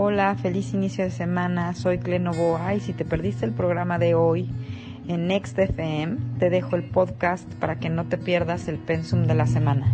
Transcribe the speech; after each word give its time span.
Hola, 0.00 0.36
feliz 0.40 0.74
inicio 0.74 1.02
de 1.02 1.10
semana. 1.10 1.74
Soy 1.74 1.98
Clenovoa 1.98 2.72
y 2.72 2.78
si 2.78 2.92
te 2.92 3.04
perdiste 3.04 3.44
el 3.44 3.50
programa 3.50 3.98
de 3.98 4.14
hoy 4.14 4.48
en 5.08 5.26
Next 5.26 5.58
FM, 5.58 6.38
te 6.38 6.50
dejo 6.50 6.76
el 6.76 6.84
podcast 6.84 7.52
para 7.54 7.80
que 7.80 7.90
no 7.90 8.06
te 8.06 8.16
pierdas 8.16 8.68
el 8.68 8.78
pensum 8.78 9.26
de 9.26 9.34
la 9.34 9.48
semana. 9.48 9.92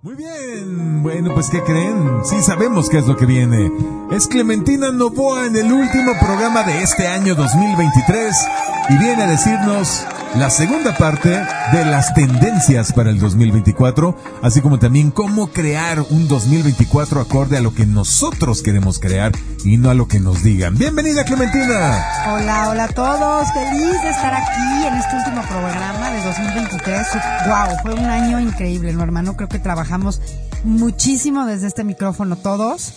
Muy 0.00 0.14
bien, 0.14 1.02
bueno, 1.02 1.34
pues 1.34 1.50
¿qué 1.50 1.62
creen? 1.62 2.24
Sí 2.24 2.40
sabemos 2.40 2.88
qué 2.88 2.96
es 2.96 3.06
lo 3.06 3.14
que 3.14 3.26
viene. 3.26 3.70
Es 4.10 4.26
Clementina 4.26 4.90
Novoa 4.90 5.44
en 5.48 5.56
el 5.56 5.70
último 5.70 6.12
programa 6.18 6.62
de 6.62 6.82
este 6.82 7.08
año 7.08 7.34
2023 7.34 8.48
y 8.88 8.96
viene 8.96 9.24
a 9.24 9.26
decirnos 9.26 10.06
la 10.36 10.50
segunda 10.50 10.96
parte 10.96 11.30
de 11.30 11.84
las 11.84 12.12
tendencias 12.14 12.92
para 12.92 13.10
el 13.10 13.18
2024, 13.18 14.16
así 14.42 14.60
como 14.60 14.78
también 14.78 15.10
cómo 15.10 15.48
crear 15.48 16.00
un 16.10 16.28
2024 16.28 17.20
acorde 17.20 17.56
a 17.56 17.60
lo 17.60 17.74
que 17.74 17.86
nosotros 17.86 18.62
queremos 18.62 18.98
crear 18.98 19.32
y 19.64 19.76
no 19.78 19.90
a 19.90 19.94
lo 19.94 20.06
que 20.06 20.20
nos 20.20 20.42
digan. 20.42 20.76
Bienvenida 20.76 21.24
Clementina. 21.24 22.04
Hola, 22.28 22.68
hola 22.70 22.84
a 22.84 22.88
todos. 22.88 23.48
Feliz 23.52 24.02
de 24.02 24.10
estar 24.10 24.34
aquí 24.34 24.86
en 24.86 24.94
este 24.94 25.16
último 25.16 25.42
programa 25.42 26.10
de 26.10 26.22
2023. 26.22 27.06
Wow, 27.46 27.76
fue 27.82 27.94
un 27.94 28.04
año 28.04 28.40
increíble, 28.40 28.92
¿no, 28.92 29.02
hermano? 29.02 29.34
Creo 29.36 29.48
que 29.48 29.58
trabajamos 29.58 30.20
muchísimo 30.62 31.46
desde 31.46 31.66
este 31.66 31.84
micrófono 31.84 32.36
todos. 32.36 32.92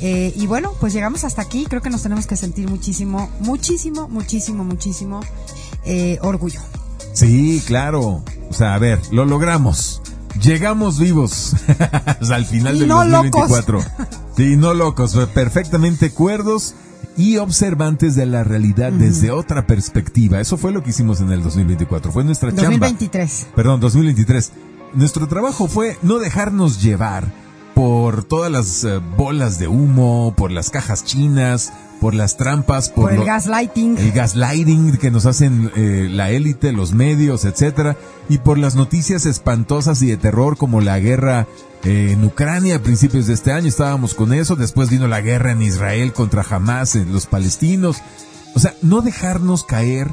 Eh, 0.00 0.32
y 0.36 0.46
bueno, 0.46 0.72
pues 0.80 0.92
llegamos 0.92 1.24
hasta 1.24 1.42
aquí. 1.42 1.66
Creo 1.68 1.80
que 1.80 1.90
nos 1.90 2.02
tenemos 2.02 2.26
que 2.26 2.36
sentir 2.36 2.68
muchísimo, 2.68 3.30
muchísimo, 3.40 4.08
muchísimo, 4.08 4.64
muchísimo 4.64 5.20
eh, 5.84 6.18
orgullo. 6.22 6.60
Sí, 7.14 7.62
claro. 7.66 8.22
O 8.50 8.52
sea, 8.52 8.74
a 8.74 8.78
ver, 8.78 9.00
lo 9.10 9.24
logramos. 9.24 10.02
Llegamos 10.42 10.98
vivos 10.98 11.54
al 12.30 12.44
final 12.44 12.76
Y 12.76 12.80
del 12.80 12.88
no 12.88 12.96
2024. 13.04 13.80
Sí, 14.36 14.56
no 14.56 14.74
locos, 14.74 15.16
perfectamente 15.32 16.10
cuerdos 16.10 16.74
y 17.16 17.36
observantes 17.36 18.16
de 18.16 18.26
la 18.26 18.42
realidad 18.42 18.92
desde 18.92 19.30
otra 19.30 19.66
perspectiva. 19.66 20.40
Eso 20.40 20.56
fue 20.56 20.72
lo 20.72 20.82
que 20.82 20.90
hicimos 20.90 21.20
en 21.20 21.30
el 21.30 21.42
2024. 21.42 22.10
Fue 22.10 22.24
nuestra 22.24 22.50
chamba. 22.50 22.64
2023. 22.64 23.46
Perdón, 23.54 23.80
2023. 23.80 24.52
Nuestro 24.94 25.28
trabajo 25.28 25.68
fue 25.68 25.96
no 26.02 26.18
dejarnos 26.18 26.82
llevar 26.82 27.43
por 27.74 28.24
todas 28.24 28.50
las 28.50 28.84
eh, 28.84 29.00
bolas 29.16 29.58
de 29.58 29.68
humo, 29.68 30.34
por 30.36 30.50
las 30.50 30.70
cajas 30.70 31.04
chinas, 31.04 31.72
por 32.00 32.14
las 32.14 32.36
trampas, 32.36 32.88
por, 32.90 33.04
Por 33.04 33.12
el 33.12 33.18
lo- 33.20 33.24
gaslighting. 33.26 33.98
el 33.98 34.12
gaslighting 34.12 34.96
que 34.98 35.10
nos 35.10 35.26
hacen 35.26 35.70
eh, 35.74 36.08
la 36.10 36.30
élite, 36.30 36.72
los 36.72 36.92
medios, 36.92 37.44
etcétera, 37.44 37.96
y 38.28 38.38
por 38.38 38.58
las 38.58 38.74
noticias 38.74 39.26
espantosas 39.26 40.02
y 40.02 40.06
de 40.06 40.16
terror 40.16 40.56
como 40.56 40.80
la 40.80 40.98
guerra 40.98 41.46
eh, 41.84 42.10
en 42.12 42.24
Ucrania 42.24 42.76
a 42.76 42.82
principios 42.82 43.26
de 43.26 43.34
este 43.34 43.52
año 43.52 43.68
estábamos 43.68 44.14
con 44.14 44.32
eso, 44.32 44.56
después 44.56 44.88
vino 44.90 45.06
la 45.08 45.20
guerra 45.20 45.52
en 45.52 45.62
Israel 45.62 46.12
contra 46.12 46.44
Hamas, 46.48 46.94
eh, 46.96 47.04
los 47.10 47.26
palestinos, 47.26 47.98
o 48.54 48.58
sea, 48.60 48.74
no 48.82 49.00
dejarnos 49.00 49.64
caer 49.64 50.10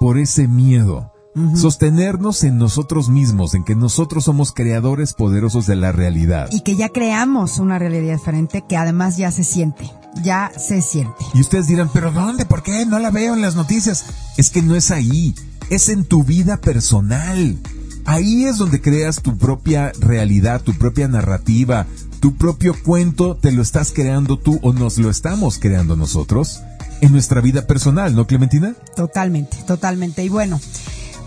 por 0.00 0.18
ese 0.18 0.48
miedo. 0.48 1.11
Sostenernos 1.54 2.44
en 2.44 2.58
nosotros 2.58 3.08
mismos, 3.08 3.54
en 3.54 3.64
que 3.64 3.74
nosotros 3.74 4.24
somos 4.24 4.52
creadores 4.52 5.14
poderosos 5.14 5.66
de 5.66 5.76
la 5.76 5.90
realidad. 5.90 6.48
Y 6.52 6.60
que 6.60 6.76
ya 6.76 6.90
creamos 6.90 7.58
una 7.58 7.78
realidad 7.78 8.12
diferente 8.12 8.62
que 8.68 8.76
además 8.76 9.16
ya 9.16 9.30
se 9.30 9.42
siente. 9.42 9.90
Ya 10.22 10.52
se 10.56 10.82
siente. 10.82 11.24
Y 11.32 11.40
ustedes 11.40 11.68
dirán, 11.68 11.88
pero 11.92 12.12
¿dónde? 12.12 12.44
¿Por 12.44 12.62
qué? 12.62 12.84
No 12.84 12.98
la 12.98 13.10
veo 13.10 13.32
en 13.32 13.40
las 13.40 13.56
noticias. 13.56 14.04
Es 14.36 14.50
que 14.50 14.60
no 14.60 14.74
es 14.74 14.90
ahí, 14.90 15.34
es 15.70 15.88
en 15.88 16.04
tu 16.04 16.22
vida 16.22 16.58
personal. 16.58 17.58
Ahí 18.04 18.44
es 18.44 18.58
donde 18.58 18.82
creas 18.82 19.22
tu 19.22 19.38
propia 19.38 19.92
realidad, 20.00 20.60
tu 20.60 20.74
propia 20.74 21.08
narrativa, 21.08 21.86
tu 22.20 22.36
propio 22.36 22.74
cuento, 22.84 23.36
te 23.36 23.52
lo 23.52 23.62
estás 23.62 23.90
creando 23.92 24.38
tú 24.38 24.58
o 24.62 24.72
nos 24.72 24.98
lo 24.98 25.08
estamos 25.08 25.58
creando 25.58 25.96
nosotros 25.96 26.60
en 27.00 27.12
nuestra 27.12 27.40
vida 27.40 27.66
personal, 27.66 28.14
¿no, 28.14 28.26
Clementina? 28.26 28.74
Totalmente, 28.94 29.56
totalmente. 29.66 30.24
Y 30.24 30.28
bueno, 30.28 30.60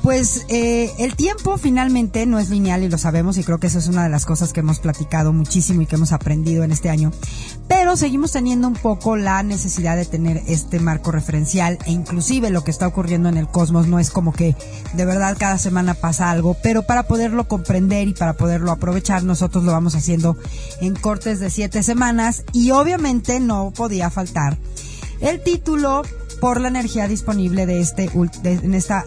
pues 0.05 0.45
eh, 0.49 0.91
el 0.99 1.15
tiempo 1.15 1.57
finalmente 1.57 2.27
no 2.27 2.37
es 2.37 2.51
lineal 2.51 2.83
y 2.83 2.89
lo 2.89 2.99
sabemos 2.99 3.39
y 3.39 3.43
creo 3.43 3.57
que 3.59 3.65
eso 3.65 3.79
es 3.79 3.87
una 3.87 4.03
de 4.03 4.09
las 4.09 4.23
cosas 4.27 4.53
que 4.53 4.59
hemos 4.59 4.77
platicado 4.77 5.33
muchísimo 5.33 5.81
y 5.81 5.87
que 5.87 5.95
hemos 5.95 6.11
aprendido 6.11 6.63
en 6.63 6.71
este 6.71 6.91
año. 6.91 7.11
Pero 7.67 7.97
seguimos 7.97 8.31
teniendo 8.31 8.67
un 8.67 8.75
poco 8.75 9.15
la 9.15 9.41
necesidad 9.41 9.95
de 9.95 10.05
tener 10.05 10.43
este 10.45 10.79
marco 10.79 11.11
referencial 11.11 11.79
e 11.87 11.91
inclusive 11.91 12.51
lo 12.51 12.63
que 12.63 12.69
está 12.69 12.85
ocurriendo 12.85 13.29
en 13.29 13.37
el 13.37 13.47
cosmos 13.47 13.87
no 13.87 13.97
es 13.97 14.11
como 14.11 14.31
que 14.31 14.55
de 14.93 15.05
verdad 15.05 15.37
cada 15.39 15.57
semana 15.57 15.95
pasa 15.95 16.29
algo, 16.29 16.55
pero 16.61 16.83
para 16.83 17.07
poderlo 17.07 17.47
comprender 17.47 18.07
y 18.07 18.13
para 18.13 18.33
poderlo 18.33 18.71
aprovechar 18.71 19.23
nosotros 19.23 19.63
lo 19.63 19.71
vamos 19.71 19.95
haciendo 19.95 20.37
en 20.81 20.93
cortes 20.95 21.39
de 21.39 21.49
siete 21.49 21.81
semanas 21.81 22.43
y 22.53 22.69
obviamente 22.69 23.39
no 23.39 23.73
podía 23.75 24.11
faltar 24.11 24.55
el 25.19 25.41
título 25.43 26.03
por 26.39 26.61
la 26.61 26.67
energía 26.67 27.07
disponible 27.07 27.65
de 27.65 27.79
este 27.79 28.11
de- 28.43 28.51
en 28.53 28.75
esta 28.75 29.03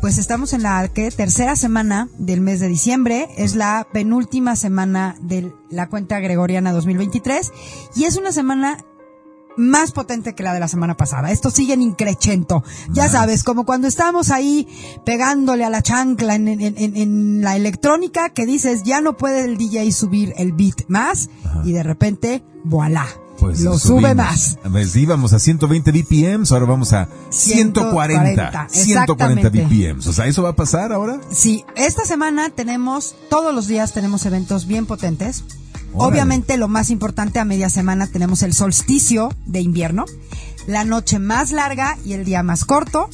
pues 0.00 0.18
estamos 0.18 0.52
en 0.52 0.62
la 0.62 0.86
¿qué? 0.88 1.10
tercera 1.10 1.56
semana 1.56 2.08
del 2.18 2.40
mes 2.40 2.60
de 2.60 2.68
diciembre, 2.68 3.28
es 3.36 3.54
la 3.56 3.86
penúltima 3.92 4.54
semana 4.56 5.16
de 5.20 5.52
la 5.70 5.88
cuenta 5.88 6.20
gregoriana 6.20 6.72
2023 6.72 7.52
y 7.96 8.04
es 8.04 8.16
una 8.16 8.30
semana 8.32 8.78
más 9.56 9.90
potente 9.90 10.36
que 10.36 10.44
la 10.44 10.54
de 10.54 10.60
la 10.60 10.68
semana 10.68 10.96
pasada. 10.96 11.32
Esto 11.32 11.50
sigue 11.50 11.72
en 11.74 11.82
increchento. 11.82 12.62
Ya 12.92 13.08
sabes, 13.08 13.42
como 13.42 13.64
cuando 13.64 13.88
estamos 13.88 14.30
ahí 14.30 14.68
pegándole 15.04 15.64
a 15.64 15.70
la 15.70 15.82
chancla 15.82 16.36
en, 16.36 16.46
en- 16.46 16.60
en- 16.78 16.96
en 16.96 17.40
la 17.42 17.56
electrónica 17.56 18.28
que 18.30 18.46
dices, 18.46 18.84
ya 18.84 19.00
no 19.00 19.16
puede 19.16 19.44
el 19.44 19.56
DJ 19.58 19.90
subir 19.90 20.32
el 20.36 20.52
beat 20.52 20.84
más 20.86 21.28
y 21.64 21.72
de 21.72 21.82
repente, 21.82 22.44
voilà, 22.64 23.04
Pues 23.38 23.60
lo 23.60 23.78
subimos. 23.78 24.00
sube 24.00 24.14
más. 24.14 24.58
Pues 24.70 24.96
íbamos 24.96 25.32
a 25.32 25.38
120 25.38 25.92
BPMs, 25.92 26.50
ahora 26.52 26.66
vamos 26.66 26.92
a 26.92 27.08
140. 27.30 28.68
140, 28.68 28.68
140 28.68 29.48
exactamente. 29.48 29.50
BPMs. 29.50 30.06
O 30.06 30.12
sea, 30.12 30.26
¿eso 30.26 30.42
va 30.42 30.50
a 30.50 30.56
pasar 30.56 30.92
ahora? 30.92 31.20
Sí, 31.30 31.64
esta 31.76 32.04
semana 32.04 32.50
tenemos, 32.50 33.14
todos 33.30 33.54
los 33.54 33.66
días 33.66 33.92
tenemos 33.92 34.26
eventos 34.26 34.66
bien 34.66 34.86
potentes. 34.86 35.44
Órale. 35.94 36.12
Obviamente 36.12 36.56
lo 36.58 36.68
más 36.68 36.90
importante 36.90 37.38
a 37.38 37.44
media 37.44 37.70
semana 37.70 38.06
tenemos 38.06 38.42
el 38.42 38.52
solsticio 38.54 39.32
de 39.46 39.60
invierno, 39.60 40.04
la 40.66 40.84
noche 40.84 41.18
más 41.18 41.52
larga 41.52 41.96
y 42.04 42.12
el 42.12 42.24
día 42.24 42.42
más 42.42 42.64
corto. 42.64 43.08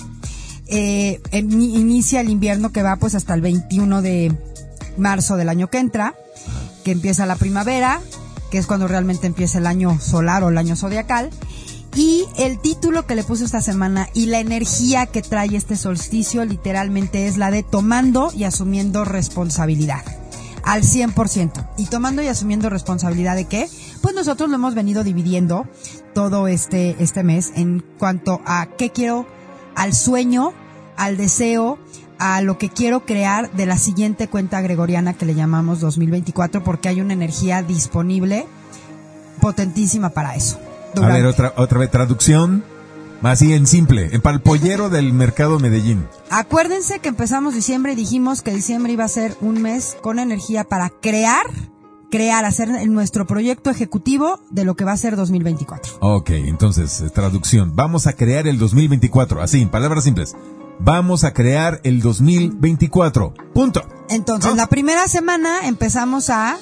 Eh, 0.67 1.21
inicia 1.33 2.23
el 2.23 2.31
invierno 2.31 2.73
que 2.73 2.83
va 2.83 2.97
pues 2.97 3.15
hasta 3.15 3.35
el 3.35 3.43
21 3.43 4.01
de 4.01 4.35
marzo 4.97 5.37
del 5.37 5.49
año 5.51 5.69
que 5.69 5.79
entra, 5.79 6.15
que 6.85 6.93
empieza 6.93 7.27
la 7.27 7.37
primavera, 7.37 8.01
que 8.55 8.59
es 8.59 8.69
cuando 8.69 8.87
realmente 8.87 9.27
empieza 9.27 9.59
el 9.59 9.67
año 9.67 9.99
solar 9.99 10.45
o 10.45 10.49
el 10.49 10.59
año 10.59 10.77
zodiacal. 10.77 11.31
Y 11.97 12.25
el 12.37 12.61
título 12.61 13.05
que 13.05 13.17
le 13.17 13.25
puse 13.25 13.45
esta 13.45 13.61
semana 13.61 14.09
y 14.15 14.27
la 14.27 14.39
energía 14.39 15.07
que 15.07 15.23
trae 15.23 15.57
este 15.57 15.75
solsticio 15.75 16.45
literalmente 16.45 17.27
es 17.27 17.37
la 17.37 17.51
de 17.51 17.65
tomando 17.65 18.31
y 18.33 18.45
asumiendo 18.45 19.05
responsabilidad. 19.05 20.05
Al 20.63 20.85
100%. 20.85 21.69
¿Y 21.79 21.87
tomando 21.87 22.23
y 22.23 22.29
asumiendo 22.29 22.71
responsabilidad 22.71 23.35
de 23.35 23.47
qué? 23.47 23.69
Pues 24.01 24.15
nosotros 24.15 24.49
lo 24.49 24.55
hemos 24.55 24.77
venido 24.77 25.03
dividiendo 25.03 25.67
todo 26.15 26.47
este, 26.47 26.95
este 27.03 27.25
mes 27.25 27.51
en 27.57 27.85
cuanto 27.99 28.41
a 28.47 28.69
qué 28.79 28.91
quiero, 28.91 29.27
al 29.75 29.95
sueño, 29.95 30.53
al 30.97 31.17
deseo, 31.17 31.81
a 32.19 32.41
lo 32.41 32.59
que 32.59 32.69
quiero 32.69 33.05
crear 33.05 33.51
de 33.53 33.67
la 33.67 33.79
siguiente 33.79 34.29
cuenta 34.29 34.61
gregoriana 34.61 35.15
que 35.15 35.27
le 35.27 35.35
llamamos 35.35 35.81
2024 35.81 36.63
porque 36.63 36.89
hay 36.89 37.01
una 37.01 37.13
energía 37.13 37.63
disponible 37.63 38.47
potentísima 39.41 40.11
para 40.11 40.35
eso. 40.35 40.59
A 40.97 41.07
ver, 41.09 41.27
otra, 41.27 41.53
otra 41.57 41.79
vez, 41.79 41.91
traducción. 41.91 42.65
Así 43.23 43.55
en 43.55 43.67
simple, 43.67 44.11
en 44.13 44.21
para 44.21 44.37
el 44.37 44.43
pollero 44.43 44.91
del 44.91 45.15
mercado 45.15 45.59
Medellín. 45.59 46.07
Acuérdense 46.29 46.99
que 46.99 47.09
empezamos 47.09 47.55
diciembre 47.55 47.93
y 47.93 47.97
dijimos 47.97 48.43
que 48.43 48.53
diciembre 48.53 48.93
iba 48.93 49.05
a 49.05 49.09
ser 49.09 49.35
un 49.41 49.63
mes 49.63 49.97
con 50.03 50.19
energía 50.19 50.65
para 50.65 50.91
crear, 50.91 51.47
crear, 52.11 52.45
hacer 52.45 52.69
nuestro 52.87 53.27
proyecto 53.27 53.71
ejecutivo 53.71 54.41
de 54.51 54.65
lo 54.65 54.75
que 54.75 54.85
va 54.85 54.93
a 54.93 54.97
ser 54.99 55.17
2024. 55.17 55.95
Ok, 56.01 56.31
entonces, 56.31 57.03
traducción. 57.15 57.75
Vamos 57.75 58.07
a 58.07 58.13
crear 58.13 58.47
el 58.47 58.59
2024. 58.59 59.41
Así, 59.41 59.63
en 59.63 59.71
palabras 59.71 60.05
simples. 60.05 60.37
Vamos 60.81 61.25
a 61.25 61.33
crear 61.33 61.81
el 61.85 62.01
2024. 62.01 63.35
Punto. 63.55 63.83
Entonces, 64.09 64.51
¿No? 64.51 64.57
la 64.57 64.67
primera 64.67 65.09
semana 65.09 65.67
empezamos 65.67 66.31
a 66.31 66.57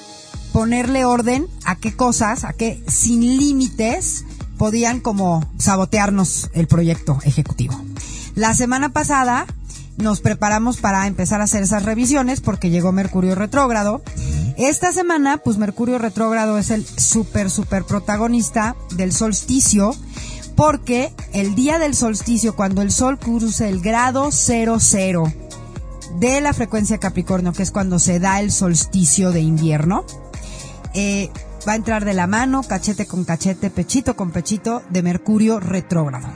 ponerle 0.53 1.03
orden 1.05 1.47
a 1.65 1.75
qué 1.75 1.95
cosas, 1.95 2.43
a 2.43 2.53
qué 2.53 2.83
sin 2.87 3.21
límites 3.21 4.25
podían 4.57 5.01
como 5.01 5.43
sabotearnos 5.57 6.49
el 6.53 6.67
proyecto 6.67 7.19
ejecutivo. 7.23 7.79
La 8.35 8.53
semana 8.53 8.89
pasada 8.89 9.45
nos 9.97 10.21
preparamos 10.21 10.77
para 10.77 11.05
empezar 11.07 11.41
a 11.41 11.45
hacer 11.45 11.63
esas 11.63 11.83
revisiones 11.83 12.41
porque 12.41 12.69
llegó 12.69 12.91
Mercurio 12.91 13.35
retrógrado. 13.35 14.01
Esta 14.57 14.91
semana, 14.91 15.37
pues 15.37 15.57
Mercurio 15.57 15.97
retrógrado 15.97 16.57
es 16.57 16.69
el 16.69 16.85
súper, 16.85 17.49
súper 17.49 17.83
protagonista 17.83 18.75
del 18.95 19.11
solsticio 19.11 19.95
porque 20.55 21.13
el 21.33 21.55
día 21.55 21.79
del 21.79 21.95
solsticio, 21.95 22.55
cuando 22.55 22.81
el 22.81 22.91
sol 22.91 23.17
cruce 23.17 23.69
el 23.69 23.81
grado 23.81 24.31
00 24.31 25.31
de 26.19 26.41
la 26.41 26.53
frecuencia 26.53 26.99
Capricornio, 26.99 27.53
que 27.53 27.63
es 27.63 27.71
cuando 27.71 27.99
se 27.99 28.19
da 28.19 28.39
el 28.39 28.51
solsticio 28.51 29.31
de 29.31 29.41
invierno, 29.41 30.05
eh, 30.93 31.29
va 31.67 31.73
a 31.73 31.75
entrar 31.75 32.05
de 32.05 32.13
la 32.13 32.27
mano, 32.27 32.63
cachete 32.63 33.05
con 33.05 33.23
cachete, 33.23 33.69
pechito 33.69 34.15
con 34.15 34.31
pechito, 34.31 34.83
de 34.89 35.01
Mercurio 35.01 35.59
retrógrado. 35.59 36.27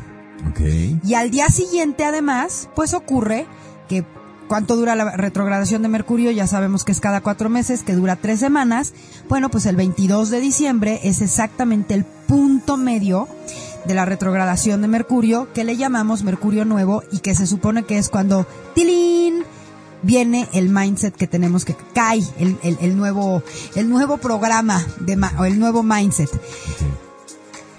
Ok. 0.50 0.62
Y 1.04 1.14
al 1.14 1.31
día 1.31 1.50
siguiente, 1.50 2.06
además, 2.06 2.69
pues 2.75 2.94
ocurre 2.94 3.46
que 3.88 4.04
¿Cuánto 4.48 4.78
dura 4.78 4.96
la 4.96 5.12
retrogradación 5.18 5.81
de 5.81 5.90
Mercurio? 5.90 6.31
Ya 6.31 6.48
sabemos 6.48 6.86
que 6.86 6.94
es 6.94 7.02
cada 7.02 7.19
cuatro 7.19 7.50
meses, 7.50 7.84
que 7.84 7.94
dura 7.94 8.16
tres 8.16 8.40
semanas. 8.40 8.94
Bueno, 9.28 9.50
pues 9.50 9.66
el 9.66 9.75
22 9.75 10.30
de 10.30 10.40
diciembre 10.40 11.02
es 11.04 11.22
exactamente 11.22 11.94
el 11.94 12.06
punto 12.06 12.78
medio 12.78 13.28
de 13.85 13.94
la 13.94 14.06
retrogradación 14.06 14.81
de 14.81 14.88
Mercurio, 14.88 15.47
que 15.53 15.63
le 15.63 15.77
llamamos 15.77 16.24
Mercurio 16.24 16.65
Nuevo 16.65 17.03
y 17.12 17.19
que 17.19 17.35
se 17.35 17.47
supone 17.47 17.83
que 17.83 17.97
es 17.97 18.09
cuando 18.09 18.45
¡tilín! 18.75 19.44
viene 20.03 20.47
el 20.53 20.69
mindset 20.69 21.15
que 21.15 21.27
tenemos 21.27 21.65
que 21.65 21.75
cae 21.94 22.21
el, 22.39 22.57
el, 22.62 22.77
el 22.81 22.97
nuevo 22.97 23.41
el 23.75 23.89
nuevo 23.89 24.18
programa 24.18 24.85
de 25.00 25.19
o 25.38 25.45
el 25.45 25.59
nuevo 25.59 25.83
mindset. 25.83 26.29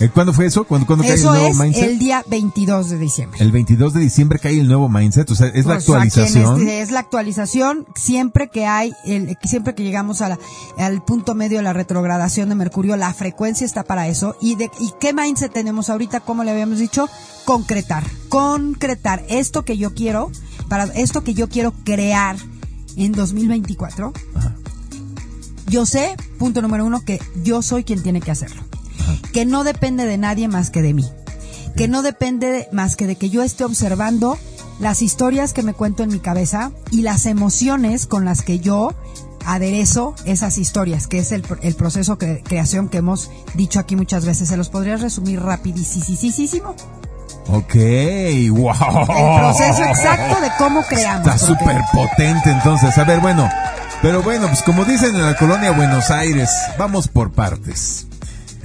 Eh, 0.01 0.09
¿Cuándo 0.11 0.33
fue 0.33 0.47
eso? 0.47 0.63
¿Cuándo, 0.65 0.87
cuándo 0.87 1.05
cae 1.05 1.15
el 1.15 1.23
nuevo 1.25 1.47
es 1.49 1.57
mindset? 1.59 1.85
el 1.91 1.99
día 1.99 2.23
22 2.31 2.91
de 2.91 2.99
diciembre. 2.99 3.41
El 3.43 3.51
22 3.51 3.95
de 3.95 4.01
diciembre 4.01 4.39
cae 4.39 4.61
el 4.61 4.69
nuevo 4.69 4.89
mindset, 4.89 5.29
o 5.31 5.35
sea, 5.35 5.49
es 5.49 5.67
la 5.67 5.73
en 5.75 5.79
actualización. 5.81 6.61
este- 6.61 6.81
es 6.83 6.91
la 6.93 7.01
actualización 7.01 7.85
siempre 7.97 8.49
que 8.49 8.65
hay, 8.67 8.93
el, 9.05 9.37
siempre 9.43 9.75
que 9.75 9.83
llegamos 9.83 10.21
a 10.23 10.29
la- 10.29 10.39
al 10.79 11.03
punto 11.03 11.35
medio 11.35 11.57
de 11.59 11.65
la 11.65 11.73
retrogradación 11.73 12.49
de 12.49 12.55
Mercurio, 12.55 12.97
la 12.97 13.13
frecuencia 13.13 13.65
está 13.65 13.83
para 13.83 14.07
eso. 14.07 14.37
¿Y, 14.41 14.55
de, 14.55 14.71
¿Y 14.79 14.93
qué 15.01 15.13
mindset 15.13 15.53
tenemos 15.53 15.91
ahorita? 15.91 16.21
Como 16.21 16.45
le 16.45 16.53
habíamos 16.53 16.79
dicho, 16.79 17.09
concretar. 17.45 18.05
Concretar 18.29 19.25
esto 19.29 19.65
que 19.65 19.77
yo 19.79 19.95
quiero, 19.95 20.31
para 20.69 20.85
esto 20.85 21.25
que 21.25 21.35
yo 21.35 21.49
quiero 21.49 21.73
crear 21.85 22.37
en 22.97 23.11
2024. 23.13 24.13
Yo 25.67 25.85
sé, 25.87 26.15
punto 26.39 26.63
número 26.63 26.87
uno, 26.87 27.05
que 27.05 27.21
yo 27.43 27.63
soy 27.63 27.83
quien 27.85 28.03
tiene 28.03 28.21
que 28.21 28.31
hacerlo. 28.31 28.63
Que 29.33 29.45
no 29.45 29.65
depende 29.65 30.07
de 30.07 30.19
nadie 30.19 30.49
más 30.49 30.71
que 30.71 30.83
de 30.83 30.95
mí. 30.95 31.09
Que 31.77 31.89
no 31.89 32.03
depende 32.03 32.51
de- 32.51 32.69
más 32.73 32.97
que 32.97 33.07
de 33.07 33.17
que 33.17 33.31
yo 33.31 33.43
esté 33.43 33.65
observando 33.65 34.39
las 34.81 35.03
historias 35.03 35.53
que 35.53 35.63
me 35.63 35.75
cuento 35.75 36.03
en 36.03 36.11
mi 36.11 36.19
cabeza 36.21 36.71
y 36.91 37.03
las 37.03 37.27
emociones 37.27 38.07
con 38.07 38.25
las 38.25 38.43
que 38.43 38.59
yo 38.61 38.95
aderezo 39.45 40.15
esas 40.25 40.59
historias, 40.59 41.07
que 41.07 41.19
es 41.21 41.33
el, 41.33 41.45
el 41.63 41.75
proceso 41.75 42.17
de 42.17 42.43
creación 42.43 42.89
que 42.89 42.99
hemos 42.99 43.31
dicho 43.55 43.79
aquí 43.81 43.97
muchas 43.97 44.25
veces. 44.25 44.49
¿Se 44.49 44.57
los 44.57 44.69
podrías 44.69 45.01
resumir 45.01 45.41
rapidísimo? 45.41 46.75
Ok, 47.51 47.75
wow. 48.51 48.73
El 49.09 49.41
proceso 49.41 49.85
exacto 49.85 50.41
de 50.41 50.51
cómo 50.59 50.83
creamos. 50.83 51.27
Está 51.27 51.39
súper 51.39 51.81
potente 51.93 52.51
entonces. 52.51 52.97
A 52.99 53.05
ver, 53.05 53.21
bueno. 53.21 53.49
Pero 54.03 54.23
bueno, 54.23 54.47
pues 54.49 54.63
como 54.63 54.85
dicen 54.85 55.15
en 55.17 55.25
la 55.25 55.35
colonia 55.37 55.71
Buenos 55.73 56.11
Aires, 56.11 56.51
vamos 56.79 57.09
por 57.09 57.33
partes. 57.33 58.07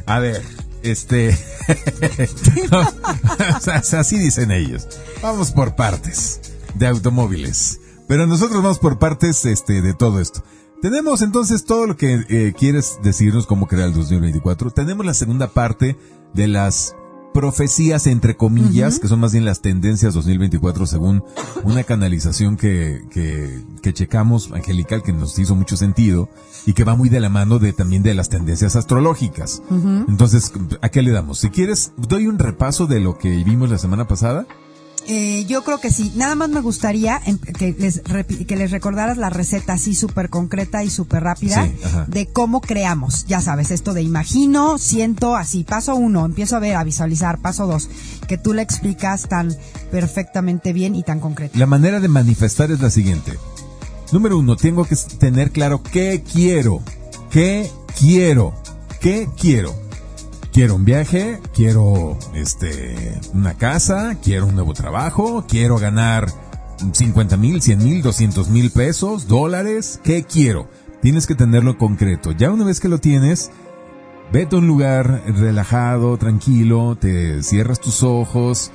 A 0.05 0.19
ver, 0.19 0.41
este... 0.83 1.37
así 3.97 4.17
dicen 4.17 4.51
ellos. 4.51 4.87
Vamos 5.21 5.51
por 5.51 5.75
partes 5.75 6.41
de 6.75 6.87
automóviles. 6.87 7.79
Pero 8.07 8.27
nosotros 8.27 8.61
vamos 8.61 8.79
por 8.79 8.99
partes 8.99 9.45
este, 9.45 9.81
de 9.81 9.93
todo 9.93 10.19
esto. 10.19 10.43
Tenemos 10.81 11.21
entonces 11.21 11.63
todo 11.63 11.87
lo 11.87 11.95
que 11.95 12.25
eh, 12.27 12.53
quieres 12.57 12.97
decirnos 13.01 13.47
cómo 13.47 13.67
crear 13.67 13.87
el 13.87 13.93
2024. 13.93 14.71
Tenemos 14.71 15.05
la 15.05 15.13
segunda 15.13 15.47
parte 15.47 15.97
de 16.33 16.47
las 16.49 16.95
profecías 17.33 18.07
entre 18.07 18.37
comillas, 18.37 18.99
que 18.99 19.07
son 19.07 19.19
más 19.19 19.33
bien 19.33 19.45
las 19.45 19.61
tendencias 19.61 20.13
2024 20.13 20.85
según 20.85 21.23
una 21.63 21.83
canalización 21.83 22.57
que, 22.57 23.01
que, 23.11 23.61
que 23.81 23.93
checamos, 23.93 24.51
angelical, 24.53 25.03
que 25.03 25.13
nos 25.13 25.37
hizo 25.39 25.55
mucho 25.55 25.75
sentido 25.75 26.29
y 26.65 26.73
que 26.73 26.83
va 26.83 26.95
muy 26.95 27.09
de 27.09 27.19
la 27.19 27.29
mano 27.29 27.59
de 27.59 27.73
también 27.73 28.03
de 28.03 28.13
las 28.13 28.29
tendencias 28.29 28.75
astrológicas. 28.75 29.61
Entonces, 30.07 30.53
¿a 30.81 30.89
qué 30.89 31.01
le 31.01 31.11
damos? 31.11 31.39
Si 31.39 31.49
quieres, 31.49 31.91
doy 31.97 32.27
un 32.27 32.39
repaso 32.39 32.87
de 32.87 32.99
lo 32.99 33.17
que 33.17 33.43
vimos 33.43 33.69
la 33.69 33.77
semana 33.77 34.07
pasada. 34.07 34.45
Eh, 35.07 35.45
yo 35.45 35.63
creo 35.63 35.79
que 35.79 35.91
sí. 35.91 36.13
Nada 36.15 36.35
más 36.35 36.49
me 36.49 36.61
gustaría 36.61 37.21
em, 37.25 37.37
que 37.37 37.75
les, 37.77 38.01
que 38.47 38.55
les 38.55 38.71
recordaras 38.71 39.17
la 39.17 39.29
receta 39.29 39.73
así 39.73 39.95
súper 39.95 40.29
concreta 40.29 40.83
y 40.83 40.89
súper 40.89 41.23
rápida 41.23 41.65
Sí, 41.65 41.75
de 42.07 42.27
cómo 42.27 42.61
creamos. 42.61 43.25
Ya 43.25 43.41
sabes, 43.41 43.71
esto 43.71 43.93
de 43.93 44.01
imagino, 44.01 44.77
siento, 44.77 45.35
así. 45.35 45.63
Paso 45.63 45.95
uno, 45.95 46.25
empiezo 46.25 46.55
a 46.55 46.59
ver, 46.59 46.75
a 46.75 46.83
visualizar. 46.83 47.39
Paso 47.39 47.67
dos, 47.67 47.89
que 48.27 48.37
tú 48.37 48.53
le 48.53 48.61
explicas 48.61 49.27
tan 49.27 49.55
perfectamente 49.91 50.73
bien 50.73 50.95
y 50.95 51.03
tan 51.03 51.19
concreto. 51.19 51.57
La 51.57 51.65
manera 51.65 51.99
de 51.99 52.07
manifestar 52.07 52.71
es 52.71 52.79
la 52.79 52.89
siguiente. 52.89 53.33
Número 54.11 54.37
uno, 54.37 54.55
tengo 54.55 54.85
que 54.85 54.95
tener 55.17 55.51
claro 55.51 55.81
qué 55.83 56.23
quiero. 56.23 56.81
¿Qué 57.29 57.69
quiero? 57.99 58.53
¿Qué 58.99 59.27
quiero? 59.39 59.75
Quiero 60.53 60.75
un 60.75 60.85
viaje, 60.85 61.41
quiero 61.55 62.15
este 62.35 63.19
una 63.33 63.55
casa, 63.55 64.19
quiero 64.21 64.45
un 64.45 64.53
nuevo 64.53 64.75
trabajo, 64.75 65.45
quiero 65.47 65.79
ganar 65.79 66.27
50 66.91 67.37
mil, 67.37 67.59
100 67.59 67.83
mil, 67.83 68.03
200 68.03 68.49
mil 68.49 68.69
pesos, 68.69 69.27
dólares. 69.27 69.99
¿Qué 70.03 70.25
quiero? 70.25 70.67
Tienes 71.01 71.25
que 71.25 71.33
tenerlo 71.33 71.79
concreto. 71.79 72.33
Ya 72.33 72.51
una 72.51 72.65
vez 72.65 72.79
que 72.79 72.87
lo 72.87 72.99
tienes, 72.99 73.49
vete 74.31 74.55
a 74.55 74.59
un 74.59 74.67
lugar 74.67 75.23
relajado, 75.25 76.19
tranquilo, 76.19 76.97
te 77.01 77.41
cierras 77.41 77.81
tus 77.81 78.03
ojos 78.03 78.69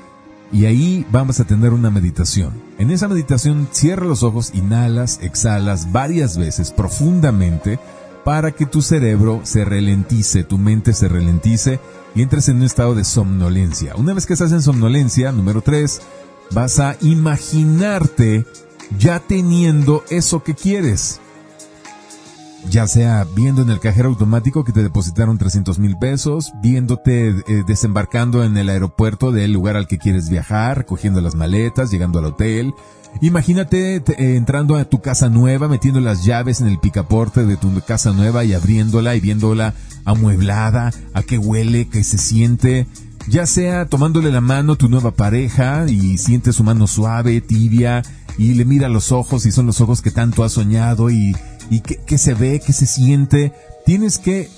y 0.50 0.64
ahí 0.64 1.06
vamos 1.12 1.38
a 1.38 1.44
tener 1.44 1.72
una 1.72 1.90
meditación. 1.90 2.60
En 2.78 2.90
esa 2.90 3.06
meditación 3.06 3.68
cierra 3.70 4.04
los 4.04 4.24
ojos, 4.24 4.50
inhalas, 4.52 5.20
exhalas 5.22 5.92
varias 5.92 6.38
veces 6.38 6.72
profundamente 6.72 7.78
para 8.28 8.52
que 8.52 8.66
tu 8.66 8.82
cerebro 8.82 9.40
se 9.44 9.64
ralentice, 9.64 10.44
tu 10.44 10.58
mente 10.58 10.92
se 10.92 11.08
ralentice 11.08 11.80
y 12.14 12.20
entres 12.20 12.50
en 12.50 12.56
un 12.56 12.64
estado 12.64 12.94
de 12.94 13.02
somnolencia. 13.02 13.96
Una 13.96 14.12
vez 14.12 14.26
que 14.26 14.34
estás 14.34 14.52
en 14.52 14.60
somnolencia, 14.60 15.32
número 15.32 15.62
3, 15.62 16.02
vas 16.50 16.78
a 16.78 16.98
imaginarte 17.00 18.44
ya 18.98 19.18
teniendo 19.18 20.04
eso 20.10 20.42
que 20.42 20.54
quieres 20.54 21.22
ya 22.70 22.86
sea 22.86 23.24
viendo 23.36 23.62
en 23.62 23.70
el 23.70 23.80
cajero 23.80 24.08
automático 24.08 24.64
que 24.64 24.72
te 24.72 24.82
depositaron 24.82 25.38
300 25.38 25.78
mil 25.78 25.96
pesos, 25.98 26.52
viéndote 26.62 27.28
eh, 27.30 27.62
desembarcando 27.66 28.44
en 28.44 28.56
el 28.56 28.68
aeropuerto 28.68 29.32
del 29.32 29.52
lugar 29.52 29.76
al 29.76 29.86
que 29.86 29.98
quieres 29.98 30.28
viajar, 30.28 30.84
cogiendo 30.86 31.20
las 31.20 31.34
maletas, 31.34 31.90
llegando 31.90 32.18
al 32.18 32.26
hotel. 32.26 32.74
Imagínate 33.22 34.00
te- 34.00 34.22
eh, 34.22 34.36
entrando 34.36 34.76
a 34.76 34.84
tu 34.84 35.00
casa 35.00 35.28
nueva, 35.28 35.66
metiendo 35.68 36.00
las 36.00 36.24
llaves 36.24 36.60
en 36.60 36.66
el 36.68 36.78
picaporte 36.78 37.46
de 37.46 37.56
tu 37.56 37.80
casa 37.80 38.12
nueva 38.12 38.44
y 38.44 38.52
abriéndola 38.52 39.16
y 39.16 39.20
viéndola 39.20 39.74
amueblada, 40.04 40.92
a 41.14 41.22
qué 41.22 41.38
huele, 41.38 41.88
qué 41.88 42.04
se 42.04 42.18
siente. 42.18 42.86
Ya 43.28 43.46
sea 43.46 43.86
tomándole 43.86 44.30
la 44.32 44.40
mano 44.40 44.76
tu 44.76 44.88
nueva 44.88 45.10
pareja 45.10 45.84
y 45.88 46.18
sientes 46.18 46.56
su 46.56 46.64
mano 46.64 46.86
suave, 46.86 47.40
tibia, 47.40 48.02
y 48.38 48.54
le 48.54 48.64
mira 48.64 48.88
los 48.88 49.12
ojos 49.12 49.44
y 49.46 49.52
son 49.52 49.66
los 49.66 49.80
ojos 49.80 50.00
que 50.00 50.10
tanto 50.10 50.44
has 50.44 50.52
soñado 50.52 51.10
y, 51.10 51.36
y 51.70 51.80
que, 51.80 51.96
que 51.96 52.18
se 52.18 52.34
ve, 52.34 52.60
que 52.60 52.72
se 52.72 52.86
siente. 52.86 53.52
Tienes 53.84 54.18
que 54.18 54.48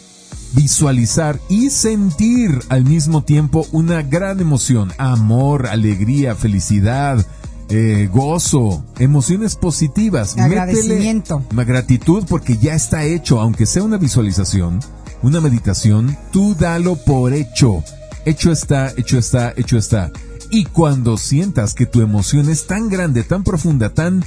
visualizar 0.52 1.38
y 1.48 1.70
sentir 1.70 2.60
al 2.68 2.84
mismo 2.84 3.22
tiempo 3.22 3.66
una 3.72 4.02
gran 4.02 4.40
emoción, 4.40 4.92
amor, 4.98 5.66
alegría, 5.66 6.34
felicidad, 6.34 7.24
eh, 7.68 8.08
gozo, 8.12 8.84
emociones 8.98 9.54
positivas. 9.56 10.36
Agradecimiento. 10.36 11.38
Métele 11.38 11.64
gratitud 11.64 12.24
porque 12.28 12.56
ya 12.56 12.74
está 12.74 13.04
hecho, 13.04 13.40
aunque 13.40 13.66
sea 13.66 13.84
una 13.84 13.96
visualización, 13.96 14.80
una 15.22 15.40
meditación, 15.40 16.16
tú 16.32 16.56
dalo 16.58 16.96
por 16.96 17.32
hecho. 17.32 17.84
Hecho 18.24 18.50
está, 18.50 18.92
hecho 18.96 19.18
está, 19.18 19.54
hecho 19.56 19.78
está. 19.78 20.10
Y 20.50 20.64
cuando 20.64 21.16
sientas 21.16 21.74
que 21.74 21.86
tu 21.86 22.00
emoción 22.00 22.48
es 22.48 22.66
tan 22.66 22.88
grande, 22.88 23.22
tan 23.22 23.44
profunda, 23.44 23.94
tan, 23.94 24.24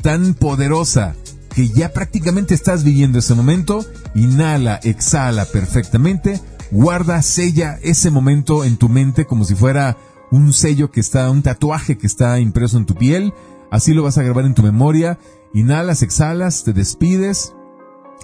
tan 0.00 0.32
poderosa, 0.32 1.14
que 1.56 1.70
ya 1.70 1.90
prácticamente 1.94 2.52
estás 2.52 2.84
viviendo 2.84 3.18
ese 3.18 3.34
momento, 3.34 3.82
inhala, 4.14 4.78
exhala 4.82 5.46
perfectamente, 5.46 6.38
guarda, 6.70 7.22
sella 7.22 7.78
ese 7.82 8.10
momento 8.10 8.62
en 8.62 8.76
tu 8.76 8.90
mente 8.90 9.24
como 9.24 9.46
si 9.46 9.54
fuera 9.54 9.96
un 10.30 10.52
sello 10.52 10.90
que 10.90 11.00
está, 11.00 11.30
un 11.30 11.40
tatuaje 11.40 11.96
que 11.96 12.06
está 12.06 12.38
impreso 12.40 12.76
en 12.76 12.84
tu 12.84 12.94
piel, 12.94 13.32
así 13.70 13.94
lo 13.94 14.02
vas 14.02 14.18
a 14.18 14.22
grabar 14.22 14.44
en 14.44 14.52
tu 14.52 14.62
memoria, 14.62 15.18
inhalas, 15.54 16.02
exhalas, 16.02 16.62
te 16.62 16.74
despides, 16.74 17.54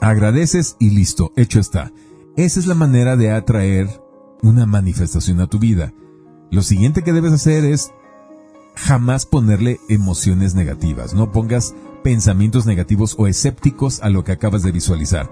agradeces 0.03 0.77
y 0.79 0.91
listo, 0.91 1.33
hecho 1.35 1.59
está. 1.59 1.91
Esa 2.37 2.61
es 2.61 2.67
la 2.67 2.75
manera 2.75 3.17
de 3.17 3.31
atraer 3.31 3.89
una 4.43 4.67
manifestación 4.67 5.41
a 5.41 5.47
tu 5.47 5.59
vida. 5.59 5.95
Lo 6.51 6.61
siguiente 6.61 7.03
que 7.03 7.15
debes 7.15 7.33
hacer 7.33 7.65
es 7.65 7.93
jamás 8.75 9.25
ponerle 9.25 9.81
emociones 9.89 10.55
negativas. 10.55 11.15
No 11.15 11.33
pongas 11.33 11.75
pensamientos 12.03 12.67
negativos 12.67 13.15
o 13.19 13.27
escépticos 13.27 14.01
a 14.03 14.11
lo 14.11 14.25
que 14.25 14.33
acabas 14.33 14.63
de 14.63 14.73
visualizar. 14.73 15.31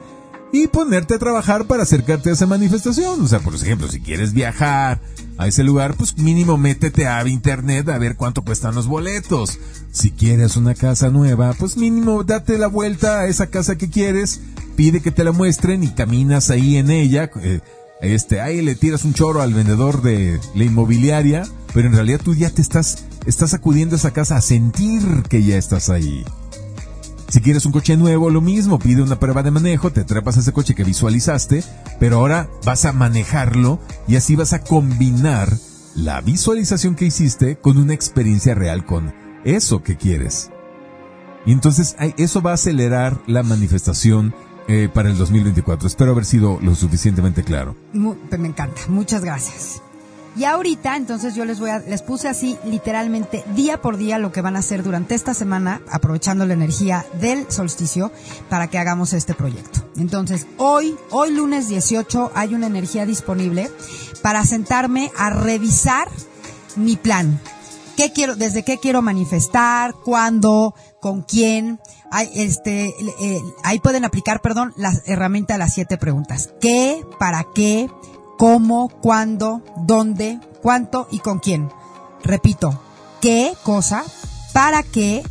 y 0.52 0.66
ponerte 0.66 1.14
a 1.14 1.18
trabajar 1.20 1.66
para 1.66 1.84
acercarte 1.84 2.30
a 2.30 2.32
esa 2.32 2.44
manifestación. 2.46 3.20
O 3.22 3.28
sea, 3.28 3.38
por 3.38 3.54
ejemplo, 3.54 3.88
si 3.88 4.00
quieres 4.00 4.32
viajar 4.32 5.00
a 5.38 5.46
ese 5.46 5.62
lugar, 5.62 5.94
pues 5.94 6.18
mínimo 6.18 6.56
métete 6.56 7.06
a 7.06 7.26
internet 7.28 7.88
a 7.88 7.98
ver 7.98 8.16
cuánto 8.16 8.42
cuestan 8.42 8.74
los 8.74 8.88
boletos. 8.88 9.60
Si 9.92 10.10
quieres 10.10 10.56
una 10.56 10.74
casa 10.74 11.08
nueva, 11.10 11.54
pues 11.54 11.76
mínimo 11.76 12.24
date 12.24 12.58
la 12.58 12.66
vuelta 12.66 13.20
a 13.20 13.26
esa 13.28 13.46
casa 13.46 13.78
que 13.78 13.90
quieres, 13.90 14.40
pide 14.76 15.00
que 15.00 15.12
te 15.12 15.22
la 15.22 15.32
muestren 15.32 15.84
y 15.84 15.88
caminas 15.88 16.50
ahí 16.50 16.76
en 16.76 16.90
ella. 16.90 17.30
Eh, 17.40 17.60
este, 18.00 18.40
ahí 18.40 18.62
le 18.62 18.74
tiras 18.74 19.04
un 19.04 19.14
choro 19.14 19.42
al 19.42 19.54
vendedor 19.54 20.02
de 20.02 20.40
la 20.54 20.64
inmobiliaria, 20.64 21.46
pero 21.74 21.88
en 21.88 21.94
realidad 21.94 22.20
tú 22.22 22.34
ya 22.34 22.50
te 22.50 22.62
estás, 22.62 23.04
estás 23.26 23.54
acudiendo 23.54 23.94
a 23.94 23.98
esa 23.98 24.12
casa 24.12 24.36
a 24.36 24.40
sentir 24.40 25.02
que 25.28 25.42
ya 25.42 25.56
estás 25.56 25.90
ahí. 25.90 26.24
Si 27.30 27.40
quieres 27.40 27.64
un 27.64 27.70
coche 27.70 27.96
nuevo, 27.96 28.28
lo 28.28 28.40
mismo, 28.40 28.80
pide 28.80 29.02
una 29.02 29.20
prueba 29.20 29.44
de 29.44 29.52
manejo, 29.52 29.92
te 29.92 30.02
trepas 30.02 30.36
a 30.36 30.40
ese 30.40 30.52
coche 30.52 30.74
que 30.74 30.82
visualizaste, 30.82 31.62
pero 32.00 32.16
ahora 32.16 32.50
vas 32.64 32.84
a 32.86 32.92
manejarlo 32.92 33.78
y 34.08 34.16
así 34.16 34.34
vas 34.34 34.52
a 34.52 34.64
combinar 34.64 35.48
la 35.94 36.20
visualización 36.22 36.96
que 36.96 37.04
hiciste 37.04 37.54
con 37.54 37.78
una 37.78 37.94
experiencia 37.94 38.56
real 38.56 38.84
con 38.84 39.14
eso 39.44 39.84
que 39.84 39.96
quieres. 39.96 40.50
Y 41.46 41.52
entonces 41.52 41.94
eso 42.16 42.42
va 42.42 42.50
a 42.50 42.54
acelerar 42.54 43.20
la 43.28 43.44
manifestación 43.44 44.34
eh, 44.66 44.88
para 44.92 45.08
el 45.08 45.16
2024. 45.16 45.86
Espero 45.86 46.10
haber 46.10 46.24
sido 46.24 46.58
lo 46.60 46.74
suficientemente 46.74 47.44
claro. 47.44 47.76
me 47.92 48.48
encanta. 48.48 48.82
Muchas 48.88 49.22
gracias. 49.24 49.82
Y 50.36 50.44
ahorita, 50.44 50.96
entonces 50.96 51.34
yo 51.34 51.44
les 51.44 51.58
voy 51.58 51.70
a, 51.70 51.80
les 51.80 52.02
puse 52.02 52.28
así 52.28 52.56
literalmente 52.64 53.44
día 53.54 53.80
por 53.80 53.96
día 53.96 54.18
lo 54.18 54.30
que 54.30 54.40
van 54.40 54.56
a 54.56 54.60
hacer 54.60 54.82
durante 54.82 55.14
esta 55.14 55.34
semana, 55.34 55.80
aprovechando 55.90 56.46
la 56.46 56.54
energía 56.54 57.04
del 57.20 57.50
solsticio 57.50 58.12
para 58.48 58.68
que 58.68 58.78
hagamos 58.78 59.12
este 59.12 59.34
proyecto. 59.34 59.84
Entonces, 59.96 60.46
hoy, 60.56 60.96
hoy 61.10 61.32
lunes 61.32 61.68
18, 61.68 62.30
hay 62.34 62.54
una 62.54 62.68
energía 62.68 63.06
disponible 63.06 63.70
para 64.22 64.44
sentarme 64.44 65.10
a 65.18 65.30
revisar 65.30 66.08
mi 66.76 66.96
plan. 66.96 67.40
¿Qué 67.96 68.12
quiero, 68.12 68.36
desde 68.36 68.62
qué 68.62 68.78
quiero 68.78 69.02
manifestar, 69.02 69.94
cuándo, 69.94 70.74
con 71.00 71.22
quién? 71.22 71.80
Hay, 72.10 72.30
este, 72.34 72.94
eh, 73.20 73.42
ahí 73.62 73.78
pueden 73.78 74.04
aplicar, 74.04 74.40
perdón, 74.40 74.72
la 74.76 74.92
herramienta 75.04 75.54
de 75.54 75.58
las 75.58 75.74
siete 75.74 75.98
preguntas. 75.98 76.50
¿Qué? 76.60 77.04
¿Para 77.18 77.44
qué? 77.54 77.90
Cómo, 78.40 78.88
cuándo, 78.88 79.62
dónde, 79.76 80.40
cuánto 80.62 81.06
y 81.10 81.18
con 81.18 81.40
quién. 81.40 81.68
Repito, 82.24 82.80
qué 83.20 83.52
cosa, 83.64 84.02
para 84.54 84.82
qué, 84.82 85.22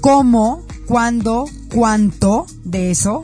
cómo, 0.00 0.62
cuándo, 0.86 1.44
cuánto 1.74 2.46
de 2.64 2.90
eso, 2.90 3.20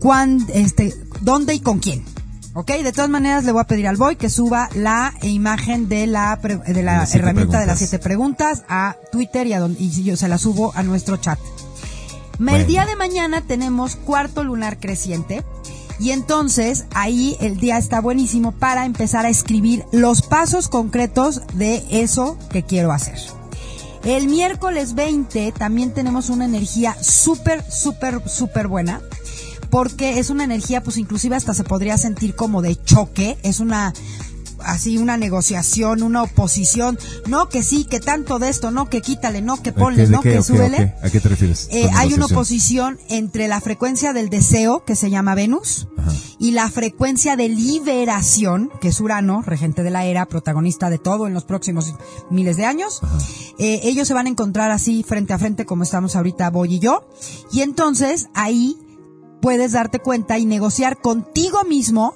cuán, 0.00 0.46
este, 0.52 0.94
dónde 1.22 1.54
y 1.54 1.60
con 1.60 1.78
quién. 1.78 2.04
¿Ok? 2.52 2.70
De 2.82 2.92
todas 2.92 3.08
maneras, 3.08 3.44
le 3.44 3.52
voy 3.52 3.62
a 3.62 3.66
pedir 3.66 3.88
al 3.88 3.96
Boy 3.96 4.16
que 4.16 4.28
suba 4.28 4.68
la 4.74 5.14
imagen 5.22 5.88
de 5.88 6.06
la, 6.06 6.36
de 6.36 6.82
la 6.82 7.04
herramienta 7.10 7.58
de 7.58 7.66
las 7.66 7.78
siete 7.78 7.98
preguntas 7.98 8.64
a 8.68 8.96
Twitter 9.10 9.46
y, 9.46 9.54
a 9.54 9.66
y 9.78 10.02
yo 10.02 10.18
se 10.18 10.28
la 10.28 10.36
subo 10.36 10.72
a 10.74 10.82
nuestro 10.82 11.16
chat. 11.16 11.38
El 12.38 12.66
día 12.66 12.84
de 12.84 12.96
mañana 12.96 13.40
tenemos 13.40 13.96
cuarto 13.96 14.44
lunar 14.44 14.78
creciente. 14.78 15.42
Y 16.00 16.12
entonces 16.12 16.86
ahí 16.94 17.36
el 17.40 17.58
día 17.58 17.76
está 17.76 18.00
buenísimo 18.00 18.52
para 18.52 18.86
empezar 18.86 19.26
a 19.26 19.28
escribir 19.28 19.84
los 19.92 20.22
pasos 20.22 20.68
concretos 20.68 21.42
de 21.52 21.84
eso 21.90 22.38
que 22.50 22.62
quiero 22.62 22.90
hacer. 22.90 23.18
El 24.02 24.28
miércoles 24.28 24.94
20 24.94 25.52
también 25.52 25.92
tenemos 25.92 26.30
una 26.30 26.46
energía 26.46 26.96
súper, 27.02 27.62
súper, 27.70 28.26
súper 28.26 28.66
buena 28.66 29.02
porque 29.68 30.18
es 30.18 30.30
una 30.30 30.44
energía, 30.44 30.82
pues 30.82 30.96
inclusive 30.96 31.36
hasta 31.36 31.52
se 31.52 31.64
podría 31.64 31.98
sentir 31.98 32.34
como 32.34 32.62
de 32.62 32.82
choque, 32.82 33.38
es 33.42 33.60
una 33.60 33.92
así 34.64 34.98
una 34.98 35.16
negociación, 35.16 36.02
una 36.02 36.22
oposición, 36.22 36.98
no 37.26 37.48
que 37.48 37.62
sí, 37.62 37.84
que 37.84 38.00
tanto 38.00 38.38
de 38.38 38.48
esto, 38.48 38.70
no 38.70 38.88
que 38.88 39.00
quítale, 39.00 39.42
no 39.42 39.62
que 39.62 39.72
ponle, 39.72 40.06
no 40.08 40.20
que 40.20 40.42
súbele. 40.42 40.94
¿A 41.02 41.10
qué 41.10 41.20
te 41.20 41.28
refieres? 41.28 41.68
Eh, 41.70 41.88
hay 41.94 42.14
una 42.14 42.26
oposición 42.26 42.98
entre 43.08 43.48
la 43.48 43.60
frecuencia 43.60 44.12
del 44.12 44.30
deseo, 44.30 44.84
que 44.84 44.96
se 44.96 45.10
llama 45.10 45.34
Venus, 45.34 45.88
y 46.38 46.52
la 46.52 46.70
frecuencia 46.70 47.36
de 47.36 47.48
liberación, 47.48 48.70
que 48.80 48.88
es 48.88 49.00
Urano, 49.00 49.42
regente 49.42 49.82
de 49.82 49.90
la 49.90 50.04
era, 50.04 50.26
protagonista 50.26 50.90
de 50.90 50.98
todo 50.98 51.26
en 51.26 51.34
los 51.34 51.44
próximos 51.44 51.94
miles 52.30 52.56
de 52.56 52.64
años. 52.64 53.00
Eh, 53.58 53.80
ellos 53.84 54.08
se 54.08 54.14
van 54.14 54.26
a 54.26 54.30
encontrar 54.30 54.70
así 54.70 55.02
frente 55.02 55.32
a 55.32 55.38
frente 55.38 55.66
como 55.66 55.82
estamos 55.82 56.16
ahorita 56.16 56.50
Boy 56.50 56.76
y 56.76 56.78
yo, 56.78 57.08
y 57.52 57.60
entonces 57.62 58.28
ahí 58.34 58.78
puedes 59.40 59.72
darte 59.72 59.98
cuenta 59.98 60.38
y 60.38 60.44
negociar 60.44 61.00
contigo 61.00 61.64
mismo 61.64 62.14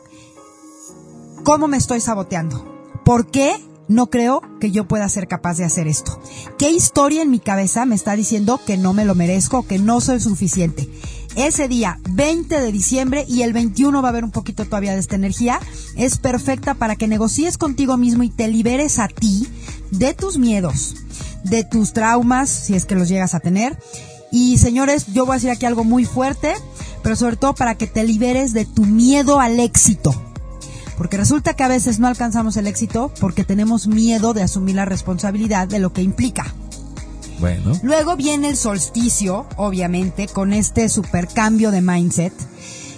¿Cómo 1.44 1.68
me 1.68 1.76
estoy 1.76 2.00
saboteando? 2.00 2.64
¿Por 3.04 3.30
qué 3.30 3.54
no 3.86 4.06
creo 4.06 4.40
que 4.60 4.70
yo 4.70 4.88
pueda 4.88 5.06
ser 5.10 5.28
capaz 5.28 5.58
de 5.58 5.66
hacer 5.66 5.86
esto? 5.86 6.18
¿Qué 6.58 6.70
historia 6.70 7.20
en 7.20 7.30
mi 7.30 7.38
cabeza 7.38 7.84
me 7.84 7.94
está 7.94 8.16
diciendo 8.16 8.58
que 8.66 8.78
no 8.78 8.94
me 8.94 9.04
lo 9.04 9.14
merezco, 9.14 9.66
que 9.66 9.78
no 9.78 10.00
soy 10.00 10.20
suficiente? 10.20 10.88
Ese 11.36 11.68
día, 11.68 12.00
20 12.08 12.58
de 12.58 12.72
diciembre 12.72 13.26
y 13.28 13.42
el 13.42 13.52
21 13.52 14.00
va 14.00 14.08
a 14.08 14.10
haber 14.10 14.24
un 14.24 14.30
poquito 14.30 14.64
todavía 14.64 14.94
de 14.94 15.00
esta 15.00 15.16
energía, 15.16 15.60
es 15.96 16.16
perfecta 16.16 16.72
para 16.72 16.96
que 16.96 17.08
negocies 17.08 17.58
contigo 17.58 17.98
mismo 17.98 18.22
y 18.22 18.30
te 18.30 18.48
liberes 18.48 18.98
a 18.98 19.08
ti 19.08 19.46
de 19.90 20.14
tus 20.14 20.38
miedos, 20.38 20.96
de 21.44 21.62
tus 21.62 21.92
traumas, 21.92 22.48
si 22.48 22.74
es 22.74 22.86
que 22.86 22.94
los 22.94 23.10
llegas 23.10 23.34
a 23.34 23.40
tener. 23.40 23.78
Y 24.32 24.56
señores, 24.56 25.12
yo 25.12 25.26
voy 25.26 25.34
a 25.34 25.36
decir 25.36 25.50
aquí 25.50 25.66
algo 25.66 25.84
muy 25.84 26.06
fuerte, 26.06 26.54
pero 27.02 27.16
sobre 27.16 27.36
todo 27.36 27.54
para 27.54 27.74
que 27.74 27.86
te 27.86 28.02
liberes 28.02 28.54
de 28.54 28.64
tu 28.64 28.86
miedo 28.86 29.40
al 29.40 29.60
éxito 29.60 30.14
porque 30.96 31.16
resulta 31.16 31.54
que 31.54 31.62
a 31.62 31.68
veces 31.68 31.98
no 31.98 32.06
alcanzamos 32.06 32.56
el 32.56 32.66
éxito 32.66 33.12
porque 33.20 33.44
tenemos 33.44 33.86
miedo 33.86 34.34
de 34.34 34.42
asumir 34.42 34.76
la 34.76 34.84
responsabilidad 34.84 35.68
de 35.68 35.78
lo 35.78 35.92
que 35.92 36.02
implica. 36.02 36.54
Bueno. 37.40 37.72
Luego 37.82 38.16
viene 38.16 38.48
el 38.48 38.56
solsticio, 38.56 39.46
obviamente, 39.56 40.28
con 40.28 40.52
este 40.52 40.88
supercambio 40.88 41.70
de 41.70 41.82
mindset, 41.82 42.32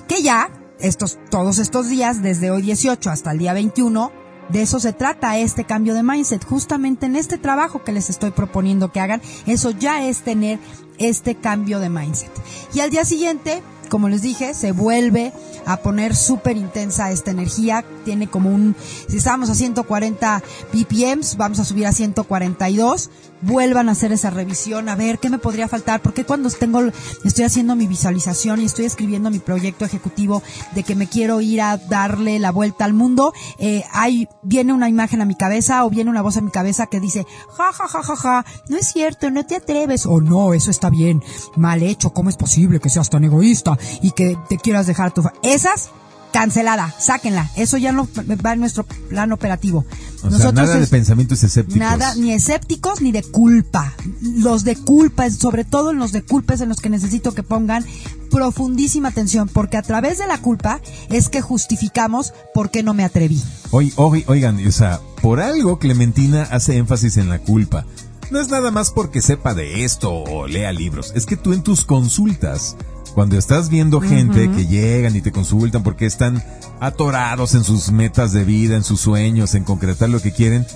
que 0.09 0.23
ya 0.23 0.51
estos, 0.79 1.19
todos 1.31 1.59
estos 1.59 1.89
días, 1.89 2.23
desde 2.23 2.51
hoy 2.51 2.63
18 2.63 3.11
hasta 3.11 3.33
el 3.33 3.39
día 3.39 3.55
21, 3.55 4.13
de 4.49 4.63
eso 4.63 4.79
se 4.79 4.93
trata 4.93 5.39
este 5.39 5.65
cambio 5.65 5.95
de 5.95 6.03
mindset. 6.03 6.45
Justamente 6.45 7.07
en 7.07 7.17
este 7.17 7.39
trabajo 7.39 7.83
que 7.83 7.93
les 7.93 8.11
estoy 8.11 8.31
proponiendo 8.31 8.93
que 8.93 9.01
hagan, 9.01 9.23
eso 9.47 9.71
ya 9.71 10.07
es 10.07 10.21
tener 10.21 10.59
este 10.99 11.35
cambio 11.35 11.81
de 11.81 11.91
mindset. 11.91 12.31
Y 12.75 12.81
al 12.81 12.91
día 12.91 13.05
siguiente, 13.05 13.63
como 13.89 14.09
les 14.09 14.23
dije, 14.23 14.55
se 14.55 14.73
vuelve 14.73 15.33
a 15.65 15.79
poner 15.79 16.15
súper 16.15 16.57
intensa 16.57 17.11
esta 17.11 17.31
energía. 17.31 17.85
Tiene 18.05 18.29
como 18.29 18.51
un, 18.51 18.75
si 19.09 19.17
estábamos 19.17 19.51
a 19.51 19.55
140 19.55 20.43
BPMs, 20.73 21.37
vamos 21.37 21.59
a 21.59 21.65
subir 21.65 21.87
a 21.87 21.93
142. 21.93 23.11
Vuelvan 23.47 23.89
a 23.89 23.93
hacer 23.93 24.13
esa 24.13 24.31
revisión, 24.31 24.89
a 24.89 24.97
ver 24.97 25.19
qué 25.19 25.31
me 25.31 25.39
podría 25.39 25.69
faltar, 25.69 26.03
porque 26.03 26.25
cuando 26.25 26.51
tengo, 26.51 26.81
estoy 27.25 27.45
haciendo 27.45 27.77
mi 27.77 27.87
visualización 27.87 28.61
y 28.61 28.65
estoy 28.65 28.85
escribiendo 28.85 29.31
mi 29.31 29.39
proyecto 29.39 29.85
ejecutivo 29.85 30.43
de 30.75 30.83
que 30.83 30.95
me 30.95 31.07
quiero 31.07 31.41
ir 31.41 31.61
a 31.61 31.77
darle 31.77 32.39
la 32.39 32.51
vuelta 32.51 32.85
al 32.85 32.93
mundo, 32.93 33.33
eh, 33.59 33.85
hay, 33.93 34.29
viene 34.43 34.73
una 34.73 34.89
imagen 34.89 35.21
a 35.21 35.25
mi 35.25 35.37
cabeza 35.37 35.85
o 35.85 35.91
viene 35.91 36.11
una 36.11 36.23
voz 36.23 36.37
a 36.37 36.41
mi 36.41 36.51
cabeza 36.51 36.87
que 36.87 37.01
dice, 37.01 37.27
ja, 37.57 37.73
ja, 37.73 37.87
ja, 37.89 38.03
ja, 38.03 38.17
ja, 38.17 38.45
no 38.69 38.77
es 38.77 38.87
cierto, 38.89 39.31
no 39.31 39.47
te 39.47 39.57
atreves, 39.57 40.07
o 40.07 40.21
no, 40.21 40.53
eso 40.53 40.71
está 40.71 40.91
bien, 40.91 41.23
mal 41.57 41.83
hecho, 41.83 42.11
¿cómo 42.11 42.31
es 42.31 42.37
posible 42.37 42.81
que 42.81 42.91
seas 42.91 43.11
tan 43.11 43.25
egoísta 43.25 43.79
y 44.03 44.11
que 44.11 44.37
te 44.49 44.59
quieras 44.59 44.87
dejar 44.87 45.13
tu... 45.13 45.23
Esas, 45.43 45.91
cancelada, 46.37 46.95
sáquenla. 46.99 47.51
Eso 47.57 47.79
ya 47.79 47.93
no 47.93 48.07
va 48.45 48.53
en 48.53 48.61
nuestro 48.61 48.85
plan 48.85 49.33
operativo. 49.33 49.87
Nosotros 50.23 50.53
nada 50.53 50.77
de 50.77 50.87
pensamientos 50.87 51.43
escépticos. 51.43 51.79
Nada, 51.79 52.15
ni 52.15 52.33
escépticos 52.33 53.01
ni 53.01 53.11
de 53.11 53.23
culpa. 53.23 53.95
Los 54.21 54.63
de 54.63 54.77
culpa, 54.77 55.31
sobre 55.31 55.65
todo 55.65 55.93
en 55.93 55.99
los 55.99 56.13
de 56.13 56.21
culpa 56.21 56.53
es 56.53 56.61
en 56.61 56.69
los 56.69 56.81
que 56.81 56.91
necesito 56.91 57.33
que 57.33 57.43
pongan 57.43 57.87
profundísima 58.31 59.09
atención, 59.09 59.49
porque 59.49 59.79
a 59.79 59.83
través 59.83 60.19
de 60.19 60.27
la 60.27 60.37
culpa 60.37 60.83
es 61.09 61.31
que 61.31 61.41
justificamos 61.41 62.35
por 62.53 62.71
qué 62.71 62.83
no 62.83 62.93
me 62.93 63.05
atreví. 63.05 63.43
oigan, 63.71 64.67
o 64.67 64.73
sea, 64.73 65.01
por 65.23 65.41
algo 65.41 65.79
Clementina 65.79 66.43
hace 66.43 66.77
énfasis 66.77 67.17
en 67.17 67.31
la 67.31 67.39
culpa. 67.39 67.87
No 68.31 68.41
es 68.41 68.49
nada 68.49 68.71
más 68.71 68.91
porque 68.91 69.23
sepa 69.23 69.55
de 69.55 69.85
esto 69.85 70.13
o 70.13 70.47
lea 70.47 70.73
libros, 70.73 71.13
es 71.15 71.25
que 71.25 71.37
tú 71.39 71.55
en 71.55 71.63
tus 71.63 71.87
consultas 71.87 72.77
cuando 73.17 73.39
estás 73.39 73.71
viendo 73.71 74.03
gente 74.03 74.51
que 74.51 74.67
llegan 74.67 75.17
y 75.17 75.23
te 75.23 75.33
consultan 75.33 75.83
porque 75.83 76.05
están 76.05 76.45
atorados 76.81 77.55
en 77.55 77.65
sus 77.65 77.91
metas 77.91 78.35
de 78.35 78.45
vida, 78.45 78.77
en 78.77 78.85
sus 78.85 79.01
sueños, 79.01 79.55
en 79.55 79.65
concretar 79.65 80.11
lo 80.11 80.21
que 80.21 80.33
quieren, 80.33 80.67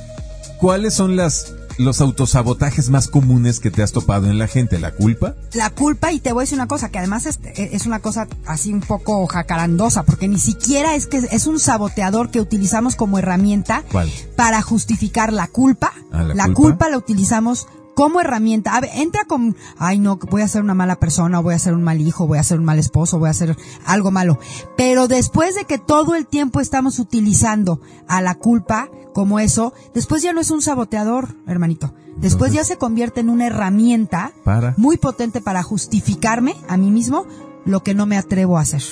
¿cuáles 0.58 0.94
son 0.94 1.16
las 1.16 1.52
los 1.76 2.00
autosabotajes 2.00 2.88
más 2.88 3.08
comunes 3.08 3.60
que 3.60 3.70
te 3.70 3.82
has 3.82 3.92
topado 3.92 4.26
en 4.30 4.38
la 4.38 4.48
gente? 4.48 4.78
¿La 4.78 4.92
culpa? 4.92 5.34
La 5.52 5.68
culpa, 5.68 6.12
y 6.12 6.20
te 6.20 6.32
voy 6.32 6.40
a 6.40 6.44
decir 6.44 6.56
una 6.56 6.66
cosa, 6.66 6.88
que 6.88 6.98
además 6.98 7.26
es, 7.26 7.40
es, 7.54 7.84
una 7.84 8.00
cosa 8.00 8.26
así 8.46 8.72
un 8.72 8.80
poco 8.80 9.26
jacarandosa, 9.26 10.04
porque 10.04 10.26
ni 10.26 10.38
siquiera 10.38 10.94
es 10.94 11.06
que 11.06 11.18
es 11.30 11.46
un 11.46 11.60
saboteador 11.60 12.30
que 12.30 12.40
utilizamos 12.40 12.96
como 12.96 13.18
herramienta 13.18 13.84
¿Cuál? 13.92 14.10
para 14.36 14.62
justificar 14.62 15.32
la 15.32 15.46
culpa. 15.46 15.92
Ah, 16.10 16.22
¿la, 16.22 16.52
culpa? 16.54 16.88
la 16.88 16.96
utilizamos 16.96 17.66
como 17.94 18.20
herramienta. 18.20 18.76
A 18.76 18.80
ver, 18.80 18.90
entra 18.94 19.24
con, 19.24 19.56
ay 19.78 19.98
no, 19.98 20.16
voy 20.16 20.42
a 20.42 20.48
ser 20.48 20.62
una 20.62 20.74
mala 20.74 20.96
persona, 20.96 21.40
voy 21.40 21.54
a 21.54 21.58
ser 21.58 21.74
un 21.74 21.82
mal 21.82 22.00
hijo, 22.00 22.26
voy 22.26 22.38
a 22.38 22.42
ser 22.42 22.58
un 22.58 22.64
mal 22.64 22.78
esposo, 22.78 23.18
voy 23.18 23.30
a 23.30 23.34
ser 23.34 23.56
algo 23.84 24.10
malo. 24.10 24.38
Pero 24.76 25.08
después 25.08 25.54
de 25.54 25.64
que 25.64 25.78
todo 25.78 26.14
el 26.14 26.26
tiempo 26.26 26.60
estamos 26.60 26.98
utilizando 26.98 27.80
a 28.08 28.20
la 28.20 28.34
culpa 28.34 28.88
como 29.12 29.40
eso, 29.40 29.72
después 29.94 30.22
ya 30.22 30.32
no 30.32 30.40
es 30.40 30.50
un 30.50 30.62
saboteador, 30.62 31.36
hermanito. 31.46 31.94
Después 32.16 32.52
ya 32.52 32.64
se 32.64 32.76
convierte 32.76 33.20
en 33.20 33.30
una 33.30 33.46
herramienta 33.46 34.32
Para. 34.44 34.74
muy 34.76 34.98
potente 34.98 35.40
para 35.40 35.62
justificarme 35.62 36.54
a 36.68 36.76
mí 36.76 36.90
mismo 36.90 37.26
lo 37.64 37.82
que 37.82 37.94
no 37.94 38.06
me 38.06 38.18
atrevo 38.18 38.58
a 38.58 38.62
hacer. 38.62 38.82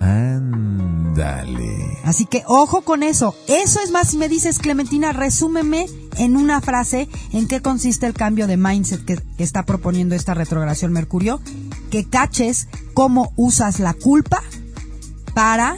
Ándale. 0.00 1.98
Así 2.04 2.26
que 2.26 2.42
ojo 2.46 2.82
con 2.82 3.02
eso. 3.02 3.34
Eso 3.48 3.80
es 3.80 3.90
más 3.90 4.10
si 4.10 4.16
me 4.18 4.28
dices, 4.28 4.58
Clementina, 4.58 5.12
resúmeme 5.12 5.86
en 6.16 6.36
una 6.36 6.60
frase 6.60 7.08
en 7.32 7.48
qué 7.48 7.62
consiste 7.62 8.06
el 8.06 8.14
cambio 8.14 8.46
de 8.46 8.56
mindset 8.56 9.04
que, 9.04 9.16
que 9.36 9.44
está 9.44 9.64
proponiendo 9.64 10.14
esta 10.14 10.34
retrogradación 10.34 10.92
Mercurio. 10.92 11.40
Que 11.90 12.08
caches 12.08 12.68
cómo 12.92 13.32
usas 13.36 13.80
la 13.80 13.94
culpa 13.94 14.42
para 15.34 15.76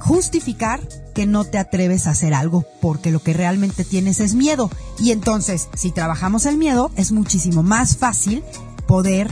justificar 0.00 0.80
que 1.14 1.26
no 1.26 1.44
te 1.44 1.58
atreves 1.58 2.06
a 2.06 2.10
hacer 2.10 2.32
algo 2.32 2.64
porque 2.80 3.10
lo 3.10 3.20
que 3.20 3.32
realmente 3.32 3.84
tienes 3.84 4.20
es 4.20 4.34
miedo. 4.34 4.70
Y 5.00 5.10
entonces, 5.10 5.68
si 5.74 5.90
trabajamos 5.90 6.46
el 6.46 6.56
miedo, 6.56 6.92
es 6.94 7.10
muchísimo 7.10 7.62
más 7.64 7.96
fácil 7.96 8.44
poder 8.86 9.28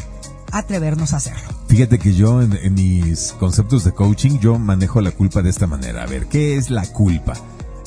atrevernos 0.53 1.13
a 1.13 1.17
hacerlo. 1.19 1.49
Fíjate 1.69 1.99
que 1.99 2.15
yo 2.15 2.43
en, 2.43 2.53
en 2.55 2.75
mis 2.75 3.35
conceptos 3.39 3.85
de 3.85 3.93
coaching, 3.93 4.39
yo 4.39 4.59
manejo 4.59 5.01
la 5.01 5.11
culpa 5.11 5.43
de 5.43 5.51
esta 5.51 5.67
manera. 5.67 6.03
A 6.03 6.07
ver, 6.07 6.27
¿qué 6.27 6.57
es 6.57 6.71
la 6.71 6.87
culpa? 6.87 7.35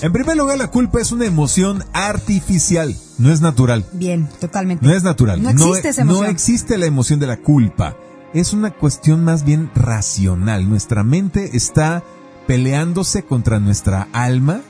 En 0.02 0.14
primer 0.14 0.38
lugar, 0.38 0.58
la 0.58 0.72
culpa 0.72 1.02
es 1.02 1.12
una 1.12 1.26
emoción 1.26 1.84
artificial, 1.92 2.96
no 3.18 3.32
es 3.32 3.42
natural. 3.42 3.86
Bien, 3.92 4.30
totalmente. 4.40 4.86
No 4.86 4.94
es 4.94 5.04
natural. 5.04 5.44
No 5.44 5.50
existe 5.50 5.90
esa 5.90 6.06
no 6.06 6.12
emoción. 6.12 6.32
existe 6.32 6.78
la 6.78 6.86
emoción 6.86 7.20
de 7.20 7.28
la 7.28 7.38
culpa. 7.38 7.98
Es 8.34 8.54
una 8.54 8.72
cuestión 8.72 9.26
más 9.26 9.44
bien 9.44 9.70
racional. 9.76 10.70
Nuestra 10.70 11.04
mente 11.04 11.58
está 11.58 12.04
peleándose 12.48 13.24
contra 13.24 13.60
nuestra 13.60 14.08
alma. 14.14 14.62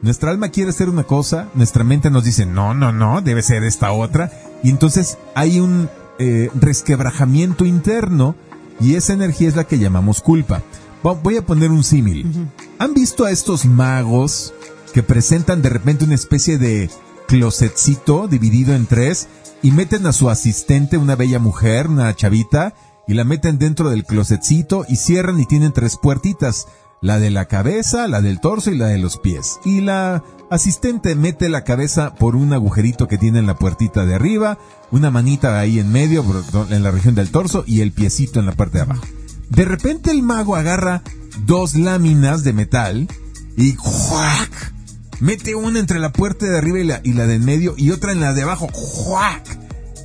Nuestra 0.00 0.30
alma 0.30 0.48
quiere 0.48 0.70
hacer 0.70 0.88
una 0.88 1.04
cosa, 1.04 1.48
nuestra 1.54 1.84
mente 1.84 2.08
nos 2.08 2.24
dice, 2.24 2.46
no, 2.46 2.72
no, 2.72 2.92
no, 2.92 3.20
debe 3.20 3.42
ser 3.42 3.64
esta 3.64 3.92
otra. 3.92 4.30
Y 4.62 4.70
entonces 4.70 5.18
hay 5.34 5.60
un 5.60 5.90
eh, 6.18 6.50
resquebrajamiento 6.54 7.64
interno 7.64 8.34
y 8.80 8.94
esa 8.94 9.12
energía 9.12 9.48
es 9.48 9.56
la 9.56 9.64
que 9.64 9.78
llamamos 9.78 10.20
culpa. 10.20 10.62
Voy 11.02 11.36
a 11.36 11.46
poner 11.46 11.70
un 11.70 11.84
símil. 11.84 12.50
¿Han 12.78 12.92
visto 12.92 13.24
a 13.24 13.30
estos 13.30 13.64
magos 13.64 14.52
que 14.92 15.02
presentan 15.02 15.62
de 15.62 15.70
repente 15.70 16.04
una 16.04 16.14
especie 16.14 16.58
de 16.58 16.90
closetcito 17.26 18.28
dividido 18.28 18.74
en 18.74 18.86
tres 18.86 19.28
y 19.62 19.70
meten 19.70 20.06
a 20.06 20.12
su 20.12 20.28
asistente, 20.30 20.98
una 20.98 21.16
bella 21.16 21.38
mujer, 21.38 21.88
una 21.88 22.14
chavita, 22.14 22.74
y 23.06 23.14
la 23.14 23.24
meten 23.24 23.58
dentro 23.58 23.90
del 23.90 24.04
closetcito 24.04 24.84
y 24.88 24.96
cierran 24.96 25.40
y 25.40 25.46
tienen 25.46 25.72
tres 25.72 25.96
puertitas, 25.96 26.66
la 27.00 27.18
de 27.18 27.30
la 27.30 27.46
cabeza, 27.46 28.08
la 28.08 28.20
del 28.20 28.40
torso 28.40 28.70
y 28.70 28.76
la 28.76 28.86
de 28.86 28.98
los 28.98 29.18
pies. 29.18 29.58
Y 29.64 29.80
la 29.80 30.22
asistente 30.50 31.14
mete 31.14 31.48
la 31.48 31.64
cabeza 31.64 32.14
por 32.14 32.36
un 32.36 32.52
agujerito 32.52 33.06
que 33.06 33.18
tiene 33.18 33.38
en 33.38 33.46
la 33.46 33.56
puertita 33.56 34.06
de 34.06 34.14
arriba, 34.14 34.58
una 34.90 35.10
manita 35.10 35.58
ahí 35.58 35.78
en 35.78 35.92
medio, 35.92 36.24
en 36.70 36.82
la 36.82 36.90
región 36.90 37.14
del 37.14 37.30
torso 37.30 37.64
y 37.66 37.80
el 37.80 37.92
piecito 37.92 38.40
en 38.40 38.46
la 38.46 38.52
parte 38.52 38.78
de 38.78 38.84
abajo. 38.84 39.04
De 39.50 39.64
repente 39.64 40.10
el 40.10 40.22
mago 40.22 40.56
agarra 40.56 41.02
dos 41.46 41.74
láminas 41.74 42.44
de 42.44 42.52
metal 42.52 43.08
y 43.56 43.74
¡juac! 43.76 44.74
Mete 45.20 45.54
una 45.54 45.80
entre 45.80 45.98
la 45.98 46.12
puerta 46.12 46.46
de 46.46 46.56
arriba 46.56 46.78
y 46.78 46.84
la, 46.84 47.00
y 47.02 47.12
la 47.12 47.26
de 47.26 47.34
en 47.34 47.44
medio 47.44 47.74
y 47.76 47.90
otra 47.90 48.12
en 48.12 48.20
la 48.20 48.34
de 48.34 48.42
abajo. 48.42 48.68
¡juac! 48.72 49.58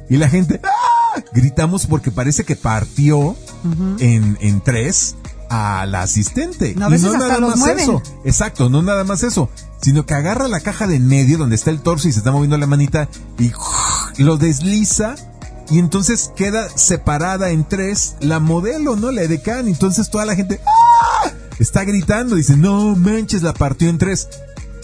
Y 0.10 0.18
la 0.18 0.30
gente 0.30 0.60
¡ah! 0.64 1.22
gritamos 1.34 1.86
porque 1.86 2.12
parece 2.12 2.44
que 2.44 2.56
partió 2.56 3.36
en, 4.00 4.38
en 4.42 4.62
tres 4.62 5.16
a 5.54 5.86
la 5.86 6.02
asistente. 6.02 6.74
No, 6.76 6.94
y 6.94 7.00
no 7.00 7.14
nada 7.14 7.40
más 7.40 7.58
mueven. 7.58 7.84
eso. 7.84 8.02
Exacto, 8.26 8.72
no 8.72 8.82
nada 8.82 9.04
más 9.04 9.22
eso. 9.22 9.52
Sino 9.82 10.06
que 10.06 10.16
agarra 10.16 10.48
la 10.48 10.62
caja 10.62 10.88
de 10.88 10.96
en 10.96 11.08
medio 11.08 11.38
donde 11.38 11.56
está 11.56 11.70
el 11.70 11.82
torso 11.82 12.08
y 12.08 12.12
se 12.12 12.20
está 12.20 12.32
moviendo 12.32 12.58
la 12.58 12.66
manita 12.66 13.08
y 13.38 13.52
lo 14.24 14.38
desliza 14.38 15.16
y 15.70 15.78
entonces 15.78 16.32
queda 16.36 16.68
separada 16.76 17.52
en 17.52 17.68
tres 17.68 18.16
la 18.20 18.40
modelo, 18.40 18.96
¿no? 18.96 19.12
La 19.12 19.22
edecán. 19.22 19.68
Entonces 19.68 20.10
toda 20.10 20.26
la 20.26 20.36
gente 20.36 20.60
¡ah! 20.66 21.32
está 21.60 21.84
gritando. 21.84 22.36
Dice, 22.36 22.58
no 22.58 22.96
manches, 22.96 23.44
la 23.44 23.54
partió 23.54 23.90
en 23.90 24.00
tres. 24.00 24.30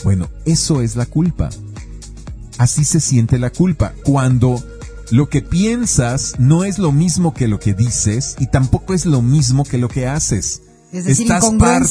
Bueno, 0.03 0.29
eso 0.45 0.81
es 0.81 0.95
la 0.95 1.07
culpa. 1.07 1.49
Así 2.59 2.83
se 2.83 2.99
siente 2.99 3.39
la 3.39 3.49
culpa. 3.49 3.93
Cuando 4.03 4.63
lo 5.11 5.29
que 5.29 5.41
piensas 5.41 6.35
no 6.39 6.63
es 6.63 6.77
lo 6.79 6.91
mismo 6.91 7.33
que 7.33 7.47
lo 7.47 7.59
que 7.59 7.73
dices 7.73 8.35
y 8.39 8.47
tampoco 8.47 8.93
es 8.93 9.05
lo 9.05 9.21
mismo 9.21 9.63
que 9.63 9.77
lo 9.77 9.87
que 9.89 10.07
haces. 10.07 10.63
Es 10.91 11.05
decir, 11.05 11.27
estás 11.35 11.43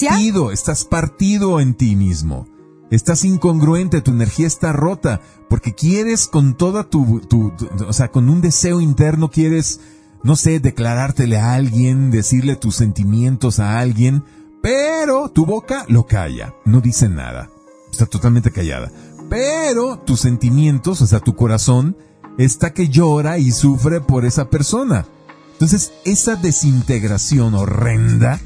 partido, 0.08 0.50
estás 0.52 0.84
partido 0.84 1.60
en 1.60 1.74
ti 1.74 1.96
mismo. 1.96 2.46
Estás 2.90 3.24
incongruente, 3.24 4.00
tu 4.00 4.12
energía 4.12 4.46
está 4.46 4.72
rota, 4.72 5.20
porque 5.50 5.74
quieres 5.74 6.26
con 6.26 6.56
toda 6.56 6.84
tu, 6.88 7.20
tu, 7.20 7.50
tu- 7.50 7.68
o 7.86 7.92
sea, 7.92 8.08
con 8.10 8.28
un 8.30 8.40
deseo 8.40 8.80
interno 8.80 9.30
quieres, 9.30 9.80
no 10.22 10.36
sé, 10.36 10.58
declarártele 10.58 11.36
a 11.38 11.52
alguien, 11.52 12.10
decirle 12.10 12.56
tus 12.56 12.76
sentimientos 12.76 13.60
a 13.60 13.78
alguien, 13.78 14.24
pero 14.62 15.28
tu 15.28 15.44
boca 15.44 15.84
lo 15.88 16.06
calla, 16.06 16.54
no 16.64 16.80
dice 16.80 17.08
nada, 17.10 17.50
está 17.92 18.06
totalmente 18.06 18.50
callada. 18.50 18.90
Pero 19.28 19.98
tus 19.98 20.20
sentimientos, 20.20 21.02
o 21.02 21.06
sea, 21.06 21.20
tu 21.20 21.36
corazón, 21.36 21.94
está 22.38 22.72
que 22.72 22.88
llora 22.88 23.38
y 23.38 23.50
sufre 23.50 24.00
por 24.00 24.24
esa 24.24 24.48
persona. 24.48 25.06
Entonces, 25.52 25.92
esa 26.04 26.36
desintegración 26.36 27.54
horrenda 27.54 28.40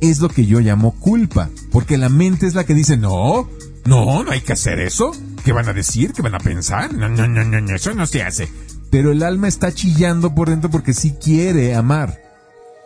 es 0.00 0.20
lo 0.20 0.28
que 0.28 0.46
yo 0.46 0.60
llamo 0.60 0.92
culpa, 1.00 1.48
porque 1.70 1.96
la 1.96 2.08
mente 2.08 2.46
es 2.46 2.54
la 2.54 2.64
que 2.64 2.74
dice, 2.74 2.96
no, 2.96 3.48
no, 3.86 4.22
no 4.22 4.30
hay 4.30 4.42
que 4.42 4.52
hacer 4.52 4.78
eso. 4.80 5.12
¿Qué 5.44 5.52
van 5.52 5.68
a 5.68 5.72
decir? 5.72 6.12
¿Qué 6.12 6.22
van 6.22 6.34
a 6.34 6.40
pensar? 6.40 6.92
No, 6.94 7.08
no, 7.08 7.26
no, 7.26 7.42
no, 7.44 7.74
eso 7.74 7.94
no 7.94 8.06
se 8.06 8.22
hace. 8.22 8.48
Pero 8.90 9.12
el 9.12 9.22
alma 9.22 9.48
está 9.48 9.72
chillando 9.72 10.34
por 10.34 10.50
dentro 10.50 10.70
porque 10.70 10.92
sí 10.92 11.12
quiere 11.12 11.74
amar. 11.74 12.20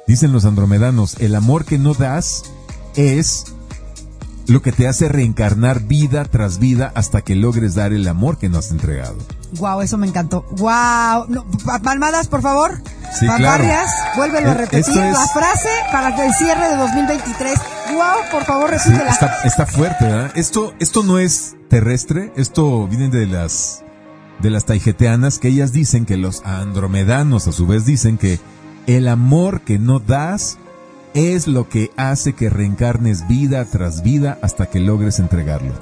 Dicen 0.07 0.33
los 0.33 0.45
andromedanos, 0.45 1.17
el 1.19 1.35
amor 1.35 1.65
que 1.65 1.79
no 1.79 1.93
das 1.93 2.45
es 2.95 3.56
lo 4.49 4.63
que 4.63 4.73
te 4.73 4.87
hace 4.89 5.09
reencarnar 5.09 5.81
vida 5.83 6.25
tras 6.25 6.59
vida 6.59 6.93
hasta 6.95 7.23
que 7.23 7.35
logres 7.35 7.75
dar 7.75 7.93
el 7.93 8.07
amor 8.09 8.39
que 8.39 8.49
no 8.49 8.59
has 8.59 8.71
entregado. 8.71 9.17
Wow, 9.59 9.81
eso 9.83 9.97
me 9.99 10.07
encantó. 10.07 10.45
Wow. 10.53 11.27
No, 11.29 11.45
pa- 11.65 11.79
palmadas, 11.81 12.29
por 12.29 12.43
favor. 12.43 12.81
Sí, 13.19 13.27
claro. 13.27 13.45
Palmarias, 13.45 13.91
vuélvelo 14.17 14.49
a 14.51 14.53
Eh, 14.53 14.57
repetir. 14.57 14.81
es- 14.81 15.13
La 15.13 15.27
frase 15.33 15.69
para 15.93 16.25
el 16.27 16.35
cierre 16.35 16.69
de 16.69 16.77
2023. 16.77 17.59
Wow, 17.93 18.31
por 18.31 18.45
favor, 18.45 18.71
Sí, 18.79 18.89
repítela. 18.91 19.11
está, 19.11 19.37
está 19.45 19.67
fuerte, 19.67 20.05
¿verdad? 20.05 20.33
Esto, 20.35 20.75
esto 20.81 21.03
no 21.03 21.19
es 21.19 21.55
terrestre, 21.71 22.33
esto 22.37 22.87
viene 22.89 23.09
de 23.09 23.27
las, 23.27 23.83
de 24.41 24.51
las 24.51 24.65
taijeteanas, 24.67 25.39
que 25.39 25.49
ellas 25.49 25.73
dicen 25.73 26.05
que 26.07 26.17
los 26.17 26.43
andromedanos 26.45 27.47
a 27.49 27.53
su 27.53 27.67
vez 27.67 27.87
dicen 27.87 28.19
que 28.19 28.39
el 28.87 29.09
amor 29.09 29.63
que 29.63 29.79
no 29.79 29.99
das 30.01 30.59
es 31.17 31.47
lo 31.47 31.67
que 31.67 31.91
hace 31.97 32.35
que 32.35 32.51
reencarnes 32.51 33.27
vida 33.27 33.65
tras 33.65 34.03
vida 34.03 34.39
hasta 34.43 34.67
que 34.67 34.81
logres 34.81 35.19
entregarlo. 35.19 35.73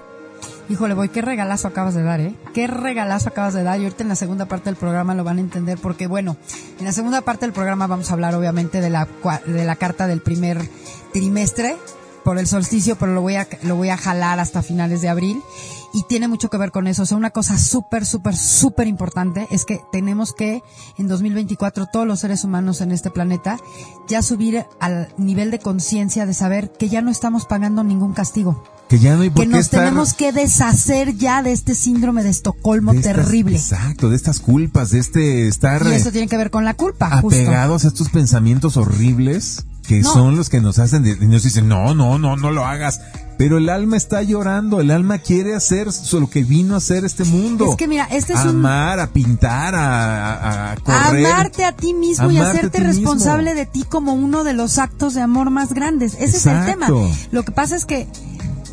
Híjole, 0.68 0.94
voy, 0.94 1.08
qué 1.08 1.22
regalazo 1.22 1.66
acabas 1.68 1.94
de 1.94 2.02
dar, 2.02 2.20
¿eh? 2.20 2.34
Qué 2.54 2.68
regalazo 2.68 3.30
acabas 3.30 3.52
de 3.52 3.64
dar. 3.64 3.80
Y 3.80 3.84
ahorita 3.84 4.04
en 4.04 4.08
la 4.08 4.14
segunda 4.14 4.46
parte 4.46 4.66
del 4.66 4.76
programa 4.76 5.14
lo 5.14 5.24
van 5.24 5.38
a 5.38 5.40
entender 5.40 5.76
porque, 5.78 6.06
bueno, 6.06 6.36
en 6.78 6.84
la 6.84 6.92
segunda 6.92 7.20
parte 7.20 7.46
del 7.46 7.52
programa 7.52 7.88
vamos 7.88 8.10
a 8.10 8.14
hablar 8.14 8.34
obviamente 8.36 8.80
de 8.80 8.90
la, 8.90 9.08
de 9.44 9.64
la 9.64 9.76
carta 9.76 10.06
del 10.06 10.20
primer 10.20 10.58
trimestre 11.12 11.76
por 12.22 12.38
el 12.38 12.46
solsticio, 12.46 12.96
pero 12.96 13.12
lo 13.12 13.20
voy 13.20 13.34
a, 13.34 13.48
lo 13.62 13.76
voy 13.76 13.90
a 13.90 13.96
jalar 13.96 14.38
hasta 14.38 14.62
finales 14.62 15.02
de 15.02 15.08
abril. 15.08 15.42
Y 15.94 16.02
tiene 16.08 16.26
mucho 16.28 16.50
que 16.50 16.58
ver 16.58 16.72
con 16.72 16.88
eso. 16.88 17.04
O 17.04 17.06
sea, 17.06 17.16
una 17.16 17.30
cosa 17.30 17.56
súper, 17.56 18.04
súper, 18.04 18.36
súper 18.36 18.88
importante 18.88 19.46
es 19.50 19.64
que 19.64 19.80
tenemos 19.92 20.32
que, 20.32 20.60
en 20.98 21.06
2024, 21.08 21.86
todos 21.92 22.04
los 22.06 22.18
seres 22.20 22.42
humanos 22.42 22.80
en 22.80 22.90
este 22.90 23.10
planeta, 23.12 23.58
ya 24.08 24.20
subir 24.20 24.66
al 24.80 25.08
nivel 25.16 25.52
de 25.52 25.60
conciencia 25.60 26.26
de 26.26 26.34
saber 26.34 26.72
que 26.72 26.88
ya 26.88 27.00
no 27.00 27.10
estamos 27.12 27.46
pagando 27.46 27.84
ningún 27.84 28.12
castigo 28.12 28.62
Que 28.88 28.98
ya 28.98 29.14
no 29.14 29.22
hay 29.22 29.30
por 29.30 29.44
que 29.44 29.48
qué 29.48 29.56
nos 29.56 29.60
estar 29.66 29.80
tenemos 29.84 30.14
que 30.14 30.32
deshacer 30.32 31.14
ya 31.16 31.42
de 31.42 31.52
este 31.52 31.74
síndrome 31.76 32.22
de 32.24 32.30
Estocolmo 32.30 32.92
de 32.92 32.98
estas- 32.98 33.14
terrible. 33.14 33.56
Exacto, 33.56 34.10
de 34.10 34.16
estas 34.16 34.40
culpas, 34.40 34.90
de 34.90 34.98
este 34.98 35.46
estar 35.48 35.86
Y 35.86 35.90
eh, 35.92 35.96
eso 35.96 36.10
tiene 36.10 36.26
que 36.28 36.36
ver 36.36 36.50
con 36.50 36.64
la 36.64 36.74
culpa, 36.74 37.20
justo. 37.20 37.40
apegados 37.40 37.84
a 37.84 37.88
estos 37.88 38.08
pensamientos 38.10 38.76
horribles 38.76 39.64
que 39.86 40.00
No. 40.00 40.12
son 40.12 40.36
los 40.36 40.48
que 40.48 40.60
nos 40.60 40.78
hacen 40.78 41.02
de- 41.02 41.18
y 41.20 41.26
nos 41.26 41.42
dicen 41.42 41.68
no 41.68 41.94
no 41.94 42.18
no 42.18 42.36
no 42.36 42.50
lo 42.50 42.64
hagas 42.64 43.00
pero 43.36 43.58
el 43.58 43.68
alma 43.68 43.96
está 43.96 44.22
llorando 44.22 44.80
el 44.80 44.90
alma 44.92 45.18
quiere 45.18 45.54
hacer 45.56 45.88
lo 46.12 46.30
que 46.30 46.44
vino 46.44 46.74
a 46.74 46.78
hacer 46.78 47.04
este 47.04 47.24
mundo 47.24 47.70
Es 47.72 47.76
que 47.76 47.88
mira, 47.88 48.04
este 48.10 48.32
es 48.32 48.38
a 48.38 48.44
un 48.44 48.48
amar 48.50 49.00
a 49.00 49.08
pintar 49.08 49.74
a, 49.74 50.34
a- 50.34 50.72
a 50.72 50.76
correr 50.76 51.26
amarte 51.26 51.64
a 51.64 51.72
ti 51.72 51.94
mismo 51.94 52.30
y 52.30 52.38
a 52.38 52.48
hacerte 52.50 52.78
mismo. 52.80 52.92
responsable 52.92 53.54
de 53.54 53.66
ti 53.66 53.84
como 53.88 54.14
uno 54.14 54.44
de 54.44 54.52
los 54.54 54.78
actos 54.78 55.14
de 55.14 55.20
amor 55.22 55.50
más 55.50 55.72
grandes. 55.72 56.14
Ese 56.20 56.36
es 56.36 56.46
el 56.46 56.64
tema. 56.64 56.88
Lo 57.32 57.42
que 57.44 57.50
pasa 57.52 57.74
es 57.74 57.84
que 57.86 58.06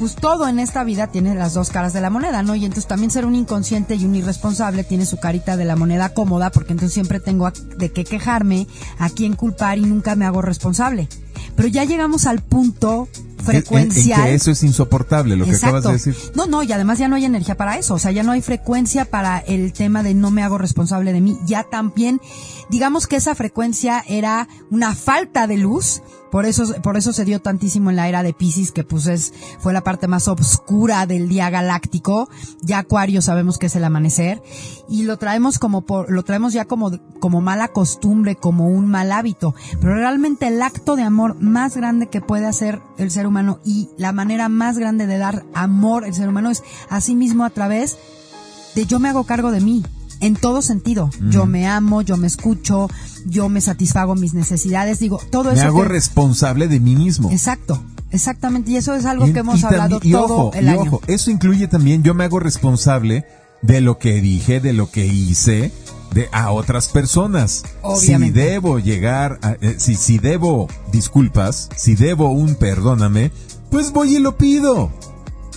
pues 0.01 0.15
todo 0.15 0.47
en 0.47 0.57
esta 0.57 0.83
vida 0.83 1.11
tiene 1.11 1.35
las 1.35 1.53
dos 1.53 1.69
caras 1.69 1.93
de 1.93 2.01
la 2.01 2.09
moneda, 2.09 2.41
¿no? 2.41 2.55
Y 2.55 2.65
entonces 2.65 2.87
también 2.87 3.11
ser 3.11 3.23
un 3.23 3.35
inconsciente 3.35 3.93
y 3.93 4.03
un 4.03 4.15
irresponsable 4.15 4.83
tiene 4.83 5.05
su 5.05 5.19
carita 5.19 5.57
de 5.57 5.63
la 5.63 5.75
moneda 5.75 6.15
cómoda, 6.15 6.49
porque 6.49 6.71
entonces 6.71 6.95
siempre 6.95 7.19
tengo 7.19 7.51
de 7.51 7.91
qué 7.91 8.03
quejarme, 8.03 8.65
a 8.97 9.11
quién 9.11 9.35
culpar 9.35 9.77
y 9.77 9.81
nunca 9.81 10.15
me 10.15 10.25
hago 10.25 10.41
responsable. 10.41 11.07
Pero 11.55 11.67
ya 11.67 11.83
llegamos 11.83 12.25
al 12.25 12.41
punto 12.41 13.09
frecuencial. 13.43 14.23
que 14.23 14.33
eso 14.33 14.49
es 14.49 14.63
insoportable, 14.63 15.35
lo 15.35 15.45
que 15.45 15.55
acabas 15.55 15.83
de 15.83 15.91
decir. 15.91 16.15
No, 16.33 16.47
no, 16.47 16.63
y 16.63 16.71
además 16.71 16.97
ya 16.97 17.07
no 17.07 17.15
hay 17.15 17.25
energía 17.25 17.55
para 17.55 17.77
eso, 17.77 17.93
o 17.93 17.99
sea, 17.99 18.09
ya 18.09 18.23
no 18.23 18.31
hay 18.31 18.41
frecuencia 18.41 19.05
para 19.05 19.37
el 19.37 19.71
tema 19.71 20.01
de 20.01 20.15
no 20.15 20.31
me 20.31 20.41
hago 20.41 20.57
responsable 20.57 21.13
de 21.13 21.21
mí. 21.21 21.37
Ya 21.45 21.63
también, 21.63 22.19
digamos 22.71 23.05
que 23.05 23.17
esa 23.17 23.35
frecuencia 23.35 24.03
era 24.07 24.47
una 24.71 24.95
falta 24.95 25.45
de 25.45 25.57
luz 25.57 26.01
por 26.31 26.45
eso, 26.45 26.73
por 26.81 26.97
eso 26.97 27.11
se 27.11 27.25
dio 27.25 27.41
tantísimo 27.41 27.89
en 27.89 27.97
la 27.97 28.07
era 28.07 28.23
de 28.23 28.33
Pisces, 28.33 28.71
que 28.71 28.83
pues 28.83 29.07
es, 29.07 29.33
fue 29.59 29.73
la 29.73 29.83
parte 29.83 30.07
más 30.07 30.27
oscura 30.27 31.05
del 31.05 31.27
día 31.27 31.49
galáctico. 31.49 32.29
Ya 32.61 32.79
Acuario 32.79 33.21
sabemos 33.21 33.57
que 33.57 33.65
es 33.65 33.75
el 33.75 33.83
amanecer. 33.83 34.41
Y 34.89 35.03
lo 35.03 35.17
traemos 35.17 35.59
como 35.59 35.81
por, 35.81 36.09
lo 36.09 36.23
traemos 36.23 36.53
ya 36.53 36.65
como, 36.65 36.91
como 37.19 37.41
mala 37.41 37.67
costumbre, 37.67 38.35
como 38.37 38.67
un 38.67 38.87
mal 38.87 39.11
hábito. 39.11 39.53
Pero 39.79 39.95
realmente 39.95 40.47
el 40.47 40.61
acto 40.61 40.95
de 40.95 41.03
amor 41.03 41.35
más 41.41 41.75
grande 41.75 42.07
que 42.07 42.21
puede 42.21 42.45
hacer 42.45 42.81
el 42.97 43.11
ser 43.11 43.27
humano 43.27 43.59
y 43.65 43.89
la 43.97 44.13
manera 44.13 44.47
más 44.47 44.77
grande 44.77 45.07
de 45.07 45.17
dar 45.17 45.45
amor 45.53 46.05
al 46.05 46.13
ser 46.13 46.29
humano 46.29 46.49
es 46.49 46.63
a 46.89 47.01
sí 47.01 47.15
mismo 47.15 47.43
a 47.43 47.49
través 47.49 47.97
de 48.75 48.85
yo 48.85 48.99
me 48.99 49.09
hago 49.09 49.25
cargo 49.25 49.51
de 49.51 49.59
mí 49.59 49.83
en 50.21 50.35
todo 50.35 50.61
sentido. 50.61 51.09
Yo 51.29 51.45
me 51.45 51.67
amo, 51.67 52.01
yo 52.01 52.15
me 52.15 52.27
escucho, 52.27 52.87
yo 53.25 53.49
me 53.49 53.59
satisfago 53.59 54.15
mis 54.15 54.33
necesidades, 54.33 54.99
digo, 54.99 55.19
todo 55.29 55.51
eso. 55.51 55.61
Me 55.61 55.67
hago 55.67 55.83
responsable 55.83 56.67
de 56.67 56.79
mí 56.79 56.95
mismo. 56.95 57.31
Exacto. 57.31 57.83
Exactamente, 58.11 58.71
y 58.71 58.75
eso 58.75 58.93
es 58.93 59.05
algo 59.05 59.31
que 59.31 59.39
hemos 59.39 59.63
hablado 59.63 59.99
todo 59.99 60.51
el 60.53 60.67
año. 60.67 60.81
Ojo, 60.81 61.01
eso 61.07 61.31
incluye 61.31 61.67
también 61.67 62.03
yo 62.03 62.13
me 62.13 62.25
hago 62.25 62.39
responsable 62.39 63.25
de 63.61 63.79
lo 63.79 63.99
que 63.99 64.21
dije, 64.21 64.59
de 64.59 64.73
lo 64.73 64.91
que 64.91 65.05
hice, 65.05 65.71
de 66.13 66.27
a 66.33 66.51
otras 66.51 66.89
personas. 66.89 67.63
Obviamente. 67.81 68.41
Si 68.41 68.47
debo 68.47 68.79
llegar, 68.79 69.39
a, 69.41 69.51
eh, 69.61 69.75
si, 69.77 69.95
si 69.95 70.19
debo 70.19 70.67
disculpas, 70.91 71.69
si 71.77 71.95
debo 71.95 72.31
un 72.31 72.55
perdóname, 72.55 73.31
pues 73.69 73.93
voy 73.93 74.17
y 74.17 74.19
lo 74.19 74.37
pido. 74.37 74.91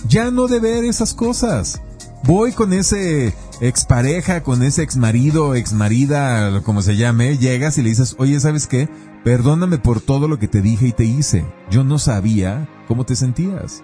Ya 0.07 0.31
no 0.31 0.47
deber 0.47 0.85
esas 0.85 1.13
cosas. 1.13 1.81
Voy 2.25 2.53
con 2.53 2.73
ese 2.73 3.35
expareja, 3.61 4.41
con 4.41 4.63
ese 4.63 4.81
exmarido, 4.81 5.53
exmarida, 5.53 6.61
como 6.61 6.81
se 6.81 6.95
llame, 6.95 7.37
llegas 7.37 7.77
y 7.77 7.83
le 7.83 7.89
dices, 7.89 8.15
oye, 8.17 8.39
¿sabes 8.39 8.65
qué? 8.67 8.89
Perdóname 9.23 9.77
por 9.77 10.01
todo 10.01 10.27
lo 10.27 10.39
que 10.39 10.47
te 10.47 10.61
dije 10.61 10.87
y 10.87 10.91
te 10.91 11.03
hice. 11.03 11.45
Yo 11.69 11.83
no 11.83 11.99
sabía 11.99 12.67
cómo 12.87 13.05
te 13.05 13.15
sentías. 13.15 13.83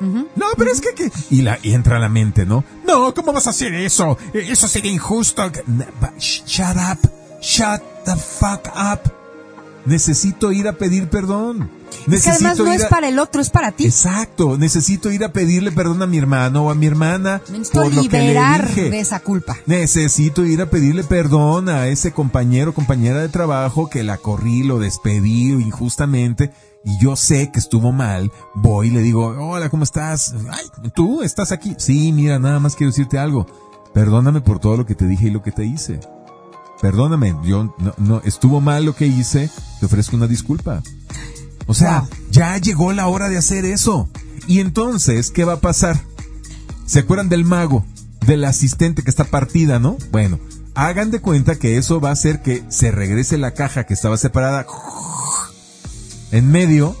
No, 0.00 0.46
pero 0.56 0.70
es 0.72 0.80
que, 0.80 1.12
Y, 1.28 1.42
la, 1.42 1.58
y 1.62 1.74
entra 1.74 1.96
a 1.98 2.00
la 2.00 2.08
mente, 2.08 2.46
¿no? 2.46 2.64
No, 2.86 3.12
¿cómo 3.12 3.34
vas 3.34 3.46
a 3.46 3.50
hacer 3.50 3.74
eso? 3.74 4.16
Eso 4.32 4.66
sería 4.66 4.90
injusto. 4.90 5.42
Shut 6.18 6.76
up. 6.76 7.10
Shut 7.42 7.82
the 8.04 8.16
fuck 8.16 8.66
up. 8.74 9.19
Necesito 9.90 10.52
ir 10.52 10.68
a 10.68 10.74
pedir 10.74 11.08
perdón. 11.08 11.68
Es 12.08 12.22
que 12.22 12.30
además 12.30 12.58
no 12.58 12.72
es 12.72 12.84
para 12.84 13.08
el 13.08 13.18
otro, 13.18 13.42
es 13.42 13.50
para 13.50 13.72
ti. 13.72 13.86
Exacto, 13.86 14.56
necesito 14.56 15.10
ir 15.10 15.24
a 15.24 15.32
pedirle 15.32 15.72
perdón 15.72 16.00
a 16.00 16.06
mi 16.06 16.16
hermano 16.16 16.66
o 16.66 16.70
a 16.70 16.76
mi 16.76 16.86
hermana 16.86 17.42
necesito 17.48 17.82
por 17.82 17.92
lo 17.92 18.02
liberar 18.02 18.68
que 18.68 18.68
le 18.68 18.82
dije. 18.82 18.90
de 18.90 19.00
esa 19.00 19.18
culpa. 19.18 19.56
Necesito 19.66 20.44
ir 20.44 20.62
a 20.62 20.70
pedirle 20.70 21.02
perdón 21.02 21.68
a 21.68 21.88
ese 21.88 22.12
compañero 22.12 22.70
o 22.70 22.74
compañera 22.74 23.18
de 23.18 23.28
trabajo 23.30 23.90
que 23.90 24.04
la 24.04 24.16
corrí, 24.16 24.62
lo 24.62 24.78
despedí 24.78 25.50
injustamente 25.50 26.52
y 26.84 26.96
yo 27.02 27.16
sé 27.16 27.50
que 27.50 27.58
estuvo 27.58 27.90
mal. 27.90 28.30
Voy 28.54 28.86
y 28.86 28.90
le 28.90 29.02
digo, 29.02 29.26
hola, 29.26 29.70
¿cómo 29.70 29.82
estás? 29.82 30.36
Ay, 30.52 30.66
¿tú 30.94 31.22
estás 31.22 31.50
aquí? 31.50 31.74
Sí, 31.78 32.12
mira, 32.12 32.38
nada 32.38 32.60
más 32.60 32.76
quiero 32.76 32.92
decirte 32.92 33.18
algo. 33.18 33.44
Perdóname 33.92 34.40
por 34.40 34.60
todo 34.60 34.76
lo 34.76 34.86
que 34.86 34.94
te 34.94 35.06
dije 35.06 35.26
y 35.26 35.30
lo 35.30 35.42
que 35.42 35.50
te 35.50 35.64
hice. 35.64 35.98
Perdóname, 36.80 37.36
yo 37.44 37.74
no, 37.78 37.94
no 37.98 38.22
estuvo 38.24 38.60
mal 38.60 38.84
lo 38.84 38.94
que 38.94 39.06
hice, 39.06 39.50
te 39.78 39.86
ofrezco 39.86 40.16
una 40.16 40.26
disculpa. 40.26 40.82
O 41.66 41.74
sea, 41.74 42.08
ya 42.30 42.56
llegó 42.58 42.92
la 42.92 43.06
hora 43.06 43.28
de 43.28 43.38
hacer 43.38 43.64
eso. 43.64 44.08
Y 44.46 44.60
entonces, 44.60 45.30
¿qué 45.30 45.44
va 45.44 45.54
a 45.54 45.60
pasar? 45.60 46.00
¿Se 46.86 47.00
acuerdan 47.00 47.28
del 47.28 47.44
mago? 47.44 47.84
Del 48.26 48.44
asistente 48.44 49.02
que 49.02 49.10
está 49.10 49.24
partida, 49.24 49.78
¿no? 49.78 49.96
Bueno, 50.10 50.40
hagan 50.74 51.10
de 51.10 51.20
cuenta 51.20 51.56
que 51.56 51.76
eso 51.76 52.00
va 52.00 52.08
a 52.08 52.14
hacer 52.14 52.42
que 52.42 52.64
se 52.68 52.90
regrese 52.90 53.38
la 53.38 53.52
caja 53.52 53.84
que 53.84 53.94
estaba 53.94 54.16
separada. 54.16 54.66
En 56.32 56.50
medio 56.50 56.96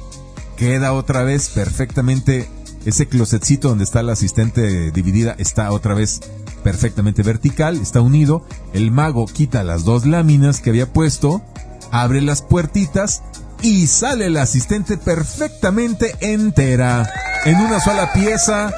queda 0.56 0.92
otra 0.92 1.22
vez 1.22 1.48
perfectamente 1.48 2.48
ese 2.84 3.08
closetcito 3.08 3.68
donde 3.68 3.84
está 3.84 4.02
la 4.02 4.12
asistente 4.12 4.90
dividida 4.90 5.34
está 5.38 5.70
otra 5.72 5.94
vez 5.94 6.20
perfectamente 6.60 7.22
vertical, 7.22 7.80
está 7.80 8.00
unido. 8.00 8.44
El 8.72 8.90
mago 8.90 9.26
quita 9.26 9.64
las 9.64 9.84
dos 9.84 10.06
láminas 10.06 10.60
que 10.60 10.70
había 10.70 10.92
puesto, 10.92 11.42
abre 11.90 12.20
las 12.20 12.42
puertitas 12.42 13.22
y 13.62 13.86
sale 13.86 14.30
la 14.30 14.42
asistente 14.42 14.96
perfectamente 14.96 16.14
entera, 16.20 17.08
en 17.44 17.56
una 17.56 17.80
sola 17.80 18.12
pieza. 18.12 18.72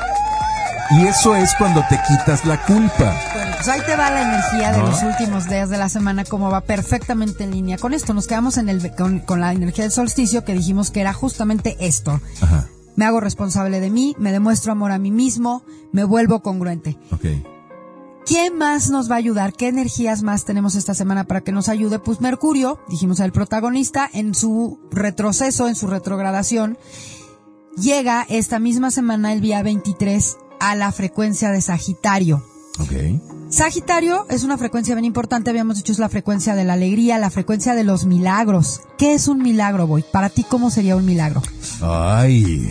Y 0.91 1.07
eso 1.07 1.35
es 1.35 1.51
cuando 1.57 1.83
te 1.89 1.99
quitas 2.07 2.45
la 2.45 2.63
culpa. 2.65 3.17
Bueno, 3.35 3.53
pues 3.57 3.69
ahí 3.69 3.81
te 3.87 3.97
va 3.97 4.11
la 4.11 4.23
energía 4.23 4.73
de 4.73 4.79
los 4.81 5.03
últimos 5.03 5.49
días 5.49 5.71
de 5.71 5.79
la 5.79 5.89
semana, 5.89 6.25
como 6.25 6.51
va 6.51 6.61
perfectamente 6.61 7.45
en 7.45 7.53
línea. 7.53 7.79
Con 7.79 7.95
esto 7.95 8.13
nos 8.13 8.27
quedamos 8.27 8.59
en 8.59 8.69
el, 8.69 8.95
con, 8.95 9.41
la 9.41 9.53
energía 9.53 9.85
del 9.85 9.93
solsticio 9.93 10.45
que 10.45 10.53
dijimos 10.53 10.91
que 10.91 11.01
era 11.01 11.15
justamente 11.15 11.77
esto. 11.81 12.21
Me 12.95 13.07
hago 13.07 13.21
responsable 13.21 13.81
de 13.81 13.89
mí, 13.89 14.15
me 14.19 14.33
demuestro 14.33 14.73
amor 14.73 14.93
a 14.93 14.99
mí 14.99 15.11
mismo, 15.11 15.65
me 15.93 16.05
vuelvo 16.05 16.43
congruente. 16.43 16.99
Okay. 17.11 17.43
¿Quién 18.27 18.57
más 18.57 18.89
nos 18.91 19.11
va 19.11 19.17
a 19.17 19.19
ayudar? 19.19 19.53
¿Qué 19.53 19.69
energías 19.69 20.23
más 20.23 20.45
tenemos 20.45 20.75
esta 20.77 20.95
semana 20.95 21.25
para 21.25 21.41
que 21.41 21.53
nos 21.53 21.69
ayude? 21.69 21.99
Pues 21.99 22.21
Mercurio, 22.21 22.79
dijimos 22.89 23.21
el 23.21 23.33
protagonista, 23.33 24.09
en 24.13 24.35
su 24.35 24.79
retroceso, 24.91 25.69
en 25.69 25.75
su 25.75 25.89
retrogradación, 25.89 26.79
llega 27.77 28.25
esta 28.29 28.59
misma 28.59 28.91
semana, 28.91 29.33
el 29.33 29.41
día 29.41 29.63
23, 29.63 30.37
a 30.61 30.77
la 30.77 30.93
frecuencia 30.93 31.51
de 31.51 31.61
Sagitario. 31.61 32.45
Okay. 32.79 33.21
Sagitario 33.51 34.25
es 34.31 34.45
una 34.45 34.57
frecuencia 34.57 34.95
bien 34.95 35.05
importante, 35.05 35.51
habíamos 35.51 35.77
dicho 35.77 35.93
es 35.93 35.99
la 35.99 36.09
frecuencia 36.09 36.55
de 36.55 36.65
la 36.65 36.73
alegría, 36.73 37.19
la 37.19 37.29
frecuencia 37.29 37.75
de 37.75 37.85
los 37.85 38.07
milagros. 38.07 38.81
¿Qué 38.97 39.15
es 39.15 39.29
un 39.29 39.43
milagro, 39.43 39.87
Boy? 39.87 40.05
Para 40.11 40.31
ti, 40.31 40.45
¿cómo 40.45 40.71
sería 40.71 40.97
un 40.97 41.05
milagro? 41.05 41.43
Ay, 41.83 42.71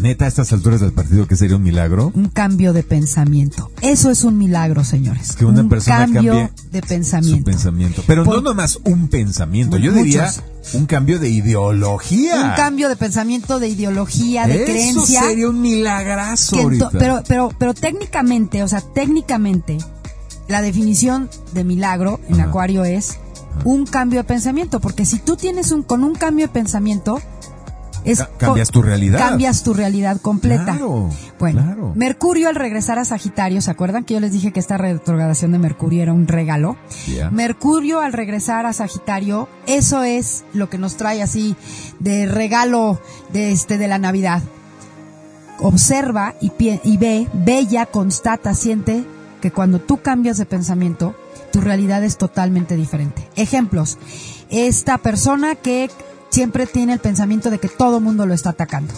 Neta, 0.00 0.26
a 0.26 0.28
estas 0.28 0.52
alturas 0.52 0.80
del 0.80 0.92
partido, 0.92 1.26
¿qué 1.26 1.36
sería 1.36 1.56
un 1.56 1.62
milagro? 1.62 2.12
Un 2.14 2.28
cambio 2.28 2.74
de 2.74 2.82
pensamiento. 2.82 3.70
Eso 3.80 4.10
es 4.10 4.24
un 4.24 4.36
milagro, 4.36 4.84
señores. 4.84 5.32
Que 5.32 5.46
una 5.46 5.62
un 5.62 5.68
persona 5.70 6.00
cambio 6.00 6.32
cambie 6.32 6.50
de 6.70 6.82
pensamiento. 6.82 7.38
Su 7.38 7.44
pensamiento. 7.44 8.02
Pero 8.06 8.24
no 8.24 8.42
nomás 8.42 8.78
un 8.84 9.08
pensamiento. 9.08 9.78
Yo 9.78 9.92
diría 9.92 10.30
un 10.74 10.84
cambio 10.84 11.18
de 11.18 11.30
ideología. 11.30 12.44
Un 12.44 12.56
cambio 12.56 12.90
de 12.90 12.96
pensamiento, 12.96 13.58
de 13.58 13.68
ideología, 13.68 14.46
de 14.46 14.64
creencia. 14.64 15.20
Eso 15.20 15.28
sería 15.28 15.48
un 15.48 15.60
milagrazo 15.62 16.56
Pero, 16.92 17.22
pero, 17.26 17.50
pero 17.58 17.72
técnicamente, 17.72 18.62
o 18.62 18.68
sea, 18.68 18.82
técnicamente, 18.82 19.78
la 20.48 20.60
definición 20.60 21.30
de 21.54 21.64
milagro 21.64 22.20
en 22.28 22.40
Acuario 22.40 22.84
es 22.84 23.18
un 23.64 23.86
cambio 23.86 24.20
de 24.20 24.24
pensamiento. 24.24 24.78
Porque 24.80 25.06
si 25.06 25.20
tú 25.20 25.36
tienes 25.36 25.72
un, 25.72 25.82
con 25.82 26.04
un 26.04 26.14
cambio 26.14 26.48
de 26.48 26.52
pensamiento, 26.52 27.18
cambias 28.38 28.70
tu 28.70 28.82
realidad. 28.82 29.18
Cambias 29.18 29.62
tu 29.62 29.74
realidad 29.74 30.20
completa. 30.20 30.78
bueno, 31.38 31.92
Mercurio 31.94 32.48
al 32.48 32.54
regresar 32.54 32.98
a 32.98 33.04
Sagitario, 33.04 33.60
¿se 33.60 33.70
acuerdan 33.70 34.04
que 34.04 34.14
yo 34.14 34.20
les 34.20 34.32
dije 34.32 34.52
que 34.52 34.60
esta 34.60 34.78
retrogradación 34.78 35.52
de 35.52 35.58
Mercurio 35.58 36.02
era 36.02 36.12
un 36.12 36.26
regalo? 36.26 36.76
Mercurio 37.30 38.00
al 38.00 38.12
regresar 38.12 38.66
a 38.66 38.72
Sagitario, 38.72 39.48
eso 39.66 40.02
es 40.02 40.44
lo 40.52 40.68
que 40.68 40.78
nos 40.78 40.96
trae 40.96 41.22
así 41.22 41.56
de 41.98 42.26
regalo 42.26 43.00
de 43.32 43.52
este 43.52 43.78
de 43.78 43.88
la 43.88 43.98
Navidad. 43.98 44.42
Observa 45.58 46.34
y, 46.40 46.52
y 46.84 46.96
ve, 46.98 47.28
bella, 47.32 47.86
constata, 47.86 48.54
siente 48.54 49.04
que 49.40 49.50
cuando 49.50 49.80
tú 49.80 50.02
cambias 50.02 50.36
de 50.38 50.46
pensamiento, 50.46 51.14
tu 51.52 51.60
realidad 51.60 52.04
es 52.04 52.18
totalmente 52.18 52.76
diferente. 52.76 53.28
Ejemplos. 53.36 53.98
Esta 54.50 54.98
persona 54.98 55.54
que 55.54 55.90
siempre 56.36 56.66
tiene 56.66 56.92
el 56.92 56.98
pensamiento 56.98 57.48
de 57.48 57.58
que 57.58 57.70
todo 57.70 57.96
el 57.96 58.04
mundo 58.04 58.26
lo 58.26 58.34
está 58.34 58.50
atacando. 58.50 58.92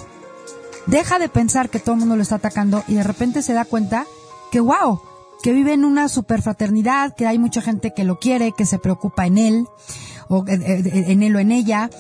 Deja 0.87 1.21
de 1.21 1.29
pensar 1.29 1.71
que 1.71 1.79
todo 1.79 1.95
el 1.95 2.01
mundo 2.01 2.17
lo 2.17 2.23
está 2.23 2.35
atacando 2.35 2.83
y 2.89 2.95
de 2.95 3.05
repente 3.05 3.43
se 3.43 3.53
da 3.53 3.65
cuenta 3.65 4.07
que, 4.51 4.59
wow, 4.59 5.01
que 5.41 5.53
vive 5.53 5.73
en 5.73 5.85
una 5.85 6.09
superfraternidad, 6.09 7.15
que 7.15 7.29
hay 7.29 7.39
mucha 7.39 7.63
gente 7.63 7.95
que 7.95 8.03
lo 8.03 8.19
quiere, 8.19 8.51
que 8.51 8.67
se 8.67 8.81
preocupa 8.81 9.25
en 9.29 9.39
él, 9.39 9.69
o 10.27 10.43
en 10.49 11.23
él 11.23 11.37
o 11.37 11.39
en 11.39 11.53
ella. 11.53 11.91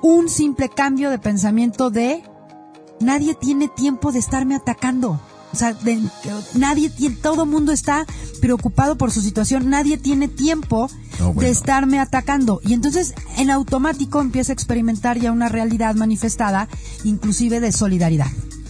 Un 0.00 0.30
simple 0.30 0.70
cambio 0.70 1.10
de 1.10 1.18
pensamiento 1.18 1.90
de 1.90 2.22
nadie 2.98 3.34
tiene 3.34 3.68
tiempo 3.68 4.10
de 4.10 4.20
estarme 4.20 4.54
atacando. 4.54 5.20
O 5.52 5.56
sea, 5.56 5.76
nadie 6.54 6.90
tiene, 6.90 7.16
todo 7.16 7.44
mundo 7.46 7.72
está 7.72 8.06
preocupado 8.40 8.96
por 8.96 9.10
su 9.10 9.20
situación, 9.20 9.68
nadie 9.68 9.98
tiene 9.98 10.28
tiempo 10.28 10.88
No, 11.18 11.26
bueno. 11.32 11.40
de 11.42 11.50
estarme 11.50 11.98
atacando. 11.98 12.60
Y 12.64 12.72
entonces 12.72 13.14
en 13.36 13.50
automático 13.50 14.20
empiezo 14.20 14.52
a 14.52 14.54
experimentar 14.54 15.18
ya 15.18 15.32
una 15.32 15.48
realidad 15.48 15.94
manifestada, 15.96 16.68
inclusive 17.04 17.60
de 17.60 17.72
solidaridad, 17.72 18.28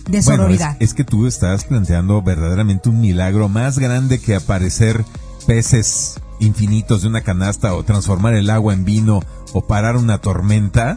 de 0.09 0.21
Bueno, 0.23 0.43
sororidad. 0.45 0.77
es, 0.81 0.89
es 0.91 0.95
que 0.95 1.05
tú 1.05 1.27
estás 1.27 1.65
planteando 1.65 2.23
verdaderamente 2.23 2.89
un 2.89 3.01
milagro 3.01 3.49
más 3.49 3.79
grande 3.79 4.19
que 4.19 4.35
aparecer 4.35 5.05
peces 5.47 6.19
infinitos 6.39 7.03
de 7.03 7.09
una 7.09 7.21
canasta 7.21 7.75
o 7.75 7.83
transformar 7.85 8.35
el 8.35 8.49
agua 8.51 8.73
en 8.73 8.85
vino 8.85 9.21
o 9.53 9.67
parar 9.67 9.97
una 9.97 10.19
tormenta. 10.19 10.97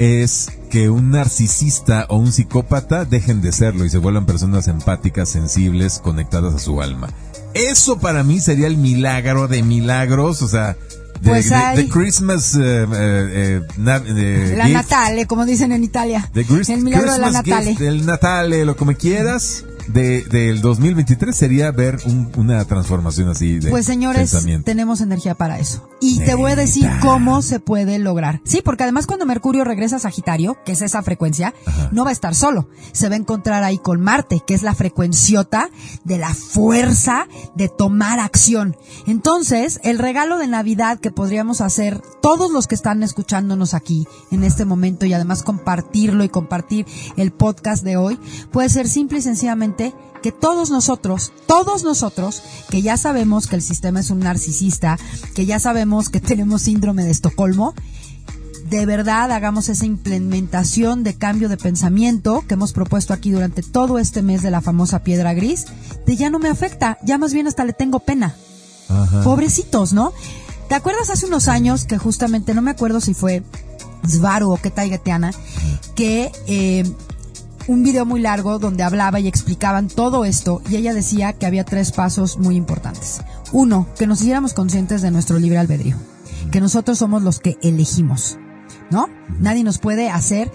Es 0.00 0.50
que 0.70 0.88
un 0.88 1.10
narcisista 1.10 2.06
o 2.08 2.16
un 2.16 2.32
psicópata 2.32 3.04
dejen 3.04 3.42
de 3.42 3.52
serlo 3.52 3.84
y 3.84 3.90
se 3.90 3.98
vuelvan 3.98 4.24
personas 4.24 4.66
empáticas, 4.66 5.28
sensibles, 5.28 5.98
conectadas 5.98 6.54
a 6.54 6.58
su 6.58 6.80
alma. 6.80 7.10
Eso 7.52 7.98
para 7.98 8.22
mí 8.24 8.40
sería 8.40 8.66
el 8.66 8.78
milagro 8.78 9.46
de 9.46 9.62
milagros, 9.62 10.40
o 10.40 10.48
sea, 10.48 10.68
de, 11.20 11.28
Pues 11.28 11.50
de- 11.50 11.54
hay- 11.54 11.76
de 11.76 11.88
Christmas, 11.90 12.54
eh, 12.54 12.60
eh, 12.62 12.88
eh, 12.94 13.60
na- 13.76 13.98
la 13.98 14.64
gift. 14.64 14.72
Natale, 14.74 15.26
como 15.26 15.44
dicen 15.44 15.70
en 15.72 15.84
Italia. 15.84 16.30
The 16.32 16.46
el 16.68 16.80
milagro 16.82 17.12
de 17.12 17.18
la 17.18 17.26
Christmas 17.28 17.32
Natale. 17.46 17.66
gift 17.72 17.80
del 17.82 18.06
Natale, 18.06 18.64
lo 18.64 18.76
como 18.78 18.94
quieras, 18.94 19.64
de, 19.92 20.22
del 20.24 20.60
2023 20.60 21.34
sería 21.36 21.70
ver 21.70 21.98
un- 22.06 22.30
una 22.36 22.64
transformación 22.64 23.28
así 23.28 23.58
de 23.58 23.70
Pues 23.70 23.86
señores, 23.86 24.30
pensamiento. 24.30 24.64
tenemos 24.64 25.00
energía 25.00 25.34
para 25.34 25.58
eso. 25.58 25.88
Y 26.00 26.20
te 26.20 26.34
voy 26.34 26.52
a 26.52 26.56
decir 26.56 26.88
cómo 27.02 27.42
se 27.42 27.60
puede 27.60 27.98
lograr. 27.98 28.40
Sí, 28.44 28.62
porque 28.64 28.84
además 28.84 29.06
cuando 29.06 29.26
Mercurio 29.26 29.64
regresa 29.64 29.96
a 29.96 30.00
Sagitario, 30.00 30.56
que 30.64 30.72
es 30.72 30.82
esa 30.82 31.02
frecuencia, 31.02 31.52
Ajá. 31.66 31.88
no 31.92 32.04
va 32.04 32.10
a 32.10 32.12
estar 32.12 32.34
solo. 32.34 32.68
Se 32.92 33.08
va 33.08 33.14
a 33.14 33.18
encontrar 33.18 33.64
ahí 33.64 33.78
con 33.78 34.00
Marte, 34.00 34.40
que 34.46 34.54
es 34.54 34.62
la 34.62 34.74
frecuenciota 34.74 35.68
de 36.04 36.18
la 36.18 36.32
fuerza 36.34 37.26
de 37.54 37.68
tomar 37.68 38.18
acción. 38.20 38.76
Entonces, 39.06 39.80
el 39.82 39.98
regalo 39.98 40.38
de 40.38 40.46
Navidad 40.46 40.98
que 41.00 41.10
podríamos 41.10 41.60
hacer 41.60 42.00
todos 42.22 42.50
los 42.50 42.66
que 42.66 42.74
están 42.74 43.02
escuchándonos 43.02 43.74
aquí 43.74 44.06
en 44.30 44.44
este 44.44 44.64
momento 44.64 45.04
y 45.06 45.12
además 45.12 45.42
compartirlo 45.42 46.24
y 46.24 46.28
compartir 46.28 46.86
el 47.16 47.32
podcast 47.32 47.82
de 47.84 47.96
hoy, 47.96 48.18
puede 48.52 48.68
ser 48.68 48.88
simple 48.88 49.18
y 49.18 49.22
sencillamente 49.22 49.79
que 50.22 50.32
todos 50.32 50.70
nosotros, 50.70 51.32
todos 51.46 51.82
nosotros, 51.82 52.42
que 52.68 52.82
ya 52.82 52.96
sabemos 52.96 53.46
que 53.46 53.56
el 53.56 53.62
sistema 53.62 54.00
es 54.00 54.10
un 54.10 54.20
narcisista, 54.20 54.98
que 55.34 55.46
ya 55.46 55.58
sabemos 55.58 56.08
que 56.08 56.20
tenemos 56.20 56.62
síndrome 56.62 57.04
de 57.04 57.10
Estocolmo, 57.10 57.74
de 58.68 58.86
verdad 58.86 59.32
hagamos 59.32 59.68
esa 59.68 59.84
implementación 59.84 61.02
de 61.02 61.14
cambio 61.14 61.48
de 61.48 61.56
pensamiento 61.56 62.44
que 62.46 62.54
hemos 62.54 62.72
propuesto 62.72 63.12
aquí 63.12 63.30
durante 63.30 63.62
todo 63.62 63.98
este 63.98 64.22
mes 64.22 64.42
de 64.42 64.50
la 64.50 64.60
famosa 64.60 65.02
piedra 65.02 65.34
gris, 65.34 65.66
de 66.06 66.16
ya 66.16 66.30
no 66.30 66.38
me 66.38 66.48
afecta, 66.48 66.98
ya 67.02 67.18
más 67.18 67.32
bien 67.32 67.48
hasta 67.48 67.64
le 67.64 67.72
tengo 67.72 67.98
pena. 68.00 68.36
Ajá. 68.88 69.22
Pobrecitos, 69.22 69.92
¿no? 69.92 70.12
¿Te 70.68 70.76
acuerdas 70.76 71.10
hace 71.10 71.26
unos 71.26 71.48
años 71.48 71.84
que 71.84 71.98
justamente, 71.98 72.54
no 72.54 72.62
me 72.62 72.70
acuerdo 72.70 73.00
si 73.00 73.12
fue 73.12 73.42
Svaru 74.06 74.52
o 74.52 74.56
qué 74.56 74.70
Taigatiana, 74.70 75.32
que 75.96 76.30
eh, 76.46 76.84
un 77.70 77.82
video 77.84 78.04
muy 78.04 78.20
largo 78.20 78.58
donde 78.58 78.82
hablaba 78.82 79.20
y 79.20 79.28
explicaban 79.28 79.86
todo 79.88 80.24
esto 80.24 80.60
y 80.68 80.74
ella 80.76 80.92
decía 80.92 81.32
que 81.34 81.46
había 81.46 81.64
tres 81.64 81.92
pasos 81.92 82.36
muy 82.38 82.56
importantes. 82.56 83.20
Uno, 83.52 83.86
que 83.96 84.06
nos 84.08 84.20
hiciéramos 84.20 84.54
conscientes 84.54 85.02
de 85.02 85.10
nuestro 85.12 85.38
libre 85.38 85.58
albedrío, 85.58 85.96
que 86.50 86.60
nosotros 86.60 86.98
somos 86.98 87.22
los 87.22 87.38
que 87.38 87.58
elegimos, 87.62 88.38
¿no? 88.90 89.08
Nadie 89.38 89.62
nos 89.62 89.78
puede 89.78 90.10
hacer 90.10 90.50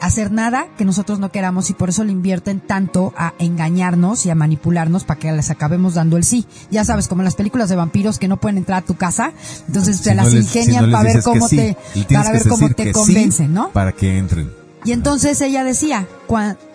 hacer 0.00 0.32
nada 0.32 0.66
que 0.76 0.84
nosotros 0.84 1.18
no 1.18 1.30
queramos 1.32 1.70
y 1.70 1.72
por 1.72 1.88
eso 1.88 2.04
le 2.04 2.12
invierten 2.12 2.60
tanto 2.60 3.14
a 3.16 3.32
engañarnos 3.38 4.26
y 4.26 4.30
a 4.30 4.34
manipularnos 4.34 5.04
para 5.04 5.18
que 5.18 5.32
les 5.32 5.48
acabemos 5.50 5.94
dando 5.94 6.18
el 6.18 6.24
sí. 6.24 6.44
Ya 6.70 6.84
sabes, 6.84 7.08
como 7.08 7.22
en 7.22 7.24
las 7.24 7.36
películas 7.36 7.70
de 7.70 7.76
vampiros 7.76 8.18
que 8.18 8.28
no 8.28 8.38
pueden 8.38 8.58
entrar 8.58 8.82
a 8.82 8.84
tu 8.86 8.96
casa, 8.96 9.32
entonces 9.66 9.96
Si 9.98 10.02
te 10.04 10.14
las 10.14 10.30
les- 10.30 10.44
ingenian 10.44 10.74
si 10.74 10.80
no 10.80 10.86
les 10.88 10.92
para 10.92 11.12
ver 11.14 11.22
cómo 11.22 11.48
sí, 11.48 11.56
te 11.56 11.76
para 12.14 12.32
ver 12.32 12.46
cómo 12.48 12.68
te 12.68 12.84
sí 12.84 12.92
convencen, 12.92 13.54
¿no? 13.54 13.70
Para 13.70 13.92
que 13.92 14.18
entren. 14.18 14.63
Y 14.84 14.92
entonces 14.92 15.40
ella 15.40 15.64
decía, 15.64 16.06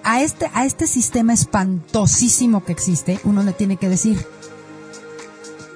a 0.03 0.21
este, 0.21 0.49
a 0.53 0.65
este 0.65 0.87
sistema 0.87 1.33
espantosísimo 1.33 2.63
que 2.63 2.71
existe, 2.71 3.19
uno 3.23 3.43
le 3.43 3.53
tiene 3.53 3.77
que 3.77 3.87
decir, 3.87 4.25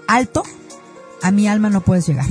alto, 0.07 0.43
a 1.21 1.31
mi 1.31 1.47
alma 1.47 1.69
no 1.69 1.81
puedes 1.81 2.07
llegar. 2.07 2.25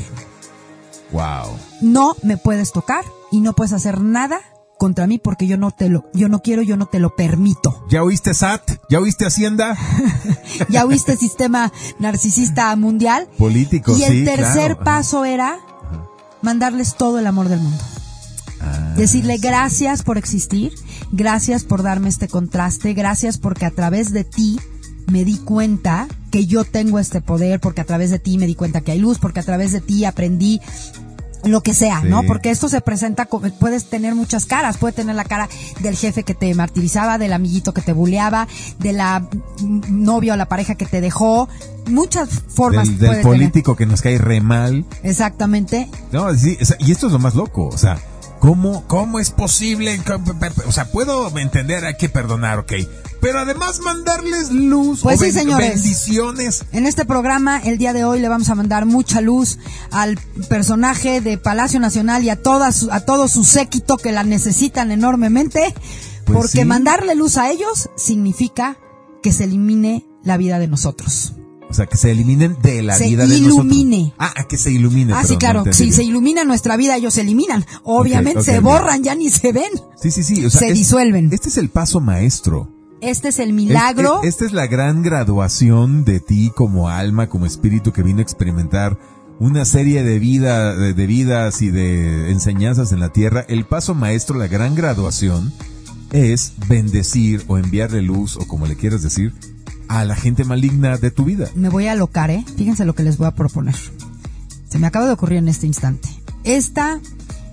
Wow. 1.12 1.56
No 1.80 2.16
me 2.22 2.36
puedes 2.36 2.72
tocar 2.72 3.04
y 3.30 3.40
no 3.40 3.52
puedes 3.52 3.72
hacer 3.72 4.00
nada 4.00 4.40
contra 4.78 5.06
mí 5.06 5.18
porque 5.18 5.46
yo 5.46 5.56
no 5.56 5.70
te 5.70 5.88
lo, 5.88 6.10
yo 6.12 6.28
no 6.28 6.40
quiero, 6.42 6.62
yo 6.62 6.76
no 6.76 6.86
te 6.86 6.98
lo 6.98 7.14
permito. 7.14 7.84
¿Ya 7.90 8.02
oíste 8.02 8.34
SAT? 8.34 8.72
¿Ya 8.90 8.98
oíste 8.98 9.26
Hacienda? 9.26 9.76
Ya 10.68 10.84
oíste 10.84 11.16
sistema 11.16 11.72
narcisista 11.98 12.74
mundial. 12.76 13.28
Político, 13.38 13.96
Y 13.96 14.02
el 14.04 14.12
sí, 14.12 14.24
tercer 14.24 14.76
claro. 14.76 14.84
paso 14.84 15.24
era 15.24 15.58
mandarles 16.42 16.94
todo 16.96 17.18
el 17.18 17.26
amor 17.26 17.48
del 17.48 17.60
mundo. 17.60 17.82
Ah, 18.64 18.94
Decirle 18.96 19.38
gracias 19.38 20.02
por 20.02 20.18
existir, 20.18 20.72
gracias 21.12 21.64
por 21.64 21.82
darme 21.82 22.08
este 22.08 22.28
contraste, 22.28 22.94
gracias 22.94 23.38
porque 23.38 23.64
a 23.66 23.70
través 23.70 24.12
de 24.12 24.24
ti 24.24 24.60
me 25.10 25.24
di 25.24 25.38
cuenta 25.38 26.06
que 26.30 26.46
yo 26.46 26.64
tengo 26.64 26.98
este 26.98 27.20
poder, 27.20 27.60
porque 27.60 27.80
a 27.80 27.84
través 27.84 28.10
de 28.10 28.18
ti 28.18 28.38
me 28.38 28.46
di 28.46 28.54
cuenta 28.54 28.80
que 28.80 28.92
hay 28.92 28.98
luz, 28.98 29.18
porque 29.18 29.40
a 29.40 29.42
través 29.42 29.72
de 29.72 29.80
ti 29.80 30.04
aprendí 30.04 30.60
lo 31.44 31.60
que 31.60 31.74
sea, 31.74 32.02
Sí. 32.02 32.08
¿no? 32.08 32.22
Porque 32.22 32.50
esto 32.50 32.68
se 32.68 32.80
presenta, 32.80 33.26
como- 33.26 33.50
puedes 33.58 33.90
tener 33.90 34.14
muchas 34.14 34.46
caras, 34.46 34.76
puede 34.78 34.92
tener 34.94 35.16
la 35.16 35.24
cara 35.24 35.48
del 35.80 35.96
jefe 35.96 36.22
que 36.22 36.34
te 36.34 36.54
martirizaba, 36.54 37.18
del 37.18 37.32
amiguito 37.32 37.74
que 37.74 37.82
te 37.82 37.92
buleaba, 37.92 38.46
de 38.78 38.92
la 38.92 39.26
novia 39.90 40.34
o 40.34 40.36
la 40.36 40.46
pareja 40.46 40.76
que 40.76 40.86
te 40.86 41.00
dejó, 41.00 41.48
muchas 41.90 42.28
formas 42.48 42.86
del, 42.86 42.98
del 42.98 43.10
tener. 43.10 43.22
político 43.24 43.74
que 43.74 43.86
nos 43.86 44.02
cae 44.02 44.18
re 44.18 44.40
mal. 44.40 44.84
Exactamente. 45.02 45.88
No, 46.12 46.32
sí, 46.36 46.56
o 46.62 46.64
sea, 46.64 46.76
y 46.78 46.92
esto 46.92 47.08
es 47.08 47.12
lo 47.12 47.18
más 47.18 47.34
loco, 47.34 47.66
o 47.66 47.76
sea, 47.76 47.98
¿cómo, 48.42 48.84
cómo 48.88 49.20
es 49.20 49.30
posible? 49.30 50.00
O 50.66 50.72
sea, 50.72 50.90
puedo 50.90 51.38
entender, 51.38 51.84
hay 51.84 51.94
que 51.96 52.08
perdonar, 52.08 52.58
ok, 52.58 52.72
pero 53.20 53.38
además 53.38 53.78
mandarles 53.78 54.50
luz 54.50 55.00
Pues 55.02 55.20
o 55.20 55.24
sí, 55.24 55.30
señores. 55.30 55.74
bendiciones. 55.74 56.64
En 56.72 56.86
este 56.86 57.04
programa, 57.04 57.58
el 57.60 57.78
día 57.78 57.92
de 57.92 58.04
hoy, 58.04 58.18
le 58.18 58.28
vamos 58.28 58.48
a 58.50 58.56
mandar 58.56 58.84
mucha 58.84 59.20
luz 59.20 59.58
al 59.92 60.18
personaje 60.48 61.20
de 61.20 61.38
Palacio 61.38 61.78
Nacional 61.78 62.24
y 62.24 62.30
a, 62.30 62.42
toda 62.42 62.72
su- 62.72 62.90
a 62.90 62.98
todo 63.00 63.28
su 63.28 63.44
séquito 63.44 63.96
que 63.96 64.10
la 64.10 64.24
necesitan 64.24 64.90
enormemente, 64.90 65.72
Pues 66.24 66.36
porque 66.36 66.58
sí. 66.62 66.64
mandarle 66.64 67.14
luz 67.14 67.36
a 67.38 67.48
ellos 67.48 67.90
significa 67.96 68.76
que 69.22 69.32
se 69.32 69.44
elimine 69.44 70.04
la 70.24 70.36
vida 70.36 70.58
de 70.58 70.66
nosotros. 70.66 71.34
O 71.72 71.74
sea, 71.74 71.86
que 71.86 71.96
se 71.96 72.10
eliminen 72.10 72.56
de 72.62 72.82
la 72.82 72.94
Se 72.96 73.06
vida 73.08 73.26
de 73.26 73.34
ilumine. 73.38 73.96
nosotros. 73.98 74.14
Ah, 74.18 74.44
que 74.48 74.58
se 74.58 74.70
ilumine. 74.70 75.14
Ah, 75.14 75.24
sí, 75.24 75.36
claro, 75.38 75.64
no 75.64 75.72
si 75.72 75.90
se 75.90 76.04
ilumina 76.04 76.44
nuestra 76.44 76.76
vida, 76.76 76.96
ellos 76.96 77.14
se 77.14 77.22
eliminan. 77.22 77.64
Obviamente 77.82 78.42
se 78.42 78.52
bien. 78.52 78.62
borran, 78.64 79.02
ya 79.02 79.14
ni 79.14 79.30
se 79.30 79.52
ven. 79.52 79.70
Sí, 80.00 80.10
sí, 80.10 80.22
sí. 80.22 80.44
o 80.44 80.50
sea, 80.50 80.60
se 80.60 80.68
es- 80.68 80.74
disuelven. 80.74 81.30
Este 81.32 81.48
es 81.48 81.56
el 81.56 81.70
paso 81.70 82.00
maestro. 82.00 82.68
Este 83.00 83.28
es 83.28 83.38
el 83.38 83.52
milagro. 83.54 84.16
Este- 84.16 84.28
esta 84.28 84.44
es 84.44 84.52
la 84.52 84.66
gran 84.66 85.02
graduación 85.02 86.04
de 86.04 86.20
ti 86.20 86.52
como 86.54 86.88
alma, 86.90 87.28
como 87.28 87.46
espíritu 87.46 87.92
que 87.92 88.02
vino 88.02 88.18
a 88.20 88.22
experimentar 88.22 88.98
una 89.40 89.64
serie 89.64 90.04
de 90.04 90.18
vida, 90.18 90.76
de, 90.76 90.92
de 90.94 91.06
vidas 91.06 91.62
y 91.62 91.70
de 91.70 92.30
enseñanzas 92.30 92.92
en 92.92 93.00
la 93.00 93.08
tierra. 93.12 93.44
El 93.48 93.64
paso 93.64 93.94
maestro, 93.94 94.38
la 94.38 94.46
gran 94.46 94.74
graduación, 94.74 95.52
es 96.12 96.52
bendecir 96.68 97.42
o 97.48 97.56
enviarle 97.56 98.02
luz, 98.02 98.36
o 98.36 98.46
como 98.46 98.66
le 98.66 98.76
quieras 98.76 99.02
decir, 99.02 99.32
a 99.92 100.04
la 100.06 100.16
gente 100.16 100.44
maligna 100.44 100.96
de 100.96 101.10
tu 101.10 101.24
vida. 101.24 101.48
me 101.54 101.68
voy 101.68 101.86
a 101.86 101.92
alocar, 101.92 102.30
¿eh? 102.30 102.44
Fíjense 102.56 102.84
lo 102.84 102.94
que 102.94 103.02
les 103.02 103.18
voy 103.18 103.26
a 103.26 103.34
proponer. 103.34 103.74
Se 104.68 104.78
me 104.78 104.86
acaba 104.86 105.06
de 105.06 105.12
ocurrir 105.12 105.38
en 105.38 105.48
este 105.48 105.66
instante. 105.66 106.08
Esta, 106.44 106.98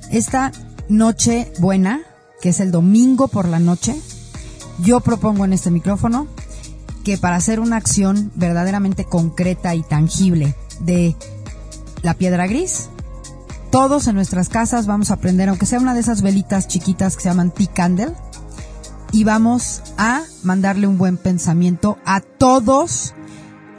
esta 0.10 0.54
noche 0.88 1.52
buena, 1.60 2.00
que 2.42 2.50
es 2.50 2.62
el 2.62 2.72
domingo 2.72 3.28
por 3.28 3.48
la 3.48 3.60
noche, 3.60 4.00
yo 4.82 5.02
propongo 5.02 5.44
en 5.44 5.52
este 5.52 5.70
micrófono 5.70 6.28
que 7.04 7.18
para 7.18 7.36
hacer 7.36 7.60
una 7.60 7.76
acción 7.76 8.32
verdaderamente 8.36 9.04
concreta 9.04 9.76
y 9.76 9.84
tangible 9.84 10.56
de 10.80 11.18
la 12.04 12.14
piedra 12.14 12.48
gris, 12.48 12.88
todos 13.70 14.08
en 14.08 14.16
nuestras 14.16 14.48
casas 14.48 14.88
vamos 14.88 15.12
a 15.12 15.18
prender, 15.18 15.50
aunque 15.50 15.66
sea 15.66 15.80
una 15.80 15.94
de 15.94 16.00
esas 16.00 16.22
velitas 16.22 16.70
chiquitas 16.70 17.18
que 17.18 17.24
se 17.24 17.30
llaman 17.30 17.52
tea 17.52 17.68
candle, 17.68 18.14
y 19.12 19.24
vamos 19.24 19.82
a 19.98 20.24
mandarle 20.44 20.88
un 20.88 20.98
buen 20.98 21.18
pensamiento 21.18 21.98
a 22.06 22.22
todos 22.22 23.14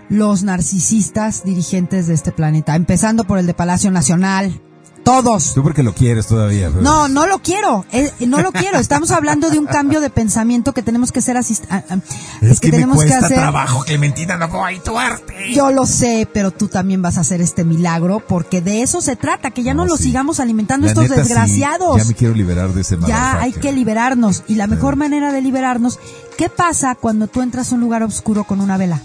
los 0.09 0.43
narcisistas 0.43 1.45
dirigentes 1.45 2.07
de 2.09 2.15
este 2.15 2.33
planeta, 2.33 2.75
empezando 2.75 3.25
por 3.25 3.39
el 3.39 3.47
de 3.47 3.55
Palacio 3.55 3.91
Nacional. 3.91 4.61
Todos. 5.05 5.55
Tú 5.55 5.63
porque 5.63 5.83
lo 5.83 5.95
quieres 5.95 6.27
todavía. 6.27 6.69
pero- 6.69 6.83
No, 6.83 7.09
no 7.09 7.27
lo 7.27 7.41
quiero, 7.41 7.85
eh, 7.93 8.13
no 8.27 8.41
lo 8.43 8.53
quiero. 8.53 8.79
Estamos 8.79 9.11
hablando 9.11 9.51
de 9.51 9.59
un 9.59 9.67
cambio 9.67 10.01
de 10.01 10.11
pensamiento 10.11 10.73
que 10.73 10.83
tenemos 10.83 11.11
que 11.11 11.21
ser 11.23 11.37
asist 11.37 11.65
ah, 11.71 11.83
ah, 11.91 11.97
Es, 12.43 12.61
que, 12.61 12.71
tenemos 12.71 12.97
me 12.97 13.05
cuesta 13.05 13.19
que 13.21 13.25
hacer. 13.27 13.37
trabajo, 13.39 13.83
Clementina, 13.85 14.37
no 14.37 14.49
voy 14.49 14.79
tu 14.81 14.99
arte. 14.99 15.53
Yo 15.55 15.71
lo 15.73 15.87
sé, 15.87 16.29
pero 16.33 16.51
tú 16.51 16.69
también 16.69 17.03
vas 17.03 17.17
a 17.19 17.23
hacer 17.23 17.41
este 17.41 17.65
milagro 17.65 18.21
porque 18.21 18.61
de 18.61 18.83
eso 18.83 19.01
se 19.01 19.17
trata, 19.17 19.51
que 19.51 19.63
ya 19.63 19.75
no, 19.75 19.85
No, 19.85 19.91
lo 19.91 19.97
sí. 19.97 20.05
sigamos 20.05 20.39
alimentando 20.39 20.85
La 20.87 20.93
estos 20.93 21.05
neta, 21.05 21.15
sí, 21.17 21.21
desgraciados. 21.23 21.97
ya 21.97 22.05
me 22.05 22.15
quiero 22.15 22.35
liberar 22.35 22.73
de 22.73 22.83
ese 22.83 22.97
Ya 23.07 23.41
hay 23.41 23.53
que 23.53 23.73
liberarnos. 23.73 24.45
Y 24.49 24.55
la 24.57 24.67
mejor 24.67 24.97
manera 24.97 25.33
de 25.33 25.41
liberarnos, 25.41 25.99
¿qué 26.37 26.49
pasa 26.49 26.95
cuando 26.95 27.27
tú 27.27 27.43
entras 27.43 27.73
a 27.73 27.75
un 27.75 27.81
lugar 27.81 28.03
oscuro 28.03 28.45
con 28.45 28.61
una 28.61 28.77
vela? 28.77 29.01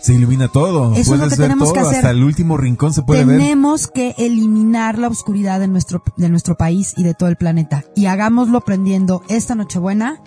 Se 0.00 0.14
ilumina 0.14 0.48
todo. 0.48 0.94
Eso 0.94 1.14
es 1.14 1.20
lo 1.20 1.28
que 1.28 1.36
tenemos 1.36 1.72
que 1.72 1.80
hacer. 1.80 1.96
Hasta 1.96 2.10
el 2.10 2.22
último 2.22 2.56
rincón 2.56 2.92
se 2.92 3.02
puede 3.02 3.24
ver. 3.24 3.38
Tenemos 3.38 3.88
que 3.88 4.14
eliminar 4.18 4.98
la 4.98 5.08
oscuridad 5.08 5.60
de 5.60 5.68
nuestro, 5.68 6.02
de 6.16 6.28
nuestro 6.28 6.56
país 6.56 6.94
y 6.96 7.02
de 7.02 7.14
todo 7.14 7.28
el 7.28 7.36
planeta. 7.36 7.84
Y 7.94 8.06
hagámoslo 8.06 8.60
prendiendo 8.60 9.22
esta 9.28 9.54
Nochebuena. 9.54 10.20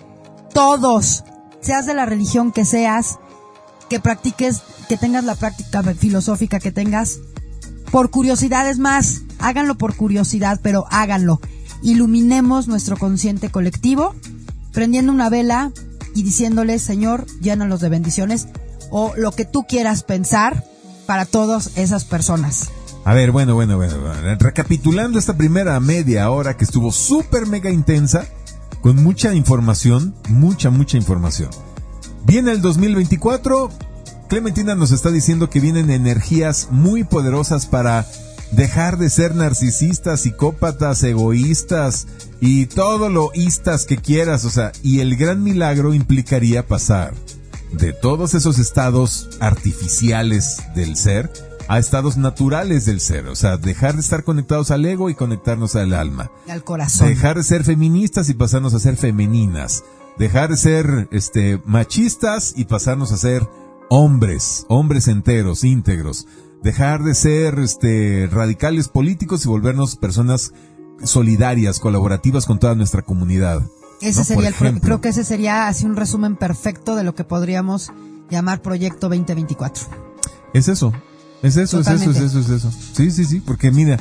Todos, 0.52 1.24
seas 1.60 1.86
de 1.86 1.94
la 1.94 2.06
religión 2.06 2.52
que 2.52 2.64
seas, 2.64 3.18
que 3.88 4.00
practiques, 4.00 4.62
que 4.88 4.96
tengas 4.96 5.24
la 5.24 5.34
práctica 5.34 5.82
filosófica 5.82 6.58
que 6.58 6.72
tengas, 6.72 7.20
por 7.90 8.10
curiosidad 8.10 8.68
es 8.68 8.78
más, 8.78 9.22
háganlo 9.40 9.76
por 9.76 9.96
curiosidad, 9.96 10.60
pero 10.62 10.86
háganlo. 10.90 11.40
Iluminemos 11.82 12.68
nuestro 12.68 12.96
consciente 12.96 13.50
colectivo, 13.50 14.14
prendiendo 14.72 15.12
una 15.12 15.28
vela 15.28 15.72
y 16.14 16.22
diciéndole, 16.22 16.78
Señor, 16.78 17.26
llénalos 17.40 17.80
de 17.80 17.88
bendiciones, 17.88 18.46
o 18.90 19.14
lo 19.16 19.32
que 19.32 19.44
tú 19.44 19.64
quieras 19.66 20.02
pensar 20.02 20.64
para 21.06 21.24
todas 21.24 21.76
esas 21.76 22.04
personas. 22.04 22.70
A 23.04 23.14
ver, 23.14 23.30
bueno, 23.30 23.54
bueno, 23.54 23.76
bueno. 23.76 23.96
Recapitulando 24.38 25.18
esta 25.18 25.36
primera 25.36 25.80
media 25.80 26.30
hora 26.30 26.56
que 26.56 26.64
estuvo 26.64 26.92
súper 26.92 27.46
mega 27.46 27.70
intensa, 27.70 28.26
con 28.82 29.02
mucha 29.02 29.34
información, 29.34 30.14
mucha, 30.28 30.70
mucha 30.70 30.96
información. 30.96 31.50
Viene 32.24 32.52
el 32.52 32.60
2024, 32.60 33.70
Clementina 34.28 34.74
nos 34.74 34.92
está 34.92 35.10
diciendo 35.10 35.48
que 35.48 35.60
vienen 35.60 35.90
energías 35.90 36.68
muy 36.70 37.04
poderosas 37.04 37.66
para 37.66 38.06
dejar 38.52 38.98
de 38.98 39.10
ser 39.10 39.34
narcisistas, 39.34 40.20
psicópatas, 40.20 41.02
egoístas 41.02 42.06
y 42.40 42.66
todo 42.66 43.08
lo 43.08 43.30
istas 43.34 43.86
que 43.86 43.96
quieras, 43.96 44.44
o 44.44 44.50
sea, 44.50 44.72
y 44.82 45.00
el 45.00 45.16
gran 45.16 45.42
milagro 45.42 45.94
implicaría 45.94 46.66
pasar 46.66 47.14
de 47.72 47.92
todos 47.92 48.34
esos 48.34 48.58
estados 48.58 49.28
artificiales 49.40 50.62
del 50.74 50.96
ser 50.96 51.30
a 51.68 51.78
estados 51.78 52.16
naturales 52.16 52.84
del 52.84 53.00
ser, 53.00 53.28
o 53.28 53.36
sea, 53.36 53.56
dejar 53.56 53.94
de 53.94 54.00
estar 54.00 54.24
conectados 54.24 54.72
al 54.72 54.84
ego 54.84 55.08
y 55.08 55.14
conectarnos 55.14 55.76
al 55.76 55.94
alma. 55.94 56.32
Al 56.48 56.64
corazón. 56.64 57.06
Dejar 57.06 57.36
de 57.36 57.44
ser 57.44 57.62
feministas 57.62 58.28
y 58.28 58.34
pasarnos 58.34 58.74
a 58.74 58.80
ser 58.80 58.96
femeninas. 58.96 59.84
Dejar 60.18 60.50
de 60.50 60.56
ser 60.56 61.08
este 61.12 61.62
machistas 61.64 62.54
y 62.56 62.64
pasarnos 62.64 63.12
a 63.12 63.16
ser 63.16 63.48
hombres, 63.88 64.66
hombres 64.68 65.06
enteros, 65.06 65.62
íntegros. 65.62 66.26
Dejar 66.60 67.04
de 67.04 67.14
ser 67.14 67.60
este 67.60 68.28
radicales 68.30 68.88
políticos 68.88 69.44
y 69.44 69.48
volvernos 69.48 69.94
personas 69.94 70.52
solidarias, 71.04 71.78
colaborativas 71.78 72.46
con 72.46 72.58
toda 72.58 72.74
nuestra 72.74 73.02
comunidad. 73.02 73.62
Ese 74.00 74.20
¿no? 74.20 74.24
sería 74.24 74.48
el 74.48 74.54
pro- 74.54 74.80
creo 74.80 75.00
que 75.00 75.10
ese 75.10 75.24
sería 75.24 75.68
así 75.68 75.84
un 75.84 75.96
resumen 75.96 76.36
perfecto 76.36 76.96
de 76.96 77.04
lo 77.04 77.14
que 77.14 77.24
podríamos 77.24 77.92
llamar 78.30 78.62
Proyecto 78.62 79.08
2024. 79.08 79.84
Es 80.54 80.68
eso. 80.68 80.92
Es 81.42 81.56
eso, 81.56 81.80
es 81.80 81.88
eso, 81.88 82.10
es 82.10 82.18
eso, 82.18 82.40
es 82.40 82.48
eso. 82.50 82.70
Sí, 82.94 83.10
sí, 83.10 83.24
sí, 83.24 83.40
porque 83.40 83.70
mira, 83.70 83.98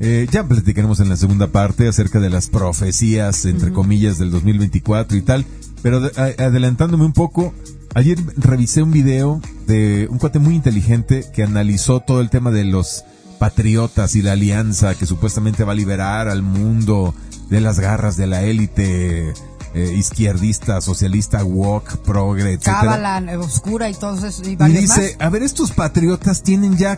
eh, 0.00 0.26
ya 0.30 0.44
platicaremos 0.44 1.00
en 1.00 1.08
la 1.08 1.16
segunda 1.16 1.46
parte 1.48 1.88
acerca 1.88 2.20
de 2.20 2.28
las 2.30 2.48
profecías, 2.48 3.44
entre 3.46 3.72
comillas, 3.72 4.18
del 4.18 4.30
2024 4.30 5.16
y 5.16 5.22
tal, 5.22 5.46
pero 5.82 6.10
adelantándome 6.16 7.04
un 7.06 7.14
poco, 7.14 7.54
ayer 7.94 8.18
revisé 8.36 8.82
un 8.82 8.90
video 8.92 9.40
de 9.66 10.08
un 10.10 10.18
cuate 10.18 10.38
muy 10.40 10.54
inteligente 10.54 11.24
que 11.34 11.42
analizó 11.42 12.00
todo 12.00 12.20
el 12.20 12.28
tema 12.28 12.50
de 12.50 12.64
los 12.64 13.04
patriotas 13.38 14.14
y 14.16 14.22
la 14.22 14.32
alianza 14.32 14.94
que 14.94 15.06
supuestamente 15.06 15.64
va 15.64 15.72
a 15.72 15.76
liberar 15.76 16.28
al 16.28 16.42
mundo 16.42 17.14
de 17.50 17.60
las 17.60 17.80
garras 17.80 18.16
de 18.16 18.26
la 18.26 18.42
élite 18.42 19.32
eh, 19.74 19.94
izquierdista, 19.96 20.80
socialista, 20.80 21.44
woke, 21.44 21.98
progre, 21.98 22.52
etcétera. 22.54 22.80
Cábala 22.80 23.32
eh, 23.32 23.36
oscura 23.36 23.88
y 23.90 23.94
todo 23.94 24.26
eso. 24.26 24.42
Y, 24.44 24.56
Y 24.60 24.72
dice, 24.72 25.16
a 25.18 25.28
ver, 25.28 25.42
estos 25.42 25.72
patriotas 25.72 26.42
tienen 26.42 26.76
ya 26.76 26.96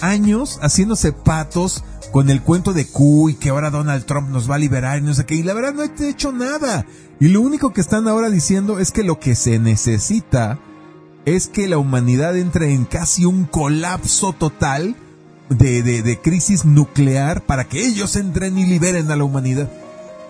años 0.00 0.58
haciéndose 0.62 1.12
patos 1.12 1.84
con 2.12 2.30
el 2.30 2.42
cuento 2.42 2.72
de 2.72 2.86
Q 2.86 3.30
y 3.30 3.34
que 3.34 3.50
ahora 3.50 3.70
Donald 3.70 4.04
Trump 4.04 4.30
nos 4.30 4.50
va 4.50 4.54
a 4.54 4.58
liberar 4.58 4.98
y 4.98 5.02
no 5.02 5.14
sé 5.14 5.26
qué. 5.26 5.34
Y 5.34 5.42
la 5.42 5.54
verdad 5.54 5.74
no 5.74 5.82
he 5.82 6.08
hecho 6.08 6.32
nada. 6.32 6.86
Y 7.20 7.28
lo 7.28 7.40
único 7.40 7.72
que 7.72 7.80
están 7.80 8.08
ahora 8.08 8.30
diciendo 8.30 8.78
es 8.78 8.92
que 8.92 9.02
lo 9.02 9.18
que 9.18 9.34
se 9.34 9.58
necesita 9.58 10.58
es 11.24 11.48
que 11.48 11.68
la 11.68 11.78
humanidad 11.78 12.36
entre 12.36 12.72
en 12.72 12.84
casi 12.84 13.24
un 13.24 13.44
colapso 13.44 14.32
total 14.32 14.96
de, 15.50 15.82
de, 15.82 16.02
de 16.02 16.20
crisis 16.20 16.64
nuclear 16.64 17.44
para 17.44 17.64
que 17.64 17.84
ellos 17.84 18.16
entren 18.16 18.56
y 18.56 18.66
liberen 18.66 19.10
a 19.10 19.16
la 19.16 19.24
humanidad. 19.24 19.70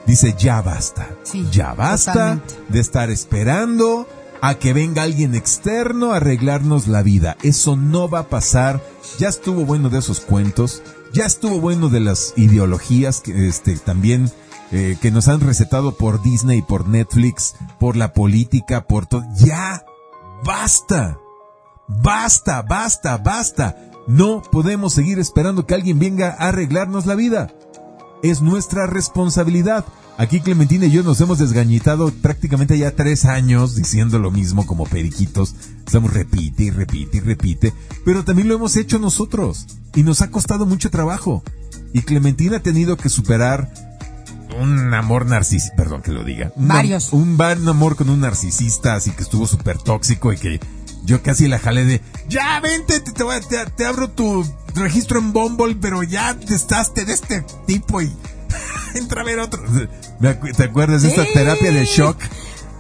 Dice, 0.08 0.34
ya 0.38 0.62
basta. 0.62 1.06
Sí, 1.22 1.46
ya 1.52 1.74
basta 1.74 2.12
totalmente. 2.12 2.54
de 2.70 2.80
estar 2.80 3.10
esperando 3.10 4.08
a 4.40 4.54
que 4.54 4.72
venga 4.72 5.02
alguien 5.02 5.34
externo 5.34 6.12
a 6.12 6.16
arreglarnos 6.16 6.88
la 6.88 7.02
vida. 7.02 7.36
Eso 7.42 7.76
no 7.76 8.08
va 8.08 8.20
a 8.20 8.28
pasar. 8.28 8.82
Ya 9.18 9.28
estuvo 9.28 9.66
bueno 9.66 9.90
de 9.90 9.98
esos 9.98 10.20
cuentos. 10.20 10.82
Ya 11.12 11.26
estuvo 11.26 11.60
bueno 11.60 11.90
de 11.90 12.00
las 12.00 12.32
ideologías 12.36 13.20
que 13.20 13.48
este 13.48 13.76
también 13.76 14.32
eh, 14.72 14.96
que 14.98 15.10
nos 15.10 15.28
han 15.28 15.40
recetado 15.40 15.96
por 15.98 16.22
Disney, 16.22 16.62
por 16.62 16.88
Netflix, 16.88 17.56
por 17.78 17.94
la 17.94 18.14
política, 18.14 18.86
por 18.86 19.04
todo. 19.04 19.24
Ya 19.36 19.84
basta. 20.42 21.18
Basta, 21.86 22.62
basta, 22.62 23.18
basta. 23.18 23.76
No 24.06 24.40
podemos 24.40 24.94
seguir 24.94 25.18
esperando 25.18 25.66
que 25.66 25.74
alguien 25.74 25.98
venga 25.98 26.30
a 26.30 26.48
arreglarnos 26.48 27.04
la 27.04 27.14
vida. 27.14 27.50
Es 28.22 28.42
nuestra 28.42 28.86
responsabilidad. 28.86 29.84
Aquí 30.16 30.40
Clementina 30.40 30.86
y 30.86 30.90
yo 30.90 31.04
nos 31.04 31.20
hemos 31.20 31.38
desgañitado 31.38 32.10
prácticamente 32.10 32.76
ya 32.76 32.90
tres 32.90 33.24
años 33.24 33.76
diciendo 33.76 34.18
lo 34.18 34.32
mismo 34.32 34.66
como 34.66 34.84
periquitos. 34.84 35.54
Estamos 35.86 36.12
repite 36.12 36.64
y 36.64 36.70
repite 36.70 37.18
y 37.18 37.20
repite. 37.20 37.72
Pero 38.04 38.24
también 38.24 38.48
lo 38.48 38.54
hemos 38.54 38.76
hecho 38.76 38.98
nosotros. 38.98 39.66
Y 39.94 40.02
nos 40.02 40.20
ha 40.20 40.30
costado 40.30 40.66
mucho 40.66 40.90
trabajo. 40.90 41.44
Y 41.92 42.02
Clementina 42.02 42.56
ha 42.56 42.60
tenido 42.60 42.96
que 42.96 43.08
superar 43.08 43.72
un 44.60 44.92
amor 44.92 45.26
narcisista, 45.26 45.76
perdón 45.76 46.02
que 46.02 46.10
lo 46.10 46.24
diga. 46.24 46.52
Un 46.56 46.68
Varios. 46.68 47.12
Un, 47.12 47.40
un 47.40 47.68
amor 47.68 47.94
con 47.94 48.10
un 48.10 48.20
narcisista, 48.20 48.94
así 48.94 49.12
que 49.12 49.22
estuvo 49.22 49.46
súper 49.46 49.78
tóxico 49.78 50.32
y 50.32 50.38
que 50.38 50.60
yo 51.04 51.22
casi 51.22 51.48
la 51.48 51.58
jalé 51.58 51.84
de, 51.84 52.00
ya 52.28 52.60
vente, 52.60 53.00
te, 53.00 53.12
te, 53.12 53.22
voy 53.22 53.40
te- 53.48 53.66
te 53.76 53.86
abro 53.86 54.10
tu 54.10 54.44
registro 54.74 55.18
en 55.18 55.32
Bumble, 55.32 55.76
pero 55.80 56.02
ya 56.02 56.34
te 56.34 56.54
estás 56.54 56.92
de 56.94 57.02
este 57.12 57.44
tipo 57.66 58.00
y 58.02 58.12
entra 58.94 59.22
a 59.22 59.24
ver 59.24 59.38
otro. 59.40 59.62
¿Te 60.56 60.64
acuerdas 60.64 61.02
de 61.02 61.08
esta 61.10 61.24
Sí. 61.24 61.30
terapia 61.32 61.72
de 61.72 61.84
shock? 61.84 62.16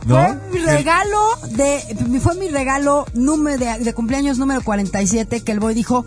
¿No? 0.06 0.16
Fue 0.26 0.36
mi 0.52 0.58
regalo 0.60 1.18
de, 1.50 2.20
fue 2.22 2.34
mi 2.36 2.48
regalo 2.48 3.04
número 3.14 3.58
de, 3.58 3.78
de 3.84 3.94
cumpleaños 3.94 4.38
número 4.38 4.62
47 4.62 5.40
que 5.42 5.52
el 5.52 5.60
boy 5.60 5.74
dijo, 5.74 6.04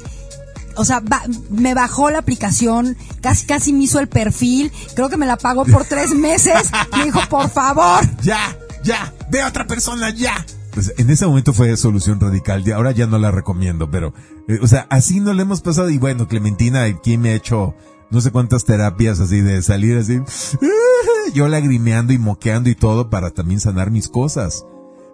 o 0.75 0.85
sea, 0.85 1.01
ba- 1.01 1.23
me 1.49 1.73
bajó 1.73 2.09
la 2.09 2.19
aplicación, 2.19 2.97
casi 3.21 3.45
casi 3.45 3.73
me 3.73 3.83
hizo 3.83 3.99
el 3.99 4.07
perfil, 4.07 4.71
creo 4.95 5.09
que 5.09 5.17
me 5.17 5.25
la 5.27 5.37
pagó 5.37 5.65
por 5.65 5.85
tres 5.85 6.11
meses, 6.11 6.71
me 6.97 7.05
dijo, 7.05 7.19
por 7.29 7.49
favor. 7.49 8.01
ya, 8.21 8.55
ya, 8.83 9.13
ve 9.29 9.41
a 9.41 9.47
otra 9.47 9.67
persona, 9.67 10.09
ya. 10.09 10.45
Pues 10.73 10.93
en 10.97 11.09
ese 11.09 11.25
momento 11.27 11.53
fue 11.53 11.75
solución 11.77 12.19
radical, 12.19 12.63
ya- 12.63 12.77
ahora 12.77 12.91
ya 12.91 13.05
no 13.07 13.17
la 13.17 13.31
recomiendo, 13.31 13.91
pero, 13.91 14.13
eh, 14.47 14.59
o 14.61 14.67
sea, 14.67 14.87
así 14.89 15.19
no 15.19 15.33
le 15.33 15.41
hemos 15.41 15.61
pasado 15.61 15.89
y 15.89 15.97
bueno, 15.97 16.27
Clementina 16.27 16.83
aquí 16.83 17.17
me 17.17 17.29
ha 17.31 17.35
hecho 17.35 17.75
no 18.09 18.19
sé 18.21 18.31
cuántas 18.31 18.65
terapias 18.65 19.19
así 19.19 19.39
de 19.41 19.61
salir 19.61 19.97
así, 19.97 20.19
yo 21.33 21.47
lagrimeando 21.47 22.13
y 22.13 22.17
moqueando 22.17 22.69
y 22.69 22.75
todo 22.75 23.09
para 23.09 23.31
también 23.31 23.59
sanar 23.59 23.91
mis 23.91 24.07
cosas. 24.09 24.65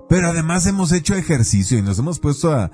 Pero 0.10 0.30
además 0.30 0.66
hemos 0.68 0.92
hecho 0.92 1.16
ejercicio 1.16 1.78
y 1.78 1.82
nos 1.82 2.00
hemos 2.00 2.20
puesto 2.20 2.54
a 2.54 2.72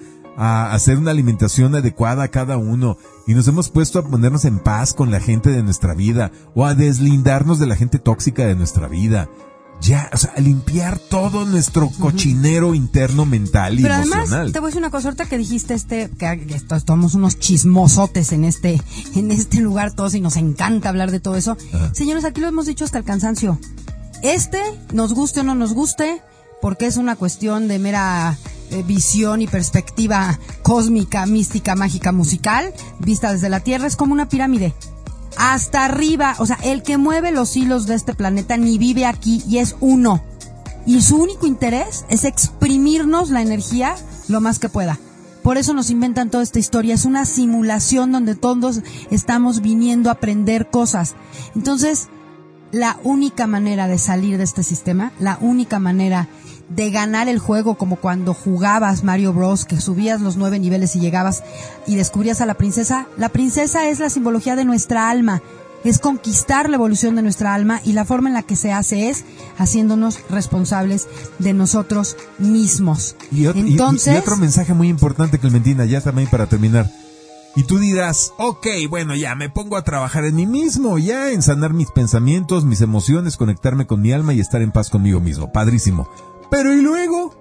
hacer 0.74 0.98
una 0.98 1.12
alimentación 1.12 1.76
adecuada 1.76 2.24
a 2.24 2.28
cada 2.30 2.58
uno 2.58 2.98
y 3.28 3.34
nos 3.34 3.48
hemos 3.48 3.70
puesto 3.70 4.00
a 4.00 4.04
ponernos 4.08 4.46
en 4.46 4.60
paz 4.60 4.94
con 4.94 5.12
la 5.12 5.20
gente 5.20 5.50
de 5.52 5.62
nuestra 5.64 5.94
vida 5.94 6.32
o 6.56 6.66
a 6.66 6.74
deslindarnos 6.76 7.60
de 7.60 7.68
la 7.68 7.76
gente 7.76 8.00
tóxica 8.00 8.46
de 8.46 8.56
nuestra 8.56 8.88
vida. 8.88 9.30
Ya, 9.84 10.10
o 10.14 10.18
sea, 10.18 10.34
limpiar 10.38 10.98
todo 10.98 11.44
nuestro 11.46 11.90
cochinero 11.90 12.74
interno 12.74 13.26
mental 13.26 13.80
y 13.80 13.84
Pero 13.84 13.96
emocional. 13.96 14.28
además, 14.30 14.52
te 14.54 14.60
voy 14.60 14.68
a 14.68 14.70
decir 14.70 14.80
una 14.82 14.90
cosa, 14.90 15.10
ahorita 15.10 15.26
que 15.26 15.38
dijiste 15.38 15.74
este, 15.74 16.10
que 16.18 16.62
somos 16.88 17.16
unos 17.16 17.38
chismosotes 17.38 18.32
en 18.32 18.46
este, 18.46 18.82
en 19.16 19.32
este 19.32 19.60
lugar 19.60 19.94
todos 19.94 20.16
y 20.16 20.22
nos 20.22 20.38
encanta 20.38 20.88
hablar 20.88 21.12
de 21.12 21.20
todo 21.20 21.36
eso. 21.36 21.58
Señores, 21.92 22.24
aquí 22.24 22.40
lo 22.40 22.48
hemos 22.48 22.66
dicho 22.66 22.86
hasta 22.86 22.98
el 22.98 23.04
cansancio. 23.04 23.60
Este, 24.22 24.62
nos 24.94 25.12
guste 25.12 25.42
o 25.42 25.44
no 25.44 25.54
nos 25.54 25.74
guste, 25.74 26.22
porque 26.62 26.86
es 26.86 26.96
una 26.96 27.18
cuestión 27.18 27.68
de 27.68 27.78
mera 27.78 28.38
eh, 28.72 28.84
visión 28.84 29.42
y 29.42 29.48
perspectiva 29.48 30.40
cósmica, 30.62 31.26
mística, 31.26 31.76
mágica, 31.76 32.14
musical, 32.14 32.74
vista 33.00 33.34
desde 33.34 33.50
la 33.50 33.60
Tierra, 33.60 33.86
es 33.86 33.98
como 33.98 34.14
una 34.14 34.30
pirámide. 34.30 34.74
Hasta 35.38 35.86
arriba, 35.86 36.36
o 36.40 36.46
sea, 36.46 36.58
el 36.64 36.84
que 36.84 36.98
mueve 36.98 37.32
los 37.32 37.56
hilos 37.56 37.88
de 37.88 37.96
este 37.96 38.14
planeta 38.14 38.58
ni 38.58 38.78
vive 38.78 39.06
aquí 39.06 39.44
y 39.48 39.58
es 39.58 39.76
uno. 39.80 40.24
Y 40.86 41.02
su 41.02 41.18
único 41.18 41.48
interés 41.48 42.06
es 42.10 42.26
exprimirnos 42.26 43.30
la 43.30 43.42
energía 43.42 43.96
lo 44.28 44.42
más 44.42 44.60
que 44.60 44.70
pueda. 44.70 45.00
Por 45.44 45.58
eso 45.58 45.74
nos 45.74 45.90
inventan 45.90 46.30
toda 46.30 46.44
esta 46.44 46.60
historia. 46.60 46.94
Es 46.94 47.06
una 47.06 47.26
simulación 47.26 48.12
donde 48.12 48.36
todos 48.36 48.82
estamos 49.12 49.62
viniendo 49.62 50.10
a 50.10 50.14
aprender 50.14 50.70
cosas. 50.70 51.16
Entonces, 51.54 52.08
la 52.72 52.98
única 53.04 53.46
manera 53.46 53.88
de 53.88 54.00
salir 54.00 54.38
de 54.38 54.46
este 54.46 54.64
sistema, 54.64 55.12
la 55.20 55.38
única 55.42 55.80
manera 55.80 56.28
de 56.70 56.92
ganar 56.92 57.28
el 57.28 57.40
juego, 57.40 57.76
como 57.76 57.98
cuando 57.98 58.34
jugabas 58.34 59.04
Mario 59.04 59.34
Bros, 59.34 59.66
que 59.66 59.80
subías 59.80 60.22
los 60.22 60.38
nueve 60.38 60.60
niveles 60.60 60.96
y 60.96 61.00
llegabas 61.00 61.44
y 61.88 61.96
descubrías 61.96 62.42
a 62.42 62.46
la 62.46 62.56
princesa. 62.56 63.08
La 63.18 63.30
princesa 63.30 63.88
es 63.90 64.00
la 64.00 64.10
simbología 64.10 64.56
de 64.56 64.66
nuestra 64.66 65.10
alma, 65.10 65.42
es 65.84 66.00
conquistar 66.00 66.70
la 66.70 66.76
evolución 66.76 67.16
de 67.16 67.22
nuestra 67.22 67.54
alma 67.54 67.82
y 67.84 67.94
la 67.94 68.06
forma 68.06 68.30
en 68.30 68.36
la 68.36 68.44
que 68.44 68.56
se 68.56 68.72
hace 68.72 69.10
es 69.10 69.26
haciéndonos 69.58 70.20
responsables 70.30 71.08
de 71.40 71.54
nosotros 71.54 72.16
mismos. 72.40 73.16
Y, 73.32 73.46
Entonces, 73.46 74.16
y 74.16 74.18
otro 74.18 74.38
mensaje 74.38 74.74
muy 74.74 74.88
importante, 74.88 75.40
Clementina, 75.40 75.86
ya 75.86 76.02
también 76.02 76.30
para 76.30 76.48
terminar. 76.48 76.90
Y 77.56 77.66
tú 77.66 77.78
dirás, 77.78 78.34
ok, 78.38 78.66
bueno, 78.90 79.16
ya 79.16 79.36
me 79.36 79.48
pongo 79.48 79.78
a 79.78 79.84
trabajar 79.84 80.26
en 80.26 80.36
mí 80.36 80.48
mismo, 80.48 80.98
ya 80.98 81.32
en 81.32 81.44
sanar 81.44 81.72
mis 81.74 81.92
pensamientos, 81.92 82.66
mis 82.66 82.82
emociones, 82.82 83.38
conectarme 83.38 83.86
con 83.86 84.02
mi 84.02 84.12
alma 84.12 84.34
y 84.34 84.40
estar 84.40 84.64
en 84.64 84.72
paz 84.72 84.90
conmigo 84.90 85.20
mismo. 85.20 85.52
Padrísimo. 85.52 86.10
Pero 86.54 86.72
¿y 86.72 86.82
luego? 86.84 87.34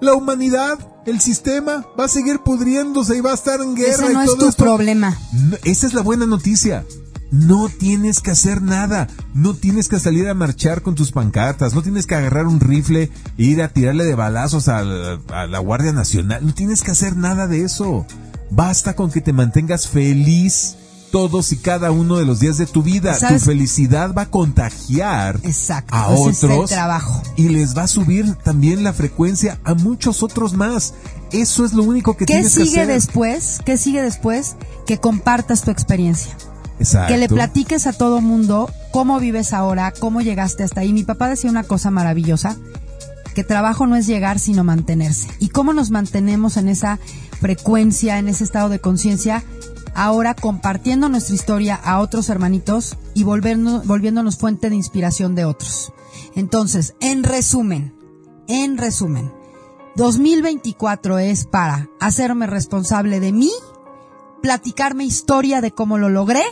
La 0.00 0.14
humanidad, 0.14 0.78
el 1.04 1.20
sistema, 1.20 1.84
va 1.98 2.04
a 2.04 2.08
seguir 2.08 2.38
pudriéndose 2.44 3.16
y 3.16 3.20
va 3.20 3.32
a 3.32 3.34
estar 3.34 3.60
en 3.60 3.74
guerra. 3.74 4.06
Ese 4.06 4.12
no 4.12 4.22
es 4.22 4.36
tu 4.36 4.52
problema. 4.52 5.18
esa 5.64 5.84
es 5.88 5.94
la 5.94 6.00
buena 6.00 6.26
noticia. 6.26 6.84
No 7.32 7.68
tienes 7.68 8.20
que 8.20 8.30
hacer 8.30 8.62
nada. 8.62 9.08
No 9.34 9.54
tienes 9.54 9.88
que 9.88 9.98
salir 9.98 10.28
a 10.28 10.34
marchar 10.34 10.82
con 10.82 10.94
tus 10.94 11.10
pancartas. 11.10 11.74
No 11.74 11.82
tienes 11.82 12.06
que 12.06 12.14
agarrar 12.14 12.46
un 12.46 12.60
rifle 12.60 13.10
e 13.36 13.42
ir 13.42 13.62
a 13.62 13.68
tirarle 13.68 14.04
de 14.04 14.14
balazos 14.14 14.68
a 14.68 14.84
la 14.84 15.58
Guardia 15.58 15.92
Nacional. 15.92 16.46
No 16.46 16.54
tienes 16.54 16.82
que 16.82 16.92
hacer 16.92 17.16
nada 17.16 17.48
de 17.48 17.64
eso. 17.64 18.06
Basta 18.50 18.94
con 18.94 19.10
que 19.10 19.20
te 19.20 19.32
mantengas 19.32 19.88
feliz 19.88 20.76
todos 21.12 21.52
y 21.52 21.58
cada 21.58 21.92
uno 21.92 22.16
de 22.16 22.24
los 22.24 22.40
días 22.40 22.56
de 22.56 22.66
tu 22.66 22.82
vida. 22.82 23.16
Tu 23.16 23.38
felicidad 23.38 24.12
va 24.12 24.22
a 24.22 24.30
contagiar 24.30 25.38
a 25.90 26.08
otros 26.08 26.70
trabajo. 26.70 27.22
y 27.36 27.50
les 27.50 27.76
va 27.76 27.82
a 27.82 27.86
subir 27.86 28.34
también 28.36 28.82
la 28.82 28.92
frecuencia 28.92 29.60
a 29.62 29.74
muchos 29.74 30.22
otros 30.24 30.54
más. 30.54 30.94
Eso 31.30 31.64
es 31.64 31.74
lo 31.74 31.84
único 31.84 32.16
que 32.16 32.26
tienes 32.26 32.46
que 32.46 32.62
hacer. 32.62 32.64
¿Qué 32.64 32.70
sigue 32.70 32.86
después? 32.86 33.60
¿Qué 33.64 33.76
sigue 33.76 34.02
después? 34.02 34.56
Que 34.86 34.98
compartas 34.98 35.62
tu 35.62 35.70
experiencia. 35.70 36.34
Exacto. 36.80 37.12
Que 37.12 37.18
le 37.18 37.28
platiques 37.28 37.86
a 37.86 37.92
todo 37.92 38.20
mundo 38.22 38.70
cómo 38.90 39.20
vives 39.20 39.52
ahora, 39.52 39.92
cómo 39.92 40.22
llegaste 40.22 40.64
hasta 40.64 40.80
ahí. 40.80 40.92
Mi 40.92 41.04
papá 41.04 41.28
decía 41.28 41.50
una 41.50 41.62
cosa 41.62 41.90
maravillosa, 41.90 42.56
que 43.34 43.44
trabajo 43.44 43.86
no 43.86 43.96
es 43.96 44.06
llegar 44.06 44.38
sino 44.38 44.64
mantenerse. 44.64 45.28
¿Y 45.38 45.50
cómo 45.50 45.74
nos 45.74 45.90
mantenemos 45.90 46.56
en 46.56 46.68
esa 46.68 46.98
frecuencia, 47.40 48.18
en 48.18 48.28
ese 48.28 48.44
estado 48.44 48.70
de 48.70 48.78
conciencia, 48.78 49.44
ahora 49.94 50.34
compartiendo 50.34 51.08
nuestra 51.08 51.34
historia 51.34 51.74
a 51.74 52.00
otros 52.00 52.28
hermanitos 52.28 52.96
y 53.14 53.24
volviéndonos 53.24 54.36
fuente 54.36 54.70
de 54.70 54.76
inspiración 54.76 55.34
de 55.34 55.44
otros. 55.44 55.92
Entonces, 56.34 56.94
en 57.00 57.22
resumen, 57.22 57.94
en 58.48 58.78
resumen, 58.78 59.32
2024 59.96 61.18
es 61.18 61.44
para 61.44 61.88
hacerme 62.00 62.46
responsable 62.46 63.20
de 63.20 63.32
mí, 63.32 63.50
platicarme 64.40 65.04
historia 65.04 65.60
de 65.60 65.72
cómo 65.72 65.98
lo 65.98 66.08
logré 66.08 66.44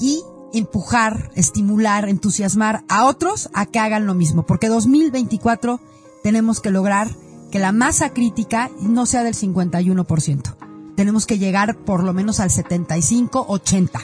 y 0.00 0.22
empujar, 0.52 1.30
estimular, 1.34 2.08
entusiasmar 2.08 2.84
a 2.88 3.06
otros 3.06 3.50
a 3.52 3.66
que 3.66 3.78
hagan 3.78 4.06
lo 4.06 4.14
mismo, 4.14 4.46
porque 4.46 4.68
2024 4.68 5.80
tenemos 6.22 6.60
que 6.60 6.70
lograr 6.70 7.08
que 7.50 7.58
la 7.58 7.72
masa 7.72 8.10
crítica 8.10 8.70
no 8.80 9.06
sea 9.06 9.22
del 9.22 9.34
51%. 9.34 10.65
Tenemos 10.96 11.26
que 11.26 11.38
llegar 11.38 11.76
por 11.76 12.02
lo 12.02 12.12
menos 12.12 12.40
al 12.40 12.50
75, 12.50 13.46
80. 13.48 14.00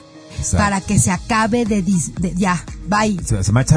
Para 0.52 0.80
que 0.80 0.98
se 0.98 1.10
acabe 1.10 1.64
de, 1.64 1.84
ya, 2.34 2.64
bye. 2.88 3.20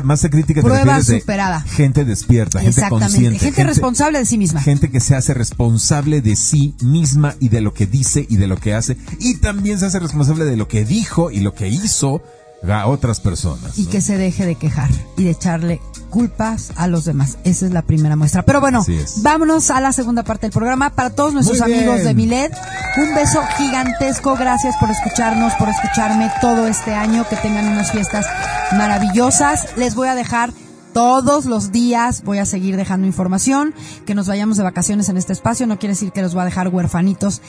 masa 0.04 0.30
crítica 0.30 0.62
Prueba 0.62 1.04
superada. 1.04 1.62
gente 1.62 2.06
despierta, 2.06 2.60
gente 2.60 2.82
consciente. 2.90 3.40
Gente, 3.40 3.64
responsable 3.64 4.20
de 4.20 4.26
sí 4.26 4.38
misma. 4.38 4.62
Gente 4.62 4.90
que 4.90 5.00
se 5.00 5.16
hace 5.16 5.34
responsable 5.34 6.22
de 6.22 6.36
sí 6.36 6.74
misma 6.82 7.36
y 7.40 7.50
de 7.50 7.62
lo 7.62 7.74
que 7.74 7.86
dice 7.86 8.26
y 8.28 8.38
de 8.38 8.48
lo 8.48 8.58
que 8.58 8.74
hace. 8.74 8.98
Y 9.20 9.36
también 9.36 9.78
se 9.80 9.86
hace 9.86 10.00
responsable 10.00 10.46
de 10.46 10.58
lo 10.58 10.68
que 10.68 10.86
dijo 10.86 11.30
y 11.30 11.42
lo 11.42 11.54
que 11.54 11.68
hizo 11.68 12.22
a 12.68 12.88
otras 12.88 13.20
personas. 13.20 13.78
Y 13.78 13.86
que 13.86 14.02
se 14.02 14.18
deje 14.18 14.46
de 14.46 14.56
quejar 14.56 14.90
y 15.18 15.26
de 15.26 15.32
echarle 15.32 15.82
culpas 16.10 16.72
a 16.76 16.88
los 16.88 17.06
demás. 17.06 17.38
Esa 17.44 17.66
es 17.66 17.72
la 17.72 17.82
primera 17.82 18.16
muestra. 18.16 18.44
Pero 18.44 18.62
bueno, 18.62 18.86
vámonos 19.18 19.70
a 19.70 19.82
la 19.82 19.92
segunda 19.92 20.24
parte 20.24 20.48
del 20.48 20.54
programa. 20.54 20.90
Para 20.92 21.10
todos 21.10 21.34
nuestros 21.34 21.62
amigos 21.62 22.04
de 22.04 22.14
Milet, 22.14 22.54
un 22.98 23.16
beso 23.16 23.42
gigantesco. 23.58 24.36
Gracias 24.36 24.76
por 24.78 24.90
escucharnos, 24.90 25.54
por 25.56 25.70
escucharme 25.70 26.32
todo 26.42 26.68
este 26.68 26.94
año. 26.94 27.26
Que 27.30 27.36
tengan 27.36 27.68
unas 27.68 27.92
fiestas 27.92 28.26
maravillosas. 28.72 29.76
Les 29.78 29.96
voy 29.96 30.08
a 30.08 30.16
dejar 30.16 30.52
todos 30.96 31.44
los 31.44 31.74
días 31.74 32.24
voy 32.24 32.38
a 32.38 32.46
seguir 32.46 32.78
dejando 32.78 33.06
información, 33.06 33.74
que 34.06 34.16
nos 34.16 34.30
vayamos 34.30 34.56
de 34.56 34.64
vacaciones 34.64 35.10
en 35.10 35.18
este 35.18 35.34
espacio, 35.34 35.68
no 35.68 35.78
quiere 35.78 35.92
decir 35.92 36.14
que 36.14 36.22
los 36.22 36.34
voy 36.34 36.44
a 36.44 36.46
dejar 36.46 36.70
huerfanitos 36.70 37.42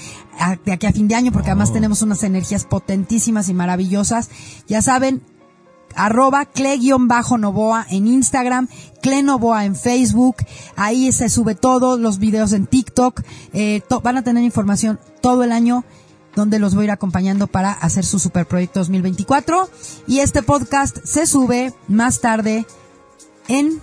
de 0.64 0.72
aquí 0.72 0.88
a 0.88 0.92
fin 0.92 1.06
de 1.06 1.14
año, 1.14 1.30
porque 1.30 1.50
además 1.50 1.72
tenemos 1.72 2.02
unas 2.02 2.24
energías 2.24 2.64
potentísimas 2.64 3.48
y 3.48 3.54
maravillosas. 3.54 4.30
Ya 4.66 4.82
saben, 4.82 5.22
arroba 5.94 6.46
cle-novoa 6.46 7.86
en 7.88 8.08
Instagram, 8.08 8.66
Novoa 9.22 9.64
en 9.64 9.76
Facebook, 9.76 10.38
ahí 10.74 11.12
se 11.12 11.28
sube 11.28 11.54
todo, 11.54 11.98
los 11.98 12.18
videos 12.18 12.52
en 12.52 12.66
TikTok, 12.66 13.22
eh, 13.52 13.80
van 14.02 14.16
a 14.16 14.24
tener 14.24 14.42
información 14.42 14.98
todo 15.22 15.44
el 15.44 15.52
año 15.52 15.84
donde 16.34 16.58
los 16.58 16.74
voy 16.74 16.82
a 16.82 16.84
ir 16.86 16.90
acompañando 16.90 17.46
para 17.46 17.70
hacer 17.70 18.04
su 18.04 18.18
superproyecto 18.18 18.80
2024 18.80 19.70
y 20.08 20.18
este 20.18 20.42
podcast 20.42 20.98
se 21.04 21.26
sube 21.26 21.72
más 21.86 22.20
tarde 22.20 22.66
en 23.48 23.80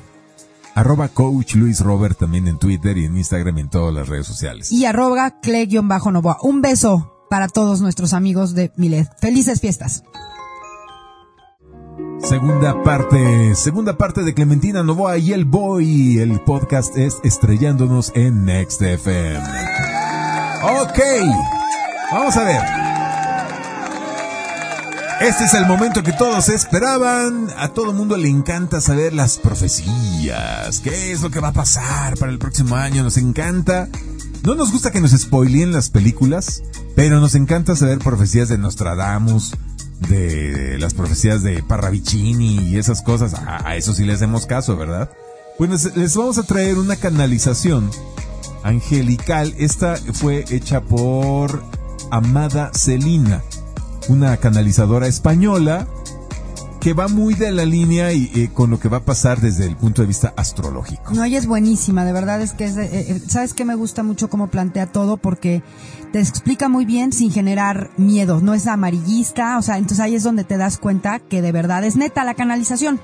Arroba 0.76 1.08
coach 1.08 1.56
Luis 1.56 1.82
Robert 1.82 2.18
también 2.18 2.48
en 2.48 2.58
Twitter 2.58 2.98
y 2.98 3.06
en 3.06 3.18
Instagram 3.18 3.58
y 3.58 3.62
en 3.62 3.70
todas 3.70 3.94
las 3.94 4.10
redes 4.10 4.26
sociales. 4.26 4.72
Y 4.72 4.86
arroba 4.86 5.40
cle-novoa. 5.42 6.38
Un 6.42 6.62
beso 6.62 7.14
para 7.30 7.48
todos 7.48 7.82
nuestros 7.82 8.14
amigos 8.14 8.56
de 8.56 8.72
Milet. 8.76 9.08
Felices 9.20 9.62
fiestas. 9.62 10.04
Segunda 12.20 12.82
parte, 12.84 13.54
segunda 13.56 13.98
parte 13.98 14.24
de 14.24 14.34
Clementina 14.34 14.82
Novoa 14.82 15.18
y 15.18 15.34
el 15.34 15.46
Boy. 15.46 16.20
El 16.20 16.40
podcast 16.40 16.98
es 16.98 17.18
Estrellándonos 17.24 18.12
en 18.16 18.46
Next 18.46 18.82
FM. 18.82 19.44
Ok, 20.64 21.00
vamos 22.12 22.38
a 22.38 22.44
ver. 22.46 22.93
Este 25.24 25.46
es 25.46 25.54
el 25.54 25.66
momento 25.66 26.04
que 26.04 26.12
todos 26.12 26.50
esperaban. 26.50 27.48
A 27.58 27.70
todo 27.70 27.94
mundo 27.94 28.18
le 28.18 28.28
encanta 28.28 28.82
saber 28.82 29.14
las 29.14 29.38
profecías. 29.38 30.82
¿Qué 30.82 31.14
es 31.14 31.22
lo 31.22 31.32
que 31.32 31.40
va 31.40 31.48
a 31.48 31.54
pasar 31.54 32.18
para 32.18 32.30
el 32.30 32.38
próximo 32.38 32.76
año? 32.76 33.04
Nos 33.04 33.16
encanta. 33.16 33.88
No 34.44 34.54
nos 34.56 34.74
gusta 34.74 34.92
que 34.92 35.00
nos 35.00 35.12
spoileen 35.12 35.72
las 35.72 35.90
películas, 35.90 36.62
pero 36.94 37.22
nos 37.22 37.36
encanta 37.36 37.78
saber 37.78 38.00
profecías 38.00 38.50
de 38.50 38.58
Nostradamus, 38.58 39.56
de 40.10 40.78
las 40.78 40.94
profecías 40.94 41.42
de 41.42 41.64
Parravicini 41.64 42.58
y 42.58 42.78
esas 42.78 43.02
cosas, 43.02 43.34
a, 43.34 43.78
eso 43.78 43.94
sí 43.94 44.04
le 44.04 44.12
hacemos 44.12 44.46
caso, 44.46 44.76
¿verdad? 44.76 45.10
Bueno, 45.58 45.78
les 45.96 46.16
vamos 46.18 46.38
a 46.38 46.44
traer 46.44 46.78
una 46.78 46.98
canalización 46.98 47.90
angelical. 48.64 49.56
Esta 49.58 49.96
fue 49.96 50.44
hecha 50.50 50.82
por 50.82 51.64
Amada 52.12 52.72
Celina, 52.74 53.42
una 54.10 54.38
canalizadora 54.38 55.08
española 55.08 55.88
que 56.84 56.94
va 56.94 57.08
muy 57.08 57.34
de 57.34 57.50
la 57.52 57.64
línea 57.64 58.12
y 58.12 58.30
eh, 58.36 58.50
con 58.54 58.70
lo 58.70 58.78
que 58.78 58.90
va 58.90 58.98
a 58.98 59.06
pasar 59.06 59.40
desde 59.40 59.66
el 59.66 59.78
punto 59.78 60.02
de 60.02 60.08
vista 60.08 60.34
astrológico. 60.36 61.14
No, 61.14 61.24
ella 61.24 61.40
es 61.40 61.48
buenísima, 61.48 62.04
de 62.04 62.12
verdad 62.12 62.42
es 62.42 62.52
que 62.52 62.66
es, 62.66 62.76
eh, 62.76 62.90
eh, 62.92 63.22
sabes 63.26 63.54
que 63.54 63.64
me 63.64 63.76
gusta 63.76 64.04
mucho 64.04 64.30
cómo 64.30 64.48
plantea 64.48 64.88
todo 64.88 65.16
porque 65.16 65.64
te 66.12 66.20
explica 66.20 66.68
muy 66.68 66.84
bien 66.84 67.14
sin 67.14 67.32
generar 67.32 67.92
miedo, 67.96 68.42
no 68.42 68.54
es 68.54 68.68
amarillista, 68.68 69.58
o 69.58 69.62
sea, 69.62 69.78
entonces 69.78 70.02
ahí 70.02 70.16
es 70.16 70.24
donde 70.24 70.44
te 70.44 70.58
das 70.58 70.78
cuenta 70.78 71.20
que 71.20 71.42
de 71.42 71.54
verdad 71.54 71.86
es 71.86 71.96
neta 71.96 72.26
la 72.26 72.34
canalización. 72.34 73.00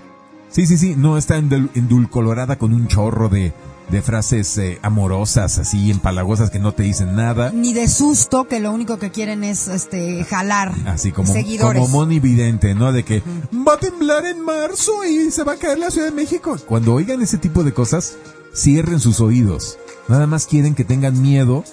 Sí, 0.50 0.66
sí, 0.66 0.78
sí, 0.78 0.96
no 0.98 1.18
está 1.18 1.38
endulcolorada 1.38 2.58
con 2.58 2.74
un 2.74 2.88
chorro 2.88 3.30
de, 3.30 3.54
de 3.90 4.02
frases 4.02 4.58
eh, 4.58 4.80
amorosas, 4.82 5.58
así 5.58 5.92
empalagosas 5.92 6.50
que 6.50 6.60
no 6.60 6.74
te 6.74 6.84
dicen 6.84 7.16
nada. 7.16 7.52
Ni 7.52 7.74
de 7.74 7.88
susto, 7.88 8.48
que 8.48 8.60
lo 8.60 8.72
único 8.72 8.98
que 8.98 9.12
quieren 9.12 9.44
es 9.44 9.68
este 9.68 10.24
jalar 10.24 10.74
así 10.86 11.12
como, 11.12 11.32
seguidores. 11.32 11.82
Como 11.82 12.00
Moni 12.00 12.20
Vidente, 12.20 12.76
¿no? 12.76 12.92
De 12.92 13.04
que 13.04 13.24
va 13.68 13.74
a 13.74 13.78
temblar 13.78 14.26
en 14.26 14.42
marzo 14.42 15.04
y 15.06 15.32
se 15.32 15.44
va 15.44 15.54
a 15.54 15.58
caer 15.58 15.80
la 15.80 15.92
Ciudad 15.92 16.08
de 16.08 16.14
México. 16.14 16.58
Cuando 16.68 16.94
oigan 16.94 17.22
ese 17.22 17.38
tipo 17.38 17.64
de 17.64 17.74
cosas, 17.74 18.18
cierren 18.56 19.00
sus 19.00 19.22
oídos. 19.22 19.78
Nada 20.08 20.28
más 20.28 20.46
quieren 20.46 20.76
que 20.76 20.84
tengan 20.84 21.22
miedo 21.22 21.64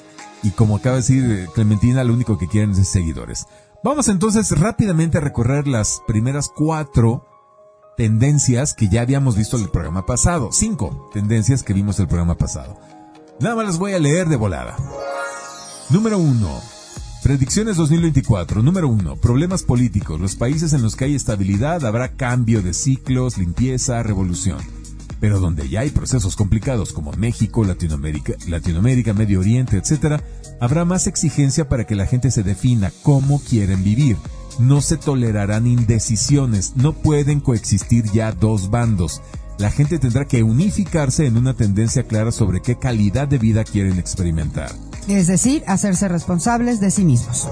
y 0.42 0.50
como 0.50 0.76
acaba 0.76 0.96
de 0.96 1.02
decir 1.02 1.24
eh, 1.30 1.48
Clementina, 1.54 2.04
lo 2.04 2.12
único 2.12 2.38
que 2.38 2.48
quieren 2.48 2.72
es 2.72 2.88
seguidores. 2.88 3.46
Vamos 3.82 4.08
entonces 4.08 4.50
rápidamente 4.58 5.18
a 5.18 5.20
recorrer 5.20 5.68
las 5.68 6.02
primeras 6.06 6.50
cuatro 6.54 7.24
tendencias 7.96 8.74
que 8.74 8.88
ya 8.88 9.00
habíamos 9.00 9.36
visto 9.36 9.56
en 9.56 9.64
el 9.64 9.70
programa 9.70 10.04
pasado. 10.06 10.50
Cinco 10.52 11.10
tendencias 11.12 11.62
que 11.62 11.72
vimos 11.72 11.98
el 11.98 12.08
programa 12.08 12.36
pasado. 12.36 12.78
Nada 13.40 13.56
más 13.56 13.66
las 13.66 13.78
voy 13.78 13.94
a 13.94 13.98
leer 13.98 14.28
de 14.28 14.36
volada. 14.36 14.76
Número 15.90 16.18
uno. 16.18 16.60
Predicciones 17.22 17.76
2024. 17.76 18.62
Número 18.62 18.88
uno. 18.88 19.16
Problemas 19.16 19.62
políticos. 19.62 20.20
Los 20.20 20.36
países 20.36 20.72
en 20.72 20.82
los 20.82 20.94
que 20.94 21.06
hay 21.06 21.14
estabilidad 21.14 21.84
habrá 21.84 22.08
cambio 22.08 22.62
de 22.62 22.74
ciclos, 22.74 23.38
limpieza, 23.38 24.02
revolución. 24.02 24.58
pero 25.20 25.40
donde 25.40 25.68
ya 25.68 25.80
hay 25.80 25.90
procesos 25.90 26.36
complicados 26.36 26.92
como 26.92 27.10
México, 27.12 27.64
Latinoamérica, 27.64 28.34
Latinoamérica, 28.48 29.14
Medio 29.14 29.40
Oriente, 29.40 29.78
etc., 29.78 30.20
habrá 30.60 30.84
más 30.84 31.06
exigencia 31.06 31.68
para 31.68 31.86
que 31.86 31.94
la 31.94 32.06
gente 32.06 32.30
se 32.30 32.42
defina 32.42 32.92
cómo 33.02 33.40
quieren 33.40 33.82
vivir. 33.82 34.16
No 34.58 34.80
se 34.80 34.96
tolerarán 34.96 35.66
indecisiones, 35.66 36.72
no 36.76 36.94
pueden 36.94 37.40
coexistir 37.40 38.04
ya 38.12 38.32
dos 38.32 38.70
bandos. 38.70 39.20
La 39.58 39.70
gente 39.70 39.98
tendrá 39.98 40.26
que 40.26 40.42
unificarse 40.42 41.26
en 41.26 41.36
una 41.36 41.54
tendencia 41.54 42.04
clara 42.04 42.32
sobre 42.32 42.60
qué 42.60 42.78
calidad 42.78 43.28
de 43.28 43.38
vida 43.38 43.64
quieren 43.64 43.98
experimentar. 43.98 44.70
Es 45.08 45.26
decir, 45.26 45.62
hacerse 45.66 46.08
responsables 46.08 46.80
de 46.80 46.90
sí 46.90 47.04
mismos. 47.04 47.48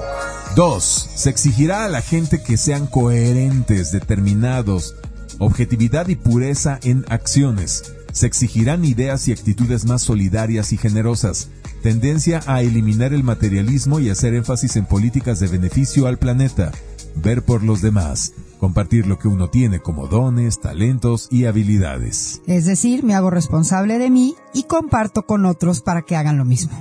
2. 0.56 1.10
Se 1.14 1.30
exigirá 1.30 1.84
a 1.84 1.88
la 1.88 2.00
gente 2.02 2.42
que 2.42 2.56
sean 2.56 2.86
coherentes, 2.86 3.92
determinados, 3.92 4.96
objetividad 5.38 6.08
y 6.08 6.16
pureza 6.16 6.78
en 6.82 7.04
acciones. 7.08 7.94
Se 8.12 8.26
exigirán 8.26 8.84
ideas 8.84 9.26
y 9.28 9.32
actitudes 9.32 9.84
más 9.84 10.02
solidarias 10.02 10.72
y 10.72 10.76
generosas, 10.76 11.48
tendencia 11.82 12.40
a 12.46 12.62
eliminar 12.62 13.12
el 13.12 13.24
materialismo 13.24 13.98
y 13.98 14.10
hacer 14.10 14.34
énfasis 14.34 14.76
en 14.76 14.86
políticas 14.86 15.40
de 15.40 15.48
beneficio 15.48 16.06
al 16.06 16.18
planeta, 16.18 16.70
ver 17.16 17.44
por 17.44 17.62
los 17.62 17.82
demás, 17.82 18.32
compartir 18.58 19.06
lo 19.06 19.18
que 19.18 19.28
uno 19.28 19.48
tiene 19.48 19.80
como 19.80 20.06
dones, 20.06 20.60
talentos 20.60 21.28
y 21.30 21.44
habilidades. 21.44 22.40
Es 22.46 22.64
decir, 22.66 23.04
me 23.04 23.14
hago 23.14 23.30
responsable 23.30 23.98
de 23.98 24.10
mí 24.10 24.34
y 24.52 24.64
comparto 24.64 25.26
con 25.26 25.44
otros 25.46 25.80
para 25.80 26.02
que 26.02 26.16
hagan 26.16 26.38
lo 26.38 26.44
mismo. 26.44 26.72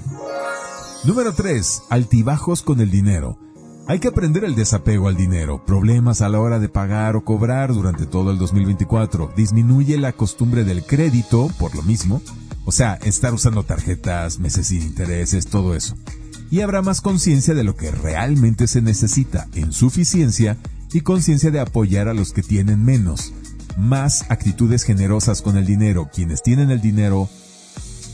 Número 1.03 1.33
3. 1.33 1.83
Altibajos 1.89 2.61
con 2.61 2.79
el 2.79 2.89
dinero. 2.89 3.37
Hay 3.85 3.99
que 3.99 4.07
aprender 4.07 4.45
el 4.45 4.55
desapego 4.55 5.09
al 5.09 5.17
dinero, 5.17 5.65
problemas 5.65 6.21
a 6.21 6.29
la 6.29 6.39
hora 6.39 6.59
de 6.59 6.69
pagar 6.69 7.17
o 7.17 7.25
cobrar 7.25 7.73
durante 7.73 8.05
todo 8.05 8.31
el 8.31 8.37
2024. 8.37 9.33
Disminuye 9.35 9.97
la 9.97 10.13
costumbre 10.13 10.63
del 10.63 10.85
crédito, 10.85 11.49
por 11.59 11.75
lo 11.75 11.81
mismo, 11.81 12.21
o 12.63 12.71
sea, 12.71 12.93
estar 13.03 13.33
usando 13.33 13.63
tarjetas, 13.63 14.39
meses 14.39 14.67
sin 14.67 14.83
intereses, 14.83 15.47
todo 15.47 15.75
eso. 15.75 15.95
Y 16.49 16.61
habrá 16.61 16.81
más 16.81 17.01
conciencia 17.01 17.53
de 17.53 17.63
lo 17.63 17.75
que 17.75 17.91
realmente 17.91 18.67
se 18.67 18.81
necesita 18.81 19.47
en 19.55 19.71
suficiencia 19.73 20.57
y 20.91 21.01
conciencia 21.01 21.51
de 21.51 21.59
apoyar 21.59 22.07
a 22.07 22.13
los 22.13 22.31
que 22.31 22.43
tienen 22.43 22.83
menos. 22.83 23.33
Más 23.77 24.25
actitudes 24.29 24.83
generosas 24.83 25.41
con 25.41 25.57
el 25.57 25.65
dinero. 25.65 26.09
Quienes 26.13 26.43
tienen 26.43 26.69
el 26.69 26.81
dinero, 26.81 27.27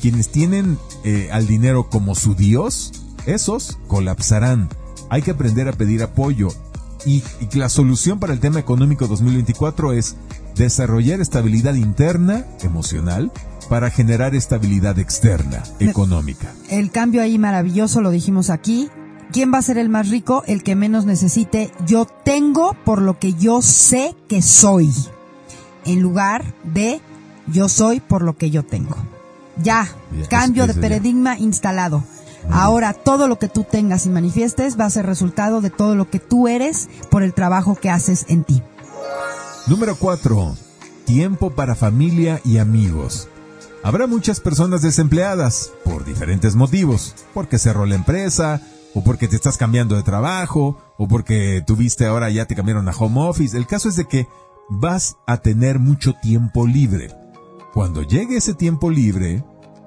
quienes 0.01 0.29
tienen 0.29 0.77
eh, 1.03 1.29
al 1.31 1.47
dinero 1.47 1.89
como 1.89 2.15
su 2.15 2.35
Dios, 2.35 2.93
esos 3.25 3.77
colapsarán 3.87 4.69
hay 5.09 5.23
que 5.23 5.31
aprender 5.31 5.67
a 5.67 5.73
pedir 5.73 6.03
apoyo. 6.03 6.49
Y, 7.05 7.23
la 7.53 7.69
solución 7.69 8.19
para 8.19 8.33
el 8.33 8.39
tema 8.39 8.59
económico 8.59 9.07
2024 9.07 9.93
es 9.93 10.15
desarrollar 10.55 11.21
estabilidad 11.21 11.75
interna, 11.75 12.45
emocional, 12.61 13.31
para 13.69 13.89
generar 13.89 14.35
estabilidad 14.35 14.99
externa, 14.99 15.63
económica. 15.79 16.53
El 16.69 16.91
cambio 16.91 17.21
ahí 17.21 17.37
maravilloso, 17.37 18.01
lo 18.01 18.09
dijimos 18.09 18.49
aquí. 18.49 18.89
¿Quién 19.31 19.53
va 19.53 19.59
a 19.59 19.61
ser 19.61 19.77
el 19.77 19.89
más 19.89 20.09
rico? 20.09 20.43
El 20.47 20.63
que 20.63 20.75
menos 20.75 21.05
necesite. 21.05 21.71
Yo 21.85 22.05
tengo 22.05 22.75
por 22.83 23.01
lo 23.01 23.19
que 23.19 23.33
yo 23.33 23.61
sé 23.61 24.15
que 24.27 24.41
soy. 24.41 24.91
En 25.85 26.01
lugar 26.01 26.55
de 26.63 26.99
yo 27.47 27.69
soy 27.69 27.99
por 27.99 28.23
lo 28.23 28.37
que 28.37 28.49
yo 28.49 28.63
tengo. 28.63 28.97
Ya, 29.61 29.87
cambio 30.29 30.67
de 30.67 30.73
paradigma 30.73 31.37
instalado. 31.37 32.03
Ahora 32.49 32.93
todo 32.93 33.27
lo 33.27 33.37
que 33.39 33.49
tú 33.49 33.63
tengas 33.63 34.05
y 34.05 34.09
manifiestes 34.09 34.79
va 34.79 34.85
a 34.85 34.89
ser 34.89 35.05
resultado 35.05 35.61
de 35.61 35.69
todo 35.69 35.95
lo 35.95 36.09
que 36.09 36.19
tú 36.19 36.47
eres 36.47 36.89
por 37.09 37.23
el 37.23 37.33
trabajo 37.33 37.75
que 37.75 37.89
haces 37.89 38.25
en 38.29 38.43
ti. 38.43 38.61
Número 39.67 39.95
4. 39.95 40.55
Tiempo 41.05 41.51
para 41.51 41.75
familia 41.75 42.41
y 42.43 42.57
amigos. 42.57 43.27
Habrá 43.83 44.07
muchas 44.07 44.39
personas 44.39 44.81
desempleadas 44.81 45.71
por 45.85 46.03
diferentes 46.05 46.55
motivos, 46.55 47.15
porque 47.33 47.57
cerró 47.57 47.85
la 47.85 47.95
empresa, 47.95 48.61
o 48.93 49.03
porque 49.03 49.27
te 49.27 49.35
estás 49.35 49.57
cambiando 49.57 49.95
de 49.95 50.03
trabajo, 50.03 50.77
o 50.97 51.07
porque 51.07 51.63
tuviste 51.65 52.05
ahora 52.05 52.29
ya 52.29 52.45
te 52.45 52.55
cambiaron 52.55 52.89
a 52.89 52.91
home 52.91 53.21
office. 53.21 53.55
El 53.55 53.67
caso 53.67 53.89
es 53.89 53.95
de 53.95 54.05
que 54.05 54.27
vas 54.69 55.17
a 55.25 55.37
tener 55.37 55.79
mucho 55.79 56.13
tiempo 56.21 56.67
libre. 56.67 57.15
Cuando 57.73 58.01
llegue 58.03 58.37
ese 58.37 58.53
tiempo 58.53 58.89
libre, 58.89 59.43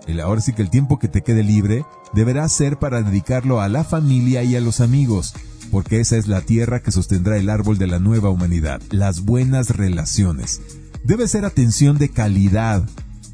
el 0.06 0.20
ahora 0.20 0.40
sí 0.40 0.52
que 0.52 0.62
el 0.62 0.70
tiempo 0.70 0.98
que 0.98 1.08
te 1.08 1.22
quede 1.22 1.42
libre 1.42 1.84
deberá 2.12 2.48
ser 2.48 2.78
para 2.78 3.02
dedicarlo 3.02 3.60
a 3.60 3.68
la 3.68 3.84
familia 3.84 4.42
y 4.42 4.56
a 4.56 4.60
los 4.60 4.80
amigos, 4.80 5.34
porque 5.70 6.00
esa 6.00 6.16
es 6.16 6.28
la 6.28 6.40
tierra 6.40 6.80
que 6.80 6.92
sostendrá 6.92 7.36
el 7.38 7.48
árbol 7.48 7.78
de 7.78 7.86
la 7.86 7.98
nueva 7.98 8.30
humanidad, 8.30 8.80
las 8.90 9.24
buenas 9.24 9.70
relaciones. 9.70 10.60
Debe 11.04 11.26
ser 11.26 11.44
atención 11.44 11.98
de 11.98 12.10
calidad, 12.10 12.84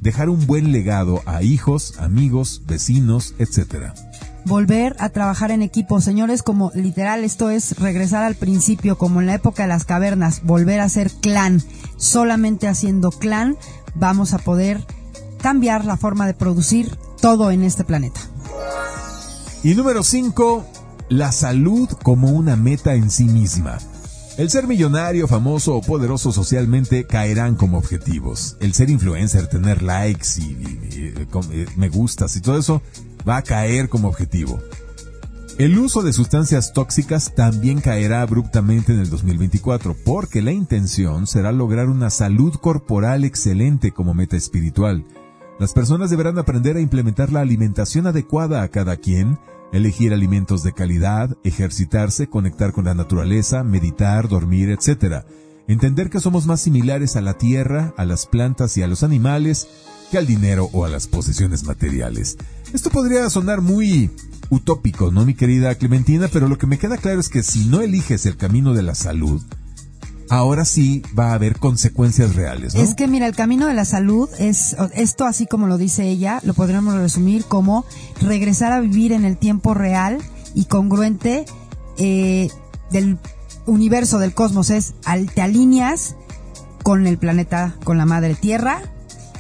dejar 0.01 0.29
un 0.29 0.47
buen 0.47 0.73
legado 0.73 1.23
a 1.27 1.43
hijos, 1.43 1.99
amigos, 1.99 2.63
vecinos, 2.67 3.35
etc. 3.39 3.93
Volver 4.45 4.97
a 4.99 5.11
trabajar 5.11 5.51
en 5.51 5.63
equipo, 5.63 6.01
señores, 6.01 6.43
como 6.43 6.71
literal 6.75 7.25
esto 7.25 7.51
es 7.51 7.79
regresar 7.79 8.25
al 8.25 8.37
principio, 8.37 8.97
como 8.97 9.21
en 9.21 9.27
la 9.27 9.35
época 9.35 9.65
de 9.65 9.69
las 9.69 9.85
cavernas, 9.85 10.43
volver 10.45 10.81
a 10.81 10.89
ser 10.89 11.11
clan. 11.11 11.63
Solamente 11.97 12.69
haciendo 12.69 13.11
clan 13.11 13.57
vamos 13.95 14.33
a 14.33 14.39
poder 14.39 14.87
cambiar 15.39 15.85
la 15.85 15.97
forma 15.97 16.27
de 16.27 16.35
producir 16.35 16.95
todo 17.21 17.51
en 17.51 17.63
este 17.63 17.85
planeta. 17.85 18.21
Y 19.63 19.75
número 19.75 20.03
5, 20.03 20.65
la 21.09 21.33
salud 21.33 21.89
como 22.03 22.29
una 22.29 22.57
meta 22.57 22.95
en 22.95 23.11
sí 23.11 23.25
misma. 23.25 23.79
El 24.37 24.51
ser 24.51 24.69
millonario, 24.69 25.27
famoso 25.27 25.75
o 25.75 25.83
poderoso 25.83 26.31
socialmente 26.31 27.09
caerán 27.09 27.57
como 27.57 27.77
objetivos. 27.77 28.57
El 28.61 28.73
ser 28.73 28.89
influencer, 28.89 29.49
tener 29.49 29.83
likes 29.83 30.29
y, 30.39 30.43
y, 30.43 31.67
me 31.77 31.89
gustas 31.89 32.37
y 32.37 32.41
todo 32.41 32.57
eso 32.57 32.81
va 33.29 33.39
a 33.39 33.43
caer 33.43 33.89
como 33.89 34.07
objetivo. 34.07 34.61
El 35.59 35.77
uso 35.77 36.03
de 36.03 36.13
sustancias 36.13 36.73
tóxicas 36.73 37.35
también 37.35 37.81
caerá 37.81 38.23
abruptamente 38.23 38.93
en 38.93 39.01
el 39.01 39.11
2024 39.11 39.97
porque 40.05 40.41
la 40.41 40.53
intención 40.53 41.27
será 41.27 41.51
lograr 41.51 41.89
una 41.89 42.11
salud 42.11 42.55
corporal 42.55 43.25
excelente 43.25 43.91
como 43.91 44.15
meta 44.15 44.37
espiritual 44.37 45.05
las 45.59 45.73
personas 45.73 46.11
deberán 46.11 46.39
aprender 46.39 46.77
a 46.77 46.81
implementar 46.81 47.33
la 47.33 47.41
alimentación 47.41 48.07
adecuada 48.07 48.63
a 48.63 48.69
cada 48.69 48.97
quien, 48.97 49.39
elegir 49.73 50.13
alimentos 50.13 50.63
de 50.63 50.73
calidad, 50.73 51.37
ejercitarse, 51.43 52.29
conectar 52.29 52.73
con 52.73 52.85
la 52.85 52.95
naturaleza, 52.95 53.65
meditar, 53.65 54.29
dormir, 54.29 54.71
etc. 54.71 55.25
Entender 55.67 56.11
que 56.11 56.21
somos 56.21 56.47
más 56.47 56.61
similares 56.61 57.17
a 57.17 57.21
la 57.21 57.35
tierra, 57.35 57.93
a 57.97 58.05
las 58.05 58.27
plantas 58.27 58.77
y 58.77 58.83
a 58.83 58.87
los 58.87 59.03
animales 59.03 59.69
que 60.11 60.19
al 60.19 60.27
dinero 60.27 60.71
o 60.73 60.85
a 60.85 60.89
las 60.89 61.09
posesiones 61.09 61.65
materiales. 61.65 62.39
Esto 62.73 62.91
podría 62.91 63.29
sonar 63.29 63.61
muy 63.61 64.11
utópico, 64.51 65.11
¿no, 65.11 65.25
mi 65.25 65.35
querida 65.35 65.75
Clementina? 65.75 66.29
Pero 66.33 66.49
lo 66.49 66.57
que 66.57 66.67
me 66.67 66.79
queda 66.79 66.97
claro 66.97 67.21
es 67.21 67.29
que 67.29 67.43
si 67.43 67.67
no 67.67 67.81
eliges 67.81 68.27
el 68.27 68.37
camino 68.37 68.75
de 68.75 68.83
la 68.83 68.95
salud, 68.95 69.43
ahora 70.31 70.65
sí 70.65 71.03
va 71.19 71.31
a 71.31 71.35
haber 71.35 71.59
consecuencias 71.59 72.35
reales. 72.35 72.75
¿no? 72.75 72.81
Es 72.81 72.95
que 72.95 73.07
mira, 73.09 73.27
el 73.27 73.35
camino 73.35 73.67
de 73.67 73.75
la 73.75 73.85
salud 73.85 74.29
es 74.39 74.77
esto 74.95 75.25
así 75.25 75.47
como 75.47 75.67
lo 75.67 75.79
dice 75.79 76.09
ella, 76.09 76.41
lo 76.45 76.55
podríamos 76.55 76.95
resumir 76.95 77.45
como 77.45 77.85
regresar 78.21 78.73
a 78.73 78.81
vivir 78.81 79.13
en 79.13 79.25
el 79.25 79.37
tiempo 79.37 79.75
real 79.75 80.19
y 80.55 80.67
congruente 80.67 81.47
eh, 81.99 82.49
del 82.91 83.19
universo 83.67 84.19
del 84.19 84.35
cosmos 84.35 84.71
es 84.71 84.95
al, 85.05 85.31
te 85.31 85.43
alineas 85.43 86.17
con 86.83 87.07
el 87.07 87.19
planeta, 87.19 87.77
con 87.85 87.99
la 87.99 88.07
madre 88.07 88.35
tierra 88.35 88.81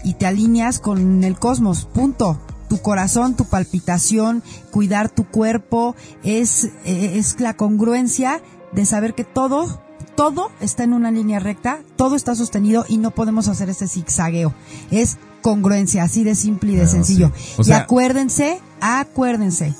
y 0.04 0.14
te 0.14 0.26
alineas 0.26 0.80
con 0.80 1.24
el 1.24 1.38
cosmos, 1.38 1.86
punto 1.86 2.38
tu 2.68 2.78
corazón, 2.82 3.34
tu 3.34 3.46
palpitación, 3.46 4.42
cuidar 4.70 5.08
tu 5.08 5.24
cuerpo, 5.24 5.96
es, 6.22 6.64
eh, 6.84 7.12
es 7.14 7.40
la 7.40 7.56
congruencia 7.56 8.42
de 8.72 8.84
saber 8.84 9.14
que 9.14 9.24
todo 9.24 9.82
todo 10.18 10.50
está 10.60 10.82
en 10.82 10.94
una 10.94 11.12
línea 11.12 11.38
recta, 11.38 11.78
todo 11.94 12.16
está 12.16 12.34
sostenido 12.34 12.84
y 12.88 12.98
no 12.98 13.12
podemos 13.12 13.46
hacer 13.46 13.70
ese 13.70 13.86
zigzagueo. 13.86 14.52
Es 14.90 15.16
congruencia, 15.42 16.02
así 16.02 16.24
de 16.24 16.34
simple 16.34 16.72
y 16.72 16.74
de 16.74 16.88
sencillo. 16.88 17.30
y 17.64 17.70
acuérdense, 17.70 18.60
acuérdense 18.80 19.76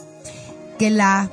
que 0.79 0.91
la 0.91 1.29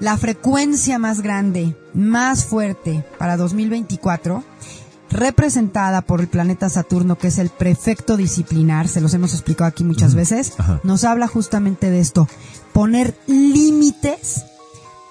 la 0.00 0.16
frecuencia 0.16 0.98
más 0.98 1.20
grande, 1.20 1.76
más 1.94 2.46
fuerte 2.46 3.04
para 3.16 3.36
2024 3.36 4.42
representada 5.08 6.02
por 6.02 6.20
el 6.20 6.26
planeta 6.26 6.68
Saturno, 6.68 7.16
que 7.16 7.28
es 7.28 7.38
el 7.38 7.48
prefecto 7.48 8.16
disciplinar, 8.16 8.88
se 8.88 9.00
los 9.00 9.14
hemos 9.14 9.34
explicado 9.34 9.68
aquí 9.68 9.84
muchas 9.84 10.16
veces, 10.16 10.54
nos 10.82 11.04
habla 11.04 11.28
justamente 11.28 11.90
de 11.90 12.00
esto, 12.00 12.26
poner 12.72 13.16
límites 13.28 14.42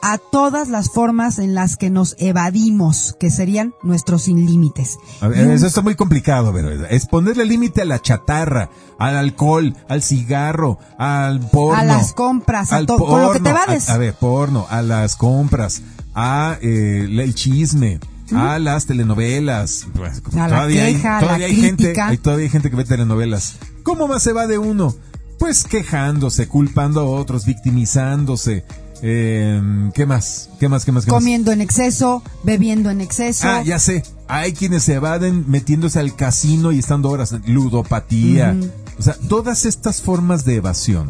a 0.04 0.18
todas 0.18 0.68
las 0.68 0.90
formas 0.90 1.40
en 1.40 1.56
las 1.56 1.78
que 1.78 1.90
nos 1.90 2.18
evadimos, 2.20 3.16
que 3.22 3.30
serían 3.30 3.74
nuestros 3.84 4.24
sin 4.24 4.46
límites. 4.46 4.98
eso 5.22 5.66
está 5.66 5.82
muy 5.82 5.96
complicado, 5.96 6.52
pero 6.54 6.72
es 6.72 7.06
ponerle 7.06 7.46
límite 7.46 7.84
a 7.84 7.86
la 7.86 8.02
chatarra, 8.02 8.70
al 9.00 9.16
alcohol, 9.16 9.74
al 9.88 10.04
cigarro, 10.04 10.78
al 10.98 11.40
porno. 11.40 11.80
A 11.80 11.86
las 11.86 12.12
compras, 12.12 12.74
a 12.74 12.86
todo, 12.86 12.98
con 13.06 13.22
lo 13.22 13.32
que 13.32 13.40
te 13.40 13.54
vades. 13.54 13.90
A, 13.90 13.98
ver, 13.98 14.14
porno, 14.14 14.68
a 14.70 14.82
las 14.82 15.16
compras, 15.16 15.82
a 16.14 16.58
eh, 16.62 17.08
el 17.10 17.34
chisme, 17.34 18.02
a 18.36 18.60
las 18.60 18.86
telenovelas. 18.88 19.88
Pues, 19.94 20.22
A 20.36 20.36
la 20.36 20.48
todavía 20.50 20.86
queja, 20.88 21.18
a 21.18 21.20
hay, 21.20 21.22
la 21.22 21.28
todavía 21.28 21.48
hay 21.48 21.56
gente, 21.56 22.02
hay 22.02 22.18
todavía 22.18 22.44
hay 22.44 22.50
gente 22.50 22.70
que 22.70 22.76
ve 22.76 22.84
telenovelas. 22.84 23.56
¿Cómo 23.84 24.10
más 24.10 24.22
se 24.22 24.34
va 24.34 24.48
de 24.48 24.58
uno? 24.58 24.94
Pues 25.40 25.64
quejándose, 25.64 26.50
culpando 26.50 27.00
a 27.00 27.06
otros, 27.06 27.46
victimizándose. 27.46 28.66
Eh, 29.06 29.62
¿Qué 29.94 30.06
más? 30.06 30.50
¿Qué 30.62 30.70
más? 30.70 30.86
¿Qué 30.86 30.94
más? 30.94 31.04
¿Qué 31.04 31.12
más? 31.12 31.20
Comiendo 31.20 31.52
en 31.52 31.60
exceso, 31.60 32.24
bebiendo 32.44 32.90
en 32.90 33.02
exceso. 33.02 33.46
Ah, 33.46 33.62
ya 33.62 33.78
sé. 33.78 34.04
Hay 34.30 34.54
quienes 34.54 34.84
se 34.84 34.94
evaden 34.94 35.44
metiéndose 35.50 36.00
al 36.00 36.16
casino 36.16 36.72
y 36.72 36.80
estando 36.80 37.10
horas. 37.10 37.36
Ludopatía. 37.46 38.56
O 38.98 39.02
sea, 39.02 39.16
todas 39.28 39.66
estas 39.66 40.02
formas 40.02 40.46
de 40.46 40.56
evasión 40.56 41.10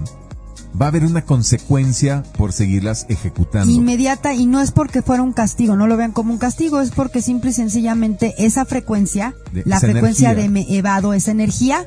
va 0.80 0.86
a 0.88 0.90
haber 0.90 1.06
una 1.06 1.24
consecuencia 1.24 2.24
por 2.38 2.52
seguirlas 2.52 3.06
ejecutando. 3.10 3.72
inmediata 3.72 4.34
y 4.34 4.46
no 4.48 4.60
es 4.60 4.72
porque 4.72 5.02
fuera 5.02 5.22
un 5.22 5.32
castigo, 5.34 5.76
no 5.76 5.86
lo 5.88 5.98
vean 5.98 6.12
como 6.12 6.34
un 6.34 6.40
castigo, 6.40 6.82
es 6.82 6.90
porque 6.92 7.22
simple 7.22 7.52
y 7.52 7.54
sencillamente 7.54 8.34
esa 8.40 8.66
frecuencia, 8.66 9.36
De- 9.52 9.64
la 9.66 9.78
esa 9.78 9.88
frecuencia 9.88 10.32
energía. 10.32 10.44
de 10.44 10.50
me 10.50 10.76
evado, 10.78 11.14
esa 11.14 11.32
energía 11.32 11.86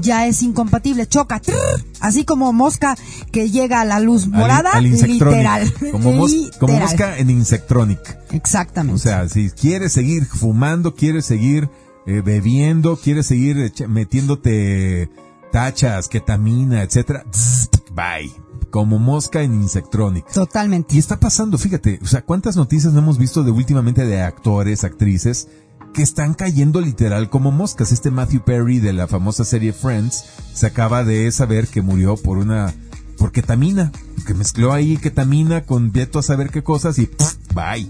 ya 0.00 0.26
es 0.26 0.42
incompatible, 0.42 1.06
choca, 1.08 1.40
trrr, 1.40 1.84
así 2.00 2.24
como 2.24 2.52
mosca 2.52 2.96
que 3.32 3.50
llega 3.50 3.80
a 3.80 3.84
la 3.84 3.98
luz 3.98 4.28
morada, 4.28 4.70
al 4.72 4.84
literal. 4.84 5.72
Como, 5.90 6.12
mos- 6.12 6.32
como 6.58 6.72
Literal. 6.74 6.80
mosca 6.82 7.18
en 7.18 7.30
Insectronic. 7.30 8.18
Exactamente. 8.32 8.94
O 8.94 8.98
sea, 8.98 9.28
si 9.28 9.50
quieres 9.50 9.92
seguir 9.92 10.26
fumando, 10.26 10.94
quieres 10.94 11.24
seguir 11.26 11.68
eh, 12.06 12.22
bebiendo, 12.24 12.96
quieres 12.96 13.26
seguir 13.26 13.72
metiéndote 13.88 15.10
tachas, 15.52 16.08
ketamina, 16.08 16.82
etcétera, 16.82 17.24
tss, 17.30 17.57
bye. 17.92 18.32
Como 18.70 18.98
mosca 18.98 19.42
en 19.42 19.54
Insectronic. 19.54 20.30
Totalmente. 20.32 20.94
Y 20.94 20.98
está 20.98 21.18
pasando, 21.18 21.56
fíjate, 21.58 21.98
o 22.02 22.06
sea, 22.06 22.22
cuántas 22.22 22.56
noticias 22.56 22.92
no 22.92 22.98
hemos 23.00 23.18
visto 23.18 23.42
de 23.42 23.50
últimamente 23.50 24.04
de 24.04 24.22
actores, 24.22 24.84
actrices 24.84 25.48
que 25.94 26.02
están 26.02 26.34
cayendo 26.34 26.80
literal 26.80 27.30
como 27.30 27.50
moscas. 27.50 27.92
Este 27.92 28.10
Matthew 28.10 28.44
Perry 28.44 28.78
de 28.78 28.92
la 28.92 29.06
famosa 29.06 29.44
serie 29.44 29.72
Friends 29.72 30.24
se 30.52 30.66
acaba 30.66 31.04
de 31.04 31.30
saber 31.32 31.68
que 31.68 31.82
murió 31.82 32.16
por 32.16 32.38
una 32.38 32.74
por 33.18 33.32
ketamina, 33.32 33.90
que 34.26 34.34
mezcló 34.34 34.72
ahí 34.72 34.96
ketamina 34.96 35.64
con 35.64 35.90
vieto 35.90 36.18
a 36.20 36.22
saber 36.22 36.50
qué 36.50 36.62
cosas 36.62 36.98
y 36.98 37.10
bye. 37.54 37.88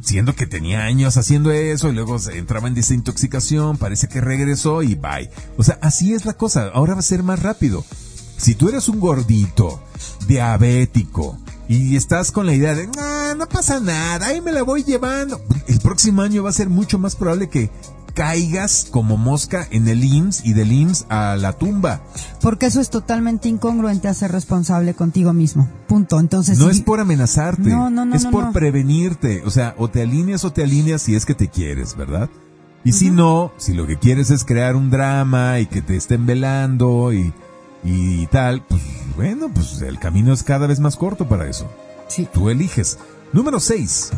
Siendo 0.00 0.34
que 0.34 0.46
tenía 0.46 0.82
años 0.84 1.16
haciendo 1.16 1.50
eso 1.52 1.88
y 1.88 1.94
luego 1.94 2.18
se 2.18 2.36
entraba 2.38 2.68
en 2.68 2.74
desintoxicación, 2.74 3.78
parece 3.78 4.08
que 4.08 4.20
regresó 4.20 4.82
y 4.82 4.96
bye. 4.96 5.30
O 5.56 5.62
sea, 5.62 5.78
así 5.80 6.12
es 6.12 6.26
la 6.26 6.34
cosa, 6.34 6.68
ahora 6.74 6.94
va 6.94 7.00
a 7.00 7.02
ser 7.02 7.22
más 7.22 7.40
rápido. 7.40 7.84
Si 8.36 8.54
tú 8.54 8.68
eres 8.68 8.88
un 8.88 9.00
gordito, 9.00 9.80
diabético, 10.26 11.38
y 11.68 11.96
estás 11.96 12.30
con 12.30 12.46
la 12.46 12.54
idea 12.54 12.74
de, 12.74 12.88
"Ah, 12.98 13.34
no 13.36 13.48
pasa 13.48 13.80
nada, 13.80 14.26
ahí 14.26 14.40
me 14.40 14.52
la 14.52 14.62
voy 14.62 14.84
llevando, 14.84 15.40
el 15.66 15.78
próximo 15.80 16.22
año 16.22 16.42
va 16.42 16.50
a 16.50 16.54
ser 16.54 16.68
mucho 16.68 16.98
más 16.98 17.16
probable 17.16 17.48
que 17.48 17.70
caigas 18.12 18.86
como 18.92 19.16
mosca 19.16 19.66
en 19.72 19.88
el 19.88 20.04
IMSS 20.04 20.42
y 20.44 20.52
del 20.52 20.70
IMSS 20.72 21.06
a 21.08 21.34
la 21.36 21.52
tumba. 21.54 22.00
Porque 22.40 22.66
eso 22.66 22.80
es 22.80 22.88
totalmente 22.90 23.48
incongruente 23.48 24.06
a 24.06 24.14
ser 24.14 24.30
responsable 24.30 24.94
contigo 24.94 25.32
mismo. 25.32 25.68
Punto. 25.88 26.20
Entonces, 26.20 26.58
No 26.58 26.70
es 26.70 26.80
por 26.80 27.00
amenazarte, 27.00 27.70
No, 27.70 27.90
no, 27.90 28.04
no, 28.04 28.14
es 28.14 28.22
no, 28.24 28.30
por 28.30 28.44
no. 28.44 28.52
prevenirte. 28.52 29.42
O 29.44 29.50
sea, 29.50 29.74
o 29.78 29.88
te 29.90 30.00
alineas 30.02 30.44
o 30.44 30.52
te 30.52 30.62
alineas 30.62 31.02
si 31.02 31.16
es 31.16 31.26
que 31.26 31.34
te 31.34 31.48
quieres, 31.48 31.96
¿verdad? 31.96 32.30
Y 32.84 32.92
si 32.92 33.10
no, 33.10 33.50
si 33.56 33.72
lo 33.72 33.84
que 33.86 33.98
quieres 33.98 34.30
es 34.30 34.44
crear 34.44 34.76
un 34.76 34.90
drama 34.90 35.58
y 35.58 35.66
que 35.66 35.82
te 35.82 35.96
estén 35.96 36.24
velando 36.26 37.12
y, 37.12 37.32
y 37.84 38.26
tal, 38.28 38.62
pues 38.62 38.82
bueno, 39.16 39.50
pues 39.52 39.80
el 39.82 39.98
camino 39.98 40.32
es 40.32 40.42
cada 40.42 40.66
vez 40.66 40.80
más 40.80 40.96
corto 40.96 41.28
para 41.28 41.48
eso. 41.48 41.70
sí. 42.08 42.26
Tú 42.32 42.48
eliges. 42.50 42.98
Número 43.32 43.60
6. 43.60 44.10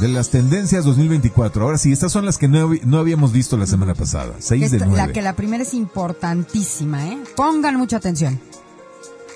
De 0.00 0.08
las 0.08 0.30
tendencias 0.30 0.84
2024. 0.84 1.64
Ahora 1.64 1.78
sí, 1.78 1.92
estas 1.92 2.10
son 2.12 2.24
las 2.26 2.36
que 2.38 2.48
no, 2.48 2.70
no 2.84 2.98
habíamos 2.98 3.32
visto 3.32 3.56
la 3.56 3.66
semana 3.66 3.94
pasada. 3.94 4.34
6 4.38 4.70
de 4.72 4.76
Esta- 4.78 4.86
9. 4.86 5.06
la 5.06 5.12
que 5.12 5.22
la 5.22 5.34
primera 5.34 5.62
es 5.62 5.72
importantísima, 5.74 7.06
¿eh? 7.08 7.18
Pongan 7.36 7.76
mucha 7.76 7.96
atención. 7.98 8.40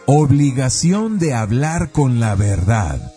Obligación 0.07 1.19
de 1.19 1.35
hablar 1.35 1.91
con 1.93 2.19
la 2.19 2.35
verdad. 2.35 3.13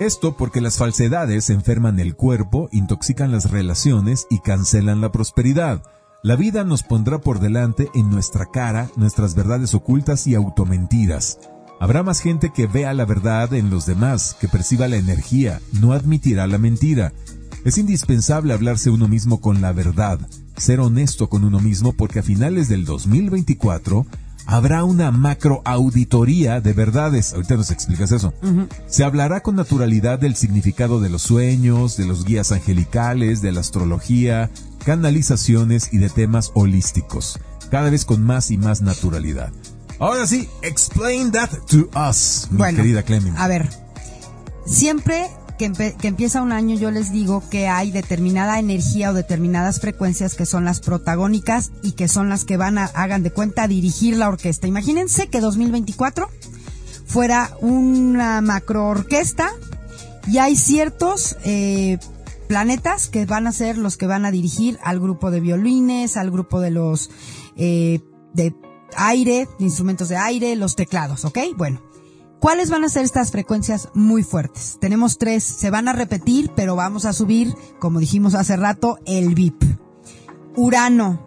Esto 0.00 0.36
porque 0.36 0.60
las 0.60 0.78
falsedades 0.78 1.50
enferman 1.50 2.00
el 2.00 2.16
cuerpo, 2.16 2.68
intoxican 2.72 3.30
las 3.30 3.50
relaciones 3.50 4.26
y 4.30 4.40
cancelan 4.40 5.00
la 5.00 5.12
prosperidad. 5.12 5.82
La 6.24 6.36
vida 6.36 6.62
nos 6.62 6.84
pondrá 6.84 7.20
por 7.20 7.40
delante 7.40 7.90
en 7.94 8.08
nuestra 8.08 8.46
cara 8.46 8.88
nuestras 8.94 9.34
verdades 9.34 9.74
ocultas 9.74 10.28
y 10.28 10.36
automentiras. 10.36 11.40
Habrá 11.80 12.04
más 12.04 12.20
gente 12.20 12.52
que 12.54 12.68
vea 12.68 12.94
la 12.94 13.04
verdad 13.04 13.52
en 13.54 13.70
los 13.70 13.86
demás, 13.86 14.36
que 14.40 14.46
perciba 14.46 14.86
la 14.86 14.98
energía, 14.98 15.60
no 15.80 15.92
admitirá 15.92 16.46
la 16.46 16.58
mentira. 16.58 17.12
Es 17.64 17.76
indispensable 17.76 18.52
hablarse 18.52 18.90
uno 18.90 19.08
mismo 19.08 19.40
con 19.40 19.60
la 19.60 19.72
verdad, 19.72 20.20
ser 20.56 20.78
honesto 20.78 21.28
con 21.28 21.42
uno 21.42 21.58
mismo 21.58 21.92
porque 21.92 22.20
a 22.20 22.22
finales 22.22 22.68
del 22.68 22.84
2024 22.84 24.06
habrá 24.46 24.84
una 24.84 25.10
macro 25.10 25.62
auditoría 25.64 26.60
de 26.60 26.72
verdades. 26.72 27.32
Ahorita 27.32 27.56
nos 27.56 27.70
explicas 27.70 28.12
eso. 28.12 28.34
Se 28.86 29.04
hablará 29.04 29.42
con 29.42 29.56
naturalidad 29.56 30.18
del 30.18 30.36
significado 30.36 31.00
de 31.00 31.08
los 31.10 31.22
sueños, 31.22 31.96
de 31.96 32.06
los 32.06 32.24
guías 32.24 32.52
angelicales, 32.52 33.42
de 33.42 33.52
la 33.52 33.60
astrología, 33.60 34.50
canalizaciones 34.84 35.92
y 35.92 35.98
de 35.98 36.10
temas 36.10 36.50
holísticos, 36.54 37.38
cada 37.70 37.90
vez 37.90 38.04
con 38.04 38.22
más 38.22 38.50
y 38.50 38.58
más 38.58 38.82
naturalidad. 38.82 39.52
Ahora 39.98 40.26
sí, 40.26 40.48
explain 40.62 41.30
that 41.32 41.50
to 41.68 41.88
us, 42.08 42.48
mi 42.50 42.58
bueno, 42.58 42.78
querida 42.78 43.02
Clemen. 43.04 43.36
a 43.36 43.46
ver, 43.46 43.68
siempre 44.66 45.30
que, 45.58 45.72
empieza 46.02 46.42
un 46.42 46.52
año 46.52 46.76
yo 46.76 46.90
les 46.90 47.12
digo 47.12 47.42
que 47.50 47.68
hay 47.68 47.90
determinada 47.90 48.58
energía 48.58 49.10
o 49.10 49.14
determinadas 49.14 49.80
frecuencias 49.80 50.34
que 50.34 50.46
son 50.46 50.64
las 50.64 50.80
protagónicas 50.80 51.72
y 51.82 51.92
que 51.92 52.08
son 52.08 52.28
las 52.28 52.44
que 52.44 52.56
van 52.56 52.78
a, 52.78 52.84
hagan 52.84 53.22
de 53.22 53.30
cuenta, 53.30 53.68
dirigir 53.68 54.16
la 54.16 54.28
orquesta. 54.28 54.66
Imagínense 54.66 55.28
que 55.28 55.40
2024 55.40 56.28
fuera 57.06 57.50
una 57.60 58.40
macroorquesta 58.40 59.50
y 60.26 60.38
hay 60.38 60.56
ciertos 60.56 61.36
eh, 61.44 61.98
planetas 62.48 63.08
que 63.08 63.26
van 63.26 63.46
a 63.46 63.52
ser 63.52 63.78
los 63.78 63.96
que 63.96 64.06
van 64.06 64.24
a 64.24 64.30
dirigir 64.30 64.78
al 64.82 65.00
grupo 65.00 65.30
de 65.30 65.40
violines, 65.40 66.16
al 66.16 66.30
grupo 66.30 66.60
de 66.60 66.70
los 66.70 67.10
eh, 67.56 68.00
de 68.34 68.54
aire, 68.96 69.48
de 69.58 69.64
instrumentos 69.64 70.08
de 70.08 70.16
aire, 70.16 70.56
los 70.56 70.76
teclados, 70.76 71.24
¿ok? 71.24 71.38
Bueno, 71.56 71.80
¿cuáles 72.42 72.68
van 72.68 72.84
a 72.84 72.88
ser 72.90 73.04
estas 73.04 73.30
frecuencias 73.30 73.88
muy 73.94 74.22
fuertes? 74.22 74.76
Tenemos 74.80 75.16
tres, 75.16 75.42
se 75.44 75.70
van 75.70 75.88
a 75.88 75.92
repetir, 75.94 76.50
pero 76.54 76.76
vamos 76.76 77.04
a 77.06 77.12
subir, 77.14 77.54
como 77.78 78.00
dijimos 78.00 78.34
hace 78.34 78.56
rato, 78.56 78.98
el 79.06 79.34
VIP. 79.34 79.62
Urano, 80.56 81.26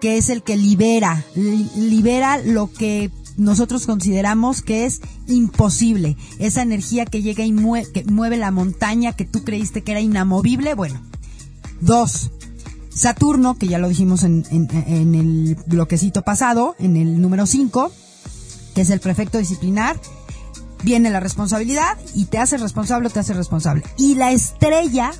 que 0.00 0.16
es 0.18 0.28
el 0.30 0.42
que 0.42 0.56
libera, 0.56 1.24
li- 1.34 1.70
libera 1.76 2.38
lo 2.38 2.72
que 2.72 3.10
nosotros 3.36 3.86
consideramos 3.86 4.62
que 4.62 4.86
es 4.86 5.00
imposible. 5.28 6.16
Esa 6.38 6.62
energía 6.62 7.04
que 7.04 7.20
llega 7.22 7.44
y 7.44 7.52
mue- 7.52 7.86
que 7.92 8.04
mueve 8.04 8.36
la 8.38 8.50
montaña 8.50 9.12
que 9.14 9.24
tú 9.26 9.44
creíste 9.44 9.82
que 9.82 9.92
era 9.92 10.00
inamovible. 10.00 10.74
Bueno, 10.74 11.00
dos. 11.80 12.30
Saturno, 12.88 13.58
que 13.58 13.68
ya 13.68 13.78
lo 13.78 13.88
dijimos 13.90 14.24
en, 14.24 14.46
en- 14.50 14.68
en 14.86 15.14
el 15.14 15.58
bloquecito 15.66 16.22
pasado, 16.22 16.74
en 16.78 16.96
el 16.96 17.20
número 17.20 17.44
5, 17.46 17.92
que 18.74 18.80
es 18.80 18.88
el 18.90 19.00
prefecto 19.00 19.36
disciplinar, 19.36 20.00
viene 20.82 21.10
la 21.10 21.20
responsabilidad 21.20 21.98
y 22.14 22.26
te 22.26 22.38
hace 22.38 22.56
responsable 22.56 23.08
o 23.08 23.10
te 23.10 23.20
hace 23.20 23.34
responsable. 23.34 23.82
Y 23.96 24.14
la 24.14 24.32
estrella 24.32 25.12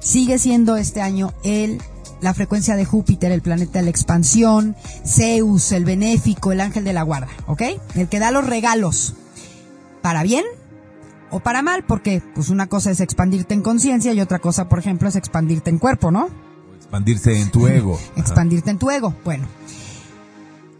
sigue 0.00 0.38
siendo 0.38 0.76
este 0.76 1.00
año 1.00 1.32
el 1.42 1.80
la 2.24 2.32
frecuencia 2.32 2.74
de 2.74 2.86
Júpiter, 2.86 3.30
el 3.32 3.42
planeta 3.42 3.80
de 3.80 3.84
la 3.84 3.90
expansión, 3.90 4.76
Zeus, 5.06 5.72
el 5.72 5.84
benéfico, 5.84 6.52
el 6.52 6.60
ángel 6.62 6.82
de 6.82 6.94
la 6.94 7.02
guarda, 7.02 7.28
¿ok? 7.46 7.62
El 7.96 8.08
que 8.08 8.18
da 8.18 8.30
los 8.30 8.46
regalos. 8.46 9.14
¿Para 10.00 10.22
bien 10.22 10.44
o 11.30 11.40
para 11.40 11.60
mal? 11.60 11.84
Porque 11.84 12.22
pues 12.34 12.48
una 12.48 12.66
cosa 12.66 12.90
es 12.90 13.00
expandirte 13.00 13.52
en 13.52 13.60
conciencia 13.60 14.12
y 14.14 14.20
otra 14.20 14.38
cosa, 14.38 14.70
por 14.70 14.78
ejemplo, 14.78 15.06
es 15.06 15.16
expandirte 15.16 15.68
en 15.68 15.78
cuerpo, 15.78 16.10
¿no? 16.10 16.28
Expandirse 16.78 17.38
en 17.38 17.50
tu 17.50 17.66
ego. 17.66 17.94
Ajá. 17.94 18.20
expandirte 18.20 18.70
en 18.70 18.78
tu 18.78 18.90
ego. 18.90 19.14
Bueno, 19.22 19.46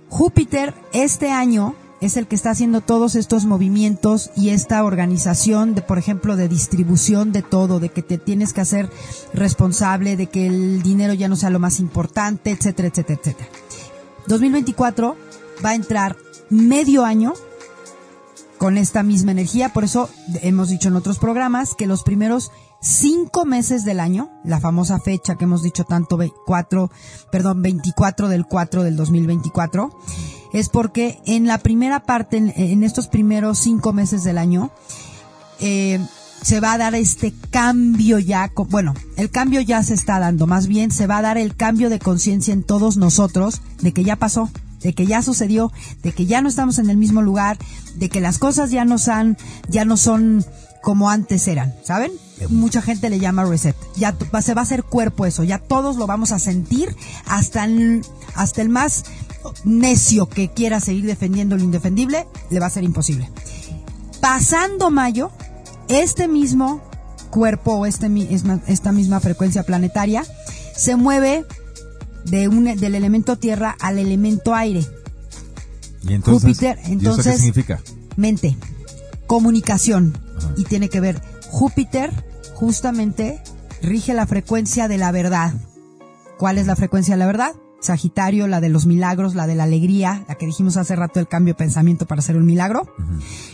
Júpiter 0.09 0.75
este 0.95 1.31
año 1.31 1.75
es 2.05 2.17
el 2.17 2.27
que 2.27 2.35
está 2.37 2.51
haciendo 2.51 2.81
todos 2.81 3.15
estos 3.15 3.45
movimientos 3.45 4.31
y 4.37 4.51
esta 4.51 4.85
organización 4.85 5.75
de, 5.75 5.83
por 5.83 5.99
ejemplo, 5.99 6.37
de 6.37 6.49
distribución 6.49 7.33
de 7.33 7.43
todo, 7.43 7.81
de 7.81 7.89
que 7.89 8.03
te 8.03 8.19
tienes 8.19 8.53
que 8.53 8.61
hacer 8.61 8.91
responsable, 9.33 10.17
de 10.17 10.27
que 10.27 10.47
el 10.47 10.83
dinero 10.83 11.15
ya 11.15 11.29
no 11.29 11.37
sea 11.37 11.51
lo 11.51 11.59
más 11.61 11.81
importante, 11.81 12.51
etcétera, 12.51 12.89
etcétera, 12.89 13.21
etcétera. 13.21 13.49
2024 14.27 15.17
va 15.65 15.71
a 15.71 15.75
entrar 15.75 16.17
medio 16.51 17.05
año 17.05 17.33
con 18.59 18.79
esta 18.79 19.03
misma 19.03 19.33
energía, 19.33 19.73
por 19.73 19.85
eso 19.85 20.09
hemos 20.43 20.69
dicho 20.71 20.89
en 20.89 20.97
otros 20.97 21.19
programas 21.19 21.75
que 21.75 21.87
los 21.87 22.03
primeros 22.03 22.51
cinco 22.81 23.45
meses 23.45 23.85
del 23.85 23.99
año, 24.01 24.31
la 24.45 24.61
famosa 24.61 25.01
fecha 25.01 25.35
que 25.37 25.45
hemos 25.45 25.63
dicho 25.63 25.85
tanto, 25.85 26.17
ve- 26.17 26.33
cuatro, 26.47 26.91
perdón, 27.33 27.63
24 27.63 28.29
del 28.29 28.47
4 28.47 28.83
del 28.85 28.97
2024, 28.97 29.91
es 30.55 30.71
porque 30.71 31.19
en 31.27 31.47
la 31.47 31.59
primera 31.59 32.01
parte, 32.01 32.39
en, 32.39 32.53
en 32.57 32.83
estos 32.83 33.09
primeros 33.09 33.59
cinco 33.59 33.93
meses 33.93 34.25
del 34.25 34.39
año, 34.39 34.71
eh, 35.61 36.01
se 36.43 36.61
va 36.61 36.75
a 36.75 36.79
dar 36.79 36.95
este 36.95 37.35
cambio 37.51 38.19
ya, 38.19 38.53
bueno, 38.69 38.95
el 39.17 39.31
cambio 39.31 39.61
ya 39.63 39.83
se 39.83 39.95
está 39.95 40.21
dando, 40.21 40.47
más 40.47 40.67
bien 40.67 40.91
se 40.91 41.07
va 41.07 41.19
a 41.19 41.23
dar 41.23 41.39
el 41.39 41.57
cambio 41.57 41.91
de 41.91 41.99
conciencia 41.99 42.53
en 42.53 42.63
todos 42.63 42.97
nosotros 42.97 43.63
de 43.81 43.93
que 43.93 44.05
ya 44.05 44.17
pasó, 44.17 44.51
de 44.83 44.93
que 44.93 45.07
ya 45.07 45.23
sucedió, 45.23 45.73
de 46.03 46.13
que 46.13 46.27
ya 46.27 46.43
no 46.43 46.49
estamos 46.49 46.79
en 46.79 46.91
el 46.91 46.99
mismo 46.99 47.23
lugar, 47.23 47.57
de 47.97 48.09
que 48.11 48.21
las 48.21 48.39
cosas 48.39 48.71
ya 48.71 48.85
no 48.85 48.99
son, 48.99 49.39
ya 49.69 49.85
no 49.85 49.97
son 49.97 50.45
como 50.83 51.09
antes 51.09 51.49
eran, 51.49 51.75
¿saben? 51.83 52.13
Mucha 52.51 52.83
gente 52.83 53.09
le 53.09 53.19
llama 53.19 53.47
reset. 53.47 53.75
Ya 53.97 54.15
se 54.43 54.53
va 54.53 54.61
a 54.61 54.65
hacer 54.65 54.83
cuerpo 54.83 55.25
eso, 55.25 55.45
ya 55.45 55.59
todos 55.59 55.97
lo 55.97 56.07
vamos 56.07 56.31
a 56.31 56.39
sentir 56.39 56.95
hasta 57.25 57.65
el, 57.65 58.05
hasta 58.35 58.61
el 58.61 58.69
más 58.69 59.05
necio 59.65 60.29
que 60.29 60.51
quiera 60.51 60.81
seguir 60.81 61.07
defendiendo 61.07 61.57
lo 61.57 61.63
indefendible, 61.63 62.27
le 62.51 62.61
va 62.61 62.67
a 62.67 62.71
ser 62.71 62.85
imposible 62.85 63.31
pasando 64.25 64.91
mayo, 64.91 65.33
este 65.89 66.29
mismo 66.29 66.81
cuerpo 67.29 67.75
o 67.75 67.85
este, 67.85 68.09
esta 68.67 68.91
misma 68.91 69.21
frecuencia 69.21 69.65
planetaria 69.65 70.25
se 70.75 70.97
mueve 70.97 71.45
de 72.25 72.49
un, 72.49 72.65
del 72.65 72.95
elemento 72.95 73.37
tierra 73.37 73.77
al 73.81 73.99
elemento 73.99 74.55
aire. 74.55 74.83
Y 76.09 76.15
entonces, 76.15 76.43
Júpiter, 76.57 76.79
¿y 76.79 76.81
eso 76.81 76.89
qué 76.89 76.93
entonces- 76.95 77.37
significa? 77.37 77.83
Mente, 78.17 78.57
comunicación. 79.27 80.17
Ajá. 80.39 80.55
Y 80.57 80.65
tiene 80.65 80.89
que 80.89 81.01
ver, 81.01 81.21
Júpiter 81.51 82.11
justamente 82.55 83.43
rige 83.83 84.15
la 84.15 84.27
frecuencia 84.27 84.89
de 84.89 84.97
la 84.97 85.13
verdad. 85.13 85.53
¿Cuál 86.39 86.57
es 86.57 86.67
la 86.67 86.77
frecuencia 86.77 87.13
de 87.13 87.19
la 87.19 87.27
verdad? 87.27 87.53
Sagitario, 87.85 88.47
la 88.49 88.61
de 88.61 88.69
los 88.69 88.87
milagros, 88.87 89.35
la 89.35 89.47
de 89.47 89.55
la 89.55 89.65
alegría, 89.65 90.25
la 90.29 90.35
que 90.35 90.47
dijimos 90.47 90.77
hace 90.77 90.97
rato 90.97 91.21
el 91.21 91.29
cambio 91.29 91.55
de 91.55 91.59
pensamiento 91.59 92.07
para 92.07 92.21
hacer 92.21 92.37
un 92.37 92.47
milagro. 92.47 92.87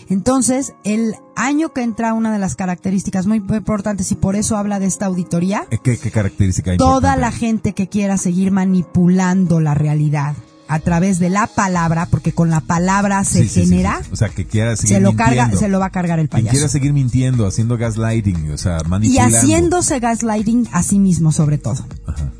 Entonces, 0.09 0.73
el 0.85 1.15
año 1.37 1.73
que 1.73 1.83
entra, 1.83 2.15
una 2.15 2.33
de 2.33 2.39
las 2.39 2.57
características 2.57 3.27
muy 3.27 3.39
importantes 3.39 4.11
y 4.13 4.15
por 4.15 4.37
eso 4.37 4.57
habla 4.57 4.79
de 4.81 4.87
esta 4.87 5.07
auditoría, 5.07 5.67
¿Qué, 5.83 5.99
qué 5.99 6.11
característica 6.11 6.73
hay? 6.73 6.79
toda 6.79 7.17
la 7.17 7.31
gente 7.33 7.73
que 7.75 7.89
quiera 7.89 8.17
seguir 8.17 8.51
manipulando 8.51 9.61
la 9.61 9.75
realidad 9.75 10.35
a 10.69 10.79
través 10.79 11.19
de 11.19 11.31
la 11.31 11.49
palabra, 11.49 12.07
porque 12.07 12.31
con 12.33 12.49
la 12.49 12.61
palabra 12.61 13.25
se 13.25 13.45
genera, 13.49 14.01
O 14.13 14.17
sea, 14.17 14.29
que 14.29 14.47
quiera 14.47 14.77
seguir 14.77 14.97
se 14.99 15.01
lo 15.03 15.17
carga, 15.17 15.51
se 15.51 15.67
lo 15.69 15.81
va 15.81 15.87
a 15.87 15.91
cargar 15.91 16.21
el 16.21 16.29
Quien 16.29 16.43
quiera 16.43 16.53
payaso. 16.59 16.69
seguir 16.69 16.93
mintiendo, 16.93 17.45
haciendo 17.45 17.77
gaslighting, 17.77 18.53
o 18.53 18.57
sea, 18.57 18.79
Y 18.85 18.89
manipulando. 18.89 19.37
haciéndose 19.37 19.99
gaslighting 19.99 20.69
a 20.71 20.85
sí 20.85 21.01
mismo 21.01 21.33
sobre 21.33 21.59
todo. 21.59 21.85
Ajá. 22.07 22.31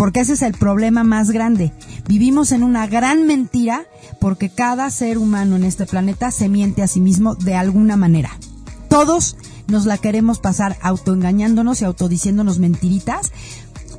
Porque 0.00 0.20
ese 0.20 0.32
es 0.32 0.40
el 0.40 0.54
problema 0.54 1.04
más 1.04 1.30
grande. 1.30 1.74
Vivimos 2.08 2.52
en 2.52 2.62
una 2.62 2.86
gran 2.86 3.26
mentira 3.26 3.84
porque 4.18 4.48
cada 4.48 4.88
ser 4.88 5.18
humano 5.18 5.56
en 5.56 5.64
este 5.64 5.84
planeta 5.84 6.30
se 6.30 6.48
miente 6.48 6.82
a 6.82 6.86
sí 6.86 7.02
mismo 7.02 7.34
de 7.34 7.54
alguna 7.54 7.98
manera. 7.98 8.30
Todos 8.88 9.36
nos 9.66 9.84
la 9.84 9.98
queremos 9.98 10.38
pasar 10.38 10.78
autoengañándonos 10.80 11.82
y 11.82 11.84
autodiciéndonos 11.84 12.58
mentiritas, 12.58 13.30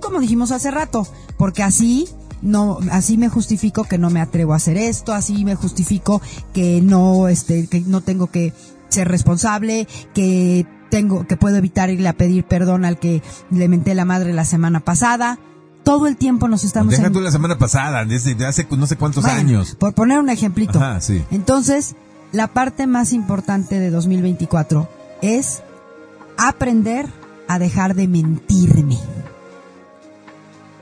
como 0.01 0.19
dijimos 0.19 0.49
hace 0.49 0.71
rato, 0.71 1.07
porque 1.37 1.61
así 1.61 2.09
no 2.41 2.79
así 2.89 3.19
me 3.19 3.29
justifico 3.29 3.83
que 3.83 3.99
no 3.99 4.09
me 4.09 4.21
atrevo 4.21 4.53
a 4.53 4.55
hacer 4.55 4.77
esto, 4.77 5.13
así 5.13 5.45
me 5.45 5.53
justifico 5.53 6.19
que 6.51 6.81
no 6.81 7.27
este 7.27 7.67
que 7.67 7.81
no 7.81 8.01
tengo 8.01 8.25
que 8.25 8.53
ser 8.89 9.07
responsable, 9.07 9.87
que 10.15 10.65
tengo 10.89 11.27
que 11.27 11.37
puedo 11.37 11.57
evitar 11.57 11.91
irle 11.91 12.09
a 12.09 12.13
pedir 12.13 12.43
perdón 12.43 12.85
al 12.85 12.97
que 12.97 13.21
le 13.51 13.67
menté 13.67 13.93
la 13.93 14.03
madre 14.03 14.33
la 14.33 14.45
semana 14.45 14.79
pasada. 14.79 15.37
Todo 15.83 16.07
el 16.07 16.15
tiempo 16.17 16.47
nos 16.47 16.63
estamos 16.63 16.91
Deja 16.91 17.07
en- 17.07 17.13
tú 17.13 17.21
la 17.21 17.31
semana 17.31 17.57
pasada, 17.57 18.05
desde 18.05 18.35
de 18.35 18.45
hace 18.45 18.67
no 18.77 18.85
sé 18.87 18.95
cuántos 18.97 19.23
bueno, 19.23 19.39
años. 19.39 19.75
Por 19.75 19.93
poner 19.93 20.19
un 20.19 20.29
ejemplito. 20.29 20.79
Ajá, 20.79 21.01
sí. 21.01 21.23
Entonces, 21.31 21.95
la 22.31 22.47
parte 22.47 22.85
más 22.87 23.13
importante 23.13 23.79
de 23.79 23.89
2024 23.89 24.87
es 25.21 25.63
aprender 26.37 27.07
a 27.47 27.59
dejar 27.59 27.95
de 27.95 28.07
mentirme. 28.07 28.97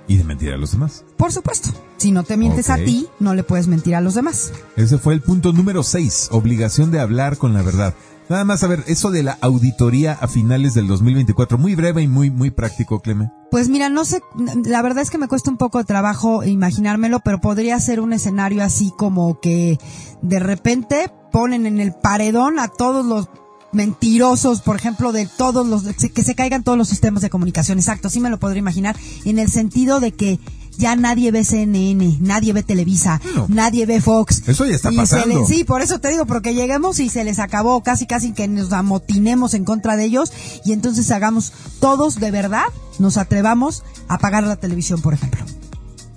Y 0.08 0.18
de 0.18 0.24
mentir 0.24 0.52
a 0.52 0.58
los 0.58 0.72
demás. 0.72 1.04
Por 1.18 1.32
supuesto, 1.32 1.70
si 1.97 2.12
no 2.12 2.24
te 2.24 2.36
mientes 2.36 2.70
a 2.70 2.78
ti, 2.78 3.08
no 3.20 3.36
le 3.36 3.43
puedes 3.43 3.68
mentir 3.68 3.95
a 3.95 4.02
los 4.02 4.16
demás. 4.16 4.52
Ese 4.76 4.97
fue 4.97 5.14
el 5.14 5.22
punto 5.22 5.54
número 5.54 5.84
6, 5.84 6.30
obligación 6.32 6.89
de 6.91 7.00
hablar 7.00 7.38
con 7.38 7.54
la 7.54 7.62
verdad. 7.62 7.93
Nada 8.30 8.46
más 8.46 8.64
a 8.64 8.68
ver, 8.68 8.84
eso 8.86 9.10
de 9.10 9.24
la 9.24 9.40
auditoría 9.42 10.14
a 10.14 10.28
finales 10.28 10.76
del 10.76 10.88
2024, 10.88 11.58
muy 11.58 11.74
breve 11.74 12.04
y 12.04 12.08
muy, 12.08 12.30
muy 12.30 12.52
práctico, 12.52 13.00
Cleme. 13.00 13.32
Pues 13.50 13.70
mira, 13.70 13.90
no 13.90 14.06
sé, 14.06 14.22
la 14.66 14.84
verdad 14.84 15.02
es 15.02 15.10
que 15.10 15.18
me 15.18 15.28
cuesta 15.28 15.50
un 15.50 15.58
poco 15.58 15.80
de 15.80 15.84
trabajo 15.86 16.44
imaginármelo, 16.44 17.22
pero 17.22 17.42
podría 17.42 17.80
ser 17.80 18.00
un 18.00 18.14
escenario 18.14 18.64
así 18.64 18.94
como 18.96 19.40
que 19.40 19.80
de 20.22 20.40
repente 20.40 21.12
ponen 21.32 21.66
en 21.66 21.80
el 21.80 21.92
paredón 21.94 22.60
a 22.60 22.68
todos 22.68 23.04
los 23.04 23.30
mentirosos, 23.72 24.62
por 24.62 24.76
ejemplo, 24.76 25.12
de 25.12 25.28
todos 25.28 25.66
los, 25.66 25.84
que 25.84 26.24
se 26.24 26.36
caigan 26.36 26.64
todos 26.64 26.78
los 26.78 26.88
sistemas 26.88 27.24
de 27.24 27.30
comunicación, 27.32 27.80
exacto, 27.80 28.08
así 28.08 28.20
me 28.20 28.30
lo 28.30 28.40
podría 28.40 28.60
imaginar, 28.60 28.96
en 29.26 29.40
el 29.40 29.50
sentido 29.50 30.00
de 30.00 30.12
que 30.12 30.40
ya 30.80 30.96
nadie 30.96 31.32
ve 31.32 31.44
CNN, 31.44 32.18
nadie 32.22 32.54
ve 32.54 32.64
Televisa, 32.64 33.22
No. 33.36 33.46
nadie 33.50 33.86
ve 33.86 34.02
Fox. 34.02 34.42
Eso 34.48 34.66
ya 34.66 34.74
está 34.76 34.90
Y 34.92 34.96
se 34.96 35.02
pasando. 35.02 35.42
le- 35.42 35.46
sí, 35.46 35.64
por 35.64 35.82
eso 35.84 36.00
te 36.00 36.10
digo, 36.10 36.26
porque 36.26 36.56
lleguemos 36.56 37.00
y 37.00 37.10
se 37.10 37.24
les 37.24 37.38
acabó 37.38 37.84
casi 37.84 38.08
casi 38.08 38.32
que 38.34 38.48
nos 38.48 38.74
amotinemos 38.74 39.54
en 39.54 39.66
contra 39.66 39.96
de 39.98 40.06
ellos 40.06 40.32
y 40.66 40.72
entonces 40.72 41.12
hagamos 41.12 41.54
todos 41.80 42.16
de 42.20 42.32
verdad, 42.32 42.64
nos 42.98 43.18
atrevamos 43.18 43.84
a 44.08 44.16
apagar 44.16 44.44
la 44.44 44.56
televisión, 44.56 45.02
por 45.02 45.14
ejemplo. 45.14 45.42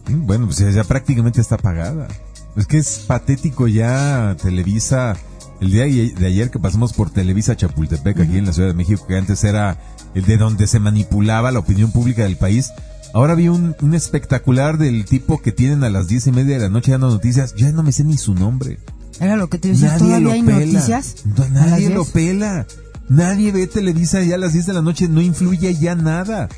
Mm, 0.08 0.26
Bueno, 0.26 0.46
pues 0.46 0.58
ya, 0.58 0.70
ya 0.70 0.84
prácticamente 0.84 1.40
está 1.40 1.56
pagada. 1.58 2.08
Es 2.56 2.66
que 2.66 2.78
es 2.78 2.98
patético 3.06 3.66
ya 3.68 4.36
Televisa. 4.42 5.16
El 5.60 5.70
día 5.70 5.84
de 5.84 6.26
ayer 6.26 6.50
que 6.50 6.58
pasamos 6.58 6.92
por 6.92 7.10
Televisa 7.10 7.56
Chapultepec, 7.56 8.18
aquí 8.20 8.36
en 8.38 8.46
la 8.46 8.52
Ciudad 8.52 8.68
de 8.68 8.74
México, 8.74 9.06
que 9.06 9.16
antes 9.16 9.44
era 9.44 9.78
el 10.14 10.24
de 10.24 10.36
donde 10.36 10.66
se 10.66 10.80
manipulaba 10.80 11.52
la 11.52 11.60
opinión 11.60 11.92
pública 11.92 12.24
del 12.24 12.36
país. 12.36 12.70
Ahora 13.14 13.34
vi 13.34 13.48
un, 13.48 13.76
un 13.82 13.94
espectacular 13.94 14.78
del 14.78 15.04
tipo 15.04 15.42
que 15.42 15.52
tienen 15.52 15.84
a 15.84 15.90
las 15.90 16.08
diez 16.08 16.26
y 16.26 16.32
media 16.32 16.56
de 16.56 16.62
la 16.62 16.68
noche 16.70 16.92
dando 16.92 17.08
noticias. 17.10 17.54
Ya 17.54 17.70
no 17.72 17.82
me 17.82 17.92
sé 17.92 18.04
ni 18.04 18.16
su 18.16 18.34
nombre. 18.34 18.78
Era 19.20 19.36
lo 19.36 19.48
que 19.48 19.58
te 19.58 19.68
decía, 19.68 19.88
Nadie 19.88 19.98
todavía 20.06 20.32
hay 20.32 20.42
pela. 20.42 20.58
noticias. 20.58 21.14
No, 21.36 21.48
nadie 21.48 21.88
10? 21.88 21.94
lo 21.94 22.04
pela. 22.06 22.66
Nadie 23.08 23.52
ve 23.52 23.66
Televisa 23.66 24.22
ya 24.22 24.36
a 24.36 24.38
las 24.38 24.54
10 24.54 24.66
de 24.66 24.72
la 24.72 24.82
noche. 24.82 25.08
No 25.08 25.20
influye 25.20 25.74
ya 25.76 25.94
nada. 25.94 26.48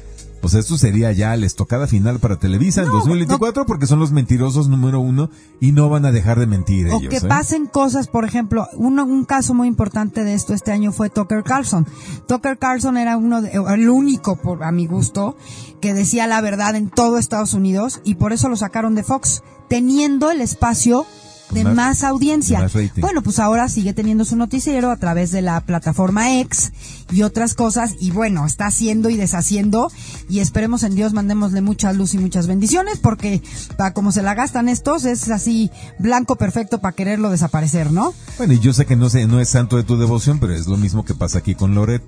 Sea, 0.48 0.60
esto 0.60 0.76
sería 0.78 1.12
ya 1.12 1.36
la 1.36 1.46
estocada 1.46 1.86
final 1.86 2.18
para 2.18 2.38
Televisa 2.38 2.82
en 2.82 2.88
No, 2.88 2.94
2024 2.94 3.66
porque 3.66 3.86
son 3.86 3.98
los 3.98 4.12
mentirosos 4.12 4.68
número 4.68 5.00
uno 5.00 5.30
y 5.60 5.72
no 5.72 5.88
van 5.88 6.04
a 6.06 6.12
dejar 6.12 6.38
de 6.38 6.46
mentir 6.46 6.86
O 6.88 6.98
ellos. 6.98 7.10
que 7.10 7.16
¿eh? 7.18 7.28
pasen 7.28 7.66
cosas, 7.66 8.08
por 8.08 8.24
ejemplo, 8.24 8.68
uno, 8.74 9.04
un 9.04 9.24
caso 9.24 9.54
muy 9.54 9.68
importante 9.68 10.24
de 10.24 10.34
esto 10.34 10.54
este 10.54 10.72
año 10.72 10.92
fue 10.92 11.10
Tucker 11.10 11.42
Carlson. 11.42 11.86
Tucker 12.26 12.58
Carlson 12.58 12.96
era 12.96 13.16
uno 13.16 13.42
de, 13.42 13.52
el 13.52 13.88
único, 13.88 14.36
por, 14.36 14.64
a 14.64 14.72
mi 14.72 14.86
gusto, 14.86 15.36
que 15.80 15.94
decía 15.94 16.26
la 16.26 16.40
verdad 16.40 16.74
en 16.76 16.90
todo 16.90 17.18
Estados 17.18 17.54
Unidos 17.54 18.00
y 18.04 18.16
por 18.16 18.32
eso 18.32 18.48
lo 18.48 18.56
sacaron 18.56 18.94
de 18.94 19.02
Fox, 19.02 19.42
teniendo 19.68 20.30
el 20.30 20.40
espacio 20.40 21.06
de 21.54 21.64
Más- 21.64 21.74
más, 21.74 22.04
audiencia. 22.04 22.58
de 22.58 22.64
más 22.64 22.74
rating. 22.74 23.00
bueno, 23.00 23.22
pues 23.22 23.38
ahora 23.38 23.68
sigue 23.68 23.92
teniendo 23.94 24.24
su 24.24 24.36
noticiero 24.36 24.90
a 24.90 24.96
través 24.96 25.30
de 25.30 25.40
la 25.42 25.60
plataforma 25.62 26.38
X 26.40 26.72
y 27.12 27.22
otras 27.22 27.54
cosas 27.54 27.94
y 28.00 28.10
bueno, 28.10 28.44
está 28.46 28.66
haciendo 28.66 29.08
y 29.10 29.16
deshaciendo 29.16 29.90
y 30.28 30.40
esperemos 30.40 30.82
en 30.82 30.94
Dios 30.94 31.12
mandémosle 31.12 31.60
mucha 31.62 31.92
luz 31.92 32.14
y 32.14 32.18
muchas 32.18 32.46
bendiciones 32.46 32.98
porque 32.98 33.42
para 33.76 33.94
como 33.94 34.12
se 34.12 34.22
la 34.22 34.34
gastan 34.34 34.68
estos 34.68 35.04
es 35.04 35.30
así 35.30 35.70
blanco 35.98 36.36
perfecto 36.36 36.80
para 36.80 36.94
quererlo 36.94 37.30
desaparecer, 37.30 37.92
¿no? 37.92 38.12
Bueno, 38.38 38.52
y 38.54 38.58
yo 38.60 38.72
sé 38.72 38.84
que 38.86 38.96
no, 38.96 39.08
sé, 39.08 39.26
no 39.26 39.40
es 39.40 39.48
santo 39.48 39.76
de 39.76 39.84
tu 39.84 39.96
devoción, 39.96 40.40
pero 40.40 40.52
es 40.54 40.66
lo 40.66 40.76
mismo 40.76 41.04
que 41.04 41.14
pasa 41.14 41.38
aquí 41.38 41.54
con 41.54 41.74
Loret. 41.74 42.02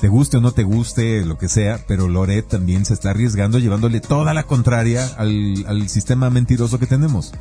Te 0.00 0.08
guste 0.08 0.38
o 0.38 0.40
no 0.40 0.52
te 0.52 0.62
guste, 0.62 1.26
lo 1.26 1.36
que 1.36 1.46
sea, 1.48 1.78
pero 1.86 2.08
Loret 2.08 2.48
también 2.48 2.86
se 2.86 2.94
está 2.94 3.10
arriesgando 3.10 3.58
llevándole 3.58 4.00
toda 4.00 4.32
la 4.32 4.44
contraria 4.44 5.06
al, 5.18 5.62
al 5.68 5.90
sistema 5.90 6.30
mentiroso 6.30 6.78
que 6.78 6.86
tenemos. 6.86 7.32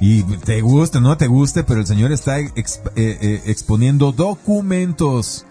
Y 0.00 0.22
te 0.22 0.60
guste 0.60 0.98
o 0.98 1.00
no 1.00 1.16
te 1.16 1.26
guste, 1.26 1.64
pero 1.64 1.80
el 1.80 1.86
señor 1.86 2.12
está 2.12 2.38
eh, 2.38 2.52
eh, 2.96 3.42
exponiendo 3.46 4.12
documentos. 4.12 5.44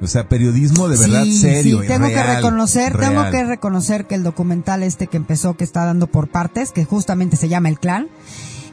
O 0.00 0.06
sea, 0.08 0.28
periodismo 0.28 0.88
de 0.88 0.98
verdad 0.98 1.22
sí, 1.22 1.38
serio. 1.38 1.80
sí, 1.80 1.86
tengo 1.86 2.08
que 2.08 2.14
real, 2.14 2.36
reconocer, 2.36 2.98
tengo 2.98 3.30
que 3.30 3.44
reconocer 3.44 4.06
que 4.06 4.16
el 4.16 4.24
documental 4.24 4.82
este 4.82 5.06
que 5.06 5.16
empezó, 5.16 5.56
que 5.56 5.62
está 5.62 5.84
dando 5.84 6.08
por 6.08 6.28
partes, 6.28 6.72
que 6.72 6.84
justamente 6.84 7.36
se 7.36 7.48
llama 7.48 7.68
El 7.68 7.78
Clan, 7.78 8.08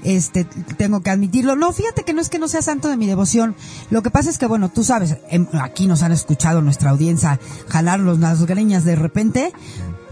este, 0.04 0.46
tengo 0.78 1.02
que 1.02 1.12
admitirlo. 1.12 1.56
No, 1.56 1.72
fíjate 1.72 2.04
que 2.04 2.14
no 2.14 2.22
es 2.22 2.30
que 2.30 2.40
no 2.40 2.48
sea 2.48 2.64
santo 2.64 2.88
de 2.88 2.98
mi 2.98 3.06
devoción. 3.06 3.56
Lo 3.92 4.02
que 4.02 4.10
pasa 4.10 4.32
es 4.32 4.40
que, 4.40 4.48
bueno, 4.48 4.70
tú 4.70 4.84
sabes, 4.84 5.18
em, 5.30 5.46
aquí 5.62 5.86
nos 5.86 6.02
han 6.02 6.14
escuchado 6.14 6.62
nuestra 6.62 6.90
audiencia 6.90 7.40
jalarlos 7.68 8.20
las 8.20 8.46
greñas 8.46 8.84
de 8.84 8.96
repente. 8.96 9.54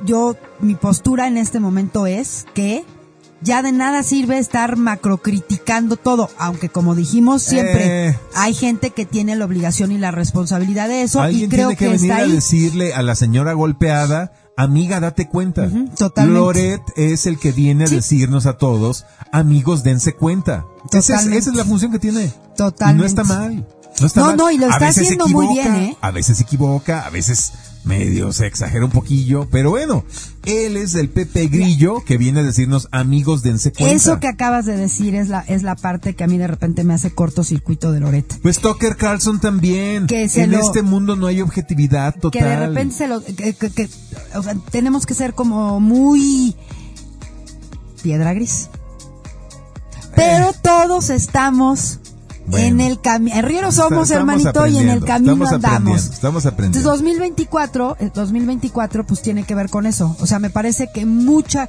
Yo, 0.05 0.35
mi 0.59 0.75
postura 0.75 1.27
en 1.27 1.37
este 1.37 1.59
momento 1.59 2.05
es 2.05 2.45
que 2.53 2.85
ya 3.41 3.61
de 3.61 3.71
nada 3.71 4.03
sirve 4.03 4.37
estar 4.39 4.77
macrocriticando 4.77 5.95
todo, 5.97 6.29
aunque 6.37 6.69
como 6.69 6.95
dijimos 6.95 7.41
siempre, 7.43 8.07
Eh. 8.09 8.19
hay 8.35 8.53
gente 8.53 8.91
que 8.91 9.05
tiene 9.05 9.35
la 9.35 9.45
obligación 9.45 9.91
y 9.91 9.97
la 9.97 10.11
responsabilidad 10.11 10.87
de 10.87 11.03
eso 11.03 11.19
y 11.19 11.23
Alguien 11.23 11.49
creo 11.49 11.67
tiene 11.69 11.77
que, 11.77 11.85
que, 11.85 11.91
venir 11.91 12.11
está 12.11 12.21
a 12.21 12.25
ahí. 12.25 12.31
decirle 12.31 12.93
a 12.93 13.01
la 13.03 13.15
señora 13.15 13.53
golpeada, 13.53 14.31
amiga, 14.57 14.99
date 14.99 15.27
cuenta. 15.27 15.69
Totalmente. 15.97 16.39
Loret 16.39 16.81
es 16.95 17.25
el 17.27 17.37
que 17.37 17.51
viene 17.51 17.83
a 17.83 17.87
Sí. 17.87 17.95
decirnos 17.95 18.45
a 18.47 18.57
todos, 18.57 19.05
amigos, 19.31 19.83
dense 19.83 20.13
cuenta. 20.13 20.65
Esa 20.91 21.15
es, 21.15 21.25
esa 21.27 21.49
es 21.51 21.55
la 21.55 21.65
función 21.65 21.91
que 21.91 21.99
tiene. 21.99 22.31
Totalmente. 22.55 22.97
Y 22.97 22.99
no 23.01 23.05
está 23.05 23.23
mal. 23.23 23.67
No, 23.99 24.07
está 24.07 24.19
No, 24.21 24.27
mal. 24.27 24.37
no, 24.37 24.51
y 24.51 24.57
lo 24.57 24.69
está 24.69 24.87
haciendo 24.89 25.27
muy 25.27 25.47
bien, 25.47 25.75
¿eh? 25.75 25.97
A 26.01 26.11
veces 26.11 26.37
se 26.37 26.43
equivoca, 26.43 27.05
a 27.05 27.09
veces 27.09 27.51
medio 27.83 28.33
se 28.33 28.45
exagera 28.47 28.83
un 28.83 28.91
poquillo, 28.91 29.47
pero 29.49 29.69
bueno, 29.69 30.03
él 30.45 30.75
es 30.75 30.93
el 30.93 31.09
Pepe 31.09 31.47
Grillo 31.47 32.03
que 32.05 32.17
viene 32.17 32.41
a 32.41 32.43
decirnos 32.43 32.89
amigos 32.91 33.43
dense 33.43 33.71
cuenta. 33.71 33.95
Eso 33.95 34.19
que 34.19 34.27
acabas 34.27 34.65
de 34.65 34.75
decir 34.75 35.15
es 35.15 35.29
la, 35.29 35.39
es 35.39 35.63
la 35.63 35.75
parte 35.75 36.13
que 36.13 36.23
a 36.25 36.27
mí 36.27 36.37
de 36.37 36.47
repente 36.47 36.83
me 36.83 36.93
hace 36.93 37.11
cortocircuito 37.11 37.91
de 37.93 38.01
Loret. 38.01 38.39
Pues 38.41 38.59
Tucker 38.59 38.97
Carlson 38.97 39.39
también. 39.39 40.05
Que 40.07 40.29
en 40.35 40.51
lo- 40.51 40.59
este 40.59 40.81
mundo 40.81 41.15
no 41.15 41.27
hay 41.27 41.39
objetividad 41.41 42.13
total. 42.15 42.31
Que 42.31 42.43
de 42.45 42.67
repente 42.67 42.95
se 42.95 43.07
lo, 43.07 43.23
que, 43.23 43.53
que- 43.53 43.71
que- 43.71 43.89
o 44.35 44.43
sea, 44.43 44.53
tenemos 44.69 45.05
que 45.05 45.13
ser 45.13 45.33
como 45.33 45.79
muy 45.79 46.55
piedra 48.03 48.33
gris. 48.33 48.69
Pero 50.15 50.51
todos 50.61 51.09
estamos 51.09 51.99
Eh. 52.03 52.06
Bueno. 52.47 52.65
en 52.67 52.81
el 52.81 53.01
camino. 53.01 53.35
En 53.35 53.43
Río 53.43 53.71
somos, 53.71 54.09
hermanito, 54.09 54.65
y 54.67 54.77
en 54.77 54.89
el 54.89 55.03
camino 55.03 55.33
estamos 55.33 55.53
andamos. 55.53 55.75
aprendiendo, 55.75 56.13
Estamos 56.13 56.45
Entonces 56.45 56.53
aprendiendo. 56.53 56.89
2024, 56.91 57.97
el 57.99 58.11
2024 58.11 59.05
pues 59.05 59.21
tiene 59.21 59.43
que 59.43 59.53
ver 59.55 59.69
con 59.69 59.85
eso. 59.85 60.15
O 60.19 60.25
sea, 60.25 60.39
me 60.39 60.49
parece 60.49 60.89
que 60.93 61.05
mucha, 61.05 61.67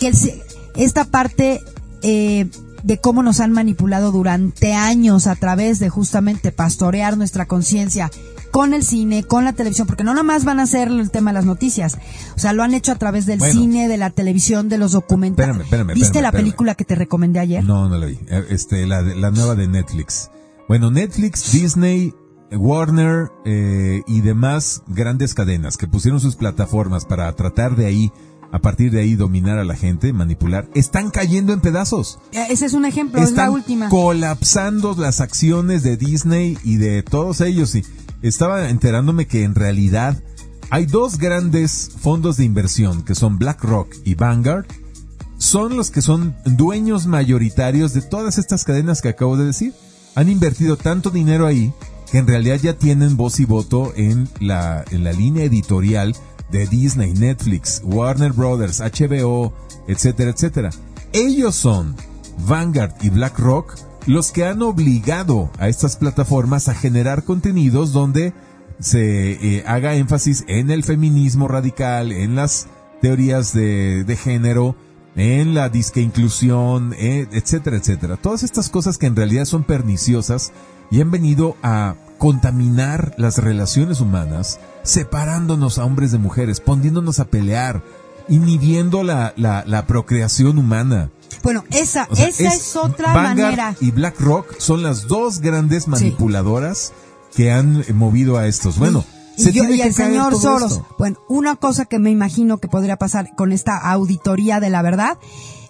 que 0.00 0.08
el 0.08 0.42
esta 0.76 1.04
parte 1.04 1.60
eh, 2.02 2.48
de 2.82 2.98
cómo 2.98 3.22
nos 3.22 3.40
han 3.40 3.52
manipulado 3.52 4.12
durante 4.12 4.74
años 4.74 5.26
a 5.26 5.36
través 5.36 5.78
de 5.78 5.88
justamente 5.88 6.52
pastorear 6.52 7.16
nuestra 7.16 7.46
conciencia 7.46 8.10
con 8.54 8.72
el 8.72 8.84
cine, 8.84 9.24
con 9.24 9.44
la 9.44 9.52
televisión, 9.52 9.88
porque 9.88 10.04
no 10.04 10.12
nada 10.12 10.22
más 10.22 10.44
van 10.44 10.60
a 10.60 10.62
hacer 10.62 10.86
el 10.86 11.10
tema 11.10 11.30
de 11.32 11.34
las 11.34 11.44
noticias. 11.44 11.98
O 12.36 12.38
sea, 12.38 12.52
lo 12.52 12.62
han 12.62 12.72
hecho 12.72 12.92
a 12.92 12.94
través 12.94 13.26
del 13.26 13.40
Bueno. 13.40 13.52
cine, 13.60 13.88
de 13.88 13.96
la 13.96 14.10
televisión, 14.10 14.68
de 14.68 14.78
los 14.78 14.92
documentales. 14.92 15.48
Espérame, 15.50 15.62
espérame, 15.64 15.86
¿Viste 15.88 16.02
espérame, 16.06 16.22
la 16.22 16.28
espérame. 16.28 16.44
película 16.44 16.74
que 16.76 16.84
te 16.84 16.94
recomendé 16.94 17.40
ayer? 17.40 17.64
No, 17.64 17.88
no 17.88 17.98
la 17.98 18.06
vi. 18.06 18.16
Eh, 18.28 18.44
Este, 18.50 18.86
la, 18.86 19.02
la 19.02 19.32
nueva 19.32 19.56
de 19.56 19.66
Netflix. 19.66 20.30
Bueno, 20.68 20.92
Netflix, 20.92 21.50
Disney, 21.50 22.14
Warner 22.52 23.32
eh, 23.44 24.02
y 24.06 24.20
demás 24.20 24.82
grandes 24.86 25.34
cadenas 25.34 25.76
que 25.76 25.88
pusieron 25.88 26.20
sus 26.20 26.36
plataformas 26.36 27.06
para 27.06 27.32
tratar 27.34 27.74
de 27.74 27.86
ahí, 27.86 28.12
a 28.52 28.60
partir 28.60 28.92
de 28.92 29.00
ahí, 29.00 29.16
dominar 29.16 29.58
a 29.58 29.64
la 29.64 29.74
gente, 29.74 30.12
manipular, 30.12 30.68
están 30.76 31.10
cayendo 31.10 31.52
en 31.52 31.60
pedazos. 31.60 32.20
Eh, 32.30 32.46
Ese 32.50 32.66
es 32.66 32.72
un 32.74 32.84
ejemplo, 32.84 33.20
es 33.20 33.32
la 33.32 33.50
última. 33.50 33.88
colapsando 33.88 34.94
las 34.96 35.20
acciones 35.20 35.82
de 35.82 35.96
Disney 35.96 36.56
y 36.62 36.76
de 36.76 37.02
todos 37.02 37.40
ellos. 37.40 37.74
Y 37.74 37.82
estaba 38.28 38.68
enterándome 38.70 39.26
que 39.26 39.44
en 39.44 39.54
realidad 39.54 40.22
hay 40.70 40.86
dos 40.86 41.18
grandes 41.18 41.90
fondos 42.00 42.36
de 42.36 42.44
inversión 42.44 43.02
que 43.02 43.14
son 43.14 43.38
BlackRock 43.38 43.94
y 44.04 44.14
Vanguard. 44.14 44.66
Son 45.38 45.76
los 45.76 45.90
que 45.90 46.00
son 46.00 46.34
dueños 46.44 47.06
mayoritarios 47.06 47.92
de 47.92 48.02
todas 48.02 48.38
estas 48.38 48.64
cadenas 48.64 49.02
que 49.02 49.08
acabo 49.08 49.36
de 49.36 49.46
decir. 49.46 49.74
Han 50.14 50.28
invertido 50.28 50.76
tanto 50.76 51.10
dinero 51.10 51.46
ahí 51.46 51.72
que 52.10 52.18
en 52.18 52.26
realidad 52.26 52.58
ya 52.62 52.78
tienen 52.78 53.16
voz 53.16 53.40
y 53.40 53.44
voto 53.44 53.92
en 53.96 54.28
la, 54.40 54.84
en 54.90 55.04
la 55.04 55.12
línea 55.12 55.44
editorial 55.44 56.14
de 56.50 56.66
Disney, 56.66 57.12
Netflix, 57.12 57.82
Warner 57.84 58.32
Brothers, 58.32 58.80
HBO, 58.80 59.52
etcétera, 59.86 60.30
etcétera. 60.30 60.70
Ellos 61.12 61.54
son 61.54 61.94
Vanguard 62.46 62.94
y 63.02 63.10
BlackRock 63.10 63.74
los 64.06 64.32
que 64.32 64.44
han 64.44 64.62
obligado 64.62 65.50
a 65.58 65.68
estas 65.68 65.96
plataformas 65.96 66.68
a 66.68 66.74
generar 66.74 67.24
contenidos 67.24 67.92
donde 67.92 68.34
se 68.80 69.32
eh, 69.32 69.64
haga 69.66 69.94
énfasis 69.94 70.44
en 70.48 70.70
el 70.70 70.84
feminismo 70.84 71.48
radical, 71.48 72.12
en 72.12 72.34
las 72.34 72.66
teorías 73.00 73.52
de, 73.52 74.04
de 74.04 74.16
género, 74.16 74.76
en 75.16 75.54
la 75.54 75.68
disque 75.68 76.00
inclusión, 76.00 76.94
eh, 76.98 77.28
etcétera, 77.32 77.76
etcétera. 77.76 78.16
Todas 78.16 78.42
estas 78.42 78.68
cosas 78.68 78.98
que 78.98 79.06
en 79.06 79.16
realidad 79.16 79.44
son 79.44 79.64
perniciosas 79.64 80.52
y 80.90 81.00
han 81.00 81.10
venido 81.10 81.56
a 81.62 81.94
contaminar 82.18 83.14
las 83.16 83.38
relaciones 83.38 84.00
humanas, 84.00 84.58
separándonos 84.82 85.78
a 85.78 85.84
hombres 85.84 86.12
de 86.12 86.18
mujeres, 86.18 86.60
poniéndonos 86.60 87.20
a 87.20 87.26
pelear, 87.26 87.82
inhibiendo 88.28 89.02
la, 89.02 89.34
la, 89.36 89.64
la 89.66 89.86
procreación 89.86 90.58
humana. 90.58 91.10
Bueno, 91.42 91.64
esa, 91.70 92.06
O 92.10 92.16
sea, 92.16 92.28
esa 92.28 92.54
es, 92.54 92.76
otra 92.76 93.12
Vanguard 93.12 93.36
manera. 93.36 93.76
Y 93.80 93.90
BlackRock 93.90 94.58
son 94.58 94.82
las 94.82 95.06
dos 95.08 95.40
grandes 95.40 95.88
manipuladoras 95.88 96.92
que 97.36 97.50
han 97.52 97.82
eh, 97.86 97.92
movido 97.92 98.36
a 98.38 98.46
estos. 98.46 98.78
Bueno, 98.78 99.04
Y, 99.36 99.42
se 99.42 99.52
yo- 99.52 99.62
tiene 99.62 99.76
y 99.76 99.80
que 99.80 99.88
el 99.88 99.94
caer 99.94 100.10
señor 100.10 100.32
todo 100.32 100.40
Soros. 100.40 100.72
esto. 100.72 100.86
Bueno, 100.98 101.18
una 101.28 101.56
cosa 101.56 101.84
que 101.86 101.98
me 101.98 102.10
imagino 102.10 102.58
que 102.58 102.68
podría 102.68 102.96
pasar 102.96 103.34
con 103.36 103.52
esta 103.52 103.76
auditoría 103.78 104.60
de 104.60 104.70
la 104.70 104.82
verdad 104.82 105.18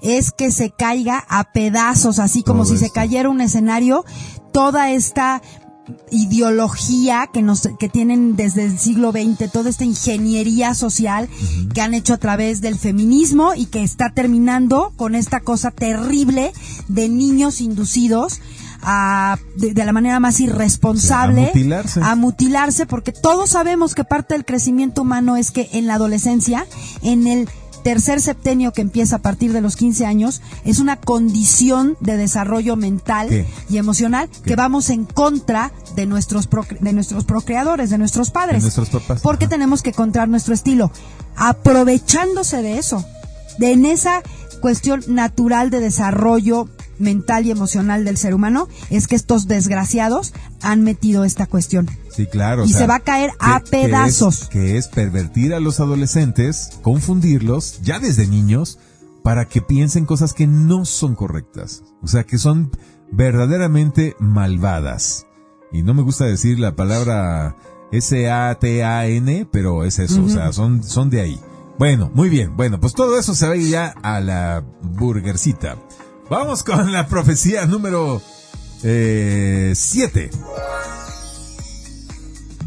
es 0.03 0.33
que 0.33 0.51
se 0.53 0.71
caiga 0.71 1.25
a 1.29 1.53
pedazos, 1.53 2.19
así 2.19 2.43
como 2.43 2.65
Todo 2.65 2.73
si 2.75 2.79
se 2.79 2.91
cayera 2.91 3.31
un 3.31 3.41
escenario, 3.41 4.05
toda 4.53 4.91
esta 4.91 5.41
ideología 6.11 7.29
que 7.33 7.43
nos 7.43 7.69
que 7.79 7.89
tienen 7.89 8.37
desde 8.37 8.65
el 8.65 8.79
siglo 8.79 9.13
XX, 9.13 9.51
toda 9.53 9.71
esta 9.71 9.85
ingeniería 9.85 10.75
social 10.75 11.29
que 11.75 11.81
han 11.81 11.95
hecho 11.95 12.15
a 12.15 12.19
través 12.19 12.61
del 12.61 12.79
feminismo 12.79 13.55
y 13.55 13.67
que 13.67 13.83
está 13.83 14.11
terminando 14.11 14.93
con 14.97 15.15
esta 15.15 15.41
cosa 15.41 15.71
terrible 15.71 16.53
de 16.89 17.09
niños 17.09 17.61
inducidos 17.61 18.41
a, 18.83 19.39
de, 19.57 19.73
de 19.73 19.85
la 19.85 19.93
manera 19.93 20.21
más 20.21 20.41
irresponsable 20.41 21.51
Sí, 21.55 21.61
a 21.61 21.63
mutilarse. 21.63 22.01
a 22.03 22.15
mutilarse 22.17 22.87
porque 22.87 23.13
todos 23.13 23.51
sabemos 23.51 23.95
que 23.95 24.05
parte 24.05 24.35
del 24.35 24.45
crecimiento 24.45 25.03
humano 25.03 25.37
es 25.37 25.51
que 25.51 25.69
en 25.73 25.87
la 25.87 25.95
adolescencia, 25.95 26.67
en 27.03 27.27
el 27.27 27.49
tercer 27.85 28.21
septenio 28.21 28.73
que 28.73 28.81
empieza 28.81 29.17
a 29.17 29.19
partir 29.21 29.53
de 29.53 29.61
los 29.61 29.77
15 29.77 30.05
años, 30.07 30.43
es 30.65 30.81
una 30.81 30.97
condición 30.97 31.97
de 32.01 32.17
desarrollo 32.17 32.75
mental 32.75 33.29
¿Qué? 33.29 33.47
y 33.71 33.77
emocional 33.77 34.29
que 34.45 34.57
vamos 34.57 34.91
en 34.91 35.05
contra 35.05 35.71
de 35.95 36.07
nuestros 36.07 36.51
procre- 36.51 36.81
de 36.81 36.93
nuestros 36.93 37.25
procreadores, 37.25 37.91
de 37.91 37.99
nuestros 37.99 38.31
padres. 38.31 38.57
De 38.63 38.63
nuestros 38.63 38.89
papás. 38.91 39.21
Porque 39.23 39.45
Ajá. 39.45 39.51
tenemos 39.51 39.83
que 39.83 39.91
encontrar 39.91 40.29
nuestro 40.29 40.55
estilo, 40.55 40.91
aprovechándose 41.37 42.63
de 42.63 42.79
eso, 42.79 43.05
de 43.59 43.73
en 43.73 43.87
esa 43.87 44.23
cuestión 44.61 45.03
natural 45.09 45.71
de 45.71 45.81
desarrollo 45.81 46.69
mental 46.99 47.45
y 47.47 47.51
emocional 47.51 48.05
del 48.05 48.17
ser 48.17 48.35
humano, 48.35 48.69
es 48.91 49.07
que 49.09 49.17
estos 49.17 49.47
desgraciados 49.49 50.33
han 50.63 50.83
metido 50.83 51.25
esta 51.25 51.47
cuestión. 51.47 51.91
Sí, 52.15 52.27
claro. 52.27 52.63
o 52.63 52.67
Y 52.67 52.71
sea, 52.71 52.81
se 52.83 52.87
va 52.87 52.97
a 52.97 53.01
caer 53.01 53.33
a 53.41 53.61
que- 53.61 53.71
pedazos. 53.71 54.49
Que 54.49 54.49
es, 54.49 54.49
que 54.49 54.79
es 54.79 54.89
pervertir 54.89 55.53
a 55.55 55.61
los 55.61 55.81
adolescentes, 55.81 56.71
confundirlos, 56.83 57.81
ya 57.83 57.99
desde 57.99 58.27
niños, 58.27 58.79
para 59.23 59.47
que 59.49 59.61
piensen 59.63 60.05
cosas 60.07 60.33
que 60.35 60.47
no 60.47 60.85
son 60.85 61.15
correctas. 61.15 61.83
O 62.03 62.07
sea, 62.09 62.25
que 62.25 62.39
son 62.39 62.71
verdaderamente 63.11 64.15
malvadas. 64.21 65.27
Y 65.73 65.83
no 65.83 65.93
me 65.95 66.03
gusta 66.03 66.25
decir 66.27 66.59
la 66.61 66.77
palabra 66.77 67.57
S-A-T-A-N, 67.91 69.49
pero 69.51 69.85
es 69.85 69.99
eso. 69.99 70.23
O 70.25 70.29
sea, 70.29 70.53
son, 70.53 70.83
son 70.85 71.11
de 71.11 71.21
ahí. 71.21 71.41
Bueno, 71.79 72.11
muy 72.15 72.29
bien. 72.29 72.57
Bueno, 72.57 72.79
pues 72.79 72.93
todo 72.93 73.19
eso 73.19 73.35
se 73.35 73.47
va 73.49 73.55
a 73.55 73.57
ir 73.57 73.69
ya 73.71 73.95
a 74.03 74.21
la 74.21 74.63
burgercita. 74.83 75.77
Vamos 76.31 76.63
con 76.63 76.93
la 76.93 77.09
profecía 77.09 77.67
número 77.67 78.23
7 78.81 80.31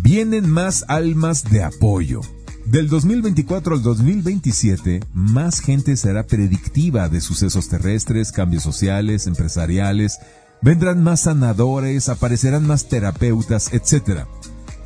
vienen 0.07 0.49
más 0.49 0.85
almas 0.87 1.43
de 1.43 1.65
apoyo. 1.65 2.21
Del 2.63 2.87
2024 2.87 3.75
al 3.75 3.81
2027, 3.81 5.01
más 5.13 5.59
gente 5.59 5.97
será 5.97 6.25
predictiva 6.25 7.09
de 7.09 7.19
sucesos 7.19 7.67
terrestres, 7.67 8.31
cambios 8.31 8.63
sociales, 8.63 9.27
empresariales, 9.27 10.19
vendrán 10.61 11.03
más 11.03 11.23
sanadores, 11.23 12.07
aparecerán 12.07 12.65
más 12.65 12.87
terapeutas, 12.87 13.73
etc. 13.73 14.21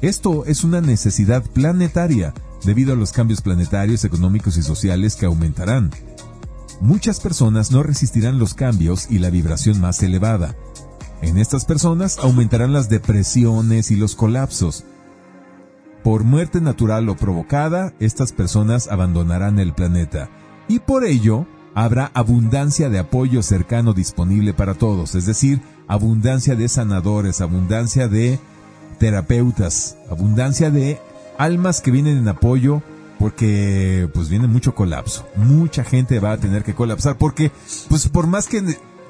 Esto 0.01 0.43
es 0.47 0.63
una 0.63 0.81
necesidad 0.81 1.43
planetaria 1.43 2.33
debido 2.65 2.93
a 2.93 2.95
los 2.95 3.11
cambios 3.11 3.41
planetarios, 3.41 4.03
económicos 4.03 4.57
y 4.57 4.63
sociales 4.63 5.15
que 5.15 5.27
aumentarán. 5.27 5.91
Muchas 6.79 7.19
personas 7.19 7.69
no 7.69 7.83
resistirán 7.83 8.39
los 8.39 8.55
cambios 8.55 9.05
y 9.11 9.19
la 9.19 9.29
vibración 9.29 9.79
más 9.81 10.01
elevada. 10.01 10.55
En 11.21 11.37
estas 11.37 11.65
personas 11.65 12.17
aumentarán 12.17 12.73
las 12.73 12.89
depresiones 12.89 13.91
y 13.91 13.97
los 13.97 14.15
colapsos, 14.15 14.83
por 16.03 16.23
muerte 16.23 16.61
natural 16.61 17.07
o 17.09 17.15
provocada, 17.15 17.93
estas 17.99 18.31
personas 18.31 18.87
abandonarán 18.87 19.59
el 19.59 19.73
planeta. 19.73 20.29
Y 20.67 20.79
por 20.79 21.03
ello, 21.03 21.45
habrá 21.73 22.11
abundancia 22.13 22.89
de 22.89 22.99
apoyo 22.99 23.43
cercano 23.43 23.93
disponible 23.93 24.53
para 24.53 24.73
todos, 24.73 25.15
es 25.15 25.25
decir, 25.25 25.61
abundancia 25.87 26.55
de 26.55 26.67
sanadores, 26.69 27.41
abundancia 27.41 28.07
de 28.07 28.39
terapeutas, 28.99 29.97
abundancia 30.09 30.69
de 30.69 30.99
almas 31.37 31.81
que 31.81 31.91
vienen 31.91 32.17
en 32.17 32.27
apoyo 32.27 32.81
porque 33.19 34.09
pues 34.13 34.29
viene 34.29 34.47
mucho 34.47 34.73
colapso. 34.73 35.27
Mucha 35.35 35.83
gente 35.83 36.19
va 36.19 36.33
a 36.33 36.37
tener 36.37 36.63
que 36.63 36.73
colapsar 36.73 37.17
porque 37.17 37.51
pues 37.87 38.07
por 38.09 38.25
más 38.27 38.47
que 38.47 38.63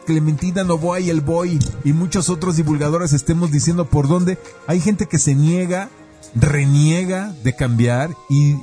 Clementina 0.05 0.63
Novoa 0.63 0.99
y 0.99 1.09
el 1.09 1.21
Boy 1.21 1.59
y 1.83 1.93
muchos 1.93 2.29
otros 2.29 2.57
divulgadores 2.57 3.13
estemos 3.13 3.51
diciendo 3.51 3.85
por 3.85 4.07
dónde, 4.07 4.37
hay 4.67 4.81
gente 4.81 5.07
que 5.07 5.17
se 5.17 5.35
niega 5.35 5.89
reniega 6.35 7.33
de 7.43 7.55
cambiar 7.55 8.15
y 8.29 8.55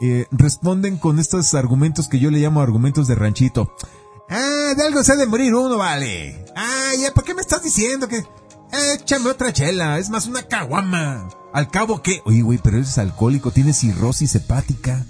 eh, 0.00 0.26
responden 0.30 0.96
con 0.96 1.18
estos 1.18 1.54
argumentos 1.54 2.08
que 2.08 2.18
yo 2.18 2.30
le 2.30 2.38
llamo 2.38 2.60
argumentos 2.60 3.06
de 3.06 3.14
ranchito. 3.14 3.74
Ah, 4.28 4.72
de 4.76 4.82
algo 4.86 5.04
se 5.04 5.12
ha 5.12 5.16
de 5.16 5.26
morir 5.26 5.54
uno, 5.54 5.76
vale. 5.76 6.44
Ah, 6.56 6.92
ya, 6.98 7.12
¿por 7.12 7.24
qué 7.24 7.34
me 7.34 7.42
estás 7.42 7.62
diciendo 7.62 8.08
que... 8.08 8.24
échame 8.94 9.30
otra 9.30 9.52
chela, 9.52 9.98
es 9.98 10.10
más 10.10 10.26
una 10.26 10.42
caguama. 10.42 11.28
Al 11.52 11.70
cabo 11.70 12.02
que, 12.02 12.20
oye, 12.24 12.42
güey, 12.42 12.58
pero 12.58 12.78
eres 12.78 12.98
alcohólico, 12.98 13.50
tienes 13.50 13.78
cirrosis 13.78 14.34
hepática. 14.34 15.04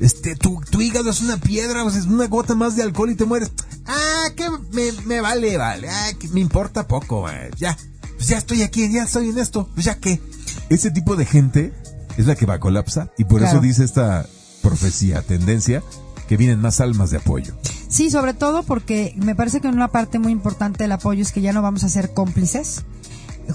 Este, 0.00 0.36
tu, 0.36 0.60
tu 0.70 0.80
hígado 0.80 1.10
es 1.10 1.20
una 1.20 1.36
piedra, 1.36 1.88
sea, 1.90 2.00
es 2.00 2.06
una 2.06 2.26
gota 2.26 2.54
más 2.54 2.76
de 2.76 2.82
alcohol 2.82 3.10
y 3.10 3.16
te 3.16 3.24
mueres. 3.24 3.50
Ah, 3.86 4.28
que 4.36 4.48
me, 4.72 4.92
me 5.06 5.20
vale, 5.20 5.56
vale, 5.56 5.88
ah, 5.90 6.12
que 6.18 6.28
me 6.28 6.40
importa 6.40 6.86
poco, 6.86 7.26
ya, 7.56 7.76
pues 8.22 8.30
ya 8.30 8.38
estoy 8.38 8.62
aquí, 8.62 8.88
ya 8.88 9.02
estoy 9.02 9.30
en 9.30 9.38
esto, 9.38 9.68
pues 9.74 9.84
ya 9.84 9.96
qué. 9.96 10.20
Ese 10.68 10.92
tipo 10.92 11.16
de 11.16 11.26
gente 11.26 11.72
es 12.16 12.24
la 12.28 12.36
que 12.36 12.46
va 12.46 12.54
a 12.54 12.60
colapsar 12.60 13.12
y 13.18 13.24
por 13.24 13.40
Claro. 13.40 13.56
eso 13.58 13.60
dice 13.60 13.82
esta 13.82 14.26
profecía, 14.62 15.22
tendencia, 15.22 15.82
que 16.28 16.36
vienen 16.36 16.60
más 16.60 16.80
almas 16.80 17.10
de 17.10 17.16
apoyo. 17.16 17.52
Sí, 17.88 18.12
sobre 18.12 18.32
todo 18.32 18.62
porque 18.62 19.12
me 19.16 19.34
parece 19.34 19.60
que 19.60 19.66
una 19.66 19.88
parte 19.88 20.20
muy 20.20 20.30
importante 20.30 20.84
del 20.84 20.92
apoyo 20.92 21.20
es 21.20 21.32
que 21.32 21.40
ya 21.40 21.52
no 21.52 21.62
vamos 21.62 21.82
a 21.82 21.88
ser 21.88 22.14
cómplices 22.14 22.84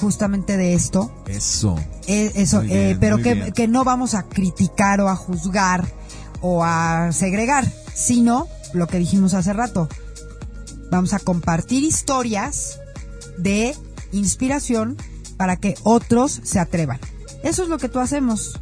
justamente 0.02 0.58
de 0.58 0.74
esto. 0.74 1.14
Eso. 1.28 1.78
Eh, 2.08 2.34
eso, 2.36 2.62
eh, 2.64 2.98
pero 3.00 3.20
que, 3.20 3.54
que 3.54 3.70
no 3.70 3.86
vamos 3.86 4.16
a 4.16 4.24
criticar 4.24 5.00
o 5.00 5.08
a 5.08 5.16
juzgar 5.16 5.88
o 6.42 6.66
a 6.66 7.14
segregar, 7.14 7.72
sino 7.94 8.50
lo 8.74 8.88
que 8.88 9.00
dijimos 9.00 9.34
hace 9.34 9.54
rato. 9.54 9.88
Vamos 10.92 11.14
a 11.14 11.20
compartir 11.20 11.86
historias 11.86 12.80
de 13.38 13.74
inspiración 14.12 14.98
para 15.38 15.56
que 15.58 15.76
otros 15.84 16.40
se 16.44 16.60
atrevan. 16.60 17.00
Eso 17.44 17.64
es 17.64 17.70
lo 17.70 17.78
que 17.78 17.90
tú 17.90 18.00
hacemos. 18.00 18.60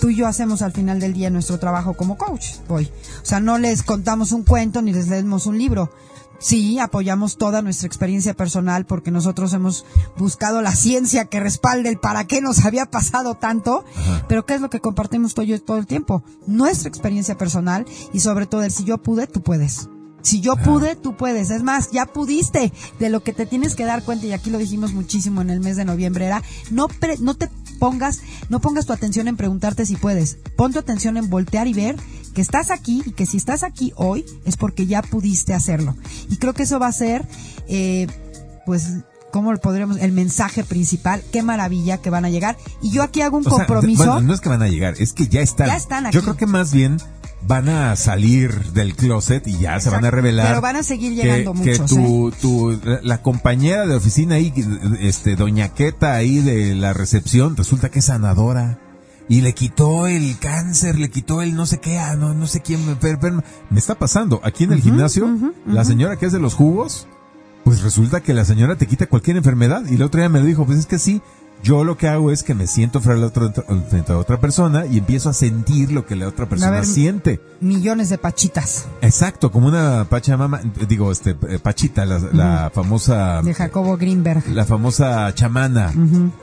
Tú 0.00 0.10
y 0.10 0.16
yo 0.16 0.26
hacemos 0.26 0.60
al 0.62 0.72
final 0.72 1.00
del 1.00 1.14
día 1.14 1.30
nuestro 1.30 1.58
trabajo 1.58 1.94
como 1.94 2.18
coach. 2.18 2.46
Hoy. 2.68 2.90
O 3.22 3.24
sea, 3.24 3.40
no 3.40 3.58
les 3.58 3.82
contamos 3.82 4.32
un 4.32 4.42
cuento 4.42 4.82
ni 4.82 4.92
les 4.92 5.08
leemos 5.08 5.46
un 5.46 5.56
libro. 5.56 5.90
Sí, 6.40 6.78
apoyamos 6.78 7.38
toda 7.38 7.62
nuestra 7.62 7.86
experiencia 7.86 8.34
personal 8.34 8.84
porque 8.84 9.10
nosotros 9.10 9.52
hemos 9.54 9.86
buscado 10.18 10.60
la 10.60 10.74
ciencia 10.74 11.24
que 11.26 11.40
respalde 11.40 11.88
el 11.88 11.98
para 11.98 12.24
qué 12.26 12.42
nos 12.42 12.64
había 12.66 12.86
pasado 12.86 13.36
tanto, 13.36 13.84
pero 14.28 14.44
¿qué 14.44 14.54
es 14.56 14.60
lo 14.60 14.68
que 14.68 14.80
compartimos 14.80 15.32
todo, 15.32 15.46
yo- 15.46 15.62
todo 15.62 15.78
el 15.78 15.86
tiempo? 15.86 16.22
Nuestra 16.46 16.88
experiencia 16.88 17.38
personal 17.38 17.86
y 18.12 18.20
sobre 18.20 18.46
todo 18.46 18.62
el 18.64 18.72
si 18.72 18.84
yo 18.84 18.98
pude, 18.98 19.26
tú 19.26 19.42
puedes. 19.42 19.88
Si 20.24 20.40
yo 20.40 20.56
pude, 20.56 20.96
tú 20.96 21.16
puedes. 21.16 21.50
Es 21.50 21.62
más, 21.62 21.90
ya 21.92 22.06
pudiste. 22.06 22.72
De 22.98 23.10
lo 23.10 23.22
que 23.22 23.32
te 23.32 23.46
tienes 23.46 23.76
que 23.76 23.84
dar 23.84 24.02
cuenta, 24.02 24.26
y 24.26 24.32
aquí 24.32 24.50
lo 24.50 24.58
dijimos 24.58 24.92
muchísimo 24.92 25.40
en 25.42 25.50
el 25.50 25.60
mes 25.60 25.76
de 25.76 25.84
noviembre, 25.84 26.24
era 26.26 26.42
no, 26.72 26.88
pre- 26.88 27.18
no 27.18 27.34
te 27.34 27.48
pongas, 27.78 28.20
no 28.48 28.58
pongas 28.60 28.86
tu 28.86 28.92
atención 28.92 29.28
en 29.28 29.36
preguntarte 29.36 29.86
si 29.86 29.94
puedes. 29.96 30.38
Pon 30.56 30.72
tu 30.72 30.78
atención 30.80 31.16
en 31.16 31.28
voltear 31.30 31.68
y 31.68 31.74
ver 31.74 31.96
que 32.34 32.40
estás 32.40 32.70
aquí 32.72 33.02
y 33.06 33.12
que 33.12 33.26
si 33.26 33.36
estás 33.36 33.62
aquí 33.62 33.92
hoy 33.96 34.24
es 34.44 34.56
porque 34.56 34.86
ya 34.86 35.02
pudiste 35.02 35.54
hacerlo. 35.54 35.94
Y 36.30 36.38
creo 36.38 36.54
que 36.54 36.64
eso 36.64 36.78
va 36.80 36.86
a 36.88 36.92
ser, 36.92 37.28
eh, 37.68 38.06
pues, 38.66 38.88
¿cómo 39.30 39.52
lo 39.52 39.60
podríamos? 39.60 39.98
El 39.98 40.12
mensaje 40.12 40.64
principal. 40.64 41.22
Qué 41.32 41.42
maravilla 41.42 41.98
que 41.98 42.08
van 42.10 42.24
a 42.24 42.30
llegar. 42.30 42.56
Y 42.80 42.90
yo 42.90 43.02
aquí 43.02 43.20
hago 43.20 43.36
un 43.36 43.46
O 43.46 43.50
sea, 43.56 43.66
compromiso. 43.66 44.04
bueno, 44.04 44.20
no 44.22 44.32
es 44.34 44.40
que 44.40 44.48
van 44.48 44.62
a 44.62 44.68
llegar, 44.68 44.94
es 44.98 45.12
que 45.12 45.28
ya 45.28 45.42
están. 45.42 45.66
Ya 45.66 45.76
están 45.76 46.04
Yo 46.04 46.08
aquí. 46.08 46.18
creo 46.20 46.36
que 46.36 46.46
más 46.46 46.72
bien 46.72 46.96
van 47.46 47.68
a 47.68 47.96
salir 47.96 48.72
del 48.72 48.94
closet 48.96 49.46
y 49.46 49.58
ya 49.58 49.78
se 49.80 49.90
van 49.90 50.04
a 50.04 50.10
revelar. 50.10 50.48
Pero 50.48 50.60
van 50.60 50.76
a 50.76 50.82
seguir 50.82 51.14
llegando 51.14 51.52
que, 51.52 51.58
muchos, 51.78 51.92
¿eh? 51.92 51.94
tu, 51.94 52.32
tu, 52.40 52.80
la, 52.84 53.00
la 53.02 53.22
compañera 53.22 53.86
de 53.86 53.94
oficina 53.96 54.36
ahí, 54.36 54.52
este, 55.00 55.36
doña 55.36 55.68
Queta 55.70 56.14
ahí 56.14 56.40
de 56.40 56.74
la 56.74 56.92
recepción, 56.92 57.56
resulta 57.56 57.90
que 57.90 57.98
es 58.00 58.06
sanadora. 58.06 58.78
Y 59.26 59.40
le 59.40 59.54
quitó 59.54 60.06
el 60.06 60.38
cáncer, 60.38 60.98
le 60.98 61.08
quitó 61.10 61.40
el 61.40 61.54
no 61.54 61.64
sé 61.64 61.78
qué, 61.78 61.98
ah, 61.98 62.14
no, 62.14 62.34
no 62.34 62.46
sé 62.46 62.60
quién, 62.60 62.80
me- 62.86 62.96
me 63.70 63.78
está 63.78 63.94
pasando. 63.94 64.38
Aquí 64.44 64.64
en 64.64 64.72
el 64.72 64.82
gimnasio, 64.82 65.26
la 65.66 65.84
señora 65.86 66.16
que 66.18 66.26
es 66.26 66.32
de 66.32 66.40
los 66.40 66.52
jugos, 66.52 67.06
pues 67.64 67.80
resulta 67.82 68.20
que 68.22 68.34
la 68.34 68.44
señora 68.44 68.76
te 68.76 68.86
quita 68.86 69.06
cualquier 69.06 69.38
enfermedad. 69.38 69.82
Y 69.90 69.94
el 69.94 70.02
otro 70.02 70.20
día 70.20 70.28
me 70.28 70.42
dijo, 70.42 70.66
pues 70.66 70.78
es 70.78 70.84
que 70.86 70.98
sí, 70.98 71.22
yo 71.62 71.84
lo 71.84 71.96
que 71.96 72.08
hago 72.08 72.30
es 72.30 72.42
que 72.42 72.54
me 72.54 72.66
siento 72.66 73.00
frente 73.00 73.18
a, 73.18 73.20
la 73.20 73.26
otra, 73.28 73.64
frente 73.88 74.12
a 74.12 74.18
otra 74.18 74.38
persona 74.38 74.84
y 74.86 74.98
empiezo 74.98 75.30
a 75.30 75.32
sentir 75.32 75.92
lo 75.92 76.04
que 76.04 76.16
la 76.16 76.28
otra 76.28 76.46
persona 76.48 76.72
ver, 76.72 76.84
siente. 76.84 77.40
Millones 77.60 78.10
de 78.10 78.18
pachitas 78.18 78.86
Exacto, 79.00 79.50
como 79.50 79.68
una 79.68 80.06
pachamama, 80.08 80.60
digo, 80.88 81.10
este, 81.10 81.36
eh, 81.48 81.58
pachita, 81.58 82.04
la, 82.04 82.18
la 82.18 82.70
famosa, 82.74 83.40
de 83.42 83.54
Jacobo 83.54 83.96
Greenberg. 83.96 84.46
la 84.48 84.64
famosa 84.64 85.34
chamana 85.34 85.92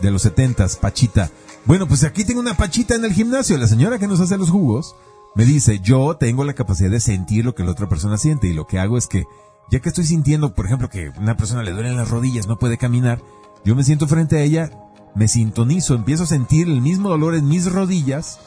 de 0.01 0.11
los 0.11 0.23
setentas, 0.23 0.77
pachita. 0.77 1.29
Bueno, 1.65 1.87
pues 1.87 2.03
aquí 2.03 2.25
tengo 2.25 2.39
una 2.39 2.55
pachita 2.55 2.95
en 2.95 3.05
el 3.05 3.13
gimnasio. 3.13 3.57
La 3.57 3.67
señora 3.67 3.99
que 3.99 4.07
nos 4.07 4.19
hace 4.19 4.37
los 4.37 4.49
jugos 4.49 4.95
me 5.35 5.45
dice, 5.45 5.79
yo 5.79 6.17
tengo 6.17 6.43
la 6.43 6.53
capacidad 6.53 6.89
de 6.89 6.99
sentir 6.99 7.45
lo 7.45 7.55
que 7.55 7.63
la 7.63 7.71
otra 7.71 7.87
persona 7.87 8.17
siente 8.17 8.47
y 8.47 8.53
lo 8.53 8.67
que 8.67 8.79
hago 8.79 8.97
es 8.97 9.07
que, 9.07 9.25
ya 9.69 9.79
que 9.79 9.89
estoy 9.89 10.05
sintiendo, 10.05 10.53
por 10.55 10.65
ejemplo, 10.65 10.89
que 10.89 11.09
una 11.17 11.37
persona 11.37 11.63
le 11.63 11.71
duelen 11.71 11.95
las 11.95 12.09
rodillas, 12.09 12.47
no 12.47 12.57
puede 12.57 12.77
caminar, 12.77 13.21
yo 13.63 13.75
me 13.75 13.83
siento 13.83 14.07
frente 14.07 14.37
a 14.37 14.41
ella, 14.41 14.71
me 15.15 15.27
sintonizo, 15.27 15.95
empiezo 15.95 16.23
a 16.23 16.27
sentir 16.27 16.67
el 16.67 16.81
mismo 16.81 17.09
dolor 17.09 17.35
en 17.35 17.47
mis 17.47 17.71
rodillas, 17.71 18.39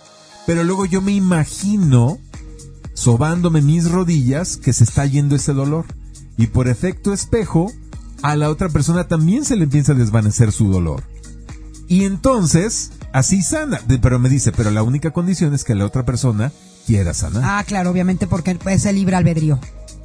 pero 0.46 0.64
luego 0.64 0.86
yo 0.86 1.00
me 1.02 1.12
imagino 1.12 2.18
sobándome 2.94 3.60
mis 3.60 3.90
rodillas 3.90 4.56
que 4.56 4.72
se 4.72 4.84
está 4.84 5.04
yendo 5.06 5.36
ese 5.36 5.52
dolor. 5.52 5.84
Y 6.36 6.48
por 6.48 6.68
efecto 6.68 7.12
espejo, 7.12 7.70
a 8.22 8.36
la 8.36 8.48
otra 8.50 8.68
persona 8.68 9.06
también 9.06 9.44
se 9.44 9.56
le 9.56 9.64
empieza 9.64 9.92
a 9.92 9.96
desvanecer 9.96 10.52
su 10.52 10.70
dolor. 10.70 11.02
Y 11.88 12.04
entonces, 12.04 12.92
así 13.12 13.42
sana. 13.42 13.80
Pero 14.00 14.18
me 14.18 14.28
dice, 14.28 14.52
pero 14.52 14.70
la 14.70 14.82
única 14.82 15.12
condición 15.12 15.54
es 15.54 15.64
que 15.64 15.74
la 15.74 15.84
otra 15.84 16.04
persona 16.04 16.52
quiera 16.86 17.14
sanar. 17.14 17.42
Ah, 17.44 17.64
claro, 17.64 17.90
obviamente 17.90 18.26
porque 18.26 18.58
es 18.66 18.86
el 18.86 18.96
libre 18.96 19.16
albedrío. 19.16 19.58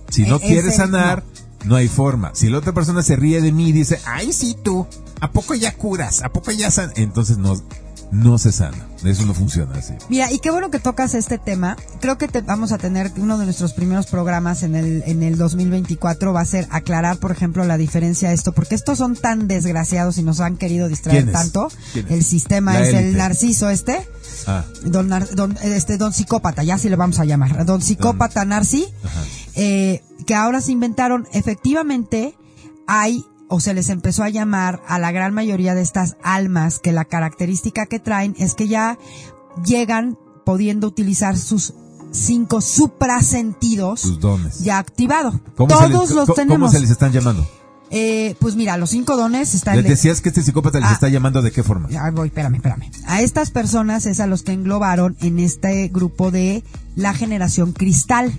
si 0.09 0.23
no 0.23 0.37
e- 0.37 0.39
quiere 0.39 0.71
sanar, 0.71 1.23
no. 1.23 1.48
Hay 1.75 1.87
forma. 1.87 2.31
Si 2.33 2.49
la 2.49 2.57
otra 2.57 2.73
persona 2.73 3.03
se 3.03 3.15
ríe 3.15 3.41
de 3.41 3.51
mí 3.51 3.69
y 3.69 3.73
dice, 3.73 3.99
ay, 4.05 4.33
sí, 4.33 4.55
tú, 4.61 4.87
¿a 5.19 5.31
poco 5.31 5.55
ya 5.55 5.75
curas? 5.75 6.21
¿A 6.23 6.29
poco 6.29 6.51
ya 6.51 6.71
sanas? 6.71 6.93
Entonces 6.97 7.37
no, 7.37 7.55
no 8.11 8.37
se 8.37 8.51
sana. 8.51 8.87
Eso 9.03 9.25
no 9.25 9.33
funciona 9.33 9.75
así. 9.75 9.93
Mira, 10.09 10.31
y 10.31 10.39
qué 10.39 10.51
bueno 10.51 10.71
que 10.71 10.79
tocas 10.79 11.13
este 11.13 11.37
tema. 11.37 11.77
Creo 12.01 12.17
que 12.17 12.27
te, 12.27 12.41
vamos 12.41 12.71
a 12.71 12.77
tener 12.77 13.11
uno 13.17 13.37
de 13.37 13.45
nuestros 13.45 13.73
primeros 13.73 14.07
programas 14.07 14.63
en 14.63 14.75
el, 14.75 15.03
en 15.05 15.23
el 15.23 15.37
2024 15.37 16.33
va 16.33 16.41
a 16.41 16.45
ser 16.45 16.67
aclarar, 16.71 17.17
por 17.17 17.31
ejemplo, 17.31 17.63
la 17.65 17.77
diferencia 17.77 18.29
de 18.29 18.35
esto, 18.35 18.51
porque 18.51 18.75
estos 18.75 18.97
son 18.97 19.15
tan 19.15 19.47
desgraciados 19.47 20.17
y 20.17 20.23
nos 20.23 20.39
han 20.39 20.57
querido 20.57 20.87
distraer 20.87 21.31
tanto. 21.31 21.69
El 22.09 22.23
sistema 22.23 22.73
La 22.73 22.81
es 22.81 22.93
el 22.93 23.15
narciso 23.15 23.69
este. 23.69 24.07
Ah, 24.47 24.65
Don, 24.85 25.09
don, 25.35 25.57
este, 25.61 25.97
don 25.97 26.13
psicópata, 26.13 26.63
ya 26.63 26.77
sí 26.77 26.89
le 26.89 26.95
vamos 26.95 27.19
a 27.19 27.25
llamar, 27.25 27.65
don 27.65 27.81
psicópata 27.81 28.45
Narci, 28.45 28.87
eh, 29.55 30.01
que 30.25 30.35
ahora 30.35 30.61
se 30.61 30.71
inventaron, 30.71 31.27
efectivamente, 31.33 32.35
hay, 32.87 33.25
o 33.49 33.59
se 33.59 33.73
les 33.73 33.89
empezó 33.89 34.23
a 34.23 34.29
llamar 34.29 34.81
a 34.87 34.99
la 34.99 35.11
gran 35.11 35.33
mayoría 35.33 35.75
de 35.75 35.81
estas 35.81 36.15
almas, 36.23 36.79
que 36.79 36.91
la 36.91 37.03
característica 37.05 37.85
que 37.87 37.99
traen 37.99 38.35
es 38.37 38.53
que 38.55 38.67
ya 38.67 38.97
llegan 39.65 40.17
pudiendo 40.45 40.87
utilizar 40.87 41.37
sus 41.37 41.73
cinco 42.11 42.61
suprasentidos 42.61 43.99
Sus 44.01 44.19
dones. 44.19 44.59
ya 44.63 44.77
activado. 44.79 45.39
¿Cómo 45.55 45.69
se 45.69 45.89
Todos 45.89 46.09
les- 46.09 46.15
los 46.15 46.33
tenemos. 46.35 46.69
¿Cómo 46.69 46.71
se 46.71 46.79
les 46.79 46.89
están 46.89 47.11
llamando? 47.11 47.47
Eh, 47.91 48.35
pues 48.39 48.55
mira, 48.55 48.77
los 48.77 48.91
cinco 48.91 49.17
dones 49.17 49.55
están... 49.55 49.75
Les 49.77 49.85
decías 49.87 50.21
que 50.21 50.29
este 50.29 50.43
psicópata 50.43 50.79
les 50.79 50.89
Ah. 50.89 50.93
está 50.93 51.09
llamando 51.09 51.41
de 51.41 51.51
qué 51.51 51.63
forma. 51.63 51.89
Ya 51.89 52.09
voy, 52.11 52.27
espérame, 52.27 52.55
espérame. 52.55 52.91
A 53.07 53.21
estas 53.21 53.49
personas 53.49 54.05
es 54.05 54.19
a 54.19 54.27
los 54.27 54.43
que 54.43 54.51
englobaron 54.53 55.17
en 55.21 55.39
este 55.39 55.87
grupo 55.87 56.29
de 56.29 56.63
la 56.95 57.13
generación 57.15 57.71
cristal. 57.73 58.31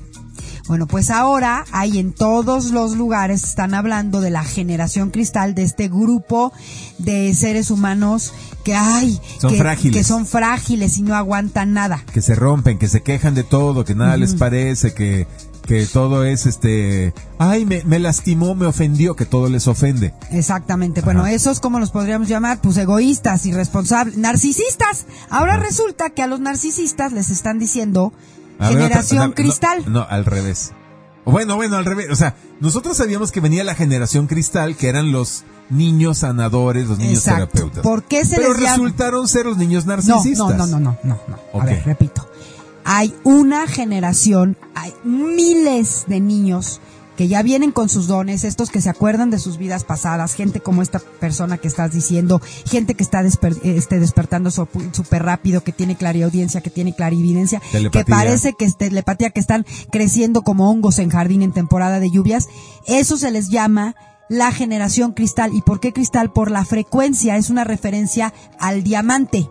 Bueno, 0.70 0.86
pues 0.86 1.10
ahora 1.10 1.64
hay 1.72 1.98
en 1.98 2.12
todos 2.12 2.70
los 2.70 2.96
lugares, 2.96 3.42
están 3.42 3.74
hablando 3.74 4.20
de 4.20 4.30
la 4.30 4.44
generación 4.44 5.10
cristal, 5.10 5.52
de 5.56 5.64
este 5.64 5.88
grupo 5.88 6.52
de 6.98 7.34
seres 7.34 7.72
humanos 7.72 8.32
que 8.62 8.76
hay, 8.76 9.20
Son 9.40 9.50
que, 9.50 9.58
frágiles. 9.58 9.96
que 9.96 10.04
son 10.04 10.26
frágiles 10.26 10.96
y 10.96 11.02
no 11.02 11.16
aguantan 11.16 11.72
nada. 11.72 12.04
que 12.12 12.22
se 12.22 12.36
rompen, 12.36 12.78
que 12.78 12.86
se 12.86 13.02
quejan 13.02 13.34
de 13.34 13.42
todo, 13.42 13.84
que 13.84 13.96
nada 13.96 14.16
les 14.16 14.36
parece, 14.36 14.94
que, 14.94 15.26
que 15.66 15.86
todo 15.86 16.24
es 16.24 16.46
este, 16.46 17.14
ay, 17.40 17.66
me, 17.66 17.82
me 17.82 17.98
lastimó, 17.98 18.54
me 18.54 18.66
ofendió, 18.66 19.16
que 19.16 19.26
todo 19.26 19.48
les 19.48 19.66
ofende. 19.66 20.14
Exactamente. 20.30 21.00
Bueno, 21.00 21.26
esos 21.26 21.58
como 21.58 21.80
los 21.80 21.90
podríamos 21.90 22.28
llamar, 22.28 22.60
pues 22.60 22.76
egoístas, 22.76 23.44
irresponsables, 23.44 24.16
narcisistas. 24.18 25.06
Ahora 25.30 25.56
resulta 25.56 26.10
que 26.10 26.22
a 26.22 26.28
los 26.28 26.38
narcisistas 26.38 27.10
les 27.12 27.30
están 27.30 27.58
diciendo 27.58 28.12
A 28.60 28.68
ver, 28.70 28.78
generación 28.82 29.32
cristal. 29.32 29.82
No, 29.86 30.00
no, 30.00 30.06
al 30.08 30.24
revés. 30.24 30.72
Bueno, 31.24 31.56
bueno, 31.56 31.76
al 31.76 31.84
revés. 31.84 32.08
O 32.10 32.16
sea, 32.16 32.34
nosotros 32.60 32.96
sabíamos 32.96 33.32
que 33.32 33.40
venía 33.40 33.62
la 33.64 33.74
generación 33.74 34.26
cristal, 34.26 34.76
que 34.76 34.88
eran 34.88 35.12
los 35.12 35.44
niños 35.68 36.18
sanadores, 36.18 36.88
los 36.88 36.98
niños 36.98 37.18
Exacto. 37.18 37.46
terapeutas. 37.48 37.82
¿Por 37.82 38.02
qué 38.04 38.24
se 38.24 38.36
Pero 38.36 38.52
les 38.52 38.62
llama? 38.62 38.76
resultaron 38.76 39.28
ser 39.28 39.46
los 39.46 39.56
niños 39.56 39.86
narcisistas. 39.86 40.56
no, 40.56 40.66
no, 40.66 40.66
no, 40.66 40.78
no, 40.80 40.98
no, 41.04 41.18
no. 41.54 41.60
A 41.60 41.64
ver, 41.64 41.82
repito. 41.84 42.26
Hay 42.84 43.14
una 43.24 43.66
generación, 43.66 44.56
hay 44.74 44.92
miles 45.04 46.04
de 46.08 46.20
niños 46.20 46.80
que 47.20 47.28
ya 47.28 47.42
vienen 47.42 47.70
con 47.70 47.90
sus 47.90 48.06
dones, 48.06 48.44
estos 48.44 48.70
que 48.70 48.80
se 48.80 48.88
acuerdan 48.88 49.28
de 49.28 49.38
sus 49.38 49.58
vidas 49.58 49.84
pasadas, 49.84 50.32
gente 50.32 50.60
como 50.60 50.80
esta 50.80 51.00
persona 51.00 51.58
que 51.58 51.68
estás 51.68 51.92
diciendo, 51.92 52.40
gente 52.64 52.94
que 52.94 53.02
está 53.02 53.22
desper- 53.22 53.60
este, 53.62 54.00
despertando 54.00 54.50
súper 54.50 55.22
rápido, 55.22 55.62
que 55.62 55.70
tiene 55.72 55.96
clariaudiencia, 55.96 56.62
que 56.62 56.70
tiene 56.70 56.94
clarividencia, 56.94 57.60
Telepatía. 57.72 58.04
que 58.04 58.10
parece 58.10 58.52
que 58.54 58.64
es 58.64 58.78
telepatía, 58.78 59.28
que 59.28 59.40
están 59.40 59.66
creciendo 59.92 60.40
como 60.40 60.70
hongos 60.70 60.98
en 60.98 61.10
jardín 61.10 61.42
en 61.42 61.52
temporada 61.52 62.00
de 62.00 62.10
lluvias. 62.10 62.48
Eso 62.86 63.18
se 63.18 63.30
les 63.30 63.50
llama 63.50 63.96
la 64.30 64.50
generación 64.50 65.12
cristal. 65.12 65.52
¿Y 65.52 65.60
por 65.60 65.78
qué 65.78 65.92
cristal? 65.92 66.32
Por 66.32 66.50
la 66.50 66.64
frecuencia, 66.64 67.36
es 67.36 67.50
una 67.50 67.64
referencia 67.64 68.32
al 68.58 68.82
diamante. 68.82 69.50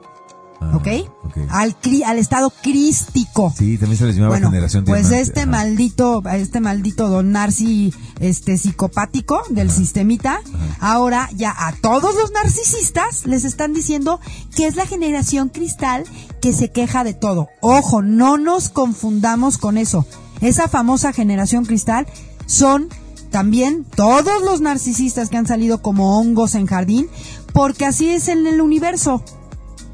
Ah, 0.62 0.76
¿Ok? 0.76 0.88
ok. 1.26 1.38
Al, 1.50 1.80
cri- 1.80 2.04
al 2.04 2.18
estado 2.20 2.52
crístico. 2.62 3.54
Sí, 3.58 3.78
también 3.78 3.98
se 3.98 4.06
les 4.06 4.16
llamaba 4.16 4.34
Bueno, 4.36 4.50
generación 4.50 4.84
pues 4.84 5.10
este 5.12 5.42
ajá. 5.42 5.50
maldito, 5.52 6.22
este 6.34 6.60
maldito 6.60 7.08
don 7.08 7.32
Narci, 7.32 7.94
este 8.20 8.58
psicopático 8.58 9.42
del 9.50 9.72
sistemita, 9.72 10.42
ahora 10.80 11.30
ya 11.36 11.52
a 11.58 11.72
todos 11.74 12.14
los 12.16 12.32
narcisistas 12.32 13.26
les 13.26 13.46
están 13.46 13.74
diciendo 13.74 14.20
que 14.56 14.68
es 14.68 14.76
la 14.76 14.86
generación 14.86 15.50
cristal 15.50 16.04
que 16.42 16.52
se 16.54 16.72
queja 16.72 17.04
de 17.04 17.14
todo. 17.14 17.48
Ojo, 17.62 18.02
no 18.02 18.38
nos 18.38 18.70
confundamos 18.70 19.58
con 19.58 19.78
eso. 19.78 20.06
Esa 20.42 20.68
famosa 20.68 21.14
generación 21.14 21.66
cristal 21.66 22.06
son 22.48 22.90
también 23.30 23.86
todos 23.96 24.42
los 24.44 24.60
narcisistas 24.60 25.30
que 25.30 25.38
han 25.38 25.48
salido 25.48 25.82
como 25.82 26.18
hongos 26.20 26.56
en 26.56 26.66
jardín, 26.66 27.08
porque 27.54 27.86
así 27.86 28.10
es 28.10 28.28
en 28.28 28.46
el 28.48 28.60
universo 28.62 29.24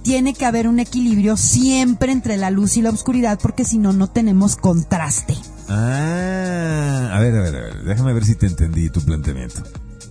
tiene 0.06 0.36
que 0.36 0.46
haber 0.46 0.68
un 0.68 0.78
equilibrio 0.78 1.36
siempre 1.36 2.12
entre 2.12 2.38
la 2.38 2.52
luz 2.52 2.78
y 2.78 2.84
la 2.84 2.92
oscuridad, 2.92 3.40
porque 3.42 3.66
si 3.66 3.80
no, 3.80 3.92
no 3.92 4.08
tenemos 4.08 4.56
contraste. 4.56 5.34
Ah, 5.68 7.10
a 7.12 7.20
ver, 7.20 7.36
a 7.36 7.42
ver, 7.42 7.56
a 7.56 7.62
ver, 7.62 7.84
déjame 7.84 8.14
ver 8.14 8.24
si 8.24 8.36
te 8.36 8.46
entendí 8.46 8.92
tu 8.92 9.02
planteamiento. 9.02 9.64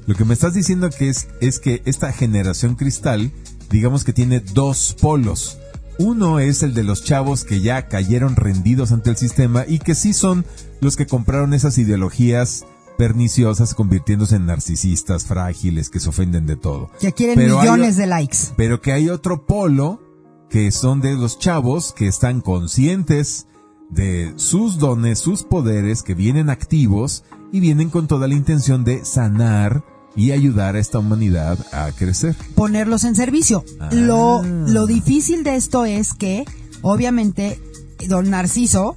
Lo 0.09 0.17
que 0.17 0.25
me 0.25 0.35
estás 0.35 0.53
diciendo 0.53 0.91
que 0.91 1.11
es, 1.11 1.29
es 1.41 1.61
que 1.61 1.81
esta 1.85 2.13
generación 2.13 2.75
cristal, 2.75 3.31
digamos 3.71 4.03
que 4.03 4.13
tiene 4.13 4.41
dos 4.41 4.97
polos. 5.01 5.59
Uno 5.97 6.41
es 6.41 6.65
el 6.65 6.75
de 6.75 6.83
los 6.83 7.05
chavos 7.05 7.45
que 7.45 7.61
ya 7.61 7.87
cayeron 7.87 8.35
rendidos 8.35 8.91
ante 8.91 9.11
el 9.11 9.17
sistema 9.17 9.65
y 9.65 9.79
que 9.79 9.95
sí 9.95 10.13
son 10.13 10.45
los 10.81 10.97
que 10.97 11.07
compraron 11.07 11.55
esas 11.55 11.79
ideologías 11.79 12.67
perniciosas 12.97 13.75
convirtiéndose 13.75 14.37
en 14.37 14.47
narcisistas, 14.47 15.25
frágiles, 15.27 15.91
que 15.91 16.01
se 16.01 16.09
ofenden 16.09 16.47
de 16.47 16.57
todo. 16.57 16.91
Que 17.01 17.13
quieren 17.13 17.37
Pero 17.37 17.61
millones 17.61 17.97
de 17.97 18.07
likes. 18.07 18.39
Pero 18.57 18.81
que 18.81 18.93
hay 18.93 19.09
otro 19.09 19.47
polo 19.47 20.01
que 20.49 20.71
son 20.71 21.01
de 21.01 21.15
los 21.15 21.39
chavos 21.39 21.93
que 21.93 22.07
están 22.07 22.41
conscientes 22.41 23.47
de 23.91 24.33
sus 24.37 24.79
dones, 24.79 25.19
sus 25.19 25.43
poderes, 25.43 26.03
que 26.03 26.15
vienen 26.15 26.51
activos 26.51 27.25
y 27.53 27.61
vienen 27.61 27.91
con 27.91 28.07
toda 28.07 28.29
la 28.29 28.35
intención 28.35 28.85
de 28.85 29.05
sanar 29.05 29.85
y 30.17 30.31
ayudar 30.31 30.77
a 30.77 30.79
esta 30.79 30.99
humanidad 30.99 31.59
a 31.73 31.91
crecer. 31.93 32.37
Ponerlos 32.55 33.05
en 33.05 33.17
servicio. 33.17 33.65
Ah. 33.81 33.91
Lo, 33.93 34.43
lo 34.43 34.87
difícil 34.87 35.43
de 35.43 35.57
esto 35.57 35.85
es 35.85 36.15
que, 36.15 36.45
obviamente, 36.83 37.61
don 38.09 38.31
Narciso, 38.31 38.97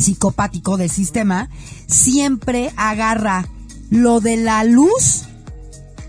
psicopático 0.00 0.76
del 0.76 0.90
sistema, 0.90 1.48
siempre 1.86 2.72
agarra 2.76 3.46
lo 3.90 4.20
de 4.20 4.36
la 4.36 4.64
luz 4.64 5.24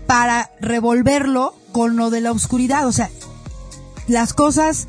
para 0.06 0.50
revolverlo 0.60 1.54
con 1.72 1.96
lo 1.96 2.10
de 2.10 2.20
la 2.20 2.32
oscuridad. 2.32 2.86
O 2.86 2.92
sea, 2.92 3.10
las 4.08 4.34
cosas 4.34 4.88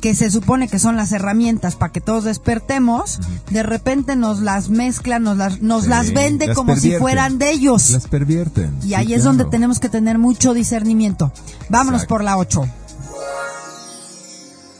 que 0.00 0.14
se 0.14 0.30
supone 0.30 0.68
que 0.68 0.78
son 0.78 0.96
las 0.96 1.12
herramientas 1.12 1.76
para 1.76 1.90
que 1.90 2.02
todos 2.02 2.24
despertemos, 2.24 3.20
de 3.50 3.62
repente 3.62 4.16
nos 4.16 4.40
las 4.40 4.68
mezclan, 4.68 5.22
nos 5.22 5.38
las, 5.38 5.62
nos 5.62 5.84
Sí, 5.84 5.88
las 5.88 6.12
vende 6.12 6.46
las 6.48 6.56
como 6.56 6.76
si 6.76 6.92
fueran 6.96 7.38
de 7.38 7.50
ellos. 7.52 7.90
Las 7.90 8.06
pervierten. 8.06 8.76
Y 8.82 8.88
sí, 8.88 8.94
ahí 8.94 9.14
es 9.14 9.22
claro. 9.22 9.36
donde 9.38 9.44
tenemos 9.46 9.80
que 9.80 9.88
tener 9.88 10.18
mucho 10.18 10.52
discernimiento. 10.52 11.32
Vámonos 11.70 12.02
Exacto. 12.02 12.14
por 12.14 12.24
la 12.24 12.36
8. 12.36 12.66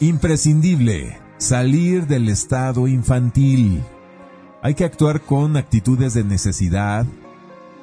Imprescindible. 0.00 1.23
Salir 1.44 2.06
del 2.06 2.30
estado 2.30 2.88
infantil. 2.88 3.84
Hay 4.62 4.74
que 4.74 4.86
actuar 4.86 5.20
con 5.20 5.58
actitudes 5.58 6.14
de 6.14 6.24
necesidad. 6.24 7.04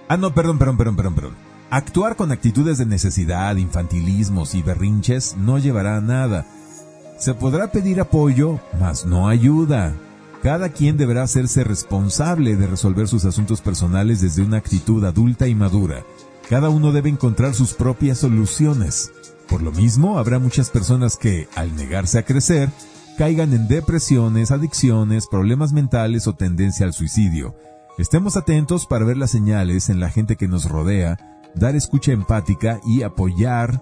Ah, 0.07 0.17
no, 0.17 0.33
perdón, 0.33 0.57
perdón, 0.57 0.77
perdón, 0.77 0.95
perdón, 0.95 1.13
perdón. 1.13 1.35
Actuar 1.69 2.15
con 2.15 2.31
actitudes 2.31 2.79
de 2.79 2.87
necesidad, 2.87 3.55
infantilismos 3.57 4.55
y 4.55 4.63
berrinches 4.63 5.37
no 5.37 5.59
llevará 5.59 5.97
a 5.97 6.01
nada. 6.01 6.47
Se 7.19 7.35
podrá 7.35 7.71
pedir 7.71 8.01
apoyo, 8.01 8.59
mas 8.79 9.05
no 9.05 9.27
ayuda. 9.27 9.93
Cada 10.41 10.69
quien 10.69 10.97
deberá 10.97 11.21
hacerse 11.21 11.63
responsable 11.63 12.55
de 12.55 12.65
resolver 12.65 13.07
sus 13.07 13.25
asuntos 13.25 13.61
personales 13.61 14.21
desde 14.21 14.41
una 14.41 14.57
actitud 14.57 15.05
adulta 15.05 15.47
y 15.47 15.53
madura. 15.53 16.03
Cada 16.49 16.69
uno 16.69 16.91
debe 16.91 17.09
encontrar 17.09 17.53
sus 17.53 17.75
propias 17.75 18.17
soluciones. 18.17 19.11
Por 19.47 19.61
lo 19.61 19.71
mismo, 19.71 20.17
habrá 20.17 20.39
muchas 20.39 20.71
personas 20.71 21.15
que, 21.15 21.47
al 21.55 21.75
negarse 21.75 22.17
a 22.17 22.25
crecer, 22.25 22.71
caigan 23.21 23.53
en 23.53 23.67
depresiones, 23.67 24.49
adicciones, 24.49 25.27
problemas 25.27 25.73
mentales 25.73 26.25
o 26.25 26.33
tendencia 26.33 26.87
al 26.87 26.93
suicidio. 26.93 27.55
Estemos 27.99 28.35
atentos 28.35 28.87
para 28.87 29.05
ver 29.05 29.15
las 29.15 29.29
señales 29.29 29.89
en 29.89 29.99
la 29.99 30.09
gente 30.09 30.37
que 30.37 30.47
nos 30.47 30.65
rodea, 30.67 31.19
dar 31.53 31.75
escucha 31.75 32.13
empática 32.13 32.79
y 32.83 33.03
apoyar 33.03 33.79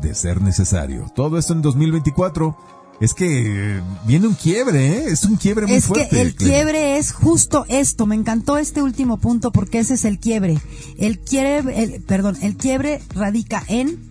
de 0.00 0.14
ser 0.14 0.40
necesario. 0.40 1.06
Todo 1.16 1.36
esto 1.36 1.52
en 1.52 1.62
2024. 1.62 2.56
Es 3.00 3.12
que 3.12 3.76
eh, 3.78 3.82
viene 4.06 4.28
un 4.28 4.34
quiebre, 4.34 4.86
¿eh? 4.86 5.04
Es 5.08 5.24
un 5.24 5.34
quiebre 5.34 5.66
muy 5.66 5.74
Es 5.74 5.86
fuerte. 5.86 6.08
que 6.08 6.20
el 6.22 6.36
quiebre 6.36 6.96
es 6.96 7.10
justo 7.12 7.64
esto. 7.68 8.06
Me 8.06 8.14
encantó 8.14 8.56
este 8.56 8.82
último 8.82 9.16
punto 9.18 9.50
porque 9.50 9.80
ese 9.80 9.94
es 9.94 10.04
el 10.04 10.20
quiebre. 10.20 10.58
El 10.96 11.18
quiebre, 11.18 11.82
el- 11.82 12.02
perdón, 12.04 12.36
el 12.40 12.56
quiebre 12.56 13.02
radica 13.16 13.64
en 13.66 14.08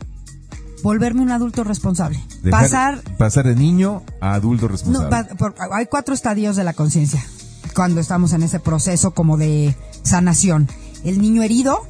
volverme 0.86 1.22
un 1.24 1.32
adulto 1.32 1.64
responsable. 1.64 2.24
Dejar- 2.44 2.62
Pasar 2.62 3.02
pasar 3.18 3.46
de 3.48 3.56
niño 3.56 4.04
a 4.22 4.36
adulto 4.36 4.68
responsable. 4.68 5.06
No, 5.06 5.10
pa- 5.10 5.36
por- 5.36 5.56
hay 5.74 5.88
cuatro 5.88 6.14
estadios 6.14 6.56
de 6.56 6.64
la 6.64 6.74
conciencia 6.74 7.26
cuando 7.74 8.00
estamos 8.00 8.34
en 8.34 8.44
ese 8.44 8.60
proceso 8.60 9.12
como 9.16 9.36
de 9.38 9.76
sanación. 10.04 10.70
El 11.04 11.20
niño 11.22 11.42
herido, 11.42 11.82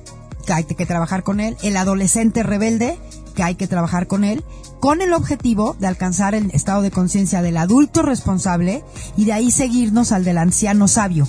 que 0.46 0.54
hay 0.54 0.64
que 0.64 0.86
trabajar 0.86 1.24
con 1.24 1.41
él. 1.41 1.58
El 1.62 1.76
adolescente 1.76 2.41
rebelde, 2.41 2.98
que 3.36 3.43
hay 3.43 3.56
que 3.56 3.68
trabajar 3.68 4.08
con 4.08 4.24
él. 4.24 4.46
Con 4.80 5.02
el 5.02 5.12
objetivo 5.12 5.76
de 5.80 5.88
alcanzar 5.88 6.34
el 6.34 6.50
estado 6.52 6.82
de 6.82 6.91
conciencia 6.91 7.41
del 7.41 7.58
adulto 7.58 8.02
responsable 8.02 8.84
y 9.18 9.26
de 9.26 9.34
ahí 9.34 9.52
seguirnos 9.52 10.14
al 10.14 10.24
del 10.24 10.38
anciano 10.38 10.88
sabio. 10.88 11.28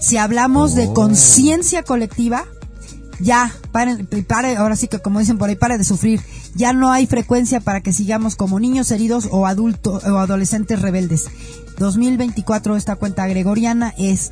Si 0.00 0.18
hablamos 0.18 0.74
de 0.76 0.86
Oh. 0.86 0.94
conciencia 0.94 1.82
colectiva, 1.82 2.44
ya, 3.22 3.54
pare, 3.70 4.04
pare, 4.26 4.56
ahora 4.56 4.74
sí 4.74 4.88
que 4.88 4.98
como 4.98 5.20
dicen 5.20 5.38
por 5.38 5.48
ahí, 5.48 5.54
pare 5.54 5.78
de 5.78 5.84
sufrir. 5.84 6.20
Ya 6.54 6.72
no 6.72 6.90
hay 6.90 7.06
frecuencia 7.06 7.60
para 7.60 7.80
que 7.80 7.92
sigamos 7.92 8.34
como 8.34 8.58
niños 8.58 8.90
heridos 8.90 9.28
o 9.30 9.46
adultos 9.46 10.04
o 10.04 10.18
adolescentes 10.18 10.82
rebeldes. 10.82 11.30
2024 11.78 12.76
esta 12.76 12.96
cuenta 12.96 13.26
gregoriana 13.28 13.94
es 13.96 14.30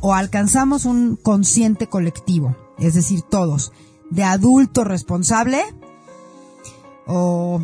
o 0.00 0.12
alcanzamos 0.12 0.84
un 0.84 1.16
consciente 1.16 1.86
colectivo, 1.86 2.54
es 2.78 2.94
decir, 2.94 3.22
todos, 3.22 3.72
de 4.10 4.24
adulto 4.24 4.84
responsable 4.84 5.62
o 7.06 7.62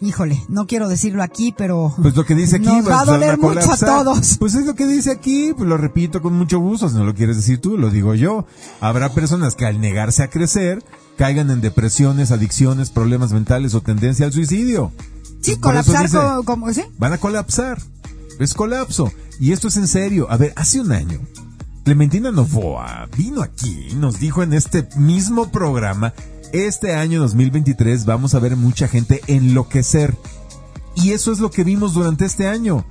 híjole, 0.00 0.42
no 0.48 0.66
quiero 0.66 0.88
decirlo 0.88 1.22
aquí, 1.22 1.54
pero 1.56 1.94
Pues 2.00 2.14
lo 2.14 2.24
que 2.24 2.34
dice 2.34 2.56
aquí 2.56 2.66
nos 2.66 2.88
va 2.88 3.00
a 3.00 3.04
pues, 3.04 3.20
doler 3.20 3.38
mucho 3.38 3.72
a 3.72 3.76
todos. 3.76 4.36
Pues 4.38 4.54
es 4.54 4.66
lo 4.66 4.74
que 4.74 4.86
dice 4.86 5.10
aquí, 5.10 5.52
pues 5.56 5.68
lo 5.68 5.76
repito 5.76 6.22
con 6.22 6.34
mucho 6.34 6.58
gusto, 6.58 6.88
si 6.88 6.96
no 6.96 7.04
lo 7.04 7.14
quieres 7.14 7.36
decir 7.36 7.60
tú, 7.60 7.76
lo 7.76 7.90
digo 7.90 8.14
yo. 8.14 8.46
Habrá 8.80 9.08
personas 9.10 9.54
que 9.54 9.66
al 9.66 9.80
negarse 9.80 10.22
a 10.22 10.30
crecer 10.30 10.82
caigan 11.16 11.50
en 11.50 11.60
depresiones, 11.60 12.30
adicciones, 12.30 12.90
problemas 12.90 13.32
mentales 13.32 13.74
o 13.74 13.80
tendencia 13.80 14.26
al 14.26 14.32
suicidio. 14.32 14.92
Sí, 15.40 15.56
colapsar 15.56 16.02
dice, 16.02 16.18
como, 16.18 16.44
como 16.44 16.72
¿sí? 16.72 16.82
Van 16.98 17.12
a 17.12 17.18
colapsar. 17.18 17.80
Es 18.38 18.54
colapso. 18.54 19.12
Y 19.40 19.52
esto 19.52 19.68
es 19.68 19.76
en 19.76 19.88
serio. 19.88 20.26
A 20.30 20.36
ver, 20.36 20.52
hace 20.56 20.80
un 20.80 20.92
año, 20.92 21.20
Clementina 21.84 22.30
Novoa 22.30 23.08
vino 23.16 23.42
aquí 23.42 23.88
y 23.90 23.94
nos 23.94 24.20
dijo 24.20 24.42
en 24.42 24.52
este 24.52 24.88
mismo 24.96 25.50
programa, 25.50 26.12
este 26.52 26.94
año 26.94 27.20
2023 27.20 28.04
vamos 28.04 28.34
a 28.34 28.38
ver 28.38 28.56
mucha 28.56 28.88
gente 28.88 29.20
enloquecer. 29.26 30.16
Y 30.94 31.12
eso 31.12 31.32
es 31.32 31.38
lo 31.38 31.50
que 31.50 31.64
vimos 31.64 31.94
durante 31.94 32.24
este 32.24 32.48
año. 32.48 32.84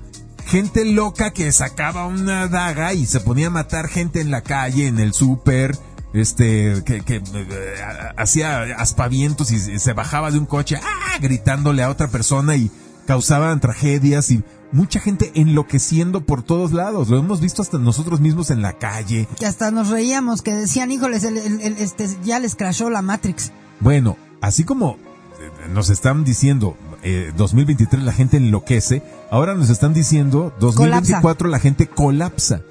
Gente 0.45 0.85
loca 0.85 1.31
que 1.31 1.51
sacaba 1.51 2.07
una 2.07 2.47
daga 2.47 2.93
y 2.93 3.05
se 3.05 3.19
ponía 3.19 3.47
a 3.47 3.51
matar 3.51 3.89
gente 3.89 4.21
en 4.21 4.31
la 4.31 4.41
calle, 4.41 4.87
en 4.87 4.99
el 4.99 5.13
súper, 5.13 5.77
este, 6.13 6.83
que, 6.85 7.01
que 7.01 7.15
eh, 7.15 7.75
hacía 8.15 8.61
aspavientos 8.77 9.51
y 9.51 9.79
se 9.79 9.93
bajaba 9.93 10.31
de 10.31 10.39
un 10.39 10.45
coche, 10.45 10.79
¡ah! 10.81 11.17
gritándole 11.19 11.83
a 11.83 11.89
otra 11.89 12.07
persona 12.07 12.55
y 12.55 12.71
causaban 13.05 13.59
tragedias 13.59 14.31
y 14.31 14.43
mucha 14.71 14.99
gente 14.99 15.31
enloqueciendo 15.35 16.21
por 16.21 16.43
todos 16.43 16.71
lados. 16.73 17.09
Lo 17.09 17.17
hemos 17.17 17.39
visto 17.41 17.61
hasta 17.61 17.77
nosotros 17.77 18.19
mismos 18.19 18.49
en 18.51 18.61
la 18.61 18.73
calle. 18.73 19.27
que 19.39 19.45
hasta 19.45 19.71
nos 19.71 19.89
reíamos, 19.89 20.41
que 20.41 20.53
decían, 20.53 20.91
híjoles, 20.91 21.23
el- 21.23 21.37
el- 21.37 21.61
el- 21.61 21.77
este, 21.77 22.07
ya 22.23 22.39
les 22.39 22.55
crashó 22.55 22.89
la 22.89 23.01
Matrix. 23.01 23.51
Bueno, 23.79 24.17
así 24.41 24.63
como 24.63 24.97
eh, 25.39 25.69
nos 25.71 25.89
están 25.89 26.23
diciendo 26.23 26.75
eh, 27.03 27.31
2023 27.37 28.03
la 28.03 28.11
gente 28.11 28.37
enloquece, 28.37 29.03
ahora 29.29 29.53
nos 29.53 29.69
están 29.69 29.93
diciendo 29.93 30.51
2024 30.59 31.47
la 31.47 31.59
gente 31.59 31.87
colapsa. 31.87 32.61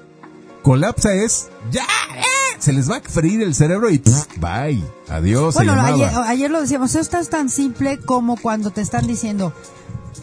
Colapsa 0.61 1.13
es 1.13 1.47
ya, 1.71 1.83
eh, 2.17 2.23
se 2.59 2.73
les 2.73 2.89
va 2.91 2.97
a 2.97 3.01
freír 3.01 3.41
el 3.41 3.55
cerebro 3.55 3.89
y 3.89 3.99
pff, 3.99 4.37
bye, 4.37 4.83
adiós. 5.07 5.53
Bueno, 5.55 5.73
ayer, 5.81 6.09
ayer 6.25 6.51
lo 6.51 6.59
decíamos, 6.59 6.93
esto 6.95 7.17
es 7.19 7.29
tan 7.29 7.49
simple 7.49 7.99
como 7.99 8.35
cuando 8.35 8.69
te 8.71 8.81
están 8.81 9.07
diciendo, 9.07 9.53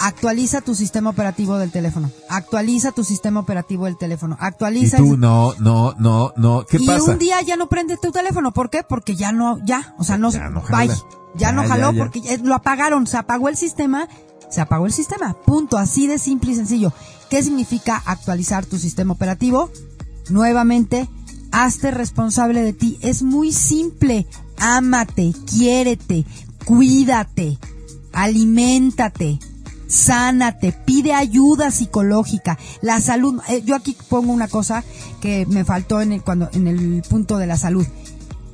Actualiza 0.01 0.61
tu 0.61 0.75
sistema 0.75 1.11
operativo 1.11 1.57
del 1.57 1.71
teléfono. 1.71 2.11
Actualiza 2.29 2.93
tu 2.93 3.05
sistema 3.05 3.41
operativo 3.41 3.85
del 3.87 3.97
teléfono. 3.97 4.37
Y 4.41 4.45
Actualiza. 4.45 4.97
tú, 4.99 5.16
no, 5.16 5.55
no, 5.61 5.95
no, 5.99 6.33
no. 6.37 6.65
¿Qué 6.69 6.79
y 6.79 6.87
pasa? 6.87 7.11
un 7.12 7.19
día 7.19 7.41
ya 7.43 7.57
no 7.57 7.69
prende 7.69 7.97
tu 7.97 8.11
teléfono. 8.12 8.53
¿Por 8.53 8.71
qué? 8.71 8.83
Porque 8.89 9.15
ya 9.16 9.33
no, 9.33 9.59
ya, 9.65 9.95
o 9.99 10.05
sea, 10.05 10.19
no, 10.19 10.31
Ya 10.31 10.49
no 10.51 10.62
bye. 10.62 10.89
Ya, 10.89 10.97
Ya, 11.37 11.53
no 11.53 11.66
jaló 11.66 11.93
ya. 11.93 11.99
porque 11.99 12.39
lo 12.43 12.55
apagaron, 12.55 13.07
se 13.07 13.16
apagó 13.16 13.49
el 13.49 13.57
sistema, 13.57 14.09
se 14.51 14.61
apagó 14.61 14.87
el 14.87 14.93
sistema. 14.93 15.35
Punto, 15.45 15.79
así 15.79 16.07
de 16.07 16.19
simple 16.19 16.53
y 16.53 16.57
sencillo. 16.57 16.93
¿Qué 17.31 17.43
significa 17.43 18.03
actualizar 18.05 18.66
tu 18.66 18.79
sistema 18.79 19.12
operativo? 19.15 19.71
Nuevamente, 20.29 21.09
hazte 21.53 21.91
responsable 21.91 22.62
de 22.62 22.73
ti. 22.73 22.99
Es 23.01 23.23
muy 23.23 23.53
simple. 23.53 24.27
Ámate, 24.59 25.33
quiérete, 25.51 26.25
cuídate, 26.65 27.59
aliméntate, 28.12 29.39
sánate, 29.95 30.73
pide 30.73 31.15
ayuda 31.15 31.71
psicológica. 31.71 32.59
La 32.83 33.01
salud, 33.01 33.41
eh, 33.49 33.62
yo 33.65 33.77
aquí 33.77 33.97
pongo 34.09 34.33
una 34.33 34.49
cosa 34.49 34.85
que 35.21 35.47
me 35.47 35.65
faltó 35.65 36.01
en 36.01 36.12
el, 36.12 36.23
cuando, 36.23 36.51
en 36.53 36.66
el 36.66 37.03
punto 37.09 37.39
de 37.39 37.47
la 37.47 37.57
salud. 37.57 37.87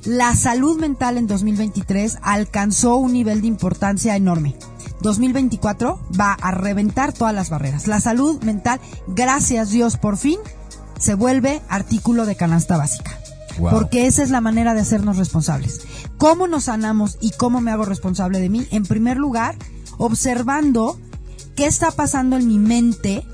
La 0.05 0.35
salud 0.35 0.79
mental 0.79 1.17
en 1.17 1.27
2023 1.27 2.19
alcanzó 2.21 2.97
un 2.97 3.13
nivel 3.13 3.41
de 3.41 3.47
importancia 3.47 4.15
enorme. 4.15 4.55
2024 5.01 5.99
va 6.19 6.33
a 6.33 6.51
reventar 6.51 7.11
todas 7.11 7.33
las 7.33 7.49
barreras. 7.49 7.87
La 7.87 7.99
salud 7.99 8.41
mental, 8.43 8.79
gracias 9.07 9.71
Dios, 9.71 9.97
por 9.97 10.17
fin 10.17 10.39
se 10.99 11.15
vuelve 11.15 11.61
artículo 11.69 12.25
de 12.27 12.35
canasta 12.35 12.77
básica. 12.77 13.17
Wow. 13.57 13.71
Porque 13.71 14.05
esa 14.05 14.21
es 14.21 14.29
la 14.29 14.41
manera 14.41 14.73
de 14.75 14.81
hacernos 14.81 15.17
responsables. 15.17 15.81
¿Cómo 16.17 16.47
nos 16.47 16.65
sanamos 16.65 17.17
y 17.19 17.31
cómo 17.31 17.61
me 17.61 17.71
hago 17.71 17.85
responsable 17.85 18.39
de 18.39 18.49
mí? 18.49 18.67
En 18.71 18.83
primer 18.83 19.17
lugar, 19.17 19.55
observando 19.97 20.97
qué 21.55 21.65
está 21.65 21.91
pasando 21.91 22.37
en 22.37 22.47
mi 22.47 22.57
mente, 22.59 23.25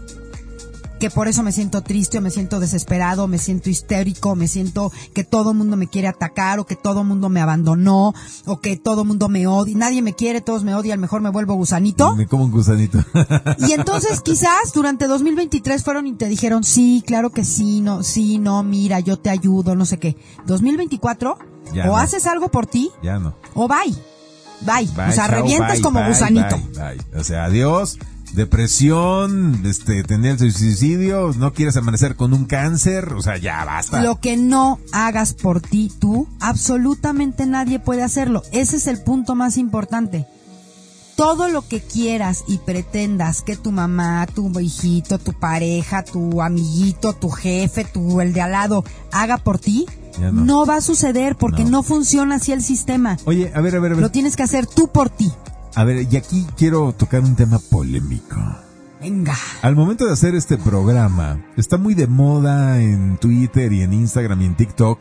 que 0.99 1.11
por 1.11 1.27
eso 1.27 1.43
me 1.43 1.51
siento 1.51 1.83
triste 1.83 2.17
o 2.17 2.21
me 2.21 2.31
siento 2.31 2.59
desesperado, 2.59 3.27
me 3.27 3.37
siento 3.37 3.69
histérico, 3.69 4.35
me 4.35 4.47
siento 4.47 4.91
que 5.13 5.23
todo 5.23 5.51
el 5.51 5.57
mundo 5.57 5.77
me 5.77 5.85
quiere 5.87 6.07
atacar 6.07 6.59
o 6.59 6.65
que 6.65 6.75
todo 6.75 7.01
el 7.01 7.07
mundo 7.07 7.29
me 7.29 7.39
abandonó 7.39 8.15
o 8.47 8.59
que 8.61 8.77
todo 8.77 9.03
el 9.03 9.07
mundo 9.07 9.29
me 9.29 9.45
odia. 9.45 9.77
Nadie 9.77 10.01
me 10.01 10.13
quiere, 10.13 10.41
todos 10.41 10.63
me 10.63 10.73
odian, 10.73 10.99
mejor 10.99 11.21
me 11.21 11.29
vuelvo 11.29 11.53
gusanito. 11.53 12.15
Me 12.15 12.25
como 12.25 12.45
un 12.45 12.51
gusanito. 12.51 12.97
Y 13.59 13.73
entonces 13.73 14.21
quizás 14.21 14.73
durante 14.73 15.05
2023 15.05 15.83
fueron 15.83 16.07
y 16.07 16.13
te 16.13 16.27
dijeron, 16.29 16.63
sí, 16.63 17.03
claro 17.05 17.29
que 17.29 17.43
sí, 17.45 17.81
no, 17.81 18.01
sí, 18.01 18.39
no, 18.39 18.63
mira, 18.63 18.99
yo 18.99 19.17
te 19.19 19.29
ayudo, 19.29 19.75
no 19.75 19.85
sé 19.85 19.99
qué. 19.99 20.17
2024, 20.47 21.37
Ya 21.75 21.83
o 21.83 21.87
no. 21.89 21.97
haces 21.97 22.25
algo 22.25 22.49
por 22.49 22.65
ti, 22.65 22.89
ya 23.03 23.19
no. 23.19 23.35
o 23.53 23.67
bye. 23.67 23.95
Bye. 24.61 24.87
Bye, 24.95 25.09
o 25.09 25.11
sea, 25.11 25.27
chao, 25.27 25.41
revientas 25.41 25.73
bye, 25.73 25.81
como 25.81 25.99
bye, 25.99 26.09
gusanito. 26.09 26.59
O 27.15 27.23
sea, 27.23 27.45
adiós, 27.45 27.97
depresión, 28.33 29.61
este, 29.65 30.03
tener 30.03 30.37
suicidio, 30.37 31.33
no 31.37 31.53
quieres 31.53 31.77
amanecer 31.77 32.15
con 32.15 32.33
un 32.33 32.45
cáncer, 32.45 33.13
o 33.13 33.21
sea, 33.21 33.37
ya 33.37 33.63
basta. 33.65 34.01
Lo 34.01 34.19
que 34.19 34.37
no 34.37 34.79
hagas 34.91 35.33
por 35.33 35.61
ti, 35.61 35.91
tú, 35.99 36.27
absolutamente 36.39 37.45
nadie 37.45 37.79
puede 37.79 38.03
hacerlo. 38.03 38.43
Ese 38.51 38.77
es 38.77 38.87
el 38.87 39.01
punto 39.01 39.35
más 39.35 39.57
importante. 39.57 40.27
Todo 41.15 41.47
lo 41.49 41.67
que 41.67 41.81
quieras 41.81 42.43
y 42.47 42.59
pretendas 42.59 43.41
que 43.41 43.55
tu 43.55 43.71
mamá, 43.71 44.27
tu 44.27 44.59
hijito, 44.59 45.17
tu 45.17 45.33
pareja, 45.33 46.03
tu 46.03 46.43
amiguito, 46.43 47.13
tu 47.13 47.29
jefe, 47.29 47.85
tu 47.85 48.21
el 48.21 48.33
de 48.33 48.41
al 48.41 48.51
lado 48.51 48.83
haga 49.11 49.39
por 49.39 49.57
ti, 49.57 49.87
Ya 50.19 50.31
no. 50.31 50.43
no. 50.45 50.65
va 50.65 50.75
a 50.77 50.81
suceder 50.81 51.35
porque 51.35 51.63
No. 51.63 51.69
no. 51.69 51.83
funciona 51.83 52.35
así 52.35 52.51
el 52.51 52.61
sistema. 52.63 53.17
Oye, 53.25 53.51
a 53.53 53.61
ver, 53.61 53.75
a 53.75 53.79
ver, 53.79 53.91
a 53.91 53.95
ver. 53.95 54.01
Lo 54.03 54.11
tienes 54.11 54.35
que 54.35 54.43
hacer 54.43 54.65
tú 54.67 54.87
por 54.89 55.09
ti. 55.09 55.31
A 55.75 55.83
ver, 55.83 56.07
y 56.11 56.17
aquí 56.17 56.45
quiero 56.57 56.93
tocar 56.93 57.21
un 57.21 57.35
tema 57.35 57.59
polémico. 57.59 58.35
Venga. 58.99 59.35
Al 59.61 59.75
momento 59.75 60.05
de 60.07 60.13
hacer 60.13 60.33
este 60.33 60.57
programa, 60.57 61.45
está 61.55 61.77
muy 61.77 61.93
de 61.93 62.07
moda 62.07 62.81
en 62.81 63.17
Twitter 63.17 63.71
y 63.71 63.83
en 63.83 63.93
Instagram 63.93 64.41
y 64.41 64.45
en 64.45 64.55
TikTok. 64.57 64.99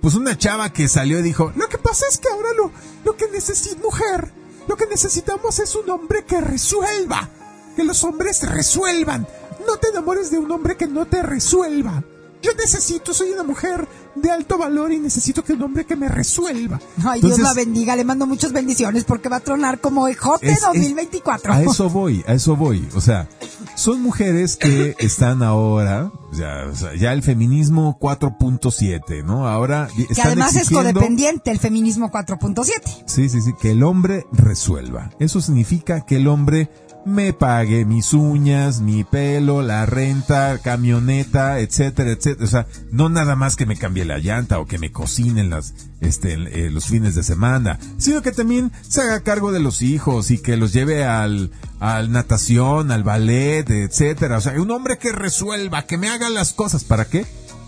Pues 0.00 0.14
una 0.14 0.38
chava 0.38 0.72
que 0.72 0.88
salió 0.88 1.18
y 1.18 1.22
dijo, 1.22 1.52
lo 1.56 1.68
que 1.68 1.76
pasa 1.76 2.04
es 2.08 2.18
que 2.18 2.28
ahora 2.28 2.48
lo, 2.56 2.70
lo 3.04 3.16
que 3.16 3.26
necesita 3.32 3.82
mujer, 3.82 4.32
lo 4.68 4.76
que 4.76 4.86
necesitamos 4.86 5.58
es 5.58 5.74
un 5.74 5.90
hombre 5.90 6.24
que 6.24 6.40
resuelva. 6.40 7.28
Que 7.76 7.82
los 7.84 8.04
hombres 8.04 8.48
resuelvan. 8.48 9.26
No 9.66 9.76
te 9.76 9.88
enamores 9.88 10.30
de 10.30 10.38
un 10.38 10.50
hombre 10.52 10.76
que 10.76 10.86
no 10.86 11.06
te 11.06 11.22
resuelva. 11.22 12.02
Yo 12.42 12.50
necesito, 12.58 13.12
soy 13.12 13.30
una 13.30 13.42
mujer 13.42 13.86
de 14.14 14.30
alto 14.30 14.56
valor 14.58 14.92
y 14.92 14.98
necesito 14.98 15.44
que 15.44 15.52
un 15.52 15.62
hombre 15.62 15.84
que 15.84 15.94
me 15.96 16.08
resuelva. 16.08 16.80
Ay, 17.04 17.20
Dios 17.20 17.38
la 17.38 17.52
bendiga, 17.54 17.94
le 17.96 18.04
mando 18.04 18.26
muchas 18.26 18.52
bendiciones 18.52 19.04
porque 19.04 19.28
va 19.28 19.36
a 19.36 19.40
tronar 19.40 19.78
como 19.80 20.08
ejote 20.08 20.46
Es- 20.50 20.58
es- 20.58 20.62
2024. 20.62 21.52
A 21.52 21.62
eso 21.62 21.88
voy, 21.90 22.24
a 22.26 22.32
eso 22.32 22.56
voy. 22.56 22.88
O 22.94 23.00
sea, 23.00 23.28
son 23.76 24.02
mujeres 24.02 24.56
que 24.56 24.94
están 24.98 25.42
ahora, 25.42 26.10
ya, 26.32 26.66
o 26.70 26.74
sea, 26.74 26.94
ya 26.96 27.12
el 27.12 27.22
feminismo 27.22 27.98
4.7, 28.00 29.22
¿no? 29.24 29.46
Ahora 29.46 29.88
que 30.14 30.22
además 30.22 30.56
es 30.56 30.70
codependiente 30.70 31.50
el 31.50 31.58
feminismo 31.58 32.10
4.7. 32.10 33.04
Sí, 33.06 33.28
sí, 33.28 33.40
sí, 33.42 33.52
que 33.60 33.72
el 33.72 33.82
hombre 33.82 34.26
resuelva. 34.32 35.10
Eso 35.18 35.40
significa 35.40 36.04
que 36.06 36.16
el 36.16 36.26
hombre 36.28 36.70
me 37.04 37.32
pague 37.32 37.84
mis 37.84 38.12
uñas, 38.12 38.80
mi 38.80 39.04
pelo, 39.04 39.62
la 39.62 39.86
renta, 39.86 40.58
camioneta, 40.58 41.60
etcétera, 41.60 42.12
etcétera. 42.12 42.44
O 42.44 42.48
sea, 42.48 42.66
no 42.90 43.08
nada 43.08 43.36
más 43.36 43.56
que 43.56 43.66
me 43.66 43.76
cambie 43.76 44.04
la 44.04 44.18
llanta 44.18 44.58
o 44.58 44.66
que 44.66 44.78
me 44.78 44.92
cocinen 44.92 45.50
las, 45.50 45.74
este, 46.00 46.34
eh, 46.34 46.70
los 46.70 46.86
fines 46.86 47.14
de 47.14 47.22
semana, 47.22 47.78
sino 47.98 48.22
que 48.22 48.32
también 48.32 48.72
se 48.86 49.00
haga 49.00 49.20
cargo 49.20 49.52
de 49.52 49.60
los 49.60 49.82
hijos 49.82 50.30
y 50.30 50.38
que 50.38 50.56
los 50.56 50.72
lleve 50.72 51.04
al, 51.04 51.50
al 51.78 52.12
natación, 52.12 52.90
al 52.90 53.04
ballet, 53.04 53.68
etcétera. 53.70 54.38
O 54.38 54.40
sea, 54.40 54.60
un 54.60 54.70
hombre 54.70 54.98
que 54.98 55.12
resuelva, 55.12 55.86
que 55.86 55.98
me 55.98 56.08
haga 56.08 56.28
las 56.28 56.52
cosas. 56.52 56.84
¿Para 56.84 57.06
qué? 57.06 57.26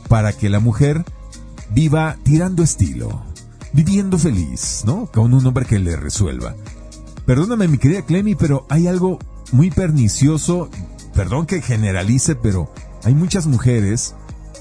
Para 0.09 0.33
que 0.33 0.51
la 0.51 0.61
mujer 0.61 1.05
viva 1.71 2.17
tirando 2.23 2.63
estilo, 2.63 3.25
viviendo 3.73 4.19
feliz, 4.19 4.83
¿no? 4.85 5.07
Con 5.07 5.33
un 5.33 5.47
hombre 5.47 5.65
que 5.65 5.79
le 5.79 5.97
resuelva. 5.97 6.55
Perdóname, 7.27 7.69
mi 7.69 7.79
querida 7.79 8.03
Clemi, 8.03 8.35
pero 8.35 8.67
hay 8.69 8.87
algo 8.89 9.19
muy 9.53 9.71
pernicioso, 9.71 10.69
perdón 11.15 11.47
que 11.47 11.61
generalice, 11.63 12.35
pero 12.35 12.73
hay 13.05 13.15
muchas 13.15 13.47
mujeres 13.47 14.15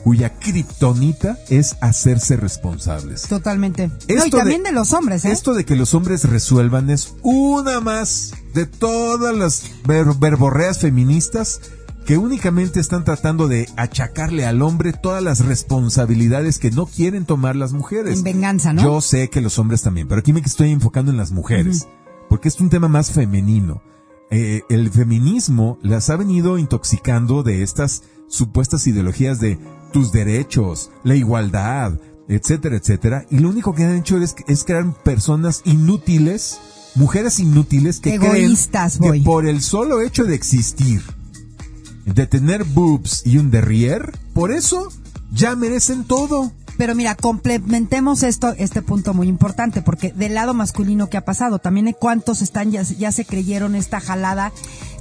cuya 0.04 0.34
kriptonita 0.40 1.38
es 1.50 1.76
hacerse 1.82 2.36
responsables. 2.36 3.24
Totalmente. 3.24 3.88
no, 3.88 3.94
y 4.08 4.14
Esto 4.14 4.38
de- 4.38 4.42
también 4.44 4.64
de, 4.64 4.72
los 4.72 4.94
hombres, 4.94 5.26
¿eh? 5.26 5.32
Esto 5.32 5.54
de 5.54 5.64
que 5.66 5.76
los 5.76 5.94
hombres 5.94 6.24
resuelvan 6.26 6.90
es 6.90 7.14
una 7.22 7.80
más 7.82 8.34
de 8.54 8.66
todas 8.66 9.36
las 9.36 9.64
ver- 9.86 10.14
verborreas 10.20 10.80
feministas 10.80 11.62
que 12.06 12.18
únicamente 12.18 12.80
están 12.80 13.04
tratando 13.06 13.48
de 13.48 13.70
achacarle 13.78 14.46
al 14.48 14.64
hombre 14.64 14.92
todas 14.92 15.22
las 15.22 15.46
responsabilidades 15.46 16.58
que 16.58 16.72
no 16.72 16.88
quieren 16.88 17.26
tomar 17.26 17.56
las 17.56 17.74
mujeres. 17.74 18.18
En 18.18 18.24
venganza, 18.24 18.74
¿no? 18.74 18.82
Yo 18.82 19.02
sé 19.02 19.30
que 19.30 19.40
los 19.40 19.60
hombres 19.60 19.84
también, 19.84 20.08
pero 20.08 20.20
aquí 20.20 20.34
me 20.34 20.40
estoy 20.40 20.72
enfocando 20.72 21.12
en 21.12 21.18
las 21.18 21.32
mujeres, 21.32 21.88
porque 22.32 22.48
es 22.48 22.62
un 22.62 22.70
tema 22.70 22.88
más 22.88 23.12
femenino. 23.12 23.82
Eh, 24.30 24.62
el 24.70 24.90
feminismo 24.90 25.78
las 25.82 26.10
ha 26.10 26.16
venido 26.16 26.58
intoxicando 26.58 27.44
de 27.44 27.62
estas 27.62 28.04
supuestas 28.30 28.88
ideologías 28.88 29.42
de 29.42 29.60
tus 29.92 30.14
derechos, 30.14 30.92
la 31.04 31.16
igualdad, 31.16 32.00
etcétera, 32.30 32.78
etcétera, 32.78 33.26
y 33.30 33.40
lo 33.40 33.50
único 33.50 33.76
que 33.76 33.84
han 33.84 33.98
hecho 33.98 34.18
es, 34.18 34.34
es 34.48 34.64
crear 34.64 34.94
personas 35.04 35.62
inútiles, 35.66 36.62
mujeres 36.96 37.38
inútiles 37.38 38.00
que 38.00 38.14
Egoístas, 38.14 39.00
creen 39.00 39.10
voy. 39.10 39.20
que 39.20 39.26
por 39.26 39.46
el 39.46 39.62
solo 39.62 40.02
hecho 40.02 40.24
de 40.24 40.36
existir, 40.36 41.02
de 42.06 42.28
tener 42.28 42.64
boobs 42.64 43.24
y 43.26 43.40
un 43.40 43.52
derrier, 43.52 44.18
por 44.34 44.54
eso 44.54 44.88
ya 45.34 45.58
merecen 45.58 46.06
todo. 46.06 46.54
Pero 46.82 46.96
mira, 46.96 47.14
complementemos 47.14 48.24
esto, 48.24 48.56
este 48.58 48.82
punto 48.82 49.14
muy 49.14 49.28
importante, 49.28 49.84
porque 49.84 50.14
del 50.14 50.34
lado 50.34 50.56
masculino 50.56 51.12
que 51.12 51.18
ha 51.18 51.24
pasado, 51.24 51.60
también 51.60 51.94
cuántos 51.94 52.42
están, 52.42 52.72
ya, 52.72 52.82
ya 52.82 53.12
se 53.12 53.24
creyeron 53.24 53.76
esta 53.76 54.00
jalada. 54.00 54.52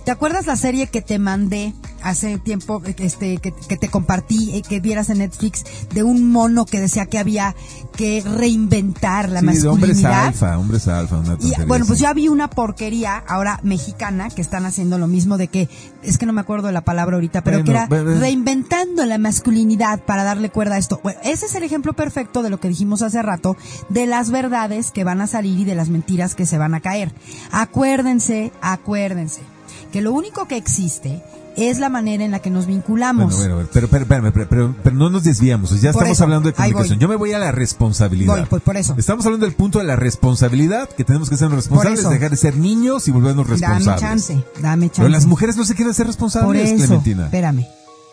¿Te 0.04 0.10
acuerdas 0.10 0.46
la 0.46 0.56
serie 0.56 0.86
que 0.88 1.02
te 1.02 1.18
mandé 1.18 1.74
hace 2.02 2.38
tiempo, 2.38 2.82
eh, 2.86 2.94
este, 2.98 3.36
que, 3.36 3.52
que 3.52 3.76
te 3.76 3.88
compartí, 3.88 4.52
eh, 4.54 4.62
que 4.66 4.80
vieras 4.80 5.10
en 5.10 5.18
Netflix, 5.18 5.62
de 5.92 6.02
un 6.02 6.30
mono 6.32 6.64
que 6.64 6.80
decía 6.80 7.04
que 7.06 7.18
había 7.18 7.54
que 7.94 8.22
reinventar 8.24 9.28
la 9.28 9.40
Sí, 9.40 9.46
de 9.60 9.68
hombres 9.68 9.96
masculinidad? 9.96 10.26
alfa, 10.28 10.58
hombres 10.58 10.88
alfa, 10.88 11.16
una 11.18 11.34
Y 11.34 11.36
tontería 11.36 11.64
bueno, 11.66 11.84
pues 11.84 11.98
así. 11.98 12.02
ya 12.04 12.14
vi 12.14 12.28
una 12.28 12.48
porquería 12.48 13.18
ahora 13.28 13.60
mexicana 13.62 14.30
que 14.30 14.40
están 14.40 14.64
haciendo 14.64 14.96
lo 14.96 15.06
mismo 15.06 15.36
de 15.36 15.48
que, 15.48 15.68
es 16.02 16.16
que 16.16 16.24
no 16.24 16.32
me 16.32 16.40
acuerdo 16.40 16.68
de 16.68 16.72
la 16.72 16.80
palabra 16.80 17.16
ahorita, 17.16 17.44
pero 17.44 17.58
Bueno, 17.58 17.64
que 17.66 17.70
era 17.72 17.86
bueno. 17.86 18.18
reinventando 18.18 19.04
la 19.04 19.18
masculinidad 19.18 20.00
para 20.00 20.24
darle 20.24 20.48
cuerda 20.50 20.76
a 20.76 20.78
esto. 20.78 20.98
Bueno, 21.02 21.20
ese 21.22 21.44
es 21.46 21.54
el 21.54 21.62
ejemplo 21.62 21.92
perfecto 21.92 22.42
de 22.42 22.48
lo 22.48 22.58
que 22.58 22.68
dijimos 22.68 23.02
hace 23.02 23.20
rato, 23.20 23.56
de 23.90 24.06
las 24.06 24.30
verdades 24.30 24.90
que 24.90 25.04
van 25.04 25.20
a 25.20 25.26
salir 25.26 25.58
y 25.60 25.64
de 25.64 25.74
las 25.74 25.90
mentiras 25.90 26.34
que 26.34 26.46
se 26.46 26.56
van 26.56 26.74
a 26.74 26.80
caer. 26.80 27.12
Acuérdense, 27.52 28.52
acuérdense, 28.62 29.42
que 29.92 30.00
lo 30.02 30.12
único 30.12 30.46
que 30.48 30.56
existe 30.56 31.22
es 31.56 31.78
la 31.78 31.88
manera 31.88 32.24
en 32.24 32.30
la 32.30 32.38
que 32.38 32.48
nos 32.48 32.66
vinculamos. 32.66 33.36
Bueno, 33.36 33.54
bueno, 33.56 33.68
pero, 33.72 33.88
pero, 33.88 34.06
pero, 34.06 34.32
pero- 34.48 34.74
pero 34.82 34.96
no 34.96 35.10
nos 35.10 35.24
desviamos, 35.24 35.70
ya 35.80 35.92
Por 35.92 36.02
estamos 36.02 36.10
eso, 36.16 36.24
hablando 36.24 36.48
de 36.48 36.54
comunicación. 36.54 36.98
Yo 37.00 37.08
me 37.08 37.16
voy 37.16 37.32
a 37.32 37.38
la 37.38 37.50
responsabilidad. 37.52 38.34
Voy, 38.36 38.46
pues 38.48 38.62
por 38.62 38.76
eso. 38.76 38.94
Estamos 38.96 39.26
hablando 39.26 39.46
del 39.46 39.54
punto 39.56 39.78
de 39.80 39.84
la 39.84 39.96
responsabilidad, 39.96 40.88
que 40.88 41.04
tenemos 41.04 41.28
que 41.28 41.36
ser 41.36 41.50
responsables, 41.50 42.08
dejar 42.08 42.30
de 42.30 42.36
ser 42.36 42.56
niños 42.56 43.08
y 43.08 43.10
volvernos 43.10 43.46
Dame 43.48 43.58
responsables. 43.58 44.00
chance, 44.00 44.44
dame 44.62 44.86
chance. 44.86 45.00
Pero 45.02 45.08
las 45.08 45.26
mujeres 45.26 45.56
no 45.56 45.64
se 45.64 45.74
quieren 45.74 45.92
ser 45.92 46.06
Por 46.06 46.12
responsables, 46.14 46.70
eso, 46.70 46.76
Clementina. 46.86 47.24
espérame. 47.24 47.66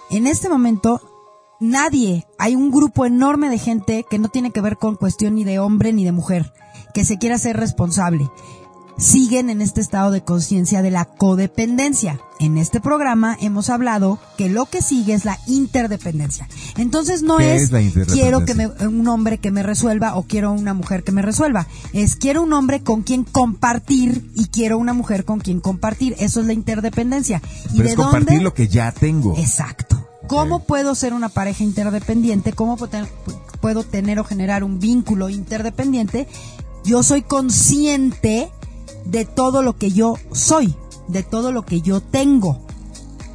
En 0.10 0.26
este 0.28 0.50
momento, 0.50 1.02
nadie, 1.60 2.26
hay 2.40 2.56
un 2.56 2.72
grupo 2.72 3.06
enorme 3.06 3.50
de 3.50 3.60
gente 3.60 4.06
que 4.10 4.20
no 4.20 4.30
tiene 4.30 4.52
que 4.52 4.62
ver 4.62 4.78
con 4.78 4.96
cuestión 4.96 5.36
ni 5.36 5.44
de 5.44 5.60
hombre 5.60 5.94
ni 5.94 6.06
de 6.06 6.12
mujer, 6.12 6.54
que 6.94 7.06
se 7.06 7.18
quiera 7.18 7.38
ser 7.38 7.58
responsable. 7.58 8.30
Siguen 8.98 9.52
en 9.52 9.61
este 9.61 9.80
estado 9.80 10.10
de 10.10 10.24
conciencia 10.24 10.82
de 10.82 10.90
la 10.90 11.06
codependencia. 11.06 12.19
En 12.40 12.57
este 12.57 12.82
programa 12.82 13.38
hemos 13.40 13.69
hablado 13.69 14.18
que 14.40 14.49
lo 14.49 14.65
que 14.65 14.82
sigue 14.82 15.14
es 15.14 15.24
la 15.24 15.38
interdependencia. 15.45 16.49
Entonces 16.78 17.22
no 17.22 17.38
¿Qué 17.38 17.56
es, 17.57 17.69
quiero 18.11 18.44
que 18.44 18.56
me, 18.56 18.65
un 18.68 19.07
hombre 19.07 19.38
que 19.38 19.52
me 19.52 19.61
resuelva 19.61 20.15
o 20.15 20.24
quiero 20.24 20.52
una 20.52 20.74
mujer 20.74 21.03
que 21.03 21.11
me 21.11 21.22
resuelva. 21.22 21.68
Es 21.94 22.15
quiero 22.15 22.41
un 22.41 22.53
hombre 22.53 22.82
con 22.82 23.03
quien 23.03 23.24
compartir 23.24 24.32
y 24.34 24.48
quiero 24.48 24.80
una 24.80 24.94
mujer 24.94 25.26
con 25.26 25.41
quien 25.41 25.60
compartir. 25.60 26.15
Eso 26.18 26.41
es 26.41 26.48
la 26.48 26.53
interdependencia. 26.53 27.40
¿Y 27.74 27.78
Pero 27.78 27.84
de 27.84 27.90
es 27.90 27.95
compartir 27.95 28.28
dónde? 28.30 28.44
lo 28.44 28.56
que 28.56 28.68
ya 28.68 28.91
tengo. 28.91 29.38
Exacto. 29.38 30.07
¿Cómo 30.28 30.64
puedo 30.64 30.95
ser 30.95 31.14
una 31.14 31.30
pareja 31.30 31.64
interdependiente? 31.64 32.52
¿Cómo 32.52 32.78
puedo 33.61 33.84
tener 33.84 34.19
o 34.19 34.24
generar 34.24 34.64
un 34.64 34.80
vínculo 34.80 35.30
interdependiente? 35.30 36.28
Yo 36.84 37.03
soy 37.03 37.22
consciente 37.22 38.52
de 39.10 39.26
todo 39.26 39.62
lo 39.62 39.78
que 39.78 39.92
yo 39.92 40.16
soy, 40.32 40.76
de 41.08 41.24
todo 41.24 41.52
lo 41.52 41.66
que 41.66 41.82
yo 41.82 42.02
tengo. 42.02 42.66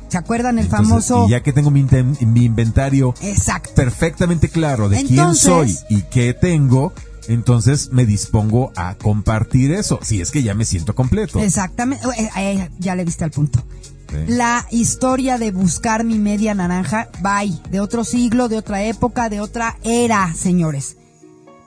¿Se 0.08 0.18
acuerdan 0.18 0.58
el 0.58 0.66
Entonces, 0.66 0.88
famoso? 0.88 1.26
Y 1.26 1.30
ya 1.30 1.42
que 1.42 1.52
tengo 1.54 1.70
mi, 1.70 1.86
mi 2.20 2.44
inventario 2.44 3.14
Exacto. 3.22 3.70
perfectamente 3.74 4.50
claro 4.50 4.90
de 4.90 5.04
quién 5.04 5.34
soy 5.34 5.74
y 5.88 6.02
qué 6.02 6.34
tengo, 6.34 6.92
entonces 7.28 7.90
me 7.92 8.04
dispongo 8.04 8.72
a 8.76 8.94
compartir 8.96 9.72
eso. 9.72 9.98
Si 10.02 10.20
es 10.20 10.30
que 10.30 10.42
ya 10.42 10.54
me 10.54 10.66
siento 10.66 10.94
completo. 10.94 11.40
Exactamente. 11.40 12.06
Eh, 12.18 12.28
eh, 12.36 12.70
ya 12.78 12.94
le 12.94 13.06
diste 13.06 13.24
al 13.24 13.30
punto. 13.30 13.64
Sí. 14.10 14.16
La 14.28 14.66
historia 14.70 15.38
de 15.38 15.50
buscar 15.50 16.04
mi 16.04 16.18
media 16.18 16.54
naranja, 16.54 17.08
bye, 17.22 17.58
de 17.70 17.80
otro 17.80 18.04
siglo, 18.04 18.50
de 18.50 18.58
otra 18.58 18.82
época, 18.82 19.30
de 19.30 19.40
otra 19.40 19.78
era, 19.82 20.34
señores. 20.34 20.98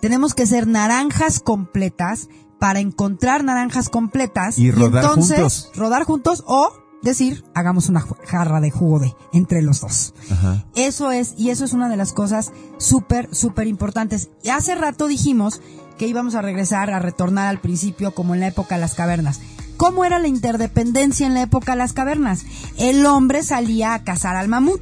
Tenemos 0.01 0.35
que 0.35 0.45
ser 0.45 0.67
naranjas 0.67 1.39
completas 1.39 2.27
para 2.65 2.79
encontrar 2.79 3.43
naranjas 3.43 3.89
completas 3.89 4.57
Y 4.57 4.71
rodar 4.71 5.03
entonces 5.03 5.37
juntos. 5.37 5.71
rodar 5.75 6.03
juntos 6.03 6.43
o 6.47 6.73
decir, 7.03 7.43
hagamos 7.53 7.89
una 7.89 8.03
jarra 8.25 8.59
de 8.59 8.71
jugo 8.71 8.97
de 8.97 9.13
entre 9.33 9.61
los 9.61 9.81
dos. 9.81 10.15
Ajá. 10.31 10.65
Eso 10.73 11.11
es, 11.11 11.35
y 11.37 11.51
eso 11.51 11.63
es 11.63 11.73
una 11.73 11.89
de 11.89 11.95
las 11.95 12.11
cosas 12.11 12.53
súper, 12.79 13.29
súper 13.31 13.67
importantes. 13.67 14.29
Y 14.41 14.49
hace 14.49 14.73
rato 14.73 15.05
dijimos 15.05 15.61
que 15.99 16.07
íbamos 16.07 16.33
a 16.33 16.41
regresar, 16.41 16.89
a 16.89 16.97
retornar 16.97 17.49
al 17.49 17.61
principio 17.61 18.15
como 18.15 18.33
en 18.33 18.39
la 18.39 18.47
época 18.47 18.73
de 18.73 18.81
las 18.81 18.95
cavernas. 18.95 19.41
¿Cómo 19.77 20.03
era 20.03 20.17
la 20.17 20.27
interdependencia 20.27 21.27
en 21.27 21.35
la 21.35 21.43
época 21.43 21.73
de 21.73 21.77
las 21.77 21.93
cavernas? 21.93 22.45
El 22.79 23.05
hombre 23.05 23.43
salía 23.43 23.93
a 23.93 24.03
cazar 24.03 24.35
al 24.37 24.47
mamut. 24.47 24.81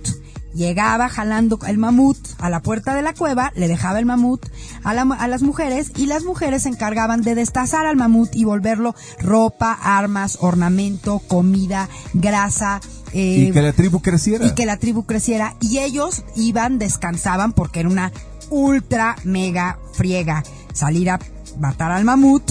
Llegaba 0.54 1.10
jalando 1.10 1.58
el 1.68 1.78
mamut 1.78 2.18
a 2.40 2.50
la 2.50 2.62
puerta 2.62 2.94
de 2.94 3.02
la 3.02 3.14
cueva, 3.14 3.52
le 3.56 3.68
dejaba 3.68 3.98
el 4.00 4.06
mamut 4.06 4.46
a, 4.84 4.94
la- 4.94 5.02
a 5.18 5.28
las 5.28 5.42
mujeres 5.42 5.92
y 5.96 6.06
las 6.06 6.24
mujeres 6.24 6.64
se 6.64 6.70
encargaban 6.70 7.22
de 7.24 7.34
destazar 7.36 7.86
al 7.88 7.96
mamut 7.98 8.36
y 8.36 8.44
volverlo 8.44 8.94
ropa, 9.20 9.74
armas, 9.82 10.38
ornamento, 10.42 11.20
comida, 11.28 11.90
grasa. 12.14 12.82
eh, 13.14 13.48
y 13.50 13.52
que 13.52 13.62
la 13.62 13.74
tribu 13.74 14.02
creciera. 14.02 14.46
y 14.46 14.54
que 14.54 14.66
la 14.66 14.78
tribu 14.78 15.04
creciera 15.06 15.56
y 15.60 15.80
ellos 15.80 16.24
iban, 16.36 16.78
descansaban 16.80 17.54
porque 17.54 17.80
era 17.80 17.90
una 17.90 18.12
ultra 18.50 19.16
mega 19.24 19.80
friega 19.94 20.44
salir 20.74 21.10
a 21.10 21.20
matar 21.60 21.92
al 21.92 22.04
mamut 22.06 22.44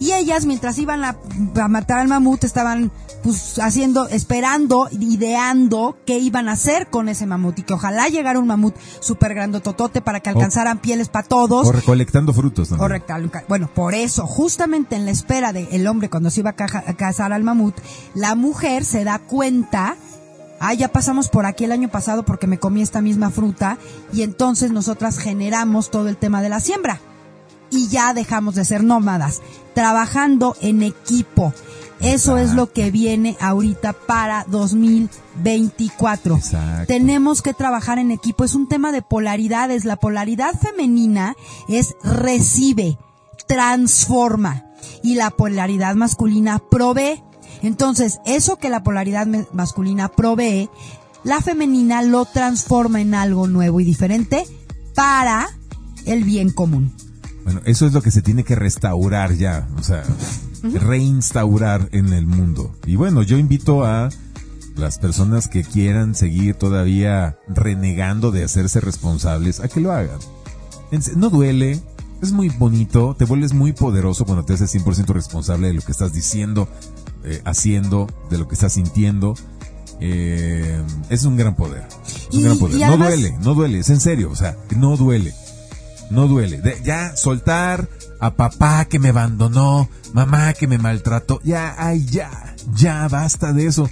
y 0.00 0.12
ellas 0.12 0.46
mientras 0.46 0.78
iban 0.78 1.02
a, 1.04 1.16
a 1.60 1.68
matar 1.68 1.98
al 1.98 2.08
mamut 2.08 2.44
estaban 2.44 2.92
pues 3.22 3.58
haciendo, 3.58 4.08
esperando, 4.08 4.88
ideando 4.92 5.96
qué 6.06 6.18
iban 6.18 6.48
a 6.48 6.52
hacer 6.52 6.88
con 6.88 7.08
ese 7.08 7.26
mamut 7.26 7.58
y 7.58 7.62
que 7.62 7.74
ojalá 7.74 8.08
llegara 8.08 8.38
un 8.38 8.46
mamut 8.46 8.74
súper 9.00 9.34
grandototote 9.34 10.00
para 10.00 10.20
que 10.20 10.30
alcanzaran 10.30 10.78
pieles 10.78 11.08
para 11.08 11.26
todos 11.26 11.66
o 11.66 11.72
recolectando 11.72 12.32
frutos 12.32 12.68
también. 12.68 12.82
Correcto. 12.88 13.18
Luca. 13.18 13.44
Bueno, 13.48 13.68
por 13.74 13.94
eso, 13.94 14.26
justamente 14.26 14.94
en 14.96 15.04
la 15.04 15.10
espera 15.10 15.52
del 15.52 15.86
hombre 15.86 16.08
cuando 16.08 16.30
se 16.30 16.40
iba 16.40 16.50
a, 16.50 16.56
caja- 16.56 16.84
a 16.86 16.94
cazar 16.94 17.32
al 17.32 17.42
mamut, 17.42 17.74
la 18.14 18.34
mujer 18.34 18.84
se 18.84 19.02
da 19.04 19.18
cuenta, 19.18 19.96
ah, 20.60 20.74
ya 20.74 20.88
pasamos 20.88 21.28
por 21.28 21.44
aquí 21.46 21.64
el 21.64 21.72
año 21.72 21.88
pasado 21.88 22.24
porque 22.24 22.46
me 22.46 22.58
comí 22.58 22.82
esta 22.82 23.00
misma 23.02 23.30
fruta, 23.30 23.78
y 24.12 24.22
entonces 24.22 24.70
nosotras 24.70 25.18
generamos 25.18 25.90
todo 25.90 26.08
el 26.08 26.16
tema 26.16 26.40
de 26.42 26.48
la 26.50 26.60
siembra. 26.60 27.00
Y 27.70 27.88
ya 27.88 28.14
dejamos 28.14 28.54
de 28.54 28.64
ser 28.64 28.82
nómadas, 28.82 29.40
trabajando 29.74 30.56
en 30.62 30.82
equipo. 30.82 31.52
Eso 32.00 32.38
es 32.38 32.54
lo 32.54 32.72
que 32.72 32.90
viene 32.90 33.36
ahorita 33.40 33.92
para 33.92 34.44
2024. 34.48 36.36
Exacto. 36.36 36.86
Tenemos 36.86 37.42
que 37.42 37.54
trabajar 37.54 37.98
en 37.98 38.10
equipo. 38.10 38.44
Es 38.44 38.54
un 38.54 38.68
tema 38.68 38.92
de 38.92 39.02
polaridades. 39.02 39.84
La 39.84 39.96
polaridad 39.96 40.54
femenina 40.54 41.34
es 41.68 41.96
recibe, 42.04 42.98
transforma. 43.46 44.64
Y 45.02 45.16
la 45.16 45.30
polaridad 45.30 45.96
masculina 45.96 46.58
provee. 46.58 47.22
Entonces, 47.62 48.20
eso 48.24 48.56
que 48.56 48.68
la 48.68 48.84
polaridad 48.84 49.26
masculina 49.52 50.08
provee, 50.08 50.70
la 51.24 51.40
femenina 51.40 52.02
lo 52.02 52.24
transforma 52.24 53.00
en 53.00 53.14
algo 53.14 53.48
nuevo 53.48 53.80
y 53.80 53.84
diferente 53.84 54.46
para 54.94 55.48
el 56.06 56.24
bien 56.24 56.50
común. 56.50 56.92
Bueno, 57.44 57.60
eso 57.64 57.86
es 57.86 57.92
lo 57.92 58.02
que 58.02 58.10
se 58.10 58.22
tiene 58.22 58.44
que 58.44 58.54
restaurar 58.54 59.34
ya, 59.34 59.68
o 59.78 59.82
sea, 59.82 60.04
reinstaurar 60.62 61.88
en 61.92 62.12
el 62.12 62.26
mundo. 62.26 62.74
Y 62.86 62.96
bueno, 62.96 63.22
yo 63.22 63.38
invito 63.38 63.84
a 63.84 64.08
las 64.76 64.98
personas 64.98 65.48
que 65.48 65.64
quieran 65.64 66.14
seguir 66.14 66.54
todavía 66.54 67.38
renegando 67.48 68.30
de 68.30 68.44
hacerse 68.44 68.80
responsables 68.80 69.60
a 69.60 69.68
que 69.68 69.80
lo 69.80 69.92
hagan. 69.92 70.18
No 71.16 71.30
duele, 71.30 71.80
es 72.22 72.32
muy 72.32 72.48
bonito, 72.48 73.14
te 73.18 73.24
vuelves 73.24 73.52
muy 73.52 73.72
poderoso 73.72 74.24
cuando 74.24 74.44
te 74.44 74.54
haces 74.54 74.74
100% 74.74 75.06
responsable 75.12 75.66
de 75.68 75.74
lo 75.74 75.82
que 75.82 75.92
estás 75.92 76.12
diciendo, 76.12 76.68
eh, 77.24 77.42
haciendo, 77.44 78.06
de 78.30 78.38
lo 78.38 78.46
que 78.48 78.54
estás 78.54 78.72
sintiendo. 78.74 79.34
Eh, 80.00 80.80
es 81.10 81.24
un 81.24 81.36
gran 81.36 81.56
poder. 81.56 81.86
Es 82.06 82.28
un 82.34 82.40
Y- 82.40 82.42
gran 82.44 82.58
poder. 82.58 82.76
y 82.76 82.80
no 82.80 82.86
además- 82.86 83.08
duele, 83.08 83.38
no 83.42 83.54
duele, 83.54 83.78
es 83.80 83.90
en 83.90 84.00
serio, 84.00 84.30
o 84.30 84.36
sea, 84.36 84.56
no 84.76 84.96
duele. 84.96 85.34
No 86.10 86.26
duele. 86.28 86.60
De- 86.60 86.80
ya 86.84 87.16
soltar 87.16 87.88
a 88.20 88.34
papá 88.34 88.84
que 88.86 88.98
me 88.98 89.08
abandonó, 89.10 89.88
mamá 90.12 90.52
que 90.54 90.66
me 90.66 90.78
maltrató, 90.78 91.40
ya, 91.42 91.74
ay, 91.78 92.04
ya, 92.06 92.54
ya 92.74 93.08
basta 93.08 93.52
de 93.52 93.66
eso. 93.66 93.90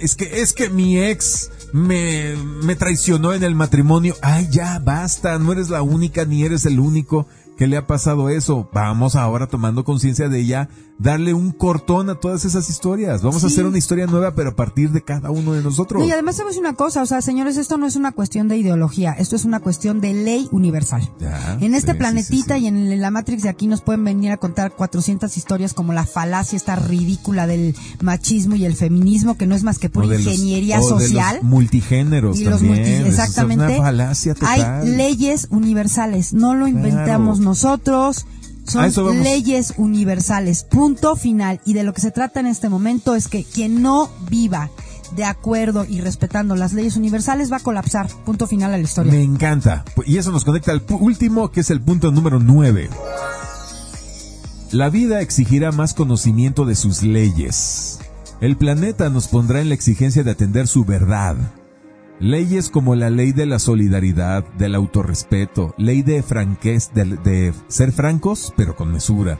Es 0.00 0.14
que, 0.14 0.40
es 0.40 0.52
que 0.52 0.70
mi 0.70 0.98
ex 0.98 1.50
me, 1.72 2.36
me 2.36 2.74
traicionó 2.74 3.34
en 3.34 3.42
el 3.42 3.54
matrimonio. 3.54 4.16
Ay, 4.22 4.48
ya, 4.50 4.78
basta, 4.78 5.38
no 5.38 5.52
eres 5.52 5.68
la 5.68 5.82
única 5.82 6.24
ni 6.24 6.42
eres 6.44 6.64
el 6.66 6.80
único 6.80 7.26
que 7.56 7.66
le 7.66 7.76
ha 7.76 7.86
pasado 7.86 8.28
eso. 8.30 8.68
Vamos 8.72 9.16
ahora 9.16 9.46
tomando 9.46 9.84
conciencia 9.84 10.28
de 10.28 10.40
ella, 10.40 10.68
darle 10.98 11.34
un 11.34 11.50
cortón 11.50 12.08
a 12.08 12.14
todas 12.14 12.44
esas 12.44 12.70
historias. 12.70 13.20
Vamos 13.22 13.42
a 13.44 13.48
hacer 13.48 13.66
una 13.66 13.76
historia 13.78 14.06
nueva, 14.06 14.34
pero 14.34 14.50
a 14.50 14.56
partir 14.56 14.90
de 14.92 15.02
cada 15.02 15.30
uno 15.30 15.52
de 15.52 15.62
nosotros. 15.62 16.00
No, 16.00 16.06
y 16.08 16.12
además 16.12 16.36
sabes 16.36 16.56
una 16.56 16.74
cosa, 16.74 17.02
o 17.02 17.06
sea, 17.06 17.20
señores, 17.20 17.56
esto 17.56 17.76
no 17.78 17.86
es 17.86 17.96
una 17.96 18.12
cuestión 18.12 18.46
de 18.48 18.56
ideología, 18.56 19.12
esto 19.12 19.34
es 19.36 19.44
una 19.44 19.58
cuestión 19.60 20.00
de 20.00 20.14
ley 20.14 20.48
universal. 20.52 21.02
Ya, 21.18 21.58
En 21.60 21.74
este 21.74 21.92
sí, 21.92 21.98
planetita 21.98 22.56
sí, 22.56 22.62
y 22.62 22.66
en 22.68 23.00
la 23.00 23.10
Matrix 23.10 23.42
de 23.42 23.48
aquí 23.48 23.66
nos 23.66 23.80
pueden 23.80 24.04
venir 24.04 24.30
a 24.30 24.36
contar 24.36 24.72
400 24.72 25.36
historias 25.36 25.74
como 25.74 25.92
la 25.92 26.06
falacia 26.06 26.56
esta 26.56 26.76
ridícula 26.76 27.46
del 27.46 27.74
machismo 28.00 28.54
y 28.54 28.64
el 28.64 28.76
feminismo, 28.76 29.36
que 29.36 29.46
no 29.46 29.54
es 29.56 29.64
más 29.64 29.78
que 29.78 29.90
pura 29.90 30.06
los- 30.06 30.20
ingeniería 30.20 30.80
o 30.80 30.84
de 30.86 30.90
los 30.92 31.02
social. 31.02 31.40
multigéneros 31.42 32.38
y 32.38 32.44
los 32.44 32.62
multi- 32.62 32.80
exactamente. 33.04 33.64
Es 33.64 33.78
una 33.78 33.84
falacia 33.84 34.34
total. 34.34 34.80
Hay 34.82 34.88
leyes 34.90 35.48
universales, 35.50 36.32
no 36.32 36.54
lo 36.54 36.68
inventamos 36.68 37.40
nosotros. 37.40 38.26
Son 38.66 39.22
leyes 39.22 39.74
universales, 39.76 40.64
punto 40.64 41.16
final. 41.16 41.60
Y 41.64 41.74
de 41.74 41.82
lo 41.82 41.92
que 41.92 42.00
se 42.00 42.10
trata 42.10 42.40
en 42.40 42.46
este 42.46 42.68
momento 42.68 43.14
es 43.14 43.28
que 43.28 43.44
quien 43.44 43.82
no 43.82 44.10
viva 44.30 44.70
de 45.14 45.24
acuerdo 45.24 45.84
y 45.84 46.00
respetando 46.00 46.56
las 46.56 46.72
leyes 46.72 46.96
universales 46.96 47.52
va 47.52 47.58
a 47.58 47.60
colapsar, 47.60 48.08
punto 48.24 48.46
final 48.46 48.72
a 48.72 48.78
la 48.78 48.82
historia. 48.82 49.12
Me 49.12 49.22
encanta. 49.22 49.84
Y 50.06 50.18
eso 50.18 50.32
nos 50.32 50.44
conecta 50.44 50.72
al 50.72 50.82
último, 50.88 51.50
que 51.50 51.60
es 51.60 51.70
el 51.70 51.80
punto 51.80 52.10
número 52.10 52.40
9. 52.40 52.90
La 54.72 54.90
vida 54.90 55.20
exigirá 55.20 55.70
más 55.70 55.94
conocimiento 55.94 56.64
de 56.64 56.74
sus 56.74 57.02
leyes. 57.02 58.00
El 58.40 58.56
planeta 58.56 59.08
nos 59.08 59.28
pondrá 59.28 59.60
en 59.60 59.68
la 59.68 59.74
exigencia 59.74 60.24
de 60.24 60.32
atender 60.32 60.66
su 60.66 60.84
verdad. 60.84 61.36
Leyes 62.20 62.70
como 62.70 62.94
la 62.94 63.10
ley 63.10 63.32
de 63.32 63.44
la 63.44 63.58
solidaridad, 63.58 64.44
del 64.56 64.74
autorrespeto, 64.74 65.74
ley 65.76 66.02
de 66.02 66.22
franquez, 66.22 66.92
de, 66.94 67.04
de 67.04 67.52
ser 67.68 67.92
francos, 67.92 68.52
pero 68.56 68.76
con 68.76 68.92
mesura. 68.92 69.38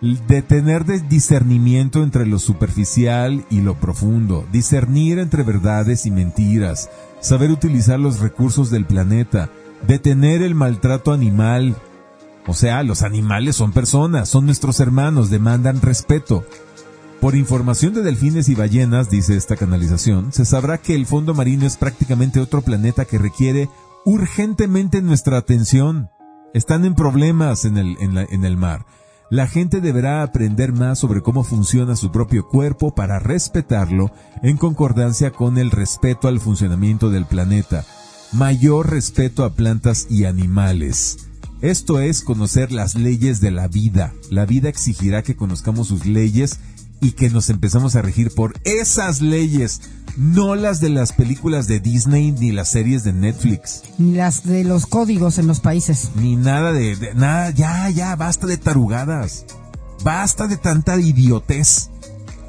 de 0.00 0.42
tener 0.42 0.84
discernimiento 1.08 2.02
entre 2.02 2.26
lo 2.26 2.38
superficial 2.38 3.44
y 3.50 3.60
lo 3.62 3.74
profundo, 3.74 4.46
discernir 4.52 5.18
entre 5.18 5.42
verdades 5.42 6.06
y 6.06 6.10
mentiras, 6.10 6.90
saber 7.20 7.50
utilizar 7.50 7.98
los 7.98 8.20
recursos 8.20 8.70
del 8.70 8.84
planeta, 8.84 9.50
detener 9.86 10.42
el 10.42 10.54
maltrato 10.54 11.12
animal. 11.12 11.76
O 12.46 12.54
sea, 12.54 12.82
los 12.82 13.02
animales 13.02 13.56
son 13.56 13.72
personas, 13.72 14.28
son 14.28 14.46
nuestros 14.46 14.80
hermanos, 14.80 15.30
demandan 15.30 15.80
respeto. 15.82 16.44
Por 17.20 17.34
información 17.34 17.94
de 17.94 18.02
delfines 18.02 18.48
y 18.48 18.54
ballenas, 18.54 19.10
dice 19.10 19.36
esta 19.36 19.56
canalización, 19.56 20.32
se 20.32 20.44
sabrá 20.44 20.78
que 20.78 20.94
el 20.94 21.04
fondo 21.04 21.34
marino 21.34 21.66
es 21.66 21.76
prácticamente 21.76 22.38
otro 22.38 22.62
planeta 22.62 23.06
que 23.06 23.18
requiere 23.18 23.68
urgentemente 24.04 25.02
nuestra 25.02 25.36
atención. 25.36 26.10
Están 26.54 26.84
en 26.84 26.94
problemas 26.94 27.64
en 27.64 27.76
el, 27.76 28.56
mar. 28.56 28.86
La 29.30 29.48
gente 29.48 29.80
deberá 29.80 30.22
aprender 30.22 30.72
más 30.72 31.00
sobre 31.00 31.20
cómo 31.20 31.42
funciona 31.42 31.96
su 31.96 32.12
propio 32.12 32.46
cuerpo 32.46 32.94
para 32.94 33.18
respetarlo 33.18 34.12
en 34.44 34.56
concordancia 34.56 35.32
con 35.32 35.58
el 35.58 35.72
respeto 35.72 36.28
al 36.28 36.38
funcionamiento 36.38 37.10
del 37.10 37.26
planeta. 37.26 37.84
Mayor 38.32 38.90
respeto 38.90 39.42
a 39.42 39.54
plantas 39.54 40.06
y 40.08 40.24
animales. 40.24 41.28
Esto 41.62 41.98
es 41.98 42.22
conocer 42.22 42.70
las 42.70 42.94
leyes 42.94 43.40
de 43.40 43.50
la 43.50 43.66
vida. 43.66 44.14
La 44.30 44.46
vida 44.46 44.68
exigirá 44.68 45.22
que 45.22 45.34
conozcamos 45.34 45.88
sus 45.88 46.06
leyes 46.06 46.60
y 47.00 47.12
que 47.12 47.30
nos 47.30 47.50
empezamos 47.50 47.96
a 47.96 48.02
regir 48.02 48.34
por 48.34 48.54
esas 48.64 49.20
leyes, 49.20 49.80
no 50.16 50.54
las 50.54 50.80
de 50.80 50.88
las 50.88 51.12
películas 51.12 51.68
de 51.68 51.80
Disney 51.80 52.32
ni 52.32 52.52
las 52.52 52.70
series 52.70 53.04
de 53.04 53.12
Netflix. 53.12 53.82
Ni 53.98 54.14
las 54.14 54.44
de 54.44 54.64
los 54.64 54.86
códigos 54.86 55.38
en 55.38 55.46
los 55.46 55.60
países. 55.60 56.10
Ni 56.16 56.36
nada 56.36 56.72
de, 56.72 57.14
nada, 57.14 57.50
ya, 57.50 57.88
ya, 57.90 58.16
basta 58.16 58.46
de 58.46 58.56
tarugadas. 58.56 59.44
Basta 60.02 60.46
de 60.46 60.56
tanta 60.56 60.98
idiotez 60.98 61.90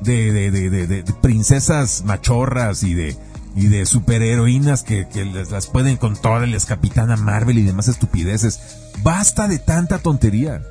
de, 0.01 0.31
de, 0.31 0.51
de, 0.51 0.87
de, 0.87 1.03
princesas 1.21 2.03
machorras 2.05 2.83
y 2.83 2.93
de, 2.93 3.17
y 3.59 3.67
de 3.67 3.85
superheroínas 3.85 4.83
que, 4.83 5.07
que 5.09 5.25
las 5.25 5.67
pueden 5.67 5.97
con 5.97 6.15
toda 6.15 6.45
la 6.45 6.57
Capitana 6.59 7.17
Marvel 7.17 7.57
y 7.57 7.63
demás 7.63 7.89
estupideces. 7.89 8.59
Basta 9.03 9.49
de 9.49 9.59
tanta 9.59 9.99
tontería. 9.99 10.63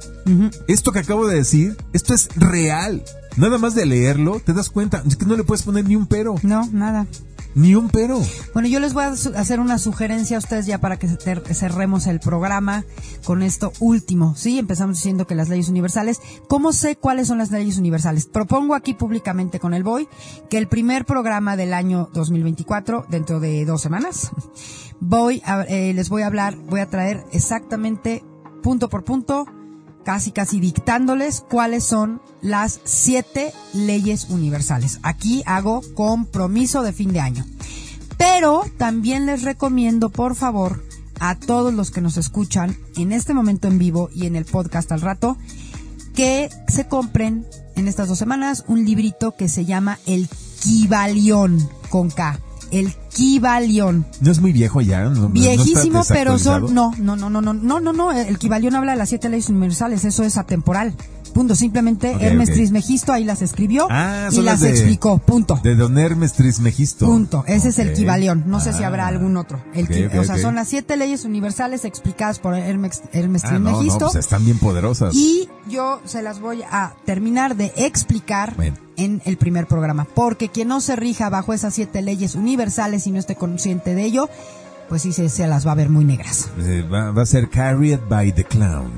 Esto 0.69 0.93
que 0.93 1.01
acabo 1.01 1.27
de 1.27 1.37
decir, 1.37 1.77
esto 1.93 2.15
es 2.15 2.31
real. 2.35 3.03
Nada 3.37 3.59
más 3.59 3.75
de 3.75 3.85
leerlo, 3.85 4.41
te 4.41 4.55
das 4.55 4.71
cuenta, 4.71 5.03
es 5.07 5.17
que 5.17 5.27
no 5.27 5.37
le 5.37 5.45
puedes 5.45 5.63
poner 5.63 5.85
ni 5.85 5.97
un 5.97 6.07
pero. 6.07 6.35
No, 6.43 6.67
nada. 6.73 7.07
Ni 7.55 7.75
un 7.75 7.89
pero. 7.89 8.21
Bueno, 8.53 8.69
yo 8.69 8.79
les 8.79 8.95
voy 8.95 9.05
a 9.05 9.09
hacer 9.09 9.61
una 9.61 9.79
sugerencia 9.79 10.37
a 10.37 10.41
ustedes 10.41 10.67
ya 10.67 10.79
para 10.79 10.99
que 10.99 11.09
cerremos 11.09 12.07
el 12.07 12.21
programa 12.21 12.85
con 13.25 13.43
esto 13.43 13.73
último. 13.81 14.35
Sí, 14.37 14.59
empezamos 14.59 14.97
diciendo 14.97 15.27
que 15.27 15.35
las 15.35 15.49
leyes 15.49 15.69
universales. 15.69 16.21
¿Cómo 16.49 16.73
sé 16.73 16.97
cuáles 16.97 17.29
son 17.29 17.39
las 17.39 17.51
leyes 17.51 17.79
universales? 17.79 18.27
Propongo 18.27 18.75
aquí 18.75 18.95
públicamente 18.95 19.59
con 19.59 19.75
el 19.75 19.83
BOY 19.83 20.09
que 20.49 20.59
el 20.59 20.69
primer 20.69 21.05
programa 21.05 21.57
del 21.57 21.75
año 21.75 22.11
2024, 22.13 23.07
dentro 23.09 23.41
de 23.41 23.65
dos 23.65 23.81
semanas, 23.81 24.31
voy 25.01 25.43
a, 25.45 25.63
eh, 25.63 25.93
les 25.95 26.09
voy 26.09 26.23
a 26.23 26.27
hablar, 26.27 26.57
voy 26.57 26.81
a 26.81 26.89
traer 26.89 27.25
exactamente 27.33 28.25
punto 28.63 28.89
por 28.89 29.05
punto 29.05 29.47
casi 30.05 30.33
casi 30.33 30.61
dictándoles 30.61 31.41
cuáles 31.41 31.85
son 31.85 32.21
las 32.41 32.81
siete 32.85 33.53
leyes 33.73 34.27
universales. 34.31 35.01
Aquí 35.03 35.43
hago 35.47 35.83
compromiso 35.95 36.83
de 36.83 36.93
fin 36.93 37.13
de 37.13 37.21
año. 37.21 37.45
Pero 38.17 38.65
también 38.79 39.27
les 39.27 39.43
recomiendo, 39.43 40.11
por 40.11 40.35
favor, 40.35 40.85
a 41.21 41.35
todos 41.35 41.73
los 41.75 41.91
que 41.91 42.01
nos 42.01 42.17
escuchan 42.17 42.77
en 42.97 43.13
este 43.13 43.35
momento 43.35 43.69
en 43.69 43.79
vivo 43.79 44.11
y 44.15 44.27
en 44.27 44.37
el 44.37 44.45
podcast 44.45 44.91
al 44.93 45.01
rato, 45.01 45.37
que 46.15 46.49
se 46.69 46.89
compren 46.89 47.47
en 47.77 47.87
estas 47.87 48.09
dos 48.09 48.19
semanas 48.19 48.65
un 48.67 48.85
librito 48.85 49.37
que 49.37 49.49
se 49.49 49.65
llama 49.65 49.99
El 50.07 50.29
Kibalión 50.61 51.69
con 51.91 52.11
K 52.11 52.41
el 52.71 52.95
Kibalión. 53.15 54.07
No 54.21 54.31
es 54.31 54.41
muy 54.41 54.53
viejo 54.53 54.81
ya. 54.81 55.09
Viejísimo, 55.09 56.03
pero 56.09 56.39
son. 56.39 56.75
No, 56.75 56.93
no, 56.99 57.17
no, 57.17 57.31
no, 57.31 57.41
no, 57.41 57.53
no, 57.53 57.81
no, 57.81 57.93
no. 57.93 58.13
El 58.13 58.39
Kibalión 58.39 58.75
habla 58.75 58.93
de 58.93 58.99
las 58.99 59.09
siete 59.09 59.29
leyes 59.29 59.49
universales. 59.49 60.05
Eso 60.05 60.25
es 60.25 60.37
atemporal. 60.37 60.95
Punto. 61.31 61.55
Simplemente 61.55 62.17
Hermes 62.21 62.51
Trismegisto 62.51 63.13
ahí 63.13 63.25
las 63.25 63.43
escribió 63.43 63.87
ah, 63.91 64.29
y 64.31 64.43
las 64.43 64.63
explicó. 64.63 65.19
Punto. 65.19 65.61
De 65.63 65.75
don 65.75 65.99
Hermes 65.99 66.33
Trismegisto. 66.33 67.07
Punto. 67.07 67.45
Ese 67.47 67.69
es 67.69 67.79
el 67.79 67.93
Kibalión. 67.93 68.45
No 68.47 68.61
sé 68.61 68.73
si 68.73 68.83
habrá 68.83 69.05
ah. 69.05 69.09
algún 69.09 69.37
otro. 69.37 69.63
El 69.75 69.89
o 70.19 70.25
sea, 70.25 70.39
son 70.39 70.57
las 70.57 70.69
siete 70.69 70.97
leyes 70.97 71.25
universales 71.25 71.85
explicadas 71.85 72.39
por 72.39 72.55
Hermes, 72.55 73.03
Hermes 73.13 73.45
ah, 73.45 73.49
Trismegisto. 73.49 74.07
No, 74.07 74.13
pues 74.13 74.17
están 74.17 74.45
bien 74.45 74.59
poderosas. 74.59 75.15
Y 75.15 75.49
yo 75.69 76.01
se 76.05 76.23
las 76.23 76.41
voy 76.41 76.63
a 76.71 76.95
terminar 77.05 77.57
de 77.57 77.73
explicar. 77.77 78.55
en 78.97 79.23
el 79.25 79.37
primer 79.37 79.69
programa. 79.69 80.09
Porque 80.13 80.49
quien 80.49 80.69
no 80.69 80.81
se 80.81 80.97
rija 80.97 81.31
bajo 81.31 81.53
esas 81.53 81.73
siete 81.73 82.03
leyes 82.03 82.35
universales 82.35 83.07
y 83.07 83.13
no 83.13 83.21
esté 83.21 83.37
consciente 83.37 83.95
de 83.95 84.03
ello, 84.03 84.29
pues 84.89 85.03
sí 85.03 85.13
se, 85.13 85.47
las 85.47 85.67
va 85.67 85.73
a 85.73 85.75
ver 85.77 85.89
muy 85.89 86.05
negras. 86.05 86.51
Eh, 86.59 86.83
va, 86.83 87.13
va, 87.13 87.23
a 87.23 87.27
ser 87.27 87.49
carried 87.49 88.01
by 88.09 88.33
the 88.33 88.45
clown. 88.45 88.91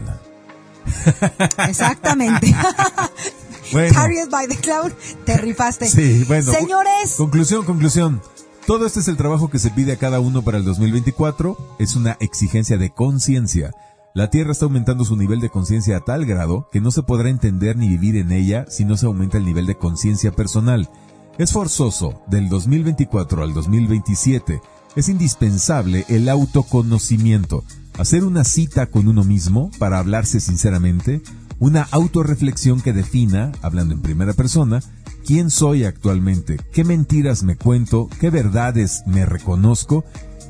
Exactamente. 1.69 2.55
Carried 3.93 4.29
by 4.31 4.49
the 4.49 4.57
Cloud, 4.57 4.93
te 5.25 5.37
rifaste. 5.37 5.87
Sí, 5.89 6.25
bueno. 6.27 6.53
Señores. 6.53 7.15
Conclusión, 7.17 7.65
conclusión. 7.65 8.21
Todo 8.67 8.87
este 8.87 9.01
es 9.01 9.09
el 9.09 9.17
trabajo 9.17 9.49
que 9.51 9.59
se 9.59 9.71
pide 9.71 9.93
a 9.93 9.97
cada 9.97 10.21
uno 10.21 10.43
para 10.43 10.59
el 10.59 10.65
2024. 10.65 11.77
Es 11.79 11.97
una 11.97 12.17
exigencia 12.21 12.79
de 12.79 12.91
conciencia. 12.91 13.73
La 14.13 14.29
Tierra 14.29 14.51
está 14.51 14.65
aumentando 14.65 15.05
su 15.05 15.17
nivel 15.17 15.41
de 15.41 15.51
conciencia 15.51 15.97
a 15.97 16.01
tal 16.01 16.27
grado 16.27 16.69
que 16.73 16.81
no 16.81 16.91
se 16.91 17.05
podrá 17.05 17.31
entender 17.31 17.77
ni 17.77 17.89
vivir 17.89 18.17
en 18.17 18.33
ella 18.33 18.67
si 18.69 18.85
no 18.85 18.97
se 18.97 19.07
aumenta 19.07 19.39
el 19.39 19.45
nivel 19.45 19.67
de 19.67 19.77
conciencia 19.77 20.33
personal. 20.33 20.91
Es 21.39 21.53
forzoso, 21.53 22.21
del 22.27 22.49
2024 22.49 23.45
al 23.45 23.55
2027, 23.55 24.61
es 24.97 25.09
indispensable 25.09 26.05
el 26.09 26.29
autoconocimiento, 26.29 27.65
hacer 28.01 28.25
una 28.25 28.45
cita 28.45 28.87
con 28.87 29.09
uno 29.09 29.25
mismo 29.25 29.71
para 29.79 29.99
hablarse 29.99 30.41
sinceramente, 30.41 31.21
una 31.59 31.87
autorreflexión 31.91 32.81
que 32.81 32.95
defina, 32.95 33.53
hablando 33.61 33.93
en 33.93 34.01
primera 34.01 34.33
persona, 34.33 34.81
quién 35.27 35.51
soy 35.51 35.85
actualmente, 35.85 36.59
qué 36.73 36.83
mentiras 36.83 37.43
me 37.43 37.57
cuento, 37.57 38.09
qué 38.19 38.31
verdades 38.31 39.03
me 39.07 39.27
reconozco 39.27 40.05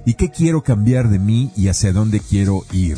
y 0.06 0.14
qué 0.14 0.30
quiero 0.30 0.62
cambiar 0.62 1.10
de 1.10 1.18
mí 1.18 1.50
y 1.56 1.66
hacia 1.66 1.92
dónde 1.92 2.20
quiero 2.20 2.62
ir. 2.70 2.96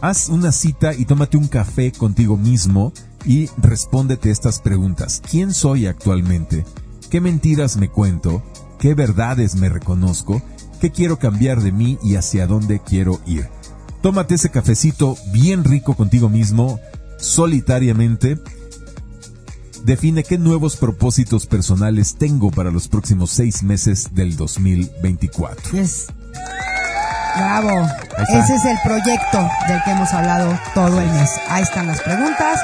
Haz 0.00 0.28
una 0.28 0.50
cita 0.50 0.92
y 0.92 1.04
tómate 1.04 1.36
un 1.36 1.46
café 1.46 1.92
contigo 1.92 2.36
mismo 2.36 2.92
y 3.24 3.48
respóndete 3.58 4.30
estas 4.30 4.58
preguntas. 4.58 5.22
¿Quién 5.30 5.54
soy 5.54 5.86
actualmente? 5.86 6.66
¿Qué 7.10 7.20
mentiras 7.20 7.76
me 7.76 7.88
cuento? 7.88 8.42
¿Qué 8.80 8.94
verdades 8.94 9.54
me 9.54 9.68
reconozco? 9.68 10.42
¿Qué 10.80 10.90
quiero 10.90 11.20
cambiar 11.20 11.62
de 11.62 11.70
mí 11.70 11.96
y 12.02 12.16
hacia 12.16 12.48
dónde 12.48 12.80
quiero 12.80 13.20
ir? 13.24 13.48
Tómate 14.04 14.34
ese 14.34 14.50
cafecito 14.50 15.16
bien 15.32 15.64
rico 15.64 15.94
contigo 15.94 16.28
mismo, 16.28 16.78
solitariamente. 17.16 18.38
Define 19.82 20.24
qué 20.24 20.36
nuevos 20.36 20.76
propósitos 20.76 21.46
personales 21.46 22.16
tengo 22.16 22.50
para 22.50 22.70
los 22.70 22.86
próximos 22.86 23.30
seis 23.30 23.62
meses 23.62 24.14
del 24.14 24.36
2024. 24.36 25.70
Yes. 25.72 26.08
Bravo. 27.34 27.88
Ese 28.28 28.54
es 28.54 28.64
el 28.66 28.76
proyecto 28.84 29.38
del 29.68 29.82
que 29.84 29.92
hemos 29.92 30.12
hablado 30.12 30.54
todo 30.74 31.00
el 31.00 31.10
mes. 31.10 31.30
Ahí 31.48 31.62
están 31.62 31.86
las 31.86 32.02
preguntas. 32.02 32.60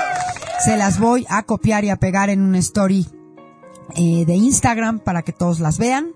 Se 0.63 0.77
las 0.77 0.99
voy 0.99 1.25
a 1.31 1.45
copiar 1.45 1.87
y 1.87 1.89
a 1.89 1.97
pegar 1.97 2.29
en 2.29 2.43
una 2.43 2.59
story 2.59 3.09
eh, 3.95 4.27
de 4.27 4.35
Instagram 4.35 4.99
para 4.99 5.23
que 5.23 5.33
todos 5.33 5.59
las 5.59 5.79
vean. 5.79 6.09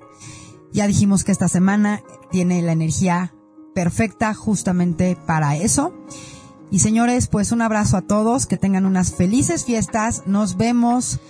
Ya 0.71 0.87
dijimos 0.87 1.25
que 1.25 1.33
esta 1.33 1.49
semana 1.49 2.03
tiene 2.31 2.61
la 2.61 2.73
energía 2.73 3.33
perfecta 3.75 4.33
justamente 4.35 5.17
para 5.27 5.57
eso. 5.57 5.93
Y 6.71 6.81
señores, 6.81 7.27
pues 7.27 7.53
un 7.53 7.63
abrazo 7.63 7.97
a 7.97 8.03
todos, 8.03 8.47
que 8.47 8.57
tengan 8.57 8.87
unas 8.87 9.15
felices 9.15 9.65
fiestas. 9.65 10.23
Nos 10.27 10.57
vemos 10.57 11.21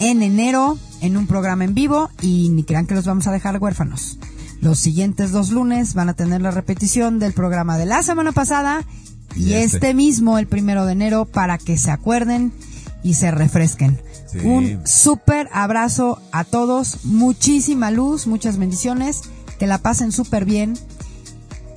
en 0.00 0.22
enero 0.22 0.78
en 1.00 1.16
un 1.16 1.26
programa 1.26 1.64
en 1.64 1.74
vivo 1.74 2.10
y 2.22 2.48
ni 2.50 2.64
crean 2.64 2.86
que 2.86 2.94
los 2.94 3.04
vamos 3.04 3.26
a 3.26 3.32
dejar 3.32 3.58
huérfanos. 3.58 4.18
Los 4.60 4.78
siguientes 4.78 5.30
dos 5.30 5.50
lunes 5.50 5.94
van 5.94 6.08
a 6.08 6.14
tener 6.14 6.40
la 6.40 6.50
repetición 6.50 7.18
del 7.18 7.32
programa 7.32 7.78
de 7.78 7.86
la 7.86 8.02
semana 8.02 8.32
pasada 8.32 8.84
y, 9.36 9.52
este. 9.52 9.76
este. 9.76 9.94
mismo, 9.94 10.38
el 10.38 10.48
primero 10.48 10.84
de 10.84 10.92
enero, 10.92 11.26
para 11.26 11.58
que 11.58 11.78
se 11.78 11.90
acuerden 11.90 12.52
y 13.02 13.14
se 13.14 13.30
refresquen. 13.30 14.00
Un 14.44 14.80
súper 14.84 15.48
abrazo 15.52 16.20
a 16.32 16.44
todos, 16.44 17.04
muchísima 17.04 17.90
luz, 17.90 18.26
muchas 18.26 18.58
bendiciones, 18.58 19.22
que 19.58 19.66
la 19.66 19.78
pasen 19.78 20.12
súper 20.12 20.44
bien 20.44 20.74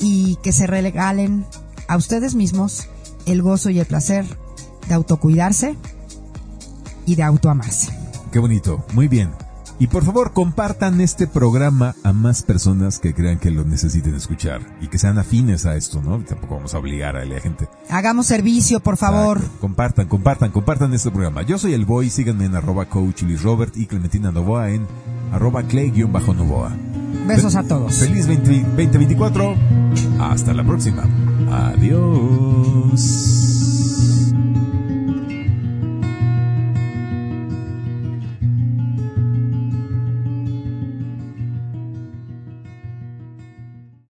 y 0.01 0.37
que 0.37 0.51
se 0.51 0.67
regalen 0.67 1.45
a 1.87 1.95
ustedes 1.95 2.35
mismos 2.35 2.87
el 3.25 3.41
gozo 3.41 3.69
y 3.69 3.79
el 3.79 3.85
placer 3.85 4.25
de 4.87 4.93
autocuidarse 4.93 5.77
y 7.05 7.15
de 7.15 7.23
autoamarse. 7.23 7.91
Qué 8.31 8.39
bonito, 8.39 8.83
muy 8.93 9.07
bien. 9.07 9.31
Y 9.81 9.87
por 9.87 10.05
favor, 10.05 10.31
compartan 10.31 11.01
este 11.01 11.25
programa 11.25 11.95
a 12.03 12.13
más 12.13 12.43
personas 12.43 12.99
que 12.99 13.15
crean 13.15 13.39
que 13.39 13.49
lo 13.49 13.63
necesiten 13.63 14.13
escuchar 14.13 14.61
y 14.79 14.89
que 14.89 14.99
sean 14.99 15.17
afines 15.17 15.65
a 15.65 15.75
esto, 15.75 16.03
¿no? 16.03 16.19
Tampoco 16.19 16.57
vamos 16.57 16.75
a 16.75 16.77
obligar 16.77 17.17
a 17.17 17.25
la 17.25 17.39
gente. 17.39 17.67
Hagamos 17.89 18.27
servicio, 18.27 18.79
por 18.79 18.97
favor. 18.97 19.37
Exacto. 19.37 19.59
Compartan, 19.59 20.07
compartan, 20.07 20.51
compartan 20.51 20.93
este 20.93 21.09
programa. 21.09 21.41
Yo 21.41 21.57
soy 21.57 21.73
el 21.73 21.85
Boy, 21.85 22.11
síganme 22.11 22.45
en 22.45 22.53
arroba 22.53 22.85
coach 22.85 23.23
Luis 23.23 23.41
Robert 23.41 23.75
y 23.75 23.87
Clementina 23.87 24.31
Novoa 24.31 24.69
en 24.69 24.85
arroba 25.31 25.63
clay-novoa. 25.63 26.73
Besos 27.25 27.55
a 27.55 27.63
todos. 27.63 27.95
Feliz 27.95 28.27
20 28.27 28.61
2024. 28.75 29.55
Hasta 30.19 30.53
la 30.53 30.63
próxima. 30.63 31.05
Adiós. 31.49 33.50